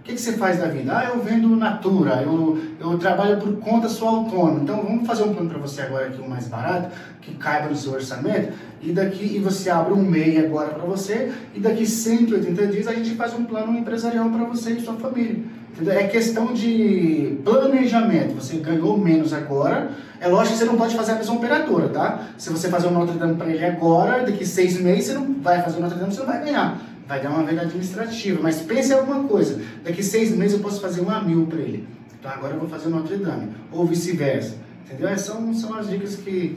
O 0.00 0.02
que, 0.04 0.12
que 0.12 0.20
você 0.20 0.34
faz 0.34 0.58
da 0.58 0.66
vida? 0.66 0.94
Ah, 0.94 1.06
eu 1.06 1.22
vendo 1.22 1.56
Natura, 1.56 2.22
eu, 2.22 2.60
eu 2.78 2.98
trabalho 2.98 3.38
por 3.38 3.56
conta, 3.56 3.88
sou 3.88 4.06
autônomo. 4.06 4.60
Então 4.62 4.82
vamos 4.82 5.06
fazer 5.06 5.22
um 5.22 5.32
plano 5.32 5.48
para 5.48 5.58
você 5.58 5.80
agora 5.80 6.08
aqui, 6.08 6.20
um 6.20 6.28
mais 6.28 6.48
barato, 6.48 6.94
que 7.22 7.34
caiba 7.36 7.70
no 7.70 7.74
seu 7.74 7.92
orçamento. 7.92 8.52
E 8.82 8.92
daqui 8.92 9.24
e 9.24 9.38
você 9.38 9.70
abre 9.70 9.94
um 9.94 10.02
MEI 10.02 10.44
agora 10.44 10.74
para 10.74 10.84
você. 10.84 11.32
E 11.54 11.60
daqui 11.60 11.86
180 11.86 12.66
dias 12.66 12.86
a 12.86 12.92
gente 12.92 13.14
faz 13.14 13.32
um 13.32 13.44
plano 13.44 13.74
empresarial 13.78 14.28
para 14.28 14.44
você 14.44 14.72
e 14.72 14.80
sua 14.82 14.96
família. 14.96 15.42
Entendeu? 15.74 15.92
É 15.92 16.04
questão 16.04 16.54
de 16.54 17.36
planejamento. 17.44 18.34
Você 18.36 18.58
ganhou 18.58 18.96
menos 18.96 19.32
agora. 19.32 19.90
É 20.20 20.28
lógico 20.28 20.52
que 20.52 20.58
você 20.60 20.64
não 20.66 20.76
pode 20.76 20.94
fazer 20.94 21.12
a 21.12 21.14
mesma 21.16 21.34
operadora, 21.34 21.88
tá? 21.88 22.28
Se 22.38 22.48
você 22.48 22.68
fazer 22.68 22.86
um 22.86 22.92
Notre 22.92 23.18
Dame 23.18 23.34
para 23.34 23.48
ele 23.48 23.64
agora, 23.64 24.24
daqui 24.24 24.46
seis 24.46 24.80
meses 24.80 25.06
você 25.06 25.14
não 25.14 25.34
vai 25.42 25.60
fazer 25.62 25.78
o 25.78 25.80
Notre 25.80 25.98
Dame, 25.98 26.12
você 26.12 26.20
não 26.20 26.26
vai 26.28 26.44
ganhar. 26.44 26.80
Vai 27.08 27.20
dar 27.20 27.30
uma 27.30 27.42
venda 27.42 27.62
administrativa. 27.62 28.38
Mas 28.40 28.60
pense 28.60 28.92
em 28.92 28.94
alguma 28.94 29.24
coisa. 29.24 29.60
Daqui 29.82 30.00
seis 30.00 30.30
meses 30.30 30.54
eu 30.54 30.60
posso 30.60 30.80
fazer 30.80 31.00
uma 31.00 31.20
mil 31.20 31.44
para 31.46 31.58
ele. 31.58 31.88
Então 32.20 32.30
agora 32.30 32.54
eu 32.54 32.60
vou 32.60 32.68
fazer 32.68 32.86
o 32.86 32.90
Notre 32.90 33.16
Dame. 33.16 33.48
Ou 33.72 33.84
vice-versa. 33.84 34.54
Entendeu? 34.86 35.08
Essas 35.08 35.26
São, 35.26 35.52
são 35.54 35.74
as 35.74 35.90
dicas 35.90 36.14
que 36.14 36.56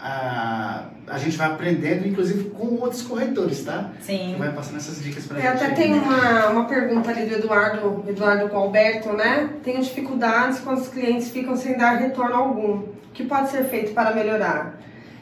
a, 0.00 0.84
a 1.06 1.18
gente 1.18 1.36
vai 1.36 1.46
aprendendo, 1.48 2.06
inclusive 2.06 2.50
com 2.50 2.76
outros 2.76 3.02
corretores, 3.02 3.64
tá? 3.64 3.90
Sim. 4.00 4.32
Que 4.32 4.38
vai 4.38 4.52
passando 4.52 4.76
essas 4.76 5.02
dicas 5.02 5.24
pra 5.26 5.38
Eu 5.38 5.52
gente. 5.52 5.64
até 5.64 5.74
tem 5.74 5.94
uma, 5.94 6.46
uma 6.48 6.64
pergunta 6.64 7.10
ali 7.10 7.26
do 7.26 7.34
Eduardo, 7.36 8.04
Eduardo 8.08 8.48
com 8.48 8.56
o 8.56 8.60
Alberto, 8.60 9.12
né? 9.12 9.50
Tenho 9.62 9.80
dificuldades 9.82 10.60
quando 10.60 10.78
os 10.78 10.88
clientes 10.88 11.30
ficam 11.30 11.56
sem 11.56 11.76
dar 11.76 11.96
retorno 11.96 12.34
algum. 12.34 12.72
O 12.78 12.88
que 13.14 13.24
pode 13.24 13.50
ser 13.50 13.64
feito 13.64 13.92
para 13.92 14.14
melhorar? 14.14 14.78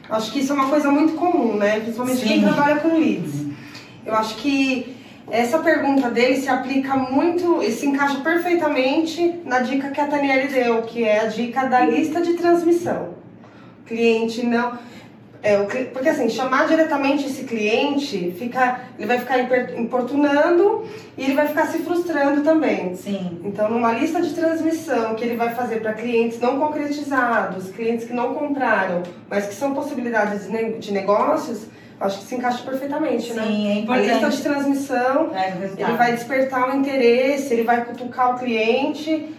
Acho 0.09 0.31
que 0.31 0.39
isso 0.39 0.51
é 0.51 0.55
uma 0.55 0.69
coisa 0.69 0.91
muito 0.91 1.13
comum, 1.13 1.55
né? 1.55 1.79
Principalmente 1.79 2.23
quem 2.25 2.39
Sim. 2.39 2.45
trabalha 2.45 2.75
com 2.77 2.97
leads. 2.97 3.45
Eu 4.05 4.13
acho 4.13 4.35
que 4.35 4.95
essa 5.31 5.57
pergunta 5.59 6.11
dele 6.11 6.37
se 6.39 6.47
aplica 6.47 6.95
muito 6.95 7.63
e 7.63 7.71
se 7.71 7.87
encaixa 7.87 8.19
perfeitamente 8.19 9.41
na 9.43 9.61
dica 9.61 9.89
que 9.89 9.99
a 9.99 10.05
Taniele 10.07 10.47
deu, 10.47 10.83
que 10.83 11.03
é 11.03 11.21
a 11.21 11.25
dica 11.25 11.65
da 11.65 11.83
lista 11.85 12.21
de 12.21 12.33
transmissão. 12.33 13.14
Cliente 13.85 14.45
não. 14.45 14.73
É, 15.43 15.59
o 15.59 15.65
porque 15.93 16.09
assim, 16.09 16.27
chamar 16.27 16.67
diretamente 16.67 17.27
esse 17.27 17.43
cliente, 17.43 18.33
fica, 18.35 18.79
ele 18.97 19.05
vai 19.07 19.19
ficar 19.19 19.37
importunando 19.77 20.83
e 21.15 21.23
ele 21.23 21.35
vai 21.35 21.47
ficar 21.47 21.67
se 21.67 21.77
frustrando 21.79 22.41
também. 22.41 22.95
Sim. 22.95 23.41
Então, 23.43 23.69
numa 23.69 23.91
lista 23.93 24.19
de 24.23 24.33
transmissão 24.33 25.13
que 25.13 25.23
ele 25.23 25.35
vai 25.35 25.53
fazer 25.53 25.81
para 25.81 25.93
clientes 25.93 26.39
não 26.39 26.59
concretizados, 26.59 27.69
clientes 27.69 28.07
que 28.07 28.13
não 28.13 28.33
compraram, 28.33 29.03
mas 29.29 29.45
que 29.45 29.53
são 29.53 29.75
possibilidades 29.75 30.45
de, 30.47 30.51
ne- 30.51 30.73
de 30.79 30.91
negócios, 30.91 31.67
acho 31.99 32.19
que 32.19 32.25
se 32.25 32.35
encaixa 32.35 32.63
perfeitamente, 32.63 33.31
né? 33.33 33.43
Sim, 33.45 33.67
é 33.67 33.71
A 33.73 33.79
importante. 33.81 34.09
lista 34.09 34.29
de 34.29 34.41
transmissão, 34.41 35.29
resultado. 35.31 35.89
ele 35.89 35.97
vai 35.97 36.11
despertar 36.13 36.69
o 36.69 36.75
interesse, 36.77 37.53
ele 37.53 37.63
vai 37.63 37.85
cutucar 37.85 38.35
o 38.35 38.39
cliente. 38.39 39.34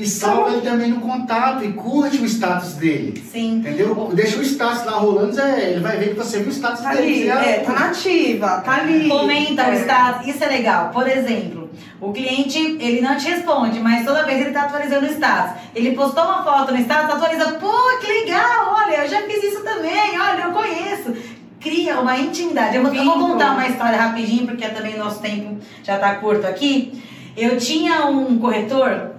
E 0.00 0.06
salva 0.06 0.50
ele 0.52 0.60
também 0.60 0.90
no 0.90 1.00
contato 1.00 1.64
e 1.64 1.72
curte 1.72 2.18
o 2.18 2.24
status 2.24 2.74
dele. 2.74 3.22
Sim. 3.32 3.56
Entendeu? 3.56 4.10
Deixa 4.14 4.38
o 4.38 4.42
status 4.42 4.84
lá 4.84 4.92
rolando, 4.92 5.32
Zé, 5.32 5.70
ele 5.72 5.80
vai 5.80 5.96
ver 5.96 6.10
que 6.10 6.14
você 6.14 6.38
viu 6.38 6.48
o 6.48 6.52
status 6.52 6.80
Tá 6.82 6.94
dele. 6.94 7.30
ali, 7.30 7.48
é, 7.48 7.58
tá 7.60 7.72
nativa, 7.72 8.48
tá 8.64 8.74
ali. 8.76 9.08
Comenta 9.08 9.62
o 9.68 9.72
É. 9.72 9.80
status, 9.82 10.26
isso 10.28 10.44
é 10.44 10.46
legal. 10.46 10.90
Por 10.90 11.08
exemplo, 11.08 11.68
o 12.00 12.12
cliente, 12.12 12.58
ele 12.80 13.00
não 13.00 13.16
te 13.16 13.28
responde, 13.28 13.80
mas 13.80 14.04
toda 14.06 14.24
vez 14.24 14.40
ele 14.40 14.50
tá 14.52 14.62
atualizando 14.62 15.06
o 15.06 15.10
status. 15.10 15.60
Ele 15.74 15.90
postou 15.96 16.24
uma 16.24 16.44
foto 16.44 16.72
no 16.72 16.78
status, 16.78 17.14
atualiza, 17.16 17.52
pô, 17.54 17.72
que 18.00 18.06
legal, 18.06 18.74
olha, 18.76 19.02
eu 19.02 19.08
já 19.08 19.22
fiz 19.22 19.42
isso 19.42 19.62
também, 19.64 20.18
olha, 20.20 20.42
eu 20.44 20.52
conheço. 20.52 21.12
Cria 21.60 21.98
uma 22.00 22.16
intimidade. 22.16 22.76
Eu 22.76 22.84
vou, 22.84 22.94
eu 22.94 23.04
vou 23.04 23.18
contar 23.30 23.50
uma 23.52 23.66
história 23.66 23.98
rapidinho, 24.00 24.46
porque 24.46 24.68
também 24.68 24.94
o 24.94 24.98
nosso 24.98 25.20
tempo 25.20 25.56
já 25.82 25.98
tá 25.98 26.14
curto 26.14 26.46
aqui. 26.46 27.02
Eu 27.36 27.56
tinha 27.56 28.06
um 28.06 28.38
corretor 28.38 29.17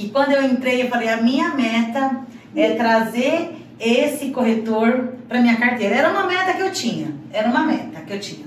que 0.00 0.08
quando 0.08 0.32
eu 0.32 0.42
entrei, 0.42 0.82
eu 0.82 0.88
falei, 0.88 1.10
a 1.10 1.18
minha 1.18 1.50
meta 1.54 2.22
é 2.56 2.70
trazer 2.70 3.54
esse 3.78 4.30
corretor 4.30 5.14
para 5.28 5.42
minha 5.42 5.56
carteira. 5.56 5.94
Era 5.94 6.10
uma 6.10 6.24
meta 6.24 6.54
que 6.54 6.62
eu 6.62 6.72
tinha, 6.72 7.14
era 7.30 7.48
uma 7.48 7.66
meta 7.66 8.00
que 8.00 8.12
eu 8.14 8.18
tinha. 8.18 8.46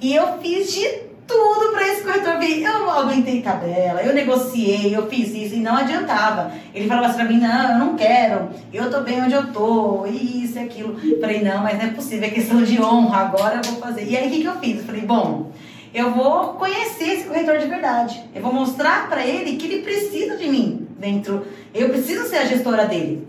E 0.00 0.12
eu 0.12 0.38
fiz 0.38 0.72
de 0.72 0.84
tudo 1.28 1.70
para 1.72 1.86
esse 1.86 2.02
corretor 2.02 2.38
vir. 2.40 2.64
Eu 2.64 2.90
aumentei 2.90 3.40
tabela, 3.40 4.02
eu 4.02 4.12
negociei, 4.12 4.94
eu 4.94 5.08
fiz 5.08 5.32
isso 5.32 5.54
e 5.54 5.60
não 5.60 5.76
adiantava. 5.76 6.50
Ele 6.74 6.88
falava 6.88 7.06
assim 7.06 7.18
pra 7.18 7.24
mim: 7.26 7.38
não, 7.38 7.70
eu 7.70 7.78
não 7.78 7.96
quero, 7.96 8.48
eu 8.72 8.90
tô 8.90 9.00
bem 9.02 9.22
onde 9.22 9.34
eu 9.34 9.52
tô, 9.52 10.06
isso 10.06 10.58
e 10.58 10.58
aquilo. 10.58 10.98
Eu 11.02 11.20
falei: 11.20 11.40
não, 11.40 11.62
mas 11.62 11.78
não 11.78 11.84
é 11.84 11.90
possível, 11.90 12.26
é 12.26 12.30
questão 12.30 12.64
de 12.64 12.82
honra, 12.82 13.18
agora 13.18 13.56
eu 13.56 13.62
vou 13.62 13.80
fazer. 13.80 14.04
E 14.08 14.16
aí 14.16 14.26
o 14.26 14.30
que, 14.30 14.40
que 14.40 14.46
eu 14.46 14.58
fiz? 14.58 14.78
Eu 14.78 14.84
falei: 14.84 15.02
bom, 15.02 15.52
eu 15.94 16.10
vou 16.10 16.54
conhecer 16.54 17.12
esse 17.12 17.28
corretor 17.28 17.58
de 17.58 17.66
verdade. 17.66 18.24
Eu 18.34 18.42
vou 18.42 18.52
mostrar 18.52 19.08
para 19.08 19.24
ele 19.24 19.56
que 19.56 19.66
ele 19.66 19.82
precisa 19.82 20.36
de 20.36 20.48
mim 20.48 20.79
dentro. 21.00 21.46
Eu 21.74 21.88
preciso 21.88 22.28
ser 22.28 22.36
a 22.36 22.44
gestora 22.44 22.84
dele. 22.84 23.26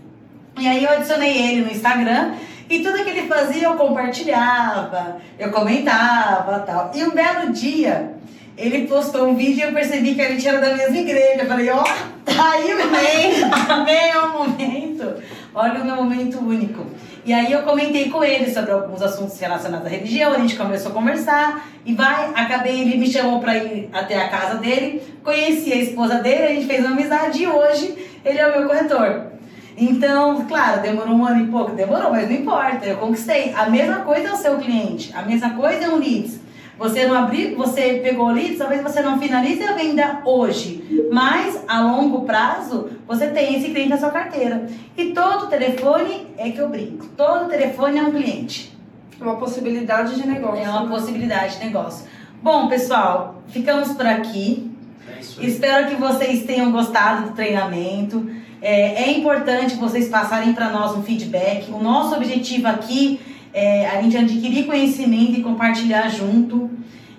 E 0.58 0.68
aí 0.68 0.84
eu 0.84 0.90
adicionei 0.90 1.36
ele 1.36 1.62
no 1.62 1.72
Instagram 1.72 2.34
e 2.68 2.80
tudo 2.80 3.02
que 3.02 3.10
ele 3.10 3.26
fazia 3.26 3.64
eu 3.64 3.74
compartilhava, 3.74 5.16
eu 5.38 5.50
comentava 5.50 6.60
tal. 6.60 6.92
E 6.94 7.02
um 7.02 7.10
belo 7.10 7.52
dia 7.52 8.12
ele 8.56 8.86
postou 8.86 9.28
um 9.28 9.34
vídeo 9.34 9.60
e 9.60 9.62
eu 9.62 9.72
percebi 9.72 10.14
que 10.14 10.20
a 10.20 10.28
gente 10.28 10.46
era 10.46 10.60
da 10.60 10.76
mesma 10.76 10.98
igreja. 10.98 11.42
Eu 11.42 11.46
falei, 11.46 11.70
ó, 11.70 11.82
tá 12.24 12.50
aí 12.52 12.72
o 12.72 12.78
momento, 12.78 13.54
amém, 13.72 14.10
é 14.10 14.18
o 14.18 14.38
momento. 14.38 15.22
Olha 15.54 15.80
o 15.80 15.84
meu 15.84 15.96
momento 15.96 16.38
único. 16.38 16.86
E 17.24 17.32
aí 17.32 17.52
eu 17.52 17.62
comentei 17.62 18.10
com 18.10 18.24
ele 18.24 18.52
sobre 18.52 18.72
alguns 18.72 19.00
assuntos 19.00 19.38
relacionados 19.38 19.86
à 19.86 19.88
religião, 19.88 20.32
a 20.32 20.38
gente 20.38 20.56
começou 20.56 20.90
a 20.90 20.94
conversar 20.94 21.68
e 21.86 21.94
vai, 21.94 22.32
acabei, 22.34 22.80
ele 22.80 22.96
me 22.96 23.06
chamou 23.06 23.38
para 23.38 23.56
ir 23.58 23.88
até 23.92 24.20
a 24.20 24.28
casa 24.28 24.56
dele, 24.56 25.00
conheci 25.22 25.72
a 25.72 25.76
esposa 25.76 26.16
dele, 26.16 26.42
a 26.42 26.48
gente 26.48 26.66
fez 26.66 26.84
uma 26.84 26.96
amizade 26.96 27.40
e 27.40 27.46
hoje 27.46 27.96
ele 28.24 28.38
é 28.38 28.48
o 28.48 28.58
meu 28.58 28.68
corretor. 28.68 29.26
Então, 29.76 30.44
claro, 30.46 30.82
demorou 30.82 31.14
um 31.14 31.24
ano 31.24 31.44
e 31.44 31.46
pouco, 31.46 31.76
demorou, 31.76 32.10
mas 32.10 32.28
não 32.28 32.36
importa, 32.36 32.86
eu 32.86 32.96
conquistei. 32.96 33.54
A 33.54 33.70
mesma 33.70 34.00
coisa 34.00 34.28
é 34.28 34.32
o 34.32 34.36
seu 34.36 34.58
cliente, 34.58 35.12
a 35.14 35.22
mesma 35.22 35.50
coisa 35.50 35.84
é 35.84 35.88
um 35.88 35.98
leads. 35.98 36.41
Você 36.78 37.06
não 37.06 37.14
abriu, 37.14 37.56
você 37.56 38.00
pegou 38.02 38.32
o 38.32 38.56
talvez 38.56 38.82
você 38.82 39.02
não 39.02 39.18
finalize 39.18 39.62
a 39.62 39.74
venda 39.74 40.20
hoje, 40.24 41.06
mas 41.12 41.62
a 41.68 41.80
longo 41.80 42.22
prazo 42.22 42.90
você 43.06 43.28
tem 43.28 43.56
esse 43.56 43.70
cliente 43.70 43.90
na 43.90 43.98
sua 43.98 44.10
carteira. 44.10 44.66
E 44.96 45.12
todo 45.12 45.48
telefone 45.48 46.26
é 46.36 46.50
que 46.50 46.58
eu 46.58 46.68
brinco, 46.68 47.06
todo 47.16 47.48
telefone 47.48 47.98
é 47.98 48.02
um 48.02 48.10
cliente. 48.10 48.72
É 49.20 49.24
uma 49.24 49.36
possibilidade 49.36 50.20
de 50.20 50.26
negócio. 50.26 50.64
É 50.64 50.68
uma 50.68 50.88
possibilidade 50.88 51.58
de 51.58 51.64
negócio. 51.66 52.06
Bom, 52.42 52.66
pessoal, 52.66 53.40
ficamos 53.46 53.92
por 53.92 54.04
aqui. 54.04 54.68
É. 55.06 55.46
Espero 55.46 55.88
que 55.88 55.94
vocês 55.94 56.44
tenham 56.44 56.72
gostado 56.72 57.28
do 57.28 57.36
treinamento. 57.36 58.28
É, 58.60 59.04
é 59.04 59.12
importante 59.12 59.76
vocês 59.76 60.08
passarem 60.08 60.52
para 60.52 60.70
nós 60.70 60.96
um 60.96 61.04
feedback. 61.04 61.70
O 61.70 61.78
nosso 61.78 62.16
objetivo 62.16 62.66
aqui 62.66 63.20
é 63.52 63.86
a 63.88 64.00
gente 64.02 64.16
adquirir 64.16 64.66
conhecimento 64.66 65.32
e 65.38 65.42
compartilhar 65.42 66.08
junto. 66.08 66.70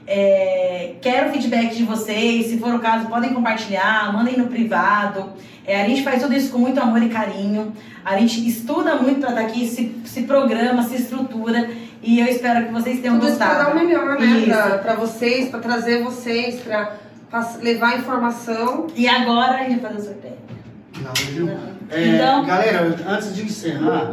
É, 0.05 0.95
quero 1.01 1.31
feedback 1.31 1.75
de 1.75 1.83
vocês. 1.83 2.47
Se 2.47 2.57
for 2.57 2.73
o 2.75 2.79
caso, 2.79 3.07
podem 3.07 3.33
compartilhar, 3.33 4.11
mandem 4.13 4.37
no 4.37 4.47
privado. 4.47 5.31
É, 5.65 5.81
a 5.81 5.87
gente 5.87 6.03
faz 6.03 6.21
tudo 6.21 6.33
isso 6.33 6.51
com 6.51 6.57
muito 6.57 6.79
amor 6.81 7.01
e 7.01 7.07
carinho. 7.09 7.71
A 8.03 8.17
gente 8.17 8.45
estuda 8.47 8.95
muito 8.97 9.21
para 9.21 9.29
estar 9.29 9.41
aqui, 9.41 9.65
se, 9.67 9.95
se 10.05 10.23
programa, 10.23 10.83
se 10.83 10.95
estrutura. 10.95 11.69
E 12.01 12.19
eu 12.19 12.25
espero 12.27 12.65
que 12.65 12.73
vocês 12.73 12.99
tenham 12.99 13.17
Tudo 13.17 13.29
gostado. 13.29 13.63
dar 13.63 13.71
o 13.71 13.75
melhor, 13.79 14.19
né? 14.19 14.77
Pra 14.81 14.95
vocês, 14.95 15.47
pra 15.49 15.59
trazer 15.59 16.03
vocês, 16.03 16.59
pra 16.59 16.97
levar 17.61 17.97
informação. 17.97 18.87
E 18.93 19.07
agora 19.07 19.59
a 19.59 19.69
gente 19.69 19.79
vai 19.79 19.93
fazer 19.93 20.09
o 20.09 20.11
sorteio. 20.13 20.33
Não, 21.01 21.13
viu? 21.31 21.57
É, 21.89 22.07
Então- 22.07 22.45
Galera, 22.45 22.95
antes 23.07 23.33
de 23.33 23.43
encerrar, 23.43 24.11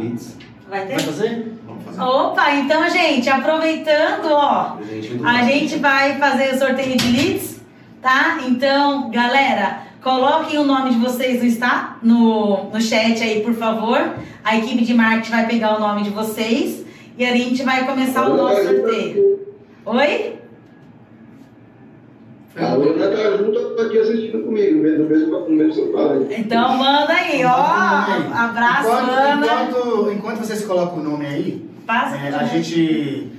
Vai 0.71 0.87
ter? 0.87 0.95
vai 0.95 1.01
fazer? 1.01 1.53
Vamos 1.67 1.85
fazer. 1.85 2.01
Opa, 2.01 2.55
então, 2.55 2.89
gente, 2.89 3.29
aproveitando, 3.29 4.27
ó, 4.31 4.77
a 5.25 5.43
gente 5.43 5.77
vai 5.79 6.17
fazer 6.17 6.55
o 6.55 6.59
sorteio 6.61 6.97
de 6.97 7.11
leads, 7.11 7.61
tá? 8.01 8.39
Então, 8.47 9.11
galera, 9.11 9.83
coloquem 10.01 10.61
o 10.61 10.65
nome 10.65 10.91
de 10.91 10.99
vocês 10.99 11.43
no, 11.43 11.49
está, 11.49 11.99
no, 12.01 12.71
no 12.71 12.81
chat 12.81 13.21
aí, 13.21 13.41
por 13.41 13.55
favor. 13.55 14.15
A 14.45 14.57
equipe 14.57 14.85
de 14.85 14.95
marketing 14.95 15.31
vai 15.33 15.47
pegar 15.49 15.77
o 15.77 15.81
nome 15.81 16.05
de 16.05 16.11
vocês 16.11 16.85
e 17.19 17.27
a 17.27 17.37
gente 17.37 17.65
vai 17.65 17.85
começar 17.85 18.29
o 18.29 18.37
nosso 18.37 18.63
sorteio. 18.63 19.41
Oi? 19.85 20.40
A 22.57 22.67
Ana 22.73 23.17
tá 23.17 23.37
junto 23.37 23.81
aqui 23.81 23.99
assistindo 23.99 24.43
comigo, 24.43 24.77
no 24.77 25.09
mesmo, 25.09 25.41
no 25.49 25.51
mesmo 25.51 25.73
sofá. 25.73 26.15
né? 26.15 26.27
Então, 26.39 26.77
manda 26.77 27.13
aí, 27.13 27.45
ó. 27.45 27.51
Abraço, 27.51 28.89
enquanto, 28.89 29.11
Ana. 29.11 29.47
Enquanto, 29.47 30.13
enquanto 30.13 30.39
vocês 30.39 30.65
colocam 30.65 30.99
o 30.99 31.03
nome 31.03 31.27
aí, 31.27 31.71
Passa 31.87 32.17
é, 32.17 32.29
a 32.29 32.43
né? 32.43 32.51
gente 32.53 33.31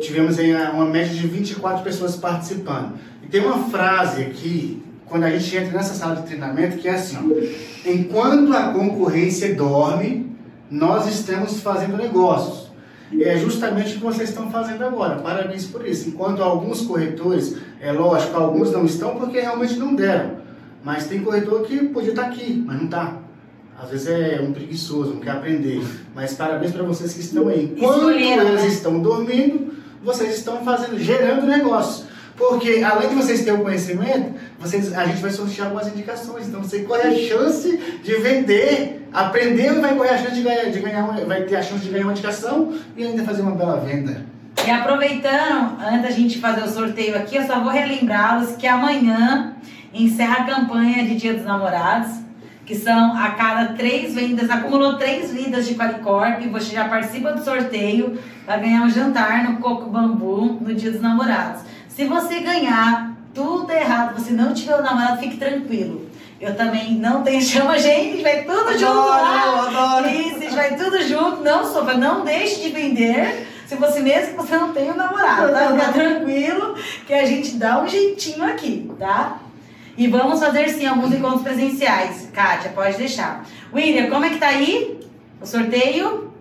tivemos 0.00 0.38
aí 0.38 0.54
uma 0.54 0.84
média 0.86 1.14
de 1.14 1.26
24 1.26 1.82
pessoas 1.82 2.16
participando. 2.16 2.92
E 3.22 3.26
tem 3.26 3.40
uma 3.44 3.68
frase 3.70 4.22
aqui, 4.22 4.82
quando 5.06 5.24
a 5.24 5.30
gente 5.30 5.56
entra 5.56 5.72
nessa 5.72 5.94
sala 5.94 6.16
de 6.16 6.22
treinamento, 6.26 6.76
que 6.78 6.86
é 6.88 6.92
assim, 6.94 7.16
ó, 7.16 7.90
enquanto 7.90 8.52
a 8.52 8.72
concorrência 8.72 9.54
dorme, 9.54 10.30
nós 10.70 11.06
estamos 11.08 11.60
fazendo 11.60 11.96
negócios. 11.96 12.63
É 13.20 13.36
justamente 13.38 13.92
o 13.92 13.94
que 13.94 14.04
vocês 14.04 14.30
estão 14.30 14.50
fazendo 14.50 14.84
agora. 14.84 15.16
Parabéns 15.16 15.66
por 15.66 15.86
isso. 15.86 16.08
Enquanto 16.08 16.42
alguns 16.42 16.82
corretores, 16.82 17.56
é 17.80 17.92
lógico, 17.92 18.36
alguns 18.36 18.72
não 18.72 18.84
estão 18.84 19.16
porque 19.16 19.40
realmente 19.40 19.76
não 19.76 19.94
deram. 19.94 20.38
Mas 20.82 21.06
tem 21.06 21.22
corretor 21.22 21.62
que 21.62 21.88
podia 21.88 22.10
estar 22.10 22.26
aqui, 22.26 22.62
mas 22.66 22.76
não 22.76 22.84
está. 22.86 23.18
Às 23.80 23.90
vezes 23.90 24.06
é 24.06 24.40
um 24.40 24.52
preguiçoso, 24.52 25.14
não 25.14 25.20
quer 25.20 25.30
aprender. 25.30 25.82
Mas 26.14 26.34
parabéns 26.34 26.72
para 26.72 26.82
vocês 26.82 27.12
que 27.12 27.20
estão 27.20 27.48
aí. 27.48 27.72
Enquanto 27.76 27.96
Escolheram, 27.96 28.48
eles 28.48 28.62
né? 28.62 28.68
estão 28.68 29.00
dormindo, 29.00 29.74
vocês 30.02 30.36
estão 30.36 30.64
fazendo, 30.64 30.98
gerando 30.98 31.46
negócio. 31.46 32.06
Porque 32.36 32.82
além 32.84 33.08
de 33.08 33.14
vocês 33.14 33.44
terem 33.44 33.60
o 33.60 33.62
conhecimento, 33.62 34.34
vocês, 34.58 34.92
a 34.92 35.06
gente 35.06 35.20
vai 35.20 35.30
sortear 35.30 35.68
algumas 35.68 35.88
indicações. 35.88 36.48
Então 36.48 36.62
você 36.62 36.80
corre 36.80 37.02
a 37.02 37.14
chance 37.14 37.76
de 38.02 38.14
vender, 38.16 39.08
aprendendo, 39.12 39.80
vai 39.80 39.94
correr 39.94 40.10
a 40.10 40.18
chance 40.18 40.34
de 40.34 40.42
ganhar, 40.42 40.70
de 40.70 40.80
ganhar 40.80 41.06
vai 41.26 41.42
ter 41.42 41.56
a 41.56 41.62
chance 41.62 41.84
de 41.84 41.90
ganhar 41.90 42.04
uma 42.04 42.12
indicação 42.12 42.74
e 42.96 43.04
ainda 43.04 43.22
fazer 43.22 43.42
uma 43.42 43.52
bela 43.52 43.78
venda. 43.78 44.26
E 44.66 44.70
aproveitando, 44.70 45.76
antes 45.80 46.02
da 46.02 46.10
gente 46.10 46.38
fazer 46.38 46.62
o 46.62 46.68
sorteio 46.68 47.16
aqui, 47.16 47.36
eu 47.36 47.46
só 47.46 47.60
vou 47.60 47.70
relembrá-los 47.70 48.56
que 48.56 48.66
amanhã 48.66 49.54
encerra 49.92 50.42
a 50.42 50.44
campanha 50.44 51.04
de 51.04 51.16
Dia 51.16 51.34
dos 51.34 51.44
Namorados, 51.44 52.24
que 52.64 52.74
são 52.74 53.14
a 53.14 53.30
cada 53.32 53.74
três 53.74 54.14
vendas, 54.14 54.48
acumulou 54.48 54.96
três 54.96 55.30
vendas 55.30 55.66
de 55.66 55.74
Qualicorp, 55.74 56.40
você 56.50 56.74
já 56.74 56.88
participa 56.88 57.32
do 57.32 57.44
sorteio, 57.44 58.18
vai 58.46 58.58
ganhar 58.58 58.82
um 58.82 58.88
jantar 58.88 59.44
no 59.44 59.58
Coco 59.58 59.90
Bambu 59.90 60.58
no 60.60 60.74
Dia 60.74 60.90
dos 60.90 61.02
Namorados. 61.02 61.62
Se 61.94 62.04
você 62.06 62.40
ganhar 62.40 63.14
tudo 63.32 63.70
errado, 63.70 64.18
você 64.18 64.32
não 64.32 64.52
tiver 64.52 64.74
o 64.76 64.82
namorado, 64.82 65.20
fique 65.20 65.36
tranquilo. 65.36 66.08
Eu 66.40 66.56
também 66.56 66.94
não 66.96 67.22
tenho, 67.22 67.40
chama 67.42 67.78
gente, 67.78 68.20
vai 68.22 68.42
tudo 68.42 68.72
junto 68.72 69.08
lá. 69.08 69.66
adoro. 69.66 70.08
Gente 70.08 70.54
vai 70.54 70.76
tudo 70.76 71.00
junto, 71.02 71.42
não 71.42 71.64
sofra, 71.64 71.96
não 71.96 72.24
deixe 72.24 72.62
de 72.62 72.70
vender. 72.70 73.48
Se 73.66 73.76
você 73.76 74.00
mesmo 74.00 74.32
que 74.32 74.36
você 74.36 74.56
não 74.56 74.72
tem 74.72 74.90
um 74.90 74.96
namorado, 74.96 75.52
tá? 75.52 75.68
Fica 75.68 75.92
tranquilo 75.94 76.74
que 77.06 77.14
a 77.14 77.24
gente 77.24 77.56
dá 77.56 77.80
um 77.80 77.88
jeitinho 77.88 78.44
aqui, 78.44 78.90
tá? 78.98 79.38
E 79.96 80.08
vamos 80.08 80.40
fazer 80.40 80.68
sim 80.70 80.86
alguns 80.86 81.14
encontros 81.14 81.42
presenciais. 81.42 82.28
Kátia, 82.32 82.72
pode 82.72 82.96
deixar. 82.96 83.46
William, 83.72 84.10
como 84.10 84.24
é 84.24 84.30
que 84.30 84.38
tá 84.38 84.48
aí? 84.48 85.00
O 85.40 85.46
sorteio? 85.46 86.33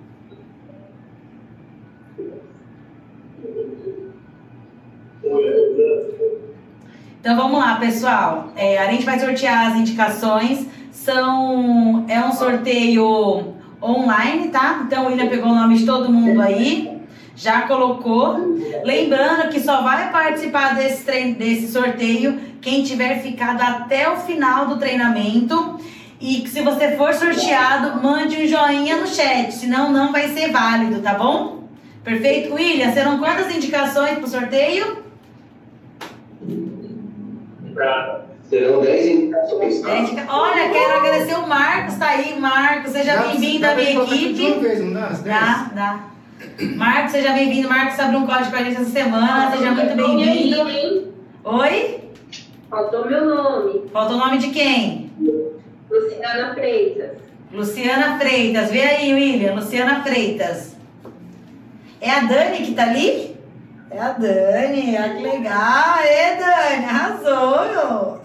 Então 7.20 7.38
vamos 7.38 7.58
lá, 7.58 7.76
pessoal. 7.76 8.52
É, 8.56 8.78
a 8.78 8.92
gente 8.92 9.06
vai 9.06 9.18
sortear 9.18 9.72
as 9.72 9.78
indicações. 9.78 10.68
São 10.92 12.06
é 12.08 12.20
um 12.20 12.32
sorteio 12.32 13.54
online, 13.82 14.50
tá? 14.50 14.84
Então 14.86 15.06
o 15.06 15.08
William 15.08 15.28
pegou 15.28 15.52
o 15.52 15.56
nome 15.56 15.78
de 15.78 15.86
todo 15.86 16.12
mundo 16.12 16.42
aí, 16.42 17.02
já 17.36 17.62
colocou. 17.62 18.58
Lembrando 18.84 19.50
que 19.50 19.60
só 19.60 19.82
vai 19.82 20.12
participar 20.12 20.76
desse, 20.76 21.04
desse 21.34 21.72
sorteio 21.72 22.40
quem 22.62 22.84
tiver 22.84 23.22
ficado 23.22 23.62
até 23.62 24.10
o 24.10 24.18
final 24.18 24.68
do 24.68 24.78
treinamento. 24.78 25.80
E 26.20 26.42
que 26.42 26.50
se 26.50 26.62
você 26.62 26.96
for 26.96 27.14
sorteado, 27.14 28.02
mande 28.02 28.38
um 28.38 28.48
joinha 28.48 28.96
no 28.96 29.08
chat, 29.08 29.52
senão 29.52 29.92
não 29.92 30.12
vai 30.12 30.30
ser 30.30 30.52
válido, 30.52 31.02
tá 31.02 31.16
bom? 31.16 31.64
Perfeito? 32.02 32.54
William, 32.54 32.94
serão 32.94 33.18
quantas 33.18 33.54
indicações 33.54 34.18
pro 34.18 34.28
sorteio? 34.28 35.04
Serão 38.50 38.82
10 38.82 39.06
indicações, 39.08 39.82
tá? 39.82 39.90
Olha, 40.30 40.70
quero 40.70 40.98
agradecer 40.98 41.36
o 41.36 41.48
Marcos, 41.48 41.96
tá 41.96 42.10
aí, 42.10 42.40
Marcos, 42.40 42.92
seja 42.92 43.18
bem-vindo 43.24 43.66
à 43.66 43.74
minha 43.76 44.02
equipe. 44.04 44.60
vez, 44.60 44.80
não 44.82 44.94
dá? 44.94 45.10
Dá, 45.24 45.72
dá. 45.74 46.00
Marcos, 46.76 47.12
seja 47.14 47.32
bem-vindo. 47.34 47.70
Marcos 47.70 48.00
abriu 48.00 48.20
um 48.20 48.28
código 48.28 48.52
com 48.52 48.58
a 48.58 48.64
gente 48.64 48.76
essa 48.82 48.90
semana, 48.92 49.52
seja 49.52 49.72
muito 49.72 49.96
bem-vindo. 49.96 50.70
hein? 50.70 51.08
Oi? 51.44 52.00
Faltou 52.70 53.08
meu 53.08 53.26
nome. 53.26 53.88
Falta 53.92 54.14
o 54.14 54.18
nome 54.18 54.38
de 54.40 54.50
quem? 54.50 55.12
Luciana 55.90 56.54
Freitas. 56.54 57.18
Luciana 57.52 58.18
Freitas. 58.20 58.72
Vê 58.72 58.82
aí, 58.82 59.14
William. 59.14 59.54
Luciana 59.56 60.02
Freitas. 60.04 60.76
É 62.02 62.10
a 62.10 62.20
Dani 62.22 62.58
que 62.66 62.74
tá 62.74 62.84
ali? 62.84 63.33
É 63.94 64.00
a 64.00 64.12
Dani. 64.14 64.96
Olha 64.98 65.16
que 65.16 65.24
legal. 65.24 66.00
Ê, 66.04 66.36
Dani. 66.36 66.86
Arrasou, 66.86 67.66
meu. 67.66 68.18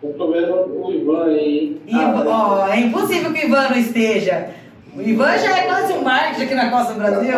Eu 0.00 0.14
tô 0.16 0.30
vendo 0.30 0.54
o 0.54 0.92
Ivan 0.92 1.24
aí. 1.24 1.80
hein? 1.86 1.96
Ivan, 2.00 2.24
ó, 2.28 2.68
é 2.68 2.80
impossível 2.80 3.32
que 3.32 3.44
o 3.44 3.48
Ivan 3.48 3.68
não 3.70 3.76
esteja. 3.78 4.50
O 4.96 5.00
Ivan 5.02 5.36
já 5.38 5.58
é 5.58 5.62
quase 5.66 5.92
um 5.92 6.02
marketing 6.02 6.42
aqui 6.44 6.54
na 6.54 6.70
Costa 6.70 6.92
do 6.94 7.00
Brasil. 7.00 7.32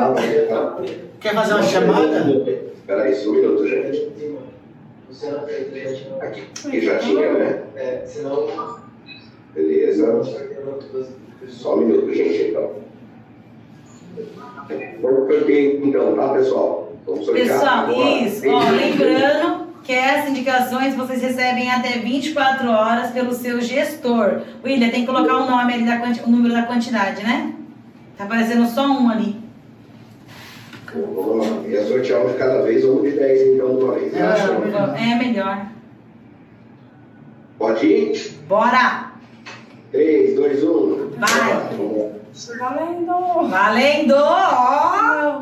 Quer 1.21 1.35
fazer 1.35 1.55
uma 1.55 1.63
chamada? 1.63 2.19
Espera 2.75 3.03
aí, 3.03 3.15
só 3.15 3.31
um 3.31 3.35
minuto, 3.35 3.67
gente. 3.67 4.11
Aqui, 6.21 6.43
que 6.71 6.81
já 6.81 6.99
tinha, 6.99 7.33
né? 7.33 7.63
É, 7.77 8.03
senão. 8.05 8.47
Beleza. 9.55 10.23
Só 11.49 11.75
um 11.75 11.79
minuto, 11.79 12.13
gente, 12.13 12.51
então. 12.51 12.73
Vamos 15.01 15.33
sorteio, 15.35 15.85
então, 15.87 16.15
tá, 16.15 16.29
pessoal? 16.35 16.80
Pessoal, 17.33 17.91
isso. 18.25 18.43
Ó, 18.49 18.71
lembrando 18.71 19.67
que 19.83 19.93
essas 19.93 20.31
indicações 20.31 20.95
vocês 20.95 21.21
recebem 21.23 21.71
até 21.71 21.99
24 21.99 22.69
horas 22.71 23.11
pelo 23.11 23.33
seu 23.33 23.61
gestor. 23.61 24.43
William, 24.65 24.91
tem 24.91 25.01
que 25.01 25.07
colocar 25.07 25.37
o 25.39 25.51
nome 25.51 25.73
ali, 25.75 25.85
da 25.85 25.99
quanti- 25.99 26.23
o 26.25 26.29
número 26.31 26.55
da 26.55 26.63
quantidade, 26.65 27.23
né? 27.23 27.53
Tá 28.17 28.25
aparecendo 28.25 28.67
só 28.69 28.87
um 28.87 29.09
ali. 29.09 29.37
Vamos 30.95 31.47
lá. 31.47 31.69
Ia 31.69 31.87
sortear 31.87 32.21
um 32.25 32.33
de 32.33 32.35
cada 32.39 32.63
vez 32.63 32.85
ou 32.85 32.99
um 32.99 33.03
de 33.03 33.13
10, 33.13 33.55
então, 33.55 33.77
de 33.77 33.85
uma 33.85 33.95
vez. 33.95 34.15
É, 34.15 34.23
Acha? 34.23 34.53
É 34.53 35.15
melhor. 35.17 35.67
Pode 37.59 37.87
ir? 37.87 38.31
Bora! 38.49 39.13
3, 39.93 40.35
2, 40.37 40.63
1. 40.65 41.11
Vai. 41.19 42.20
Valendo! 42.49 43.49
Valendo! 43.49 44.15
Ó! 44.17 45.41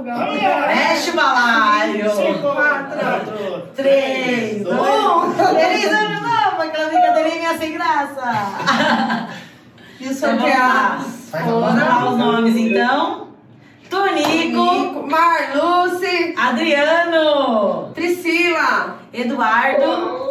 Mexe 0.66 1.11
o 1.11 1.15
balaio! 1.15 2.11
Quatro, 2.43 3.69
Três, 3.77 4.66
um! 4.66 5.33
Feliz 5.33 5.93
ano 5.93 6.20
novo! 6.20 6.62
Aquela 6.62 6.89
brincadeirinha 6.89 7.59
sem 7.59 7.73
graça! 7.73 9.29
E 10.01 10.07
os 10.07 10.16
Então, 10.16 10.31
vamos 10.37 10.45
lá. 10.45 10.51
sorteados 11.01 11.31
Vai 11.33 11.43
Vamos 11.43 11.75
lá. 11.75 11.85
lá 11.89 12.09
os 12.11 12.16
nomes 12.19 12.57
então. 12.57 13.27
Tonico, 13.91 14.29
Nico, 14.29 15.07
Marluce, 15.11 16.35
Adriano, 16.39 17.91
Priscila, 17.95 18.98
Eduardo, 19.12 20.30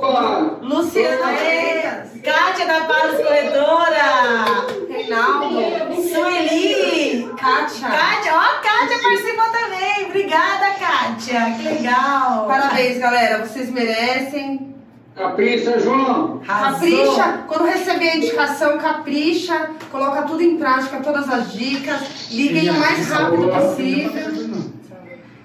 Freitas, 0.91 2.09
Kátia 2.23 2.65
da 2.67 2.81
Paros 2.81 3.17
Corretora, 3.17 4.67
Reinaldo, 4.89 5.55
Sueli, 5.95 7.29
Kátia. 7.39 7.87
Kátia, 7.89 8.33
ó, 8.33 8.39
a 8.39 8.61
Kátia 8.61 8.99
participou 9.01 9.45
também. 9.51 10.05
Obrigada, 10.05 10.75
Kátia. 10.79 11.55
Que 11.57 11.63
legal. 11.63 12.45
Parabéns, 12.47 12.99
galera. 12.99 13.45
Vocês 13.45 13.71
merecem. 13.71 14.75
Capricha, 15.15 15.79
João. 15.79 16.41
Arrasou. 16.47 16.79
Capricha, 16.79 17.43
quando 17.47 17.65
receber 17.65 18.09
a 18.09 18.17
indicação, 18.17 18.77
capricha, 18.77 19.71
coloca 19.91 20.21
tudo 20.23 20.43
em 20.43 20.57
prática, 20.57 20.99
todas 20.99 21.27
as 21.27 21.51
dicas, 21.51 22.29
liguem 22.29 22.69
o 22.69 22.79
mais 22.79 23.09
rápido 23.09 23.47
possível. 23.49 24.46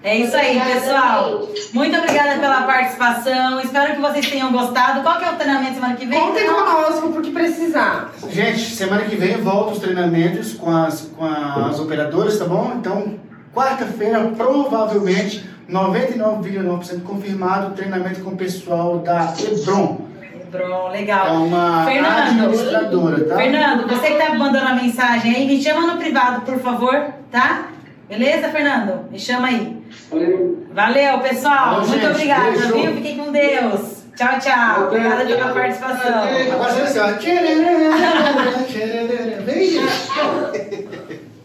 É 0.05 0.17
isso 0.17 0.37
aí, 0.37 0.61
pessoal. 0.61 1.49
Muito 1.73 1.97
obrigada 1.97 2.41
pela 2.41 2.63
participação. 2.63 3.61
Espero 3.61 3.95
que 3.95 4.01
vocês 4.01 4.29
tenham 4.29 4.51
gostado. 4.51 5.01
Qual 5.03 5.17
que 5.19 5.25
é 5.25 5.31
o 5.31 5.37
treinamento 5.37 5.75
semana 5.75 5.95
que 5.95 6.07
vem? 6.07 6.19
Contem 6.19 6.47
conosco 6.47 7.13
porque 7.13 7.31
precisar. 7.31 8.11
Gente, 8.29 8.59
semana 8.75 9.05
que 9.05 9.15
vem 9.15 9.37
volta 9.37 9.73
os 9.75 9.79
treinamentos 9.79 10.55
com 10.55 10.77
as, 10.77 11.03
com 11.17 11.25
as 11.25 11.79
operadoras, 11.79 12.37
tá 12.37 12.45
bom? 12.47 12.73
Então, 12.77 13.15
quarta-feira, 13.55 14.19
provavelmente, 14.37 15.49
99,9% 15.71 17.03
confirmado 17.05 17.75
treinamento 17.75 18.21
com 18.23 18.31
o 18.31 18.37
pessoal 18.37 18.99
da 18.99 19.33
Hebron. 19.39 20.01
Hebron, 20.35 20.89
É 20.89 20.93
legal. 20.99 21.37
uma 21.45 21.85
Fernando. 21.85 22.19
administradora, 22.19 23.25
tá? 23.25 23.37
Fernando, 23.37 23.89
você 23.89 24.07
que 24.09 24.19
tá 24.19 24.35
mandando 24.35 24.67
a 24.67 24.75
mensagem 24.75 25.35
aí, 25.37 25.47
me 25.47 25.63
chama 25.63 25.87
no 25.93 25.99
privado, 25.99 26.41
por 26.43 26.59
favor, 26.59 27.07
tá? 27.31 27.69
Beleza, 28.09 28.49
Fernando? 28.49 29.09
Me 29.11 29.19
chama 29.19 29.47
aí. 29.49 29.82
Valeu. 30.11 30.67
Valeu, 30.73 31.19
pessoal. 31.21 31.87
Muito 31.87 32.07
obrigada, 32.07 32.51
viu? 32.51 32.95
Fiquem 32.95 33.19
com 33.19 33.33
Deus. 33.33 34.03
Tchau, 34.17 34.39
tchau. 34.39 34.87
Obrigada 34.89 35.25
pela 35.25 35.53
participação. 35.53 36.27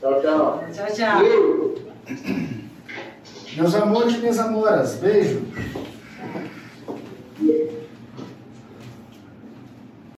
Tchau, 0.02 0.22
tchau. 0.22 0.64
Tchau, 0.74 0.88
tchau. 0.94 1.22
Meus 3.56 3.76
amores, 3.76 4.18
minhas 4.18 4.40
amoras. 4.40 4.96
Beijo. 4.96 5.42